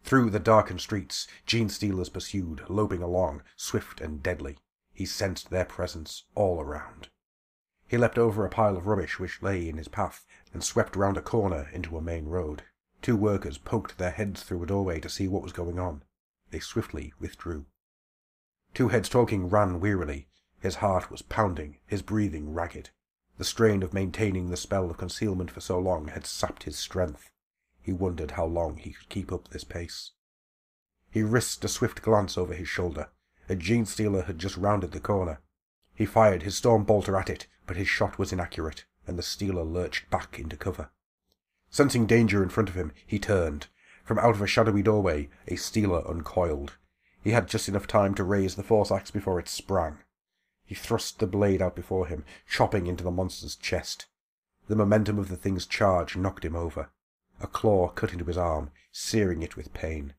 Through 0.03 0.31
the 0.31 0.41
darkened 0.41 0.81
streets, 0.81 1.29
Gene 1.47 1.69
Genestealers 1.69 2.13
pursued, 2.13 2.65
loping 2.69 3.03
along, 3.03 3.43
swift 3.57 4.01
and 4.01 4.23
deadly. 4.23 4.59
He 4.93 5.07
sensed 5.07 5.51
their 5.51 5.65
presence 5.65 6.25
all 6.35 6.61
around. 6.61 7.09
He 7.87 7.97
leapt 7.97 8.19
over 8.19 8.45
a 8.45 8.51
pile 8.51 8.77
of 8.77 8.87
rubbish 8.87 9.21
which 9.21 9.43
lay 9.43 9.69
in 9.69 9.77
his 9.77 9.89
path 9.89 10.27
and 10.53 10.65
swept 10.65 10.97
round 10.97 11.17
a 11.17 11.23
corner 11.23 11.69
into 11.73 11.97
a 11.97 12.03
main 12.03 12.25
road. 12.25 12.65
Two 13.03 13.17
workers 13.17 13.59
poked 13.59 13.99
their 13.99 14.11
heads 14.11 14.43
through 14.43 14.63
a 14.63 14.67
doorway 14.67 14.99
to 15.01 15.09
see 15.09 15.29
what 15.29 15.43
was 15.43 15.53
going 15.53 15.79
on. 15.79 16.03
They 16.51 16.61
swiftly 16.61 17.13
withdrew. 17.21 17.67
Two 18.75 18.89
Heads 18.89 19.09
Talking 19.09 19.49
ran 19.49 19.79
wearily. 19.79 20.29
His 20.63 20.77
heart 20.77 21.11
was 21.11 21.23
pounding, 21.23 21.79
his 21.87 22.03
breathing 22.03 22.55
ragged. 22.55 22.91
The 23.37 23.45
strain 23.45 23.83
of 23.83 23.93
maintaining 23.93 24.49
the 24.49 24.57
spell 24.57 24.89
of 24.93 24.97
concealment 24.97 25.51
for 25.51 25.61
so 25.61 25.77
long 25.77 26.07
had 26.07 26.25
sapped 26.25 26.63
his 26.63 26.79
strength. 26.79 27.33
He 27.83 27.93
wondered 27.93 28.33
how 28.33 28.45
long 28.45 28.77
he 28.77 28.93
could 28.93 29.09
keep 29.09 29.33
up 29.33 29.49
this 29.49 29.65
pace. 29.65 30.13
He 31.11 31.25
risked 31.25 31.65
a 31.65 31.69
swift 31.69 32.01
glance 32.01 32.39
over 32.39 32.55
his 32.55 32.69
shoulder. 32.69 33.09
A 33.49 33.57
Genestealer 33.57 34.27
had 34.27 34.39
just 34.39 34.57
rounded 34.57 34.93
the 34.93 35.01
corner. 35.01 35.41
He 35.97 36.07
fired 36.07 36.45
his 36.45 36.55
storm 36.59 36.85
bolter 36.85 37.17
at 37.17 37.29
it, 37.29 37.49
but 37.67 37.77
his 37.77 37.89
shot 37.89 38.17
was 38.17 38.33
inaccurate, 38.33 38.85
and 39.05 39.19
the 39.19 39.23
stealer 39.25 39.65
lurched 39.65 40.11
back 40.11 40.39
into 40.39 40.57
cover. 40.57 40.91
Sensing 41.71 42.07
danger 42.07 42.41
in 42.41 42.51
front 42.51 42.69
of 42.69 42.77
him, 42.77 42.93
he 43.05 43.19
turned. 43.19 43.67
From 44.05 44.21
out 44.21 44.37
of 44.37 44.43
a 44.43 44.47
shadowy 44.47 44.83
doorway, 44.83 45.29
a 45.49 45.57
stealer 45.57 46.09
uncoiled. 46.09 46.77
He 47.21 47.33
had 47.33 47.49
just 47.49 47.69
enough 47.69 47.89
time 47.89 48.15
to 48.15 48.23
raise 48.23 48.55
the 48.55 48.63
force 48.63 48.93
axe 48.93 49.11
before 49.11 49.41
it 49.41 49.49
sprang. 49.49 49.99
He 50.65 50.75
thrust 50.75 51.19
the 51.19 51.27
blade 51.27 51.61
out 51.61 51.77
before 51.77 52.07
him, 52.07 52.25
chopping 52.49 52.87
into 52.87 53.05
the 53.05 53.11
monster's 53.11 53.57
chest. 53.57 54.07
The 54.69 54.77
momentum 54.77 55.19
of 55.19 55.29
the 55.29 55.37
thing's 55.37 55.67
charge 55.67 56.17
knocked 56.17 56.45
him 56.45 56.57
over. 56.57 56.91
A 57.41 57.47
claw 57.47 57.89
cut 57.89 58.13
into 58.13 58.25
his 58.25 58.39
arm, 58.39 58.71
searing 58.93 59.43
it 59.43 59.57
with 59.57 59.75
pain. 59.75 60.15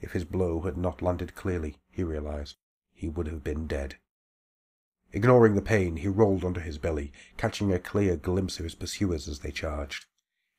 If 0.00 0.12
his 0.12 0.24
blow 0.24 0.60
had 0.62 0.76
not 0.76 1.02
landed 1.02 1.34
clearly, 1.34 1.78
he 1.90 2.04
realized, 2.04 2.56
he 2.94 3.08
would 3.08 3.26
have 3.26 3.42
been 3.42 3.66
dead. 3.66 3.96
Ignoring 5.12 5.56
the 5.56 5.62
pain, 5.62 5.96
he 5.96 6.08
rolled 6.08 6.44
onto 6.44 6.60
his 6.60 6.78
belly, 6.78 7.12
catching 7.36 7.72
a 7.72 7.78
clear 7.80 8.16
glimpse 8.16 8.58
of 8.58 8.64
his 8.64 8.76
pursuers 8.76 9.26
as 9.26 9.40
they 9.40 9.50
charged. 9.50 10.06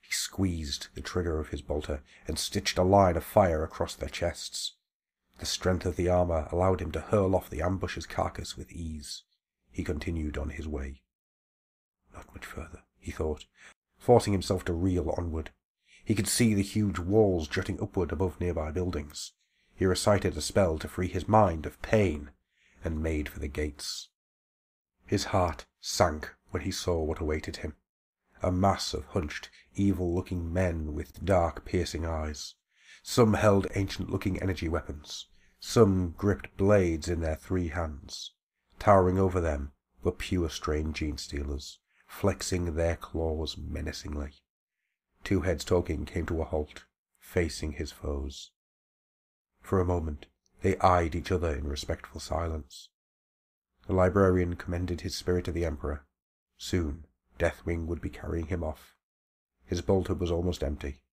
He 0.02 0.12
squeezed 0.12 0.90
the 0.94 1.02
trigger 1.02 1.40
of 1.40 1.49
his 1.49 1.62
bolter 1.62 2.03
and 2.28 2.38
stitched 2.38 2.78
a 2.78 2.84
line 2.84 3.16
of 3.16 3.24
fire 3.24 3.64
across 3.64 3.95
their 3.95 4.10
chests. 4.10 4.74
The 5.41 5.47
strength 5.47 5.88
of 5.88 5.95
the 5.95 6.07
armor 6.07 6.47
allowed 6.51 6.81
him 6.81 6.91
to 6.91 7.01
hurl 7.01 7.35
off 7.35 7.49
the 7.49 7.63
ambusher's 7.63 8.05
carcass 8.05 8.55
with 8.55 8.72
ease. 8.72 9.23
He 9.72 9.84
continued 9.84 10.38
on 10.38 10.51
his 10.51 10.68
way. 10.68 11.01
Not 12.13 12.31
much 12.31 12.45
further, 12.45 12.84
he 12.99 13.09
thought, 13.09 13.45
forcing 13.97 14.34
himself 14.34 14.63
to 14.65 14.73
reel 14.73 15.09
onward. 15.18 15.49
He 16.05 16.13
could 16.13 16.27
see 16.27 16.53
the 16.53 16.61
huge 16.61 16.99
walls 16.99 17.47
jutting 17.47 17.81
upward 17.81 18.11
above 18.11 18.39
nearby 18.39 18.69
buildings. 18.69 19.31
He 19.73 19.84
recited 19.84 20.38
a 20.38 20.41
spell 20.41 20.77
to 20.77 20.88
free 20.88 21.07
his 21.07 21.27
mind 21.27 21.65
of 21.65 21.81
pain 21.81 22.30
and 22.84 23.01
made 23.01 23.27
for 23.27 23.39
the 23.39 23.47
gates. 23.47 24.09
His 25.07 25.26
heart 25.26 25.65
sank 25.80 26.35
when 26.51 26.61
he 26.61 26.72
saw 26.72 27.01
what 27.01 27.19
awaited 27.19 27.57
him. 27.57 27.73
A 28.43 28.51
mass 28.51 28.93
of 28.93 29.05
hunched, 29.05 29.49
evil-looking 29.73 30.53
men 30.53 30.93
with 30.93 31.26
dark, 31.26 31.65
piercing 31.65 32.05
eyes. 32.05 32.53
Some 33.01 33.34
held 33.34 33.65
ancient-looking 33.73 34.39
energy 34.39 34.69
weapons. 34.69 35.26
Some 35.64 36.16
gripped 36.18 36.58
blades 36.58 37.08
in 37.08 37.22
their 37.22 37.36
three 37.36 37.68
hands. 37.68 38.34
Towering 38.80 39.20
over 39.20 39.40
them 39.40 39.74
were 40.04 40.12
pure-strain 40.12 40.92
gene 40.92 41.18
stealers, 41.18 41.78
flexing 42.08 42.74
their 42.74 42.96
claws 42.98 43.58
menacingly. 43.58 44.34
Two 45.24 45.42
Heads 45.42 45.64
Talking 45.64 46.04
came 46.06 46.26
to 46.26 46.42
a 46.42 46.46
halt, 46.46 46.86
facing 47.20 47.74
his 47.74 47.92
foes. 47.92 48.52
For 49.62 49.80
a 49.80 49.86
moment, 49.86 50.26
they 50.62 50.80
eyed 50.80 51.16
each 51.16 51.32
other 51.32 51.56
in 51.56 51.68
respectful 51.68 52.20
silence. 52.20 52.90
The 53.86 53.94
librarian 53.94 54.56
commended 54.56 55.02
his 55.02 55.16
spirit 55.16 55.46
to 55.46 55.52
the 55.52 55.64
Emperor. 55.64 56.06
Soon, 56.58 57.06
Deathwing 57.38 57.86
would 57.86 58.02
be 58.02 58.10
carrying 58.10 58.48
him 58.48 58.64
off. 58.64 58.96
His 59.66 59.82
bolter 59.82 60.16
was 60.16 60.32
almost 60.32 60.64
empty. 60.64 61.04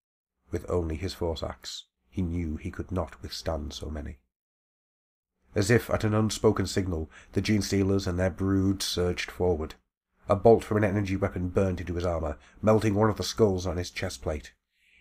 With 0.51 0.69
only 0.71 0.97
his 0.97 1.15
force 1.15 1.43
axe, 1.43 1.85
he 2.09 2.23
knew 2.23 2.57
he 2.57 2.71
could 2.71 2.91
not 2.91 3.23
withstand 3.23 3.75
so 3.75 3.91
many. 3.91 4.19
As 5.55 5.71
if 5.71 5.89
at 5.91 6.05
an 6.05 6.15
unspoken 6.15 6.67
signal, 6.67 7.11
the 7.33 7.41
gene 7.41 7.63
stealers 7.63 8.07
and 8.07 8.19
their 8.19 8.31
brood 8.31 8.83
surged 8.83 9.31
forward. 9.31 9.75
A 10.29 10.37
bolt 10.37 10.63
from 10.63 10.77
an 10.77 10.85
energy 10.85 11.17
weapon 11.17 11.49
burned 11.49 11.81
into 11.81 11.95
his 11.95 12.05
armor, 12.05 12.37
melting 12.61 12.95
one 12.95 13.09
of 13.09 13.17
the 13.17 13.23
skulls 13.23 13.67
on 13.67 13.79
his 13.79 13.91
chest 13.91 14.21
plate. 14.21 14.53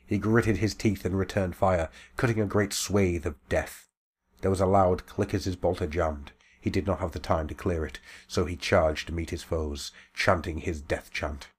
He 0.06 0.18
gritted 0.18 0.58
his 0.58 0.74
teeth 0.74 1.04
and 1.04 1.18
returned 1.18 1.56
fire, 1.56 1.90
cutting 2.16 2.40
a 2.40 2.46
great 2.46 2.72
swathe 2.72 3.26
of 3.26 3.36
death. 3.50 3.90
There 4.42 4.52
was 4.52 4.62
a 4.62 4.66
loud 4.66 5.06
click 5.06 5.34
as 5.34 5.44
his 5.44 5.58
bolter 5.58 5.86
jammed. 5.86 6.32
He 6.62 6.70
did 6.70 6.88
not 6.88 7.00
have 7.00 7.12
the 7.12 7.20
time 7.20 7.48
to 7.50 7.54
clear 7.54 7.86
it, 7.86 8.00
so 8.28 8.46
he 8.46 8.56
charged 8.56 9.08
to 9.08 9.14
meet 9.14 9.32
his 9.32 9.44
foes, 9.44 9.92
chanting 10.14 10.60
his 10.60 10.82
death 10.82 11.12
chant. 11.12 11.50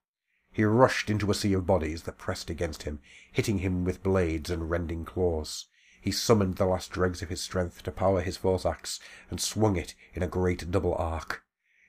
He 0.51 0.63
rushed 0.63 1.11
into 1.11 1.29
a 1.29 1.35
sea 1.35 1.53
of 1.53 1.67
bodies 1.67 2.03
that 2.03 2.17
pressed 2.17 2.49
against 2.49 2.83
him, 2.83 2.99
hitting 3.31 3.59
him 3.59 3.85
with 3.85 4.01
blades 4.01 4.49
and 4.49 4.69
rending 4.69 5.05
claws. 5.05 5.67
He 6.01 6.11
summoned 6.11 6.55
the 6.55 6.65
last 6.65 6.91
dregs 6.91 7.21
of 7.21 7.29
his 7.29 7.41
strength 7.41 7.83
to 7.83 7.91
power 7.91 8.21
his 8.21 8.37
force 8.37 8.65
axe, 8.65 8.99
and 9.29 9.41
swung 9.41 9.75
it 9.75 9.95
in 10.13 10.23
a 10.23 10.27
great 10.27 10.71
double 10.71 10.95
arc. 10.95 11.43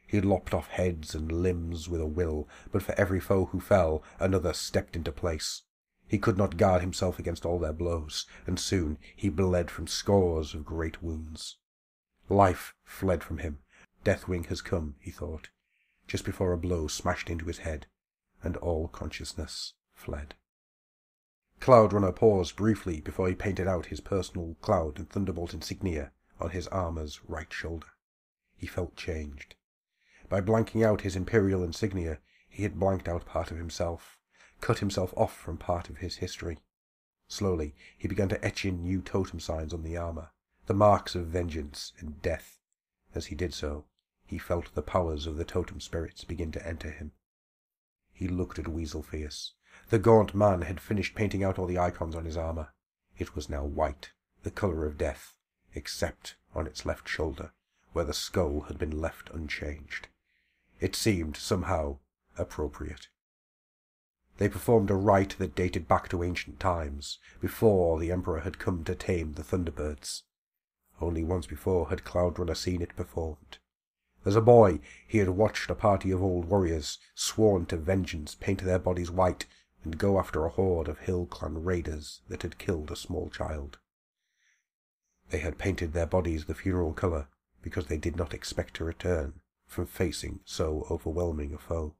He 0.07 0.21
lopped 0.21 0.53
off 0.53 0.67
heads 0.67 1.15
and 1.15 1.31
limbs 1.31 1.89
with 1.89 2.01
a 2.01 2.07
will, 2.07 2.49
but 2.73 2.83
for 2.83 2.93
every 2.99 3.21
foe 3.21 3.45
who 3.47 3.61
fell, 3.61 4.03
another 4.19 4.53
stepped 4.53 4.97
into 4.97 5.13
place. 5.13 5.63
He 6.09 6.19
could 6.19 6.37
not 6.37 6.57
guard 6.57 6.81
himself 6.81 7.21
against 7.21 7.47
all 7.47 7.61
their 7.61 7.73
blows, 7.73 8.27
and 8.45 8.59
soon 8.59 8.99
he 9.15 9.29
bled 9.29 9.71
from 9.71 9.87
scores 9.87 10.55
of 10.55 10.65
great 10.65 11.01
wounds. 11.01 11.59
Life 12.29 12.75
fled 12.83 13.23
from 13.23 13.39
him. 13.39 13.61
Deathwing 14.05 14.47
has 14.47 14.61
come, 14.61 14.97
he 14.99 15.13
thought, 15.13 15.51
just 16.09 16.25
before 16.25 16.53
a 16.53 16.59
blow 16.59 16.89
smashed 16.89 17.31
into 17.31 17.45
his 17.45 17.59
head, 17.59 17.87
and 18.43 18.57
all 18.57 18.89
consciousness 18.89 19.75
fled. 19.95 20.35
Cloud 21.61 21.93
Runner 21.93 22.11
paused 22.11 22.57
briefly 22.57 23.03
before 23.03 23.29
he 23.29 23.35
painted 23.35 23.69
out 23.69 23.87
his 23.87 24.01
personal 24.01 24.57
Cloud 24.63 24.99
and 24.99 25.11
Thunderbolt 25.11 25.53
insignia 25.53 26.11
on 26.41 26.51
his 26.51 26.67
armor's 26.69 27.21
right 27.29 27.53
shoulder. 27.53 27.89
He 28.57 28.67
felt 28.67 28.97
changed. 28.97 29.57
By 30.31 30.41
blanking 30.41 30.83
out 30.83 31.03
his 31.03 31.17
Imperial 31.17 31.63
insignia, 31.63 32.21
he 32.49 32.63
had 32.63 32.81
blanked 32.81 33.09
out 33.09 33.27
part 33.27 33.51
of 33.51 33.59
himself, 33.59 34.19
cut 34.63 34.79
himself 34.79 35.13
off 35.17 35.37
from 35.37 35.59
part 35.59 35.91
of 35.91 35.99
his 35.99 36.17
history. 36.17 36.59
Slowly, 37.29 37.75
he 37.97 38.09
began 38.09 38.31
to 38.31 38.45
etch 38.45 38.65
in 38.65 38.83
new 38.83 39.03
totem 39.03 39.39
signs 39.39 39.75
on 39.75 39.83
the 39.83 39.99
armor, 39.99 40.31
the 40.65 40.75
marks 40.75 41.15
of 41.15 41.27
vengeance 41.27 41.93
and 41.99 42.23
death. 42.23 42.59
As 43.15 43.27
he 43.27 43.35
did 43.35 43.53
so, 43.53 43.85
he 44.25 44.39
felt 44.39 44.75
the 44.75 44.83
powers 44.83 45.27
of 45.27 45.37
the 45.37 45.45
totem 45.45 45.81
spirits 45.81 46.25
begin 46.25 46.53
to 46.53 46.67
enter 46.67 46.91
him. 46.91 47.13
He 48.13 48.29
looked 48.29 48.59
at 48.59 48.69
Weasel 48.69 49.03
Fierce. 49.03 49.53
The 49.91 49.99
gaunt 49.99 50.37
man 50.37 50.63
had 50.63 50.81
finished 50.81 51.17
painting 51.17 51.43
out 51.43 51.59
all 51.59 51.67
the 51.67 51.79
icons 51.79 52.15
on 52.15 52.25
his 52.25 52.37
armor. 52.37 52.69
It 53.19 53.35
was 53.35 53.49
now 53.51 53.65
white, 53.65 54.13
the 54.45 54.51
color 54.53 54.87
of 54.87 54.97
death, 54.97 55.35
except 55.75 56.37
on 56.55 56.69
its 56.69 56.87
left 56.87 57.09
shoulder, 57.09 57.51
where 57.93 58.05
the 58.05 58.15
skull 58.15 58.61
had 58.63 58.79
been 58.79 59.01
left 59.01 59.31
unchanged. 59.31 60.07
It 60.79 60.95
seemed, 60.95 61.37
somehow, 61.37 61.99
appropriate. 62.39 63.09
They 64.39 64.49
performed 64.49 64.93
a 64.93 64.95
rite 64.95 65.37
that 65.39 65.57
dated 65.57 65.89
back 65.89 66.09
to 66.11 66.23
ancient 66.23 66.61
times, 66.61 67.19
before 67.41 67.99
the 67.99 68.13
Emperor 68.13 68.41
had 68.41 68.61
come 68.61 68.85
to 68.85 68.95
tame 68.95 69.33
the 69.33 69.43
Thunderbirds. 69.43 70.23
Only 71.01 71.25
once 71.25 71.49
before 71.49 71.89
had 71.89 72.05
Cloudrunner 72.05 72.57
seen 72.57 72.81
it 72.81 72.95
performed. 72.95 73.59
As 74.25 74.37
a 74.37 74.41
boy, 74.41 74.79
he 75.09 75.19
had 75.19 75.31
watched 75.31 75.69
a 75.69 75.75
party 75.75 76.13
of 76.13 76.23
old 76.23 76.45
warriors, 76.45 76.99
sworn 77.17 77.67
to 77.67 77.77
vengeance, 77.77 78.37
paint 78.37 78.63
their 78.63 78.79
bodies 78.79 79.11
white 79.11 79.47
and 79.85 79.99
go 79.99 80.19
after 80.19 80.45
a 80.45 80.51
horde 80.51 80.89
of 80.89 80.99
Hill 81.01 81.27
Clan 81.27 81.63
raiders 81.65 82.21
that 82.29 82.43
had 82.43 82.59
killed 82.59 82.91
a 82.91 82.97
small 82.97 83.31
child. 83.31 83.79
They 85.31 85.39
had 85.39 85.59
painted 85.59 85.93
their 85.93 86.07
bodies 86.07 86.45
the 86.45 86.55
funeral 86.55 86.93
color 86.93 87.29
because 87.63 87.87
they 87.87 87.97
did 87.97 88.17
not 88.17 88.35
expect 88.35 88.75
to 88.75 88.85
return 88.85 89.41
from 89.67 89.87
facing 89.87 90.41
so 90.45 90.87
overwhelming 90.91 91.55
a 91.55 91.59
foe. 91.59 91.95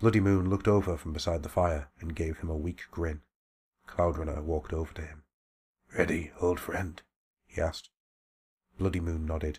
Bloody 0.00 0.20
Moon 0.20 0.48
looked 0.48 0.68
over 0.68 0.96
from 0.96 1.12
beside 1.12 1.42
the 1.42 1.48
fire 1.48 1.90
and 2.00 2.14
gave 2.14 2.38
him 2.38 2.48
a 2.48 2.56
weak 2.56 2.82
grin. 2.90 3.20
Cloudrunner 3.86 4.42
walked 4.42 4.72
over 4.72 4.92
to 4.94 5.02
him. 5.02 5.24
Ready, 5.96 6.32
old 6.40 6.60
friend? 6.60 7.02
he 7.46 7.60
asked. 7.60 7.90
Bloody 8.78 9.00
Moon 9.00 9.26
nodded. 9.26 9.58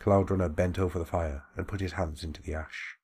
Cloudrunner 0.00 0.54
bent 0.54 0.78
over 0.78 0.98
the 0.98 1.04
fire 1.04 1.44
and 1.56 1.68
put 1.68 1.80
his 1.80 1.92
hands 1.92 2.24
into 2.24 2.42
the 2.42 2.54
ash. 2.54 2.96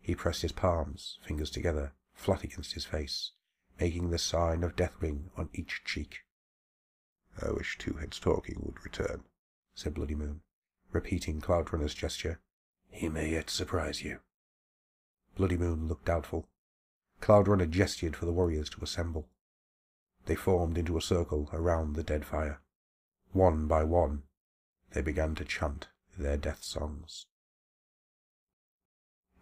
He 0.00 0.14
pressed 0.14 0.42
his 0.42 0.52
palms, 0.52 1.18
fingers 1.24 1.50
together, 1.50 1.94
flat 2.16 2.42
against 2.42 2.72
his 2.72 2.84
face, 2.84 3.30
making 3.78 4.10
the 4.10 4.18
sign 4.18 4.64
of 4.64 4.74
Deathwing 4.74 5.30
on 5.36 5.48
each 5.52 5.82
cheek. 5.84 6.24
I 7.40 7.52
wish 7.52 7.78
Two 7.78 7.94
Heads 7.94 8.18
Talking 8.18 8.62
would 8.64 8.82
return, 8.82 9.24
said 9.74 9.94
Bloody 9.94 10.14
Moon, 10.14 10.40
repeating 10.90 11.40
Cloudrunner's 11.40 11.94
gesture. 11.94 12.40
He 12.90 13.08
may 13.08 13.30
yet 13.30 13.50
surprise 13.50 14.02
you. 14.02 14.20
Bloody 15.36 15.56
Moon 15.56 15.86
looked 15.86 16.06
doubtful. 16.06 16.48
Cloudrunner 17.20 17.68
gestured 17.68 18.16
for 18.16 18.24
the 18.24 18.32
warriors 18.32 18.70
to 18.70 18.82
assemble. 18.82 19.28
They 20.24 20.34
formed 20.34 20.78
into 20.78 20.96
a 20.96 21.02
circle 21.02 21.48
around 21.52 21.94
the 21.94 22.02
dead 22.02 22.24
fire. 22.24 22.60
One 23.32 23.66
by 23.66 23.84
one, 23.84 24.22
they 24.92 25.02
began 25.02 25.34
to 25.36 25.44
chant 25.44 25.88
their 26.18 26.36
death 26.36 26.62
songs. 26.62 27.26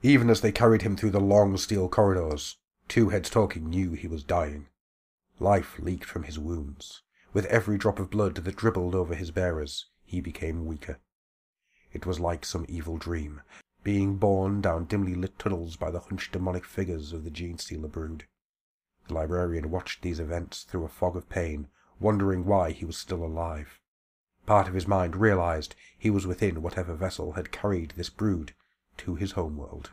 Even 0.02 0.28
as 0.28 0.40
they 0.40 0.52
carried 0.52 0.82
him 0.82 0.96
through 0.96 1.12
the 1.12 1.20
long 1.20 1.56
steel 1.56 1.88
corridors, 1.88 2.56
Two 2.88 3.08
Heads 3.08 3.30
Talking 3.30 3.68
knew 3.70 3.92
he 3.92 4.06
was 4.06 4.22
dying. 4.22 4.68
Life 5.40 5.78
leaked 5.78 6.04
from 6.04 6.24
his 6.24 6.38
wounds. 6.38 7.02
With 7.32 7.46
every 7.46 7.78
drop 7.78 7.98
of 7.98 8.10
blood 8.10 8.36
that 8.36 8.56
dribbled 8.56 8.94
over 8.94 9.14
his 9.14 9.30
bearers, 9.30 9.86
he 10.04 10.20
became 10.20 10.66
weaker. 10.66 11.00
It 11.92 12.06
was 12.06 12.20
like 12.20 12.44
some 12.44 12.66
evil 12.68 12.98
dream, 12.98 13.42
being 13.82 14.16
borne 14.16 14.60
down 14.60 14.84
dimly 14.84 15.14
lit 15.14 15.38
tunnels 15.38 15.76
by 15.76 15.90
the 15.90 16.00
hunched 16.00 16.32
demonic 16.32 16.64
figures 16.64 17.12
of 17.12 17.24
the 17.24 17.30
Genestealer 17.30 17.90
brood. 17.90 18.26
The 19.08 19.14
librarian 19.14 19.70
watched 19.70 20.02
these 20.02 20.20
events 20.20 20.62
through 20.62 20.84
a 20.84 20.88
fog 20.88 21.16
of 21.16 21.28
pain, 21.28 21.68
wondering 22.00 22.44
why 22.44 22.70
he 22.70 22.84
was 22.84 22.96
still 22.96 23.24
alive. 23.24 23.80
Part 24.46 24.68
of 24.68 24.74
his 24.74 24.86
mind 24.86 25.16
realized 25.16 25.74
he 25.98 26.10
was 26.10 26.26
within 26.26 26.62
whatever 26.62 26.94
vessel 26.94 27.32
had 27.32 27.52
carried 27.52 27.94
this 27.96 28.10
brood 28.10 28.54
to 28.98 29.14
his 29.14 29.32
homeworld. 29.32 29.90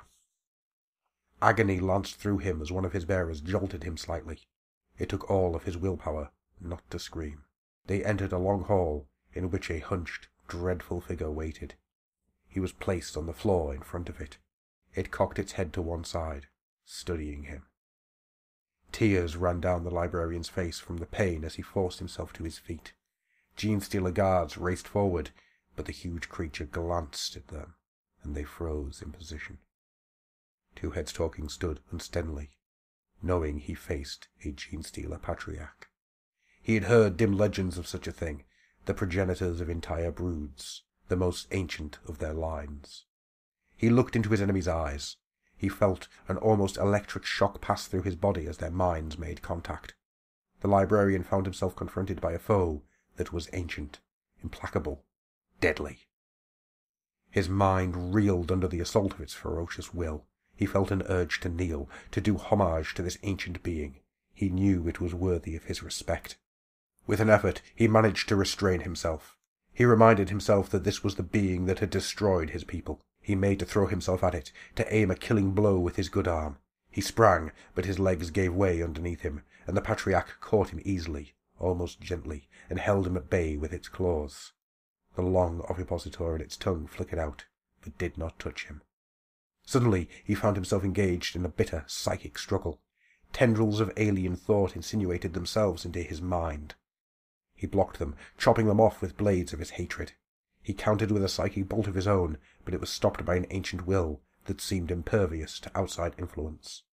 Agony 1.42 1.80
lanced 1.80 2.18
through 2.18 2.38
him 2.38 2.62
as 2.62 2.72
one 2.72 2.86
of 2.86 2.94
his 2.94 3.06
bearers 3.06 3.42
jolted 3.42 3.84
him 3.84 3.98
slightly. 3.98 4.42
It 5.00 5.10
took 5.10 5.30
all 5.30 5.56
of 5.56 5.64
his 5.64 5.78
willpower 5.78 6.32
not 6.60 6.88
to 6.92 7.00
scream. 7.00 7.46
They 7.88 8.06
entered 8.06 8.32
a 8.32 8.38
long 8.38 8.64
hall 8.64 9.08
in 9.34 9.50
which 9.50 9.72
a 9.72 9.80
hunched, 9.80 10.28
dreadful 10.48 11.02
figure 11.02 11.32
waited. 11.32 11.76
He 12.48 12.60
was 12.60 12.74
placed 12.74 13.18
on 13.18 13.26
the 13.26 13.34
floor 13.34 13.74
in 13.74 13.82
front 13.82 14.10
of 14.10 14.22
it. 14.22 14.38
It 14.94 15.10
cocked 15.10 15.40
its 15.40 15.54
head 15.54 15.74
to 15.74 15.82
one 15.82 16.04
side, 16.04 16.48
studying 16.86 17.44
him. 17.44 17.66
Tears 18.92 19.38
ran 19.38 19.62
down 19.62 19.84
the 19.84 19.90
librarian's 19.90 20.50
face 20.50 20.78
from 20.78 20.98
the 20.98 21.06
pain 21.06 21.44
as 21.44 21.56
he 21.56 21.62
forced 21.62 22.00
himself 22.00 22.34
to 22.34 22.44
his 22.44 22.60
feet. 22.60 22.94
Genestealer 23.56 24.14
guards 24.14 24.58
raced 24.58 24.88
forward, 24.88 25.32
but 25.76 25.86
the 25.86 25.92
huge 25.92 26.30
creature 26.30 26.66
glanced 26.66 27.36
at 27.36 27.48
them, 27.48 27.76
and 28.22 28.36
they 28.36 28.44
froze 28.44 29.02
in 29.02 29.12
position. 29.12 29.60
Two 30.76 30.92
Heads 30.92 31.12
Talking 31.12 31.50
stood 31.50 31.80
unsteadily, 31.92 32.52
knowing 33.22 33.60
he 33.60 33.74
faced 33.74 34.28
a 34.44 34.52
Genestealer 34.52 35.22
patriarch. 35.22 35.90
He 36.62 36.76
had 36.76 36.86
heard 36.86 37.18
dim 37.18 37.38
legends 37.38 37.78
of 37.78 37.88
such 37.88 38.08
a 38.08 38.12
thing, 38.12 38.46
the 38.86 38.94
progenitors 38.94 39.62
of 39.62 39.70
entire 39.70 40.12
broods, 40.12 40.84
the 41.08 41.16
most 41.16 41.48
ancient 41.52 42.00
of 42.08 42.20
their 42.20 42.34
lines. 42.34 43.06
He 43.76 43.90
looked 43.90 44.16
into 44.16 44.30
his 44.30 44.42
enemy's 44.42 44.68
eyes. 44.68 45.18
He 45.58 45.70
felt 45.70 46.08
an 46.28 46.38
almost 46.38 46.78
electric 46.78 47.26
shock 47.26 47.62
pass 47.62 47.88
through 47.88 48.04
his 48.04 48.16
body 48.16 48.48
as 48.48 48.58
their 48.58 48.72
minds 48.72 49.18
made 49.18 49.42
contact. 49.42 49.96
The 50.62 50.68
librarian 50.68 51.24
found 51.24 51.46
himself 51.46 51.76
confronted 51.76 52.22
by 52.22 52.34
a 52.34 52.40
foe 52.40 52.84
that 53.18 53.34
was 53.34 53.50
ancient, 53.54 54.00
implacable, 54.42 55.04
deadly. 55.60 56.08
His 57.30 57.50
mind 57.50 58.14
reeled 58.14 58.52
under 58.52 58.68
the 58.68 58.80
assault 58.80 59.14
of 59.14 59.22
its 59.22 59.34
ferocious 59.34 59.94
will. 59.94 60.26
He 60.62 60.68
felt 60.68 60.92
an 60.92 61.02
urge 61.10 61.40
to 61.40 61.50
kneel, 61.50 61.90
to 62.12 62.22
do 62.22 62.38
homage 62.38 62.94
to 62.94 63.02
this 63.02 63.18
ancient 63.24 63.64
being. 63.64 64.00
He 64.32 64.50
knew 64.52 64.88
it 64.88 65.02
was 65.02 65.12
worthy 65.12 65.56
of 65.56 65.64
his 65.64 65.82
respect. 65.82 66.38
With 67.08 67.20
an 67.20 67.32
effort, 67.32 67.64
he 67.74 67.88
managed 67.88 68.30
to 68.30 68.36
restrain 68.36 68.82
himself. 68.82 69.40
He 69.74 69.86
reminded 69.86 70.30
himself 70.30 70.70
that 70.70 70.84
this 70.84 71.04
was 71.04 71.16
the 71.16 71.24
being 71.24 71.66
that 71.66 71.80
had 71.80 71.90
destroyed 71.90 72.52
his 72.52 72.64
people. 72.64 73.02
He 73.24 73.34
made 73.34 73.58
to 73.58 73.66
throw 73.66 73.88
himself 73.88 74.24
at 74.24 74.36
it, 74.36 74.52
to 74.76 74.94
aim 74.94 75.10
a 75.10 75.16
killing 75.16 75.54
blow 75.54 75.80
with 75.80 75.96
his 75.96 76.10
good 76.10 76.28
arm. 76.28 76.60
He 76.92 77.02
sprang, 77.02 77.52
but 77.74 77.86
his 77.86 77.98
legs 77.98 78.30
gave 78.30 78.54
way 78.54 78.84
underneath 78.84 79.22
him, 79.22 79.42
and 79.66 79.76
the 79.76 79.82
patriarch 79.82 80.38
caught 80.42 80.70
him 80.70 80.82
easily, 80.86 81.34
almost 81.58 82.02
gently, 82.02 82.48
and 82.70 82.78
held 82.78 83.08
him 83.08 83.18
at 83.18 83.32
bay 83.32 83.58
with 83.58 83.74
its 83.74 83.90
claws. 83.90 84.54
The 85.16 85.24
long 85.24 85.66
ovipositor 85.68 86.36
in 86.36 86.42
its 86.42 86.56
tongue 86.56 86.86
flickered 86.86 87.18
out, 87.18 87.46
but 87.82 87.98
did 87.98 88.16
not 88.16 88.38
touch 88.38 88.66
him. 88.66 88.84
Suddenly 89.64 90.10
he 90.24 90.34
found 90.34 90.58
himself 90.58 90.84
engaged 90.84 91.36
in 91.36 91.46
a 91.46 91.50
bitter 91.50 91.84
psychic 91.88 92.38
struggle. 92.38 92.82
Tendrils 93.32 93.80
of 93.80 93.94
alien 93.96 94.36
thought 94.36 94.76
insinuated 94.76 95.34
themselves 95.34 95.86
into 95.86 96.02
his 96.02 96.22
mind. 96.22 96.76
He 97.54 97.68
blocked 97.68 98.00
them, 98.00 98.16
chopping 98.38 98.66
them 98.66 98.82
off 98.82 99.02
with 99.02 99.18
blades 99.18 99.54
of 99.54 99.60
his 99.60 99.72
hatred. 99.72 100.14
He 100.64 100.74
countered 100.74 101.12
with 101.12 101.24
a 101.24 101.30
psychic 101.30 101.70
bolt 101.70 101.88
of 101.88 101.96
his 101.96 102.08
own, 102.08 102.38
but 102.66 102.74
it 102.74 102.80
was 102.80 102.90
stopped 102.90 103.24
by 103.24 103.36
an 103.36 103.46
ancient 103.52 103.86
will 103.86 104.22
that 104.46 104.60
seemed 104.60 104.90
impervious 104.90 105.60
to 105.60 105.78
outside 105.78 106.16
influence. 106.18 106.84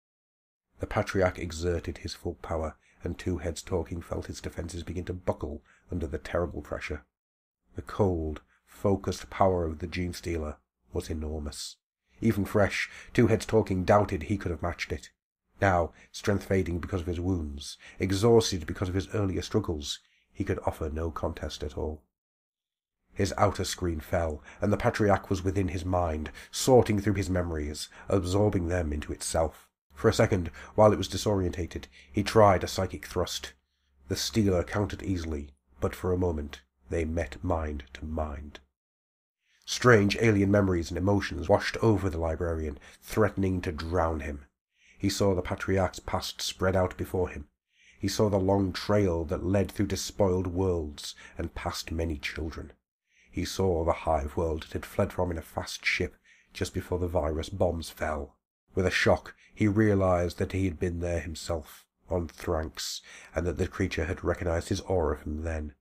The 0.80 0.86
Patriarch 0.86 1.38
exerted 1.38 1.98
his 1.98 2.14
full 2.14 2.34
power, 2.34 2.76
and 3.02 3.18
Two 3.18 3.38
Heads 3.38 3.62
Talking 3.62 4.02
felt 4.02 4.26
his 4.26 4.40
defenses 4.40 4.82
begin 4.82 5.04
to 5.06 5.12
buckle 5.12 5.62
under 5.90 6.06
the 6.06 6.18
terrible 6.18 6.62
pressure. 6.62 7.04
The 7.76 7.82
cold, 7.82 8.42
focused 8.66 9.30
power 9.30 9.64
of 9.64 9.78
the 9.78 9.86
Gene 9.86 10.12
Stealer 10.12 10.58
was 10.92 11.10
enormous. 11.10 11.76
Even 12.20 12.44
fresh, 12.44 12.90
Two 13.12 13.28
Heads 13.28 13.46
Talking 13.46 13.84
doubted 13.84 14.24
he 14.24 14.36
could 14.36 14.50
have 14.50 14.62
matched 14.62 14.92
it. 14.92 15.10
Now, 15.60 15.92
strength 16.12 16.44
fading 16.44 16.78
because 16.78 17.00
of 17.00 17.06
his 17.06 17.20
wounds, 17.20 17.78
exhausted 17.98 18.66
because 18.66 18.88
of 18.88 18.94
his 18.94 19.12
earlier 19.14 19.42
struggles, 19.42 19.98
he 20.32 20.44
could 20.44 20.60
offer 20.64 20.88
no 20.88 21.10
contest 21.10 21.62
at 21.62 21.76
all. 21.76 22.02
His 23.12 23.34
outer 23.36 23.64
screen 23.64 23.98
fell, 23.98 24.42
and 24.60 24.72
the 24.72 24.76
Patriarch 24.76 25.28
was 25.28 25.42
within 25.42 25.68
his 25.68 25.84
mind, 25.84 26.30
sorting 26.52 27.00
through 27.00 27.14
his 27.14 27.28
memories, 27.28 27.88
absorbing 28.08 28.68
them 28.68 28.92
into 28.92 29.12
itself. 29.12 29.68
For 29.92 30.08
a 30.08 30.14
second, 30.14 30.52
while 30.76 30.92
it 30.92 30.98
was 30.98 31.08
disorientated, 31.08 31.86
he 32.12 32.22
tried 32.22 32.62
a 32.62 32.68
psychic 32.68 33.06
thrust. 33.06 33.54
The 34.06 34.14
Stealer 34.14 34.62
countered 34.62 35.02
easily, 35.02 35.50
but 35.80 35.96
for 35.96 36.12
a 36.12 36.18
moment 36.18 36.62
they 36.90 37.04
met 37.04 37.42
mind 37.42 37.84
to 37.94 38.04
mind. 38.04 38.60
Strange 39.70 40.16
alien 40.22 40.50
memories 40.50 40.90
and 40.90 40.96
emotions 40.96 41.46
washed 41.46 41.76
over 41.82 42.08
the 42.08 42.16
librarian, 42.16 42.78
threatening 43.02 43.60
to 43.60 43.70
drown 43.70 44.20
him. 44.20 44.46
He 44.98 45.10
saw 45.10 45.34
the 45.34 45.42
Patriarch's 45.42 46.00
past 46.00 46.40
spread 46.40 46.74
out 46.74 46.96
before 46.96 47.28
him. 47.28 47.48
He 48.00 48.08
saw 48.08 48.30
the 48.30 48.38
long 48.38 48.72
trail 48.72 49.26
that 49.26 49.44
led 49.44 49.70
through 49.70 49.88
despoiled 49.88 50.46
worlds 50.46 51.14
and 51.36 51.54
past 51.54 51.92
many 51.92 52.16
children. 52.16 52.72
He 53.30 53.44
saw 53.44 53.84
the 53.84 53.92
hive 53.92 54.38
world 54.38 54.64
it 54.64 54.72
had 54.72 54.86
fled 54.86 55.12
from 55.12 55.30
in 55.30 55.36
a 55.36 55.42
fast 55.42 55.84
ship 55.84 56.16
just 56.54 56.72
before 56.72 56.98
the 56.98 57.06
virus 57.06 57.50
bombs 57.50 57.90
fell. 57.90 58.38
With 58.74 58.86
a 58.86 58.90
shock, 58.90 59.36
he 59.54 59.68
realized 59.68 60.38
that 60.38 60.52
he 60.52 60.64
had 60.64 60.80
been 60.80 61.00
there 61.00 61.20
himself, 61.20 61.84
on 62.08 62.26
Thranx, 62.26 63.02
and 63.34 63.46
that 63.46 63.58
the 63.58 63.68
creature 63.68 64.06
had 64.06 64.24
recognized 64.24 64.70
his 64.70 64.80
aura 64.80 65.18
from 65.18 65.42
then. 65.42 65.74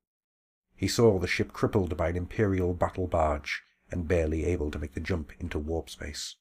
He 0.75 0.89
saw 0.89 1.17
the 1.17 1.25
ship 1.25 1.53
crippled 1.53 1.95
by 1.95 2.09
an 2.09 2.17
Imperial 2.17 2.73
battle 2.73 3.07
barge 3.07 3.63
and 3.91 4.07
barely 4.07 4.45
able 4.45 4.71
to 4.71 4.79
make 4.79 4.93
the 4.93 4.99
jump 4.99 5.31
into 5.39 5.59
warp 5.59 5.89
space. 5.89 6.35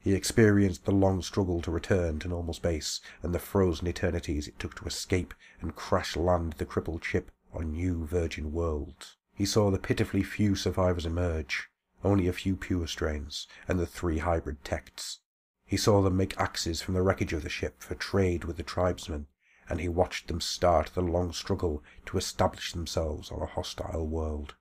He 0.00 0.14
experienced 0.14 0.84
the 0.84 0.92
long 0.92 1.22
struggle 1.22 1.60
to 1.62 1.70
return 1.70 2.18
to 2.20 2.28
normal 2.28 2.54
space 2.54 3.00
and 3.22 3.34
the 3.34 3.38
frozen 3.38 3.86
eternities 3.86 4.46
it 4.46 4.58
took 4.58 4.74
to 4.76 4.86
escape 4.86 5.34
and 5.60 5.74
crash 5.74 6.16
land 6.16 6.54
the 6.54 6.64
crippled 6.64 7.04
ship 7.04 7.30
on 7.52 7.72
new 7.72 8.06
virgin 8.06 8.52
worlds. 8.52 9.16
He 9.34 9.44
saw 9.44 9.70
the 9.70 9.78
pitifully 9.78 10.22
few 10.22 10.54
survivors 10.54 11.04
emerge, 11.04 11.68
only 12.04 12.28
a 12.28 12.32
few 12.32 12.56
pure 12.56 12.86
strains, 12.86 13.46
and 13.66 13.78
the 13.78 13.86
three 13.86 14.18
hybrid 14.18 14.64
texts. 14.64 15.20
He 15.64 15.76
saw 15.76 16.00
them 16.00 16.16
make 16.16 16.40
axes 16.40 16.80
from 16.80 16.94
the 16.94 17.02
wreckage 17.02 17.32
of 17.32 17.42
the 17.42 17.48
ship 17.48 17.82
for 17.82 17.94
trade 17.94 18.44
with 18.44 18.56
the 18.56 18.62
tribesmen, 18.62 19.26
and 19.68 19.80
he 19.80 19.88
watched 19.88 20.28
them 20.28 20.40
start 20.40 20.92
the 20.94 21.02
long 21.02 21.32
struggle 21.32 21.82
to 22.06 22.16
establish 22.16 22.72
themselves 22.72 23.30
on 23.30 23.42
a 23.42 23.46
hostile 23.46 24.06
world. 24.06 24.54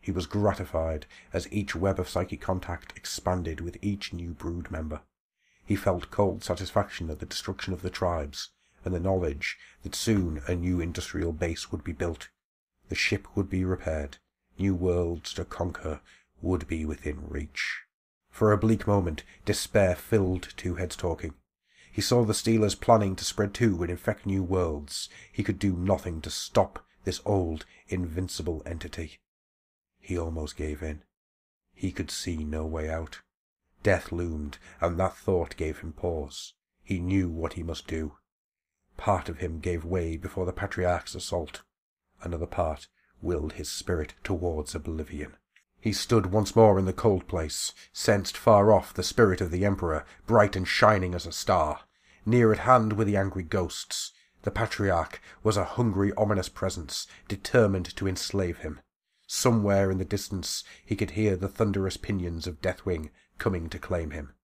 He 0.00 0.12
was 0.12 0.26
gratified 0.26 1.06
as 1.32 1.52
each 1.52 1.76
web 1.76 2.00
of 2.00 2.08
psychic 2.08 2.40
contact 2.40 2.92
expanded 2.96 3.60
with 3.60 3.76
each 3.82 4.12
new 4.12 4.30
brood 4.32 4.70
member. 4.70 5.02
He 5.64 5.76
felt 5.76 6.10
cold 6.10 6.42
satisfaction 6.42 7.10
at 7.10 7.18
the 7.18 7.26
destruction 7.26 7.72
of 7.72 7.82
the 7.82 7.90
tribes, 7.90 8.50
and 8.84 8.94
the 8.94 9.00
knowledge 9.00 9.58
that 9.82 9.94
soon 9.94 10.42
a 10.46 10.54
new 10.54 10.80
industrial 10.80 11.32
base 11.32 11.70
would 11.70 11.84
be 11.84 11.92
built 11.92 12.28
the 12.90 12.96
ship 12.96 13.28
would 13.36 13.48
be 13.48 13.64
repaired. 13.64 14.18
New 14.58 14.74
worlds 14.74 15.32
to 15.34 15.44
conquer 15.44 16.00
would 16.42 16.66
be 16.66 16.84
within 16.84 17.26
reach. 17.28 17.82
For 18.30 18.52
a 18.52 18.58
bleak 18.58 18.86
moment, 18.86 19.22
despair 19.44 19.94
filled 19.94 20.52
Two 20.56 20.74
Heads 20.74 20.96
Talking. 20.96 21.34
He 21.92 22.02
saw 22.02 22.24
the 22.24 22.34
Stealers 22.34 22.74
planning 22.74 23.16
to 23.16 23.24
spread 23.24 23.54
to 23.54 23.80
and 23.82 23.90
infect 23.90 24.26
new 24.26 24.42
worlds. 24.42 25.08
He 25.32 25.44
could 25.44 25.58
do 25.58 25.72
nothing 25.72 26.20
to 26.22 26.30
stop 26.30 26.84
this 27.04 27.20
old, 27.24 27.64
invincible 27.88 28.62
entity. 28.66 29.20
He 30.00 30.18
almost 30.18 30.56
gave 30.56 30.82
in. 30.82 31.04
He 31.74 31.92
could 31.92 32.10
see 32.10 32.38
no 32.38 32.66
way 32.66 32.90
out. 32.90 33.20
Death 33.82 34.10
loomed, 34.12 34.58
and 34.80 34.98
that 34.98 35.16
thought 35.16 35.56
gave 35.56 35.78
him 35.78 35.92
pause. 35.92 36.54
He 36.82 36.98
knew 36.98 37.28
what 37.28 37.52
he 37.52 37.62
must 37.62 37.86
do. 37.86 38.16
Part 38.96 39.28
of 39.28 39.38
him 39.38 39.60
gave 39.60 39.84
way 39.84 40.16
before 40.16 40.46
the 40.46 40.52
Patriarch's 40.52 41.14
assault 41.14 41.62
another 42.22 42.46
part 42.46 42.88
willed 43.22 43.54
his 43.54 43.70
spirit 43.70 44.14
towards 44.22 44.74
oblivion. 44.74 45.36
He 45.80 45.92
stood 45.92 46.26
once 46.26 46.54
more 46.54 46.78
in 46.78 46.84
the 46.84 46.92
cold 46.92 47.26
place, 47.26 47.72
sensed 47.92 48.36
far 48.36 48.72
off 48.72 48.92
the 48.92 49.02
spirit 49.02 49.40
of 49.40 49.50
the 49.50 49.64
Emperor, 49.64 50.04
bright 50.26 50.56
and 50.56 50.68
shining 50.68 51.14
as 51.14 51.26
a 51.26 51.32
star. 51.32 51.80
Near 52.26 52.52
at 52.52 52.60
hand 52.60 52.94
were 52.94 53.04
the 53.04 53.16
angry 53.16 53.42
ghosts. 53.42 54.12
The 54.42 54.50
Patriarch 54.50 55.20
was 55.42 55.56
a 55.56 55.64
hungry, 55.64 56.12
ominous 56.16 56.48
presence, 56.48 57.06
determined 57.28 57.96
to 57.96 58.06
enslave 58.06 58.58
him. 58.58 58.80
Somewhere 59.32 59.92
in 59.92 59.98
the 59.98 60.04
distance 60.04 60.64
he 60.84 60.96
could 60.96 61.12
hear 61.12 61.36
the 61.36 61.46
thunderous 61.46 61.96
pinions 61.96 62.48
of 62.48 62.60
Deathwing 62.60 63.10
coming 63.38 63.68
to 63.68 63.78
claim 63.78 64.10
him. 64.10 64.34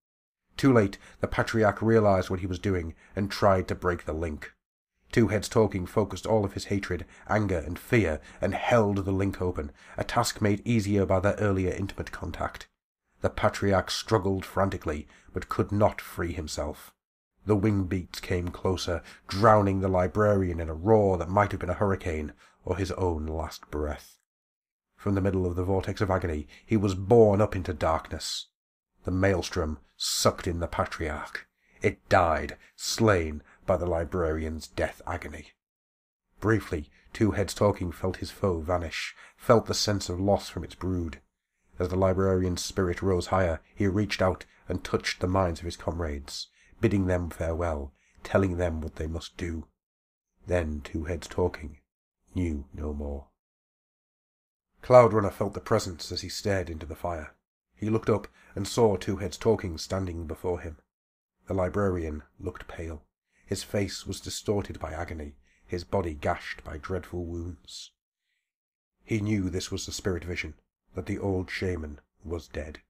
Too 0.57 0.73
late, 0.73 0.97
the 1.19 1.27
Patriarch 1.27 1.83
realized 1.83 2.31
what 2.31 2.39
he 2.39 2.47
was 2.47 2.61
doing 2.61 2.95
and 3.17 3.29
tried 3.29 3.67
to 3.67 3.75
break 3.75 4.05
the 4.05 4.13
link. 4.13 4.53
Two 5.11 5.27
Heads 5.27 5.49
Talking 5.49 5.87
focused 5.87 6.25
all 6.25 6.45
of 6.45 6.53
his 6.53 6.67
hatred, 6.67 7.05
anger, 7.29 7.59
and 7.59 7.77
fear 7.77 8.21
and 8.41 8.55
held 8.55 8.99
the 8.99 9.11
link 9.11 9.43
open, 9.43 9.73
a 9.97 10.05
task 10.05 10.41
made 10.41 10.65
easier 10.65 11.05
by 11.05 11.19
their 11.19 11.35
earlier 11.35 11.73
intimate 11.73 12.13
contact. 12.13 12.69
The 13.23 13.31
Patriarch 13.31 13.91
struggled 13.91 14.45
frantically, 14.45 15.09
but 15.33 15.49
could 15.49 15.73
not 15.73 16.01
free 16.01 16.33
himself. 16.33 16.95
The 17.45 17.57
wing 17.57 17.87
beats 17.87 18.21
came 18.21 18.51
closer, 18.51 19.03
drowning 19.27 19.81
the 19.81 19.89
librarian 19.89 20.61
in 20.61 20.69
a 20.69 20.75
roar 20.75 21.19
that 21.19 21.29
might 21.29 21.51
have 21.51 21.59
been 21.59 21.71
a 21.71 21.75
hurricane 21.75 22.35
or 22.65 22.77
his 22.77 22.93
own 22.93 23.27
last 23.27 23.69
breath. 23.69 24.21
From 24.97 25.15
the 25.15 25.21
middle 25.21 25.47
of 25.47 25.57
the 25.57 25.65
vortex 25.65 26.01
of 26.01 26.11
agony, 26.11 26.49
he 26.65 26.77
was 26.77 26.95
borne 26.95 27.41
up 27.41 27.55
into 27.55 27.73
darkness. 27.73 28.47
The 29.05 29.11
maelstrom 29.11 29.79
sucked 29.97 30.47
in 30.47 30.61
the 30.61 30.67
Patriarch. 30.67 31.47
It 31.83 32.09
died, 32.09 32.57
slain, 32.75 33.43
by 33.67 33.77
the 33.77 33.87
librarian's 33.87 34.67
death 34.69 35.03
agony. 35.07 35.53
Briefly, 36.41 36.91
Two 37.13 37.33
Heads 37.33 37.55
Talking 37.55 37.93
felt 37.93 38.17
his 38.17 38.31
foe 38.31 38.61
vanish, 38.61 39.15
felt 39.37 39.67
the 39.67 39.75
sense 39.75 40.09
of 40.09 40.21
loss 40.21 40.49
from 40.49 40.65
its 40.65 40.75
brood. 40.75 41.21
As 41.79 41.89
the 41.89 41.97
librarian's 41.97 42.65
spirit 42.65 43.03
rose 43.03 43.29
higher, 43.29 43.61
he 43.75 43.87
reached 43.87 44.23
out 44.23 44.45
and 44.69 44.83
touched 44.83 45.21
the 45.21 45.29
minds 45.29 45.61
of 45.61 45.67
his 45.67 45.77
comrades, 45.77 46.49
bidding 46.81 47.07
them 47.07 47.31
farewell, 47.31 47.93
telling 48.25 48.57
them 48.57 48.81
what 48.81 48.97
they 48.97 49.07
must 49.07 49.37
do. 49.37 49.67
Then 50.47 50.81
Two 50.81 51.05
Heads 51.05 51.27
Talking 51.27 51.79
knew 52.35 52.65
no 52.75 52.93
more. 52.93 53.29
Cloudrunner 54.87 55.33
felt 55.33 55.55
the 55.55 55.61
presence 55.61 56.13
as 56.13 56.21
he 56.21 56.29
stared 56.29 56.71
into 56.71 56.87
the 56.87 56.95
fire. 56.95 57.35
He 57.75 57.91
looked 57.91 58.09
up 58.09 58.29
and 58.55 58.69
saw 58.69 58.97
Two 58.97 59.17
Heads 59.17 59.37
Talking 59.37 59.79
standing 59.79 60.29
before 60.29 60.61
him. 60.61 60.79
The 61.49 61.55
librarian 61.55 62.23
looked 62.39 62.69
pale. 62.69 63.03
His 63.47 63.65
face 63.65 64.07
was 64.07 64.21
distorted 64.21 64.79
by 64.79 64.93
agony, 64.93 65.35
his 65.67 65.83
body 65.83 66.15
gashed 66.15 66.63
by 66.63 66.79
dreadful 66.79 67.25
wounds. 67.25 67.91
He 69.03 69.19
knew 69.19 69.51
this 69.51 69.73
was 69.73 69.87
the 69.87 69.91
spirit 69.91 70.23
vision, 70.23 70.55
that 70.95 71.07
the 71.07 71.19
old 71.19 71.51
shaman 71.51 71.99
was 72.23 72.47
dead. 72.47 72.81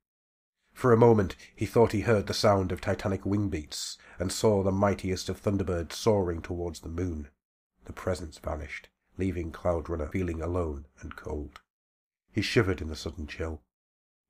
For 0.74 0.92
a 0.92 0.98
moment 0.98 1.34
he 1.54 1.64
thought 1.64 1.92
he 1.92 2.02
heard 2.02 2.26
the 2.26 2.34
sound 2.34 2.72
of 2.72 2.82
titanic 2.82 3.24
wing 3.24 3.48
beats, 3.48 3.96
and 4.18 4.30
saw 4.30 4.62
the 4.62 4.70
mightiest 4.70 5.30
of 5.30 5.40
thunderbirds 5.40 5.94
soaring 5.94 6.42
towards 6.42 6.80
the 6.80 6.90
moon. 6.90 7.28
The 7.86 7.94
presence 7.94 8.36
vanished, 8.36 8.90
leaving 9.16 9.50
Cloudrunner 9.50 10.12
feeling 10.12 10.42
alone 10.42 10.84
and 11.00 11.16
cold. 11.16 11.60
He 12.36 12.42
shivered 12.42 12.82
in 12.82 12.88
the 12.88 12.96
sudden 12.96 13.26
chill. 13.26 13.62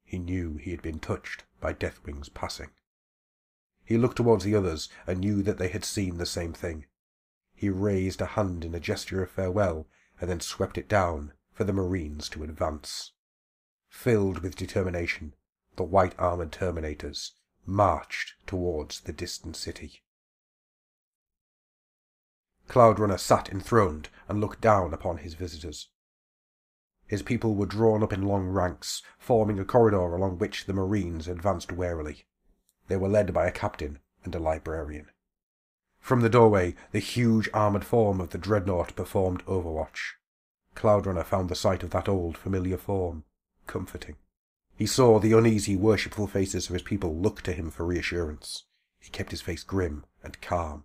He 0.04 0.20
knew 0.20 0.58
he 0.58 0.70
had 0.70 0.80
been 0.80 1.00
touched 1.00 1.42
by 1.60 1.72
Deathwing's 1.72 2.28
passing. 2.28 2.70
He 3.84 3.98
looked 3.98 4.16
towards 4.16 4.44
the 4.44 4.54
others 4.54 4.88
and 5.08 5.18
knew 5.18 5.42
that 5.42 5.58
they 5.58 5.66
had 5.66 5.84
seen 5.84 6.18
the 6.18 6.24
same 6.24 6.52
thing. 6.52 6.86
He 7.52 7.68
raised 7.68 8.20
a 8.20 8.26
hand 8.26 8.64
in 8.64 8.76
a 8.76 8.78
gesture 8.78 9.24
of 9.24 9.32
farewell 9.32 9.88
and 10.20 10.30
then 10.30 10.38
swept 10.38 10.78
it 10.78 10.88
down 10.88 11.32
for 11.52 11.64
the 11.64 11.72
Marines 11.72 12.28
to 12.28 12.44
advance. 12.44 13.10
Filled 13.88 14.38
with 14.38 14.54
determination, 14.54 15.34
the 15.74 15.82
white-armored 15.82 16.52
Terminators 16.52 17.32
marched 17.64 18.34
towards 18.46 19.00
the 19.00 19.12
distant 19.12 19.56
city. 19.56 20.04
Cloud 22.68 23.00
Runner 23.00 23.18
sat 23.18 23.50
enthroned 23.50 24.10
and 24.28 24.40
looked 24.40 24.60
down 24.60 24.94
upon 24.94 25.18
his 25.18 25.34
visitors. 25.34 25.88
His 27.06 27.22
people 27.22 27.54
were 27.54 27.66
drawn 27.66 28.02
up 28.02 28.12
in 28.12 28.22
long 28.22 28.48
ranks, 28.48 29.02
forming 29.18 29.58
a 29.58 29.64
corridor 29.64 30.14
along 30.14 30.38
which 30.38 30.66
the 30.66 30.72
Marines 30.72 31.28
advanced 31.28 31.70
warily. 31.70 32.26
They 32.88 32.96
were 32.96 33.08
led 33.08 33.32
by 33.32 33.46
a 33.46 33.52
captain 33.52 34.00
and 34.24 34.34
a 34.34 34.40
librarian. 34.40 35.10
From 36.00 36.20
the 36.20 36.28
doorway, 36.28 36.74
the 36.92 36.98
huge 36.98 37.48
armoured 37.54 37.84
form 37.84 38.20
of 38.20 38.30
the 38.30 38.38
dreadnought 38.38 38.94
performed 38.96 39.44
overwatch. 39.46 40.14
Cloudrunner 40.74 41.24
found 41.24 41.48
the 41.48 41.54
sight 41.54 41.82
of 41.82 41.90
that 41.90 42.08
old, 42.08 42.36
familiar 42.36 42.76
form 42.76 43.24
comforting. 43.66 44.16
He 44.76 44.86
saw 44.86 45.18
the 45.18 45.32
uneasy, 45.32 45.74
worshipful 45.74 46.26
faces 46.26 46.68
of 46.68 46.74
his 46.74 46.82
people 46.82 47.16
look 47.16 47.42
to 47.42 47.52
him 47.52 47.70
for 47.70 47.86
reassurance. 47.86 48.64
He 49.00 49.10
kept 49.10 49.30
his 49.30 49.40
face 49.40 49.62
grim 49.62 50.04
and 50.22 50.40
calm. 50.40 50.84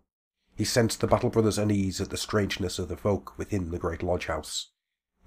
He 0.56 0.64
sensed 0.64 1.02
the 1.02 1.08
Battle 1.08 1.30
Brothers' 1.30 1.58
unease 1.58 2.00
at 2.00 2.10
the 2.10 2.18
strangeness 2.18 2.80
of 2.80 2.88
the 2.88 2.98
folk 2.98 3.38
within 3.38 3.72
the 3.72 3.80
great 3.80 4.02
lodge 4.02 4.28
house. 4.28 4.70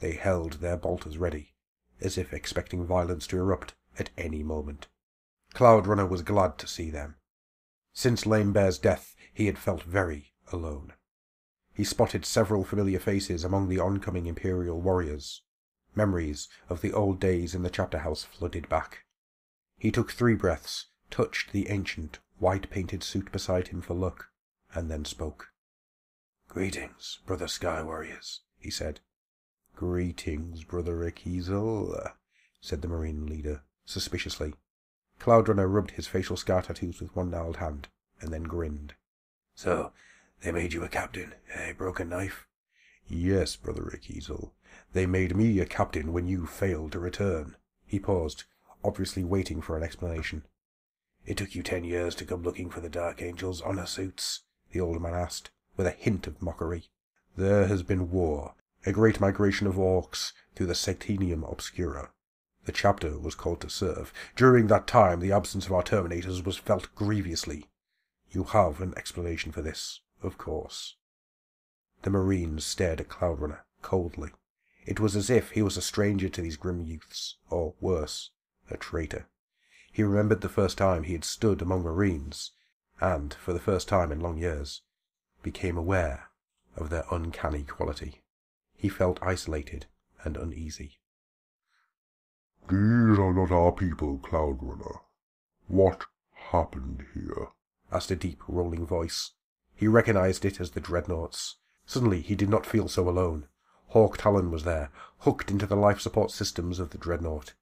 They 0.01 0.13
held 0.13 0.55
their 0.55 0.77
bolters 0.77 1.19
ready, 1.19 1.55
as 2.01 2.19
if 2.19 2.33
expecting 2.33 2.85
violence 2.85 3.27
to 3.29 3.39
erupt 3.39 3.75
at 3.99 4.11
any 4.19 4.43
moment. 4.43 4.89
Cloud 5.53 5.87
Runner 5.87 6.07
was 6.07 6.23
glad 6.23 6.59
to 6.59 6.67
see 6.67 6.91
them. 6.91 7.17
Since 7.93 8.27
Lame 8.27 8.53
Bear's 8.53 8.79
death, 8.79 9.15
he 9.33 9.47
had 9.47 9.59
felt 9.59 9.85
very 9.85 10.33
alone. 10.53 10.93
He 11.73 11.85
spotted 11.85 12.25
several 12.25 12.65
familiar 12.65 12.99
faces 12.99 13.45
among 13.45 13.69
the 13.69 13.79
oncoming 13.79 14.27
Imperial 14.27 14.81
warriors. 14.81 15.43
Memories 15.95 16.49
of 16.69 16.81
the 16.81 16.93
old 16.93 17.21
days 17.21 17.55
in 17.55 17.63
the 17.63 17.71
chapter 17.71 17.99
house 17.99 18.25
flooded 18.25 18.69
back. 18.69 19.05
He 19.79 19.93
took 19.93 20.11
three 20.11 20.35
breaths, 20.35 20.87
touched 21.11 21.53
the 21.53 21.69
ancient, 21.69 22.19
white-painted 22.39 23.03
suit 23.03 23.31
beside 23.31 23.69
him 23.69 23.81
for 23.81 23.95
luck, 23.95 24.27
and 24.75 24.91
then 24.91 25.05
spoke. 25.05 25.49
Greetings, 26.49 27.21
brother 27.27 27.47
Sky 27.49 27.83
Warriors, 27.83 28.41
he 28.59 28.71
said. 28.71 29.01
Greetings, 29.77 30.63
Brother 30.63 30.99
Akizel, 30.99 32.13
said 32.61 32.81
the 32.81 32.89
Marine 32.89 33.27
leader, 33.27 33.63
suspiciously. 33.85 34.55
Cloudrunner 35.19 35.73
rubbed 35.73 35.93
his 35.93 36.07
facial 36.07 36.37
scar 36.37 36.63
tattoos 36.63 37.01
with 37.01 37.15
one 37.17 37.31
gnarled 37.31 37.57
hand, 37.57 37.89
and 38.21 38.33
then 38.33 38.45
grinned. 38.45 38.95
So, 39.55 39.93
they 40.43 40.53
made 40.53 40.73
you 40.73 40.85
a 40.85 40.89
captain, 40.89 41.35
eh, 41.53 41.73
Broken 41.73 42.09
Knife? 42.09 42.47
Yes, 43.09 43.57
Brother 43.57 43.83
Akizel. 43.83 44.53
They 44.93 45.07
made 45.07 45.37
me 45.37 45.59
a 45.59 45.67
captain 45.67 46.13
when 46.13 46.29
you 46.29 46.47
failed 46.47 46.93
to 46.93 47.01
return. 47.01 47.57
He 47.85 47.99
paused, 47.99 48.45
obviously 48.85 49.25
waiting 49.25 49.61
for 49.61 49.77
an 49.77 49.83
explanation. 49.83 50.45
It 51.27 51.37
took 51.37 51.55
you 51.55 51.63
ten 51.63 51.85
years 51.85 52.15
to 52.17 52.25
come 52.25 52.43
looking 52.43 52.71
for 52.71 52.81
the 52.81 52.89
Dark 52.89 53.21
Angel's 53.21 53.61
honor 53.61 53.87
suits? 53.87 54.43
The 54.71 54.81
old 54.81 55.01
man 55.03 55.15
asked, 55.15 55.51
with 55.77 55.87
a 55.87 55.91
hint 55.91 56.27
of 56.27 56.41
mockery. 56.41 56.91
There 57.37 57.67
has 57.67 57.83
been 57.83 58.11
war, 58.11 58.55
a 58.87 58.93
great 58.93 59.21
migration 59.21 59.67
of 59.67 59.77
orcs 59.77 60.33
through 60.55 60.67
the 60.67 60.75
Segmentum 60.75 61.51
Obscura. 61.51 62.11
The 62.65 62.73
chapter 62.73 63.19
was 63.19 63.35
called 63.35 63.61
to 63.61 63.71
serve. 63.71 64.13
During 64.37 64.67
that 64.69 64.87
time, 64.87 65.21
the 65.21 65.33
absence 65.33 65.67
of 65.67 65.73
our 65.73 65.83
Terminators 65.83 66.45
was 66.45 66.57
felt 66.57 66.95
grievously. 66.95 67.67
You 68.31 68.45
have 68.45 68.81
an 68.81 68.95
explanation 68.97 69.53
for 69.53 69.63
this, 69.63 70.01
of 70.23 70.39
course. 70.39 70.97
The 72.03 72.11
Marines 72.11 72.65
stared 72.65 73.01
at 73.01 73.09
Cloudrunner 73.09 73.61
coldly. 73.83 74.31
It 74.87 75.01
was 75.01 75.17
as 75.17 75.31
if 75.31 75.53
he 75.53 75.63
was 75.63 75.77
a 75.77 75.83
stranger 75.83 76.29
to 76.29 76.43
these 76.43 76.57
grim 76.57 76.83
youths, 76.83 77.37
or 77.49 77.75
worse, 77.81 78.31
a 78.71 78.77
traitor. 78.77 79.29
He 79.93 80.03
remembered 80.03 80.41
the 80.41 80.49
first 80.49 80.77
time 80.77 81.05
he 81.05 81.13
had 81.13 81.25
stood 81.25 81.63
among 81.63 81.83
Marines, 81.83 82.53
and, 83.01 83.33
for 83.35 83.53
the 83.53 83.61
first 83.61 83.89
time 83.89 84.13
in 84.13 84.21
long 84.21 84.39
years, 84.39 84.83
became 85.43 85.77
aware 85.77 86.31
of 86.77 86.91
their 86.91 87.05
uncanny 87.11 87.63
quality. 87.63 88.24
He 88.85 88.91
felt 88.91 89.19
isolated 89.23 89.87
and 90.25 90.37
uneasy. 90.37 90.99
These 92.69 93.19
are 93.19 93.33
not 93.33 93.51
our 93.51 93.73
people, 93.73 94.19
Cloudrunner. 94.19 95.01
What 95.69 96.05
happened 96.53 97.07
here? 97.15 97.49
asked 97.91 98.11
a 98.11 98.17
deep, 98.17 98.43
rolling 98.47 98.85
voice. 98.85 99.31
He 99.75 99.89
recognized 99.89 100.45
it 100.45 100.61
as 100.61 100.73
the 100.73 100.83
Dreadnoughts. 100.83 101.57
Suddenly 101.87 102.21
he 102.21 102.35
did 102.35 102.51
not 102.51 102.67
feel 102.67 102.87
so 102.89 103.09
alone. 103.09 103.49
Hawk 103.87 104.19
Talon 104.19 104.51
was 104.51 104.65
there, 104.65 104.91
hooked 105.21 105.51
into 105.51 105.65
the 105.65 105.77
life 105.77 106.03
support 106.03 106.31
systems 106.31 106.79
of 106.79 106.91
the 106.91 106.99
Dreadnought. 106.99 107.55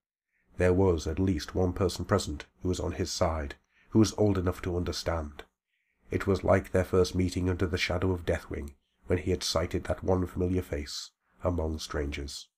There 0.57 0.75
was 0.75 1.07
at 1.07 1.21
least 1.21 1.55
one 1.55 1.73
person 1.73 2.05
present 2.05 2.47
who 2.63 2.69
was 2.69 2.81
on 2.81 2.91
his 2.91 3.13
side, 3.13 3.55
who 3.91 4.01
was 4.01 4.13
old 4.19 4.39
enough 4.39 4.61
to 4.63 4.77
understand. 4.77 5.45
It 6.11 6.27
was 6.27 6.43
like 6.43 6.73
their 6.73 6.83
first 6.83 7.15
meeting 7.15 7.49
under 7.49 7.69
the 7.69 7.79
shadow 7.79 8.11
of 8.11 8.27
Deathwing, 8.27 8.75
when 9.07 9.19
he 9.19 9.31
had 9.31 9.43
sighted 9.43 9.85
that 9.85 10.05
one 10.05 10.27
familiar 10.27 10.63
face 10.63 11.11
among 11.45 11.79
strangers. 11.79 12.49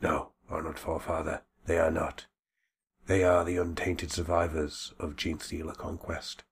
No, 0.00 0.32
Honored 0.50 0.78
Forefather, 0.78 1.42
they 1.66 1.78
are 1.78 1.90
not. 1.90 2.26
They 3.06 3.24
are 3.24 3.44
the 3.44 3.56
untainted 3.56 4.10
survivors 4.10 4.92
of 4.98 5.16
Genestealer 5.16 5.76
conquest. 5.76 6.44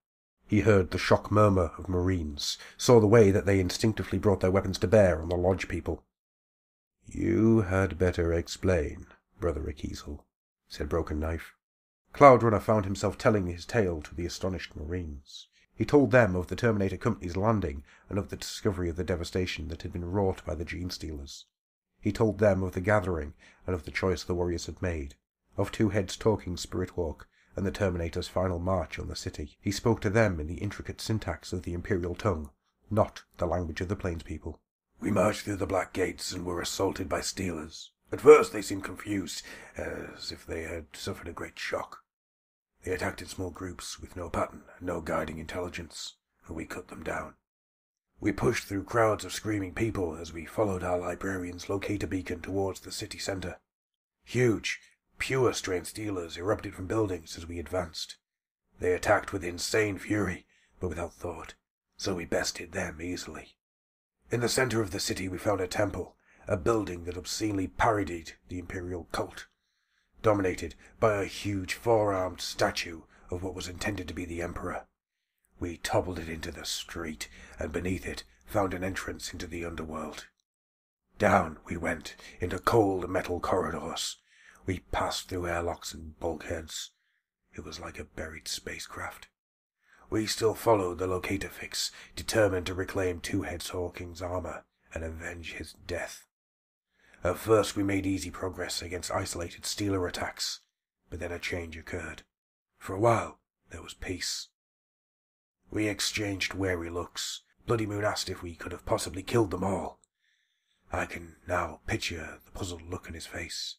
He 0.46 0.60
heard 0.60 0.90
the 0.90 0.98
shock 0.98 1.30
murmur 1.30 1.72
of 1.78 1.88
Marines, 1.88 2.58
saw 2.76 3.00
the 3.00 3.06
way 3.06 3.30
that 3.30 3.46
they 3.46 3.60
instinctively 3.60 4.18
brought 4.18 4.40
their 4.40 4.50
weapons 4.50 4.78
to 4.78 4.88
bear 4.88 5.20
on 5.20 5.28
the 5.28 5.36
Lodge 5.36 5.68
people. 5.68 6.04
You 7.06 7.62
had 7.62 7.98
better 7.98 8.32
explain, 8.32 9.06
Brother 9.40 9.62
Akizel, 9.62 10.24
said 10.68 10.88
Broken 10.88 11.20
Knife. 11.20 11.54
Cloudrunner 12.12 12.60
found 12.60 12.84
himself 12.84 13.18
telling 13.18 13.46
his 13.46 13.66
tale 13.66 14.00
to 14.02 14.14
the 14.14 14.26
astonished 14.26 14.76
Marines. 14.76 15.48
He 15.76 15.84
told 15.84 16.12
them 16.12 16.36
of 16.36 16.46
the 16.46 16.56
Terminator 16.56 16.96
Company's 16.96 17.36
landing 17.36 17.82
and 18.08 18.18
of 18.18 18.30
the 18.30 18.36
discovery 18.36 18.88
of 18.88 18.96
the 18.96 19.02
devastation 19.02 19.68
that 19.68 19.82
had 19.82 19.92
been 19.92 20.10
wrought 20.10 20.44
by 20.44 20.54
the 20.54 20.64
Gene 20.64 20.90
Stealers. 20.90 21.46
He 22.00 22.12
told 22.12 22.38
them 22.38 22.62
of 22.62 22.72
the 22.72 22.80
gathering 22.80 23.34
and 23.66 23.74
of 23.74 23.84
the 23.84 23.90
choice 23.90 24.22
the 24.22 24.34
warriors 24.34 24.66
had 24.66 24.80
made, 24.80 25.16
of 25.56 25.72
Two 25.72 25.88
Heads 25.88 26.16
talking 26.16 26.56
Spirit 26.56 26.96
Walk 26.96 27.26
and 27.56 27.66
the 27.66 27.72
Terminator's 27.72 28.28
final 28.28 28.58
march 28.58 28.98
on 28.98 29.08
the 29.08 29.16
city. 29.16 29.56
He 29.60 29.72
spoke 29.72 30.00
to 30.02 30.10
them 30.10 30.38
in 30.38 30.46
the 30.46 30.58
intricate 30.58 31.00
syntax 31.00 31.52
of 31.52 31.62
the 31.62 31.74
Imperial 31.74 32.14
tongue, 32.14 32.50
not 32.90 33.24
the 33.38 33.46
language 33.46 33.80
of 33.80 33.88
the 33.88 33.96
Plains 33.96 34.22
people. 34.22 34.60
We 35.00 35.10
marched 35.10 35.42
through 35.42 35.56
the 35.56 35.66
Black 35.66 35.92
Gates 35.92 36.30
and 36.32 36.44
were 36.44 36.60
assaulted 36.60 37.08
by 37.08 37.20
Stealers. 37.20 37.90
At 38.12 38.20
first 38.20 38.52
they 38.52 38.62
seemed 38.62 38.84
confused, 38.84 39.42
as 39.76 40.30
if 40.30 40.46
they 40.46 40.62
had 40.62 40.86
suffered 40.92 41.26
a 41.26 41.32
great 41.32 41.58
shock. 41.58 42.03
They 42.84 42.92
attacked 42.92 43.22
in 43.22 43.28
small 43.28 43.50
groups 43.50 43.98
with 43.98 44.14
no 44.14 44.28
pattern 44.28 44.64
and 44.76 44.86
no 44.86 45.00
guiding 45.00 45.38
intelligence, 45.38 46.16
and 46.46 46.54
we 46.54 46.66
cut 46.66 46.88
them 46.88 47.02
down. 47.02 47.34
We 48.20 48.30
pushed 48.30 48.64
through 48.64 48.84
crowds 48.84 49.24
of 49.24 49.32
screaming 49.32 49.72
people 49.72 50.16
as 50.16 50.34
we 50.34 50.44
followed 50.44 50.84
our 50.84 50.98
librarian's 50.98 51.70
locator 51.70 52.06
beacon 52.06 52.42
towards 52.42 52.80
the 52.80 52.92
city 52.92 53.18
center. 53.18 53.58
Huge, 54.24 54.80
pure 55.18 55.54
strain 55.54 55.86
stealers 55.86 56.36
erupted 56.36 56.74
from 56.74 56.86
buildings 56.86 57.38
as 57.38 57.46
we 57.46 57.58
advanced. 57.58 58.18
They 58.80 58.92
attacked 58.92 59.32
with 59.32 59.44
insane 59.44 59.98
fury, 59.98 60.46
but 60.78 60.88
without 60.88 61.14
thought, 61.14 61.54
so 61.96 62.14
we 62.14 62.26
bested 62.26 62.72
them 62.72 63.00
easily. 63.00 63.56
In 64.30 64.40
the 64.40 64.48
center 64.48 64.82
of 64.82 64.90
the 64.90 65.00
city 65.00 65.26
we 65.26 65.38
found 65.38 65.62
a 65.62 65.66
temple, 65.66 66.16
a 66.46 66.58
building 66.58 67.04
that 67.04 67.16
obscenely 67.16 67.66
parodied 67.66 68.34
the 68.48 68.58
imperial 68.58 69.04
cult 69.10 69.46
dominated 70.24 70.74
by 70.98 71.22
a 71.22 71.26
huge 71.26 71.74
four-armed 71.74 72.40
statue 72.40 73.02
of 73.30 73.42
what 73.42 73.54
was 73.54 73.68
intended 73.68 74.08
to 74.08 74.14
be 74.14 74.24
the 74.24 74.40
Emperor. 74.40 74.86
We 75.60 75.76
toppled 75.76 76.18
it 76.18 76.30
into 76.30 76.50
the 76.50 76.64
street, 76.64 77.28
and 77.58 77.70
beneath 77.70 78.06
it 78.06 78.24
found 78.46 78.72
an 78.72 78.82
entrance 78.82 79.32
into 79.32 79.46
the 79.46 79.66
underworld. 79.66 80.26
Down 81.18 81.58
we 81.66 81.76
went, 81.76 82.16
into 82.40 82.58
cold 82.58 83.08
metal 83.08 83.38
corridors. 83.38 84.16
We 84.66 84.80
passed 84.90 85.28
through 85.28 85.46
airlocks 85.46 85.92
and 85.92 86.18
bulkheads. 86.18 86.92
It 87.52 87.62
was 87.62 87.78
like 87.78 87.98
a 87.98 88.04
buried 88.04 88.48
spacecraft. 88.48 89.28
We 90.08 90.26
still 90.26 90.54
followed 90.54 90.98
the 90.98 91.06
locator 91.06 91.50
fix, 91.50 91.90
determined 92.16 92.66
to 92.66 92.74
reclaim 92.74 93.20
Two 93.20 93.42
Heads 93.42 93.68
Talking's 93.68 94.22
armor 94.22 94.64
and 94.94 95.04
avenge 95.04 95.52
his 95.52 95.74
death. 95.86 96.26
At 97.24 97.38
first 97.38 97.74
we 97.74 97.82
made 97.82 98.04
easy 98.04 98.30
progress 98.30 98.82
against 98.82 99.10
isolated 99.10 99.64
Stealer 99.64 100.06
attacks, 100.06 100.60
but 101.08 101.20
then 101.20 101.32
a 101.32 101.38
change 101.38 101.74
occurred. 101.74 102.22
For 102.76 102.94
a 102.94 103.00
while, 103.00 103.40
there 103.70 103.80
was 103.80 103.94
peace. 103.94 104.48
We 105.70 105.88
exchanged 105.88 106.52
wary 106.52 106.90
looks. 106.90 107.40
Bloody 107.66 107.86
Moon 107.86 108.04
asked 108.04 108.28
if 108.28 108.42
we 108.42 108.54
could 108.54 108.72
have 108.72 108.84
possibly 108.84 109.22
killed 109.22 109.50
them 109.50 109.64
all. 109.64 110.00
I 110.92 111.06
can 111.06 111.36
now 111.46 111.80
picture 111.86 112.40
the 112.44 112.50
puzzled 112.50 112.82
look 112.82 113.08
on 113.08 113.14
his 113.14 113.26
face. 113.26 113.76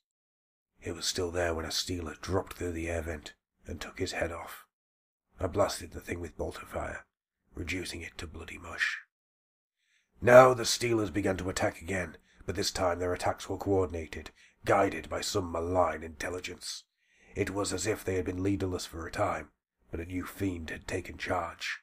It 0.82 0.96
was 0.96 1.06
still 1.06 1.30
there 1.30 1.54
when 1.54 1.66
a 1.66 1.72
Stealer 1.72 2.16
dropped 2.20 2.58
through 2.58 2.72
the 2.72 2.90
air 2.90 3.04
vent 3.04 3.36
and 3.68 3.80
took 3.80 4.00
his 4.00 4.14
head 4.14 4.32
off. 4.32 4.66
I 5.40 5.46
blasted 5.46 5.92
the 5.92 6.02
thing 6.02 6.20
with 6.20 6.36
bolter 6.36 6.66
fire, 6.66 7.06
reducing 7.54 8.02
it 8.02 8.18
to 8.18 8.26
bloody 8.26 8.58
mush. 8.58 9.02
Now 10.20 10.56
the 10.56 10.66
Stealers 10.66 11.12
began 11.12 11.38
to 11.38 11.50
attack 11.50 11.80
again, 11.80 12.18
but 12.46 12.56
this 12.56 12.72
time 12.72 13.00
their 13.00 13.14
attacks 13.14 13.50
were 13.50 13.58
coordinated, 13.58 14.32
guided 14.66 15.10
by 15.10 15.22
some 15.22 15.52
malign 15.52 16.04
intelligence. 16.04 16.84
It 17.36 17.50
was 17.50 17.74
as 17.74 17.88
if 17.88 18.04
they 18.04 18.16
had 18.16 18.26
been 18.26 18.44
leaderless 18.44 18.86
for 18.86 19.06
a 19.06 19.12
time, 19.12 19.50
but 19.92 20.00
a 20.00 20.06
new 20.06 20.26
fiend 20.26 20.70
had 20.70 20.88
taken 20.88 21.18
charge. 21.18 21.82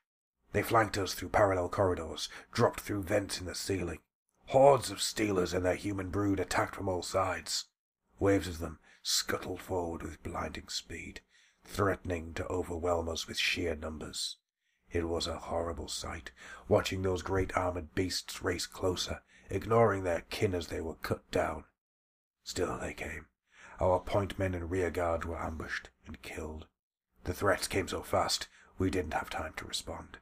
They 0.52 0.62
flanked 0.62 0.98
us 0.98 1.14
through 1.14 1.30
parallel 1.30 1.68
corridors, 1.68 2.28
dropped 2.52 2.80
through 2.80 3.04
vents 3.04 3.40
in 3.40 3.46
the 3.46 3.54
ceiling. 3.54 4.00
Hordes 4.46 4.90
of 4.90 5.00
Stealers 5.00 5.54
and 5.54 5.64
their 5.64 5.74
human 5.74 6.10
brood 6.10 6.38
attacked 6.38 6.76
from 6.76 6.88
all 6.88 7.02
sides. 7.02 7.66
Waves 8.18 8.48
of 8.48 8.58
them 8.58 8.78
scuttled 9.02 9.60
forward 9.60 10.02
with 10.02 10.22
blinding 10.22 10.68
speed, 10.68 11.20
threatening 11.64 12.34
to 12.34 12.46
overwhelm 12.46 13.08
us 13.08 13.26
with 13.26 13.38
sheer 13.38 13.74
numbers. 13.74 14.36
It 14.90 15.08
was 15.08 15.26
a 15.26 15.38
horrible 15.38 15.88
sight, 15.88 16.32
watching 16.68 17.02
those 17.02 17.22
great 17.22 17.56
armored 17.56 17.94
beasts 17.94 18.42
race 18.42 18.66
closer, 18.66 19.22
ignoring 19.52 20.02
their 20.02 20.22
kin 20.30 20.54
as 20.54 20.68
they 20.68 20.80
were 20.80 20.94
cut 20.94 21.30
down. 21.30 21.64
Still 22.42 22.78
they 22.78 22.94
came. 22.94 23.26
Our 23.80 24.00
point 24.00 24.38
men 24.38 24.54
and 24.54 24.70
rear 24.70 24.90
guard 24.90 25.24
were 25.24 25.38
ambushed 25.38 25.90
and 26.06 26.20
killed. 26.22 26.66
The 27.24 27.34
threats 27.34 27.68
came 27.68 27.86
so 27.86 28.02
fast, 28.02 28.48
we 28.78 28.90
didn't 28.90 29.14
have 29.14 29.30
time 29.30 29.52
to 29.58 29.64
respond. 29.64 30.18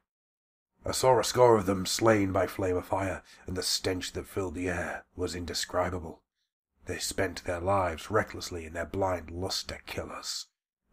I 0.85 0.93
saw 0.93 1.19
a 1.19 1.25
score 1.25 1.57
of 1.57 1.67
them 1.67 1.87
slain 1.87 2.33
by 2.33 2.47
flame 2.47 2.77
of 2.77 2.87
fire, 2.87 3.23
and 3.47 3.57
the 3.57 3.63
stench 3.63 4.13
that 4.13 4.27
filled 4.27 4.55
the 4.55 4.69
air 4.69 5.05
was 5.15 5.35
indescribable. 5.35 6.23
They 6.87 6.99
spent 6.99 7.45
their 7.45 7.61
lives 7.61 8.11
recklessly 8.11 8.65
in 8.65 8.73
their 8.73 8.87
blind 8.87 9.31
lust 9.31 9.69
to 9.69 9.79
kill 9.87 10.11
us. 10.11 10.47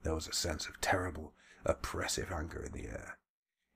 There 0.03 0.13
was 0.13 0.27
a 0.27 0.33
sense 0.33 0.67
of 0.67 0.79
terrible, 0.81 1.33
oppressive 1.65 2.31
anger 2.31 2.61
in 2.61 2.73
the 2.73 2.87
air. 2.87 3.17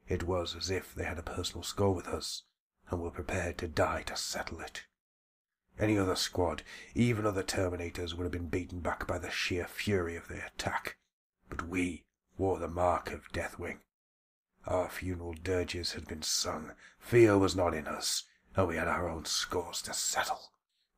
It 0.07 0.23
was 0.23 0.55
as 0.55 0.69
if 0.69 0.93
they 0.93 1.05
had 1.05 1.17
a 1.17 1.23
personal 1.23 1.63
score 1.63 1.95
with 1.95 2.07
us, 2.07 2.43
and 2.91 3.01
were 3.01 3.09
prepared 3.09 3.57
to 3.57 3.67
die 3.67 4.03
to 4.03 4.15
settle 4.15 4.59
it. 4.59 4.83
Any 5.79 5.97
other 5.97 6.15
squad, 6.15 6.61
even 6.93 7.25
other 7.25 7.41
Terminators, 7.41 8.13
would 8.13 8.23
have 8.23 8.31
been 8.31 8.49
beaten 8.49 8.81
back 8.81 9.07
by 9.07 9.17
the 9.17 9.31
sheer 9.31 9.65
fury 9.65 10.15
of 10.15 10.27
their 10.27 10.51
attack. 10.53 10.97
But 11.49 11.67
we 11.67 12.03
wore 12.37 12.59
the 12.59 12.67
mark 12.67 13.11
of 13.11 13.31
Deathwing. 13.31 13.79
Our 14.67 14.89
funeral 14.89 15.33
dirges 15.33 15.93
had 15.93 16.07
been 16.07 16.21
sung, 16.21 16.73
fear 16.99 17.37
was 17.37 17.55
not 17.55 17.73
in 17.73 17.87
us, 17.87 18.23
and 18.55 18.67
we 18.67 18.75
had 18.75 18.87
our 18.87 19.09
own 19.09 19.25
scores 19.25 19.81
to 19.83 19.93
settle. 19.93 20.51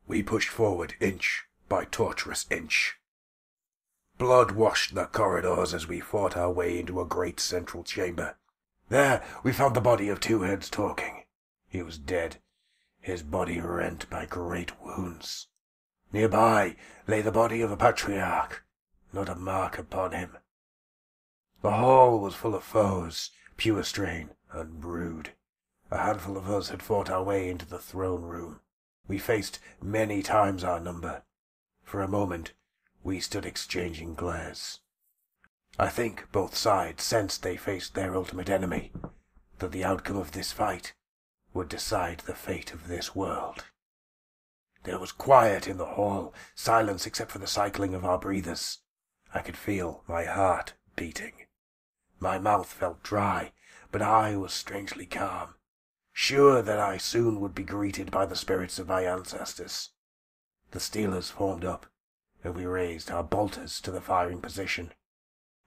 We 0.05 0.21
pushed 0.21 0.49
forward 0.49 0.95
inch 0.99 1.45
by 1.69 1.85
tortuous 1.85 2.45
inch. 2.49 2.97
Blood 4.17 4.51
washed 4.51 4.95
the 4.95 5.05
corridors 5.05 5.73
as 5.73 5.87
we 5.87 5.99
fought 5.99 6.35
our 6.35 6.51
way 6.51 6.79
into 6.79 6.99
a 6.99 7.05
great 7.05 7.39
central 7.39 7.83
chamber. 7.83 8.35
There 8.89 9.23
we 9.43 9.53
found 9.53 9.75
the 9.75 9.81
body 9.81 10.09
of 10.09 10.19
Two 10.19 10.41
Heads 10.41 10.69
talking. 10.69 11.22
He 11.73 11.81
was 11.81 11.97
dead, 11.97 12.39
his 13.01 13.23
body 13.23 13.59
rent 13.59 14.07
by 14.07 14.27
great 14.27 14.79
wounds. 14.79 15.47
Nearby 16.11 16.75
lay 17.07 17.21
the 17.21 17.31
body 17.31 17.63
of 17.63 17.71
a 17.71 17.75
patriarch, 17.75 18.63
not 19.11 19.27
a 19.27 19.33
mark 19.33 19.79
upon 19.79 20.11
him. 20.11 20.37
The 21.63 21.71
hall 21.71 22.19
was 22.19 22.35
full 22.35 22.53
of 22.53 22.63
foes, 22.63 23.31
pure 23.57 23.83
strain 23.83 24.35
and 24.51 24.79
brood. 24.79 25.33
A 25.89 25.97
handful 25.97 26.37
of 26.37 26.47
us 26.47 26.69
had 26.69 26.83
fought 26.83 27.09
our 27.09 27.23
way 27.23 27.49
into 27.49 27.65
the 27.65 27.79
throne 27.79 28.21
room. 28.21 28.59
We 29.07 29.17
faced 29.17 29.57
many 29.81 30.21
times 30.21 30.63
our 30.63 30.79
number. 30.79 31.23
For 31.81 32.03
a 32.03 32.07
moment, 32.07 32.53
we 33.01 33.19
stood 33.19 33.47
exchanging 33.47 34.13
glares. 34.13 34.81
I 35.79 35.89
think 35.89 36.31
both 36.31 36.55
sides 36.55 37.03
sensed 37.03 37.41
they 37.41 37.57
faced 37.57 37.95
their 37.95 38.15
ultimate 38.15 38.51
enemy, 38.51 38.91
that 39.57 39.71
the 39.71 39.83
outcome 39.83 40.17
of 40.17 40.33
this 40.33 40.51
fight 40.51 40.93
would 41.53 41.69
decide 41.69 42.19
the 42.19 42.33
fate 42.33 42.73
of 42.73 42.87
this 42.87 43.15
world. 43.15 43.63
There 44.83 44.99
was 44.99 45.11
quiet 45.11 45.67
in 45.67 45.77
the 45.77 45.93
hall, 45.95 46.33
silence 46.55 47.05
except 47.05 47.31
for 47.31 47.39
the 47.39 47.47
cycling 47.47 47.93
of 47.93 48.03
our 48.03 48.17
breathers. 48.17 48.79
I 49.33 49.39
could 49.39 49.57
feel 49.57 50.03
my 50.07 50.25
heart 50.25 50.73
beating. 50.95 51.33
My 52.19 52.37
mouth 52.37 52.67
felt 52.67 53.03
dry, 53.03 53.53
but 53.91 54.01
I 54.01 54.35
was 54.35 54.53
strangely 54.53 55.05
calm, 55.05 55.55
sure 56.11 56.61
that 56.61 56.79
I 56.79 56.97
soon 56.97 57.39
would 57.39 57.55
be 57.55 57.63
greeted 57.63 58.11
by 58.11 58.25
the 58.25 58.35
spirits 58.35 58.79
of 58.79 58.87
my 58.87 59.03
ancestors. 59.03 59.91
The 60.71 60.79
Stealers 60.79 61.29
formed 61.29 61.63
up, 61.63 61.85
and 62.43 62.55
we 62.55 62.65
raised 62.65 63.11
our 63.11 63.23
bolters 63.23 63.79
to 63.81 63.91
the 63.91 64.01
firing 64.01 64.41
position. 64.41 64.93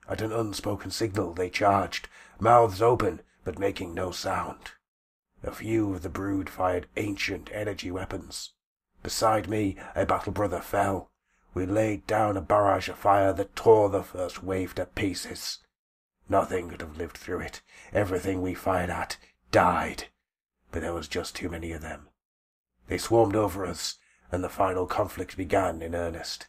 At 0.09 0.21
an 0.21 0.33
unspoken 0.33 0.91
signal 0.91 1.35
they 1.35 1.51
charged, 1.51 2.09
mouths 2.39 2.83
open, 2.83 3.23
but 3.45 3.59
making 3.59 3.95
no 3.95 4.11
sound. 4.11 4.73
A 5.47 5.53
few 5.53 5.95
of 5.95 6.03
the 6.03 6.09
brood 6.09 6.51
fired 6.51 6.89
ancient 6.97 7.51
energy 7.53 7.93
weapons. 7.93 8.53
Beside 9.05 9.49
me, 9.49 9.77
a 9.95 10.05
battle 10.05 10.33
brother 10.33 10.61
fell. 10.61 11.13
We 11.55 11.65
laid 11.67 12.05
down 12.09 12.37
a 12.37 12.41
barrage 12.41 12.89
of 12.89 12.99
fire 12.99 13.33
that 13.33 13.55
tore 13.55 13.89
the 13.89 14.03
first 14.03 14.43
wave 14.43 14.75
to 14.75 14.87
pieces. 14.87 15.61
Nothing 16.29 16.69
could 16.69 16.81
have 16.81 16.97
lived 16.97 17.17
through 17.17 17.41
it. 17.41 17.63
Everything 17.93 18.43
we 18.43 18.55
fired 18.55 18.91
at 18.91 19.19
died. 19.53 20.09
But 20.73 20.83
there 20.83 20.93
was 20.93 21.07
just 21.07 21.37
too 21.37 21.49
many 21.49 21.71
of 21.71 21.81
them. 21.81 22.09
They 22.89 22.99
swarmed 22.99 23.37
over 23.37 23.65
us, 23.65 23.99
and 24.33 24.43
the 24.43 24.49
final 24.49 24.87
conflict 24.87 25.37
began 25.37 25.81
in 25.81 25.95
earnest. 25.95 26.49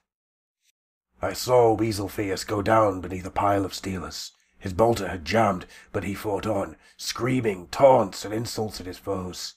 I 1.21 1.33
saw 1.33 1.73
Weasel 1.73 2.09
Fierce 2.09 2.43
go 2.43 2.63
down 2.63 3.01
beneath 3.01 3.27
a 3.27 3.31
pile 3.31 3.63
of 3.63 3.75
stealers. 3.75 4.31
His 4.67 4.73
bolter 4.73 5.07
had 5.07 5.23
jammed, 5.23 5.65
but 5.93 6.03
he 6.03 6.13
fought 6.13 6.45
on, 6.45 6.75
screaming 6.97 7.69
taunts 7.69 8.25
and 8.25 8.33
insults 8.33 8.81
at 8.81 8.85
his 8.85 8.97
foes. 8.97 9.55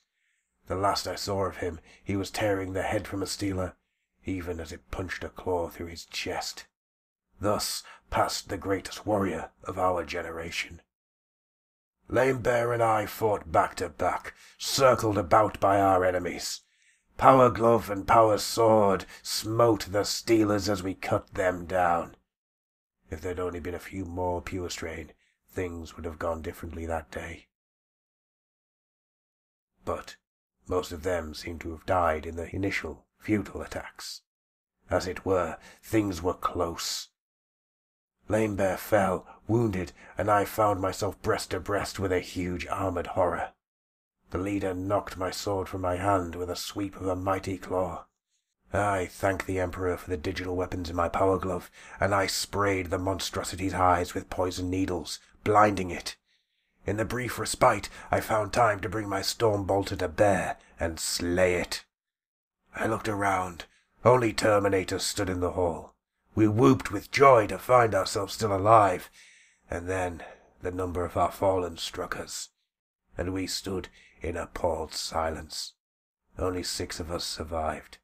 The 0.68 0.76
last 0.76 1.08
I 1.08 1.16
saw 1.16 1.46
of 1.46 1.56
him, 1.56 1.80
he 2.04 2.14
was 2.14 2.30
tearing 2.30 2.74
the 2.74 2.84
head 2.84 3.08
from 3.08 3.20
a 3.20 3.26
stealer, 3.26 3.74
even 4.24 4.60
as 4.60 4.70
it 4.70 4.88
punched 4.92 5.24
a 5.24 5.28
claw 5.28 5.68
through 5.68 5.88
his 5.88 6.04
chest. 6.04 6.68
Thus 7.40 7.82
passed 8.10 8.50
the 8.50 8.56
greatest 8.56 9.04
warrior 9.04 9.50
of 9.64 9.80
our 9.80 10.04
generation. 10.04 10.80
Lame 12.06 12.40
Bear 12.40 12.72
and 12.72 12.80
I 12.80 13.06
fought 13.06 13.50
back 13.50 13.74
to 13.78 13.88
back, 13.88 14.32
circled 14.58 15.18
about 15.18 15.58
by 15.58 15.80
our 15.80 16.04
enemies. 16.04 16.60
Power 17.18 17.50
Glove 17.50 17.90
and 17.90 18.06
Power 18.06 18.38
Sword 18.38 19.06
smote 19.24 19.86
the 19.90 20.04
Stealers 20.04 20.68
as 20.68 20.84
we 20.84 20.94
cut 20.94 21.34
them 21.34 21.66
down. 21.66 22.14
If 23.10 23.20
there'd 23.20 23.40
only 23.40 23.60
been 23.60 23.74
a 23.74 23.80
few 23.80 24.04
more 24.04 24.40
pure 24.40 24.70
strain, 24.70 25.12
things 25.50 25.96
would 25.96 26.04
have 26.04 26.18
gone 26.18 26.42
differently 26.42 26.86
that 26.86 27.10
day. 27.10 27.48
But 29.84 30.16
most 30.68 30.92
of 30.92 31.02
them 31.02 31.34
seemed 31.34 31.60
to 31.62 31.72
have 31.72 31.86
died 31.86 32.24
in 32.24 32.36
the 32.36 32.54
initial 32.54 33.06
futile 33.18 33.62
attacks. 33.62 34.22
As 34.88 35.06
it 35.06 35.24
were, 35.24 35.58
things 35.82 36.22
were 36.22 36.34
close. 36.34 37.08
Lame 38.28 38.54
Bear 38.54 38.76
fell, 38.76 39.26
wounded, 39.48 39.92
and 40.16 40.30
I 40.30 40.44
found 40.44 40.80
myself 40.80 41.20
breast 41.20 41.50
to 41.50 41.58
breast 41.58 41.98
with 41.98 42.12
a 42.12 42.20
huge 42.20 42.66
armored 42.68 43.08
horror. 43.08 43.52
The 44.30 44.38
leader 44.38 44.72
knocked 44.72 45.16
my 45.16 45.32
sword 45.32 45.68
from 45.68 45.80
my 45.80 45.96
hand 45.96 46.36
with 46.36 46.48
a 46.48 46.56
sweep 46.56 46.94
of 46.94 47.08
a 47.08 47.16
mighty 47.16 47.58
claw. 47.58 48.06
I 48.72 49.06
thanked 49.06 49.47
the 49.47 49.59
Emperor 49.59 49.97
for 49.97 50.10
the 50.10 50.16
digital 50.16 50.55
weapons 50.55 50.88
in 50.88 50.97
my 50.97 51.09
power 51.09 51.38
glove, 51.38 51.70
and 51.98 52.14
I 52.14 52.26
sprayed 52.26 52.90
the 52.90 52.98
monstrosity's 52.98 53.74
eyes 53.74 54.14
with 54.14 54.30
poison 54.30 54.70
needles, 54.70 55.18
blinding 55.42 55.90
it. 55.90 56.16
In 56.86 56.97
the 56.97 57.05
brief 57.05 57.38
respite, 57.38 57.88
I 58.10 58.20
found 58.20 58.52
time 58.52 58.80
to 58.80 58.88
bring 58.88 59.09
my 59.09 59.22
storm 59.22 59.64
bolter 59.64 59.97
to 59.97 60.09
bear 60.09 60.56
and 60.78 61.01
slay 61.01 61.55
it. 61.55 61.84
I 62.74 62.86
looked 62.86 63.09
around. 63.09 63.64
Only 64.05 64.32
Terminators 64.32 65.02
stood 65.02 65.28
in 65.28 65.40
the 65.40 65.52
hall. 65.52 65.94
We 66.34 66.48
whooped 66.48 66.90
with 66.90 67.10
joy 67.10 67.48
to 67.48 67.59
find 67.59 67.94
ourselves 67.94 68.34
still 68.34 68.55
alive, 68.55 69.10
and 69.68 69.88
then 69.88 70.22
the 70.62 70.70
number 70.70 71.05
of 71.05 71.16
our 71.16 71.32
fallen 71.32 71.76
struck 71.76 72.16
us, 72.16 72.51
and 73.18 73.34
we 73.34 73.47
stood 73.47 73.88
in 74.22 74.36
appalled 74.36 74.94
silence. 74.94 75.74
Only 76.38 76.62
six 76.62 77.01
of 77.01 77.10
us 77.10 77.24
survived. 77.24 77.98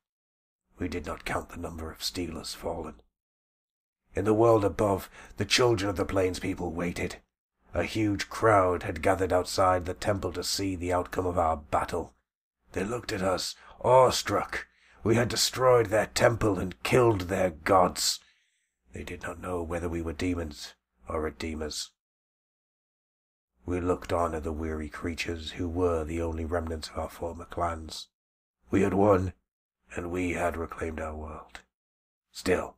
We 0.79 0.89
did 0.89 1.07
not 1.07 1.25
count 1.25 1.51
the 1.51 1.57
number 1.57 1.91
of 1.91 2.03
Stealers 2.03 2.55
fallen. 2.55 3.01
In 4.15 4.25
the 4.25 4.35
world 4.35 4.65
above, 4.65 5.11
the 5.37 5.45
children 5.45 5.89
of 5.89 5.97
the 5.97 6.05
Plains 6.05 6.39
people 6.39 6.73
waited. 6.73 7.17
A 7.75 7.85
huge 7.85 8.29
crowd 8.29 8.83
had 8.83 9.03
gathered 9.03 9.33
outside 9.33 9.85
the 9.85 9.95
temple 9.95 10.33
to 10.33 10.43
see 10.43 10.77
the 10.77 10.93
outcome 10.93 11.27
of 11.27 11.39
our 11.39 11.57
battle. 11.57 12.15
They 12.73 12.85
looked 12.85 13.13
at 13.13 13.23
us, 13.23 13.55
awestruck. 13.81 14.67
We 15.03 15.17
had 15.17 15.29
destroyed 15.29 15.87
their 15.87 16.07
temple 16.07 16.59
and 16.59 16.83
killed 16.83 17.23
their 17.23 17.51
gods. 17.51 18.21
They 18.93 19.05
did 19.05 19.23
not 19.23 19.41
know 19.41 19.63
whether 19.63 19.89
we 19.89 20.03
were 20.03 20.13
demons 20.13 20.75
or 21.09 21.21
redeemers. 21.21 21.91
We 23.67 23.81
looked 23.81 24.13
on 24.13 24.35
at 24.35 24.45
the 24.45 24.53
weary 24.53 24.89
creatures 24.89 25.53
who 25.53 25.69
were 25.69 26.05
the 26.05 26.23
only 26.23 26.45
remnants 26.45 26.89
of 26.89 26.99
our 26.99 27.09
former 27.11 27.45
clans. 27.45 28.09
We 28.71 28.83
had 28.83 28.95
won, 28.95 29.33
and 29.97 30.11
we 30.11 30.35
had 30.35 30.57
reclaimed 30.57 31.01
our 31.01 31.17
world. 31.17 31.61
Still, 32.31 32.77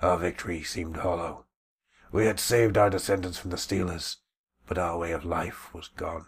our 0.00 0.16
victory 0.16 0.62
seemed 0.62 0.98
hollow. 0.98 1.44
We 2.12 2.26
had 2.26 2.40
saved 2.40 2.78
our 2.78 2.88
descendants 2.88 3.38
from 3.38 3.50
the 3.50 3.58
Stealers, 3.58 4.18
but 4.66 4.78
our 4.78 4.96
way 4.96 5.12
of 5.12 5.24
life 5.24 5.74
was 5.74 5.88
gone. 5.88 6.26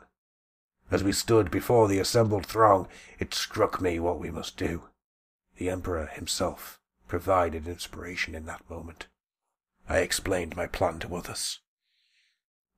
As 0.90 1.02
we 1.02 1.12
stood 1.12 1.50
before 1.50 1.88
the 1.88 1.98
assembled 1.98 2.44
throng, 2.44 2.88
it 3.18 3.32
struck 3.32 3.80
me 3.80 3.98
what 3.98 4.18
we 4.18 4.30
must 4.30 4.56
do. 4.56 4.88
The 5.56 5.70
Emperor 5.70 6.06
himself 6.06 6.80
provided 7.08 7.66
inspiration 7.66 8.34
in 8.34 8.46
that 8.46 8.68
moment. 8.68 9.06
I 9.88 9.98
explained 9.98 10.56
my 10.56 10.66
plan 10.66 10.98
to 11.00 11.16
others. 11.16 11.60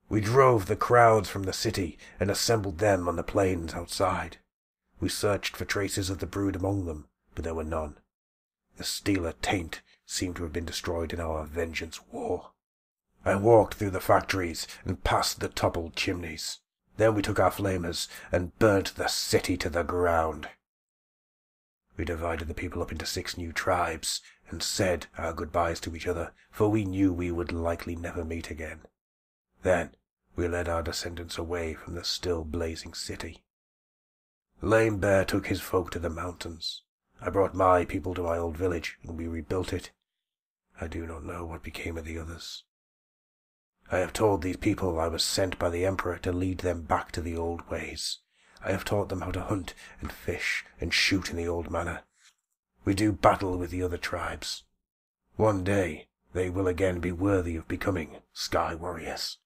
We 0.07 0.21
drove 0.21 0.67
the 0.67 0.75
crowds 0.75 1.29
from 1.29 1.43
the 1.43 1.53
city 1.53 1.97
and 2.19 2.29
assembled 2.29 2.77
them 2.77 3.07
on 3.07 3.15
the 3.15 3.23
plains 3.23 3.73
outside. 3.73 4.37
We 4.99 5.09
searched 5.09 5.57
for 5.57 5.65
traces 5.65 6.09
of 6.09 6.19
the 6.19 6.27
brood 6.27 6.55
among 6.55 6.85
them, 6.85 7.07
but 7.35 7.43
there 7.43 7.53
were 7.53 7.63
none. 7.63 7.97
The 8.77 8.83
Stealer 8.83 9.33
taint 9.41 9.81
seemed 10.05 10.37
to 10.37 10.43
have 10.43 10.53
been 10.53 10.65
destroyed 10.65 11.13
in 11.13 11.19
our 11.19 11.45
vengeance 11.45 11.99
war. 12.11 12.51
I 13.23 13.35
walked 13.35 13.75
through 13.75 13.91
the 13.91 14.01
factories 14.01 14.67
and 14.83 15.03
past 15.03 15.39
the 15.39 15.49
toppled 15.49 15.95
chimneys. 15.95 16.59
Then 16.97 17.15
we 17.15 17.21
took 17.21 17.39
our 17.39 17.51
flamers 17.51 18.07
and 18.31 18.57
burnt 18.59 18.95
the 18.95 19.07
city 19.07 19.57
to 19.57 19.69
the 19.69 19.83
ground. 19.83 20.49
We 21.97 22.05
divided 22.05 22.47
the 22.47 22.53
people 22.53 22.81
up 22.81 22.91
into 22.91 23.05
six 23.05 23.37
new 23.37 23.51
tribes 23.51 24.21
and 24.49 24.61
said 24.61 25.07
our 25.17 25.33
goodbyes 25.33 25.79
to 25.81 25.95
each 25.95 26.07
other, 26.07 26.33
for 26.51 26.69
we 26.69 26.85
knew 26.85 27.11
we 27.11 27.31
would 27.31 27.51
likely 27.51 27.95
never 27.95 28.23
meet 28.23 28.51
again. 28.51 28.81
Then 29.63 29.95
we 30.35 30.47
led 30.47 30.69
our 30.69 30.83
descendants 30.83 31.37
away 31.37 31.73
from 31.73 31.95
the 31.95 32.03
still 32.03 32.43
blazing 32.43 32.93
city. 32.93 33.43
Lame 34.61 34.99
Bear 34.99 35.25
took 35.25 35.47
his 35.47 35.61
folk 35.61 35.91
to 35.91 35.99
the 35.99 36.09
mountains. 36.09 36.83
I 37.21 37.29
brought 37.29 37.53
my 37.53 37.85
people 37.85 38.13
to 38.15 38.23
my 38.23 38.37
old 38.37 38.57
village, 38.57 38.97
and 39.03 39.17
we 39.17 39.27
rebuilt 39.27 39.73
it. 39.73 39.91
I 40.79 40.87
do 40.87 41.05
not 41.07 41.23
know 41.23 41.45
what 41.45 41.63
became 41.63 41.97
of 41.97 42.05
the 42.05 42.17
others. 42.19 42.63
I 43.91 43.99
have 43.99 44.13
told 44.13 44.41
these 44.41 44.57
people 44.57 44.99
I 44.99 45.07
was 45.07 45.23
sent 45.23 45.59
by 45.59 45.69
the 45.69 45.85
Emperor 45.85 46.17
to 46.19 46.31
lead 46.31 46.59
them 46.59 46.81
back 46.81 47.11
to 47.13 47.21
the 47.21 47.37
old 47.37 47.69
ways. 47.69 48.19
I 48.63 48.71
have 48.71 48.83
taught 48.83 49.09
them 49.09 49.21
how 49.21 49.31
to 49.31 49.41
hunt 49.41 49.73
and 50.01 50.11
fish 50.11 50.65
and 50.81 50.93
shoot 50.93 51.29
in 51.29 51.37
the 51.37 51.47
old 51.47 51.69
manner. 51.69 52.01
We 52.83 52.93
do 52.93 53.11
battle 53.11 53.57
with 53.57 53.69
the 53.69 53.83
other 53.83 53.97
tribes. 53.97 54.63
One 55.35 55.63
day 55.63 56.07
they 56.33 56.49
will 56.49 56.67
again 56.67 56.99
be 56.99 57.11
worthy 57.11 57.55
of 57.55 57.67
becoming 57.67 58.17
Sky 58.33 58.75
Warriors. 58.75 59.37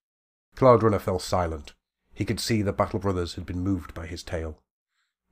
Cloudrunner 0.55 0.99
fell 0.99 1.19
silent. 1.19 1.73
He 2.13 2.25
could 2.25 2.39
see 2.39 2.61
the 2.61 2.73
Battle 2.73 2.99
Brothers 2.99 3.35
had 3.35 3.45
been 3.45 3.59
moved 3.59 3.93
by 3.93 4.07
his 4.07 4.23
tale. 4.23 4.61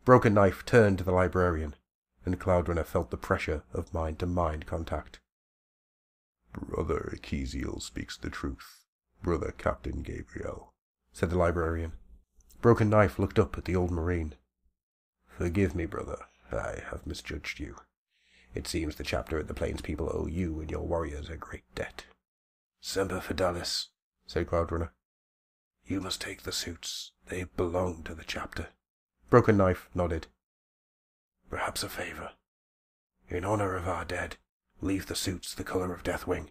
Broken 0.06 0.34
Knife 0.34 0.66
turned 0.66 1.00
to 1.00 1.04
the 1.04 1.12
librarian, 1.12 1.76
and 2.28 2.38
Cloudrunner 2.38 2.86
felt 2.86 3.10
the 3.10 3.16
pressure 3.16 3.64
of 3.74 3.94
mind-to-mind 3.94 4.66
contact. 4.66 5.22
Brother 6.52 7.14
Ekeziel 7.16 7.82
speaks 7.82 8.18
the 8.18 8.30
truth, 8.30 8.84
Brother 9.24 9.54
Captain 9.58 10.02
Gabriel, 10.02 10.74
said 11.14 11.30
the 11.30 11.38
librarian. 11.38 11.94
Broken 12.62 12.90
Knife 12.90 13.18
looked 13.18 13.40
up 13.40 13.58
at 13.58 13.64
the 13.64 13.78
old 13.78 13.92
marine. 13.92 14.36
Forgive 15.26 15.74
me, 15.74 15.86
brother. 15.86 16.18
I 16.52 16.82
have 16.90 17.08
misjudged 17.08 17.62
you. 17.62 17.78
It 18.54 18.68
seems 18.68 18.96
the 18.96 19.06
chapter 19.06 19.40
at 19.40 19.48
the 19.48 19.54
Plains 19.54 19.82
people 19.82 20.12
owe 20.14 20.28
you 20.28 20.60
and 20.60 20.70
your 20.70 20.86
warriors 20.86 21.30
a 21.30 21.38
great 21.38 21.64
debt. 21.76 22.04
Semper 22.82 23.22
Fidelis, 23.22 23.88
said 24.26 24.48
Cloudrunner. 24.48 24.90
You 25.86 26.02
must 26.02 26.20
take 26.20 26.44
the 26.44 26.52
suits. 26.52 27.14
They 27.28 27.46
belong 27.56 28.04
to 28.04 28.14
the 28.14 28.26
chapter. 28.26 28.68
Broken 29.30 29.56
Knife 29.56 29.90
nodded. 29.96 30.28
Perhaps 31.50 31.84
a 31.84 31.90
favor. 31.90 32.32
In 33.30 33.46
honor 33.46 33.76
of 33.76 33.88
our 33.88 34.06
dead, 34.06 34.38
leave 34.82 35.08
the 35.08 35.16
suits 35.16 35.54
the 35.54 35.64
color 35.64 35.94
of 35.94 36.04
Deathwing. 36.04 36.50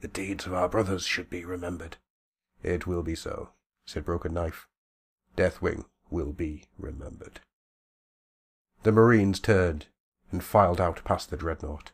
The 0.00 0.08
deeds 0.08 0.46
of 0.46 0.54
our 0.54 0.68
brothers 0.68 1.04
should 1.04 1.28
be 1.28 1.44
remembered. 1.44 1.96
It 2.62 2.86
will 2.86 3.02
be 3.02 3.14
so, 3.14 3.50
said 3.86 4.04
Broken 4.04 4.34
Knife. 4.34 4.68
Deathwing 5.36 5.84
will 6.10 6.32
be 6.32 6.64
remembered. 6.78 7.40
The 8.82 8.92
Marines 8.92 9.40
turned 9.40 9.86
and 10.30 10.42
filed 10.42 10.80
out 10.80 11.02
past 11.04 11.30
the 11.30 11.36
dreadnought. 11.36 11.92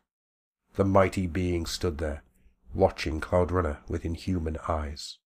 The 0.74 0.84
mighty 0.84 1.26
being 1.26 1.66
stood 1.66 1.98
there, 1.98 2.22
watching 2.74 3.20
Cloudrunner 3.20 3.78
with 3.88 4.04
inhuman 4.04 4.58
eyes. 4.68 5.18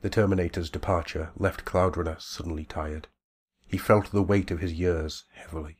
The 0.00 0.10
Terminator's 0.10 0.70
departure 0.70 1.30
left 1.36 1.64
Cloudrunner 1.64 2.20
suddenly 2.20 2.64
tired. 2.64 3.08
He 3.72 3.78
felt 3.78 4.12
the 4.12 4.22
weight 4.22 4.50
of 4.50 4.60
his 4.60 4.74
years 4.74 5.24
heavily. 5.32 5.78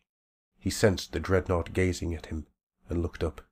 He 0.59 0.71
sensed 0.71 1.13
the 1.13 1.21
dreadnought 1.21 1.75
gazing 1.75 2.15
at 2.15 2.27
him 2.27 2.47
and 2.89 3.03
looked 3.03 3.23
up. 3.23 3.43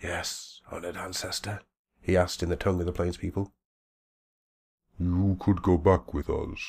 Yes, 0.00 0.60
honored 0.70 0.96
ancestor? 0.96 1.62
he 2.00 2.16
asked 2.16 2.44
in 2.44 2.48
the 2.48 2.54
tongue 2.54 2.78
of 2.78 2.86
the 2.86 2.92
plains 2.92 3.16
people. 3.16 3.52
You 5.00 5.36
could 5.40 5.62
go 5.62 5.76
back 5.76 6.14
with 6.14 6.30
us. 6.30 6.60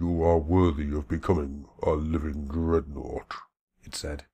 You 0.00 0.24
are 0.24 0.38
worthy 0.38 0.92
of 0.92 1.06
becoming 1.06 1.68
a 1.80 1.90
living 1.90 2.48
dreadnought, 2.48 3.36
it 3.84 3.94
said. 3.94 4.24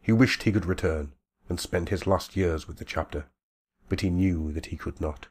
He 0.00 0.10
wished 0.10 0.44
he 0.44 0.52
could 0.52 0.64
return 0.64 1.12
and 1.50 1.60
spend 1.60 1.90
his 1.90 2.06
last 2.06 2.34
years 2.34 2.66
with 2.66 2.78
the 2.78 2.86
chapter, 2.86 3.26
but 3.90 4.00
he 4.00 4.08
knew 4.08 4.50
that 4.52 4.66
he 4.66 4.78
could 4.78 5.02
not. 5.02 5.28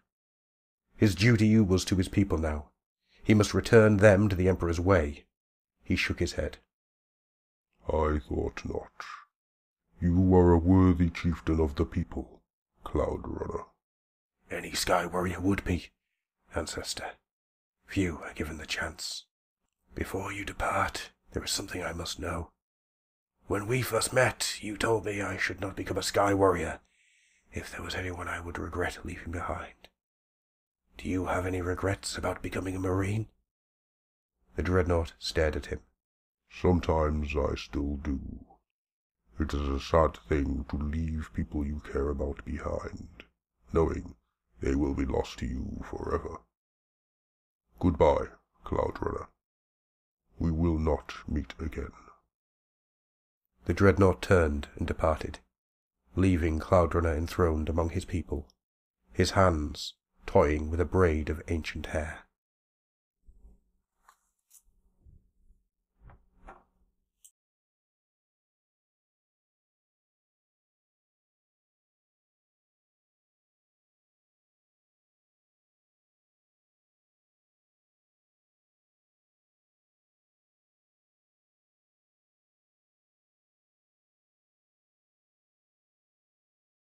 His 0.96 1.16
duty 1.16 1.60
was 1.60 1.84
to 1.86 1.96
his 1.96 2.10
people 2.10 2.38
now. 2.38 2.70
He 3.24 3.34
must 3.34 3.56
return 3.56 3.98
them 3.98 4.30
to 4.30 4.36
the 4.36 4.48
Emperor's 4.48 4.80
way. 4.80 5.26
He 5.84 5.96
shook 5.96 6.20
his 6.20 6.34
head. 6.34 6.58
I 7.88 8.20
thought 8.20 8.62
not. 8.66 8.92
You 10.00 10.36
are 10.36 10.54
a 10.54 10.58
worthy 10.58 11.10
chieftain 11.10 11.60
of 11.60 11.76
the 11.76 11.86
people, 11.86 12.42
Cloudrunner. 12.86 13.66
Any 14.50 14.74
Sky 14.74 15.06
Warrior 15.06 15.40
would 15.40 15.64
be, 15.64 15.90
ancestor. 16.56 17.12
Few 17.86 18.18
are 18.20 18.34
given 18.34 18.58
the 18.58 18.66
chance. 18.66 19.26
Before 19.94 20.32
you 20.32 20.46
depart, 20.46 21.12
there 21.34 21.44
is 21.44 21.52
something 21.52 21.84
I 21.84 21.94
must 21.94 22.20
know. 22.20 22.52
When 23.48 23.68
we 23.68 23.82
first 23.82 24.14
met, 24.14 24.58
you 24.62 24.78
told 24.78 25.06
me 25.06 25.22
I 25.22 25.38
should 25.38 25.60
not 25.60 25.76
become 25.76 25.98
a 25.98 26.04
Sky 26.04 26.34
Warrior 26.34 26.80
if 27.52 27.72
there 27.72 27.82
was 27.82 27.96
anyone 27.96 28.28
I 28.28 28.40
would 28.40 28.58
regret 28.58 29.06
leaving 29.06 29.32
behind. 29.32 29.74
Do 30.98 31.10
you 31.10 31.26
have 31.26 31.46
any 31.46 31.62
regrets 31.62 32.18
about 32.18 32.42
becoming 32.42 32.76
a 32.76 32.80
Marine? 32.80 33.28
The 34.56 34.64
dreadnought 34.64 35.14
stared 35.18 35.56
at 35.56 35.68
him. 35.68 35.82
Sometimes 36.50 37.36
I 37.36 37.56
still 37.56 37.96
do. 37.98 38.46
It 39.40 39.54
is 39.54 39.68
a 39.68 39.80
sad 39.80 40.18
thing 40.28 40.66
to 40.70 40.78
leave 40.78 41.32
people 41.34 41.66
you 41.66 41.80
care 41.80 42.10
about 42.10 42.44
behind, 42.46 43.24
knowing 43.74 44.16
they 44.60 44.76
will 44.76 44.94
be 44.94 45.06
lost 45.06 45.40
to 45.40 45.46
you 45.46 45.82
forever. 45.90 46.42
Goodbye, 47.80 48.28
Cloudrunner. 48.64 49.28
We 50.38 50.52
will 50.52 50.78
not 50.78 51.14
meet 51.28 51.54
again. 51.60 51.94
The 53.66 53.74
dreadnought 53.74 54.22
turned 54.22 54.68
and 54.76 54.86
departed, 54.88 55.40
leaving 56.16 56.60
Cloudrunner 56.60 57.16
enthroned 57.16 57.70
among 57.70 57.92
his 57.92 58.06
people, 58.06 58.48
his 59.14 59.32
hands 59.32 59.94
toying 60.26 60.70
with 60.70 60.80
a 60.80 60.86
braid 60.86 61.30
of 61.30 61.42
ancient 61.48 61.88
hair. 61.88 62.26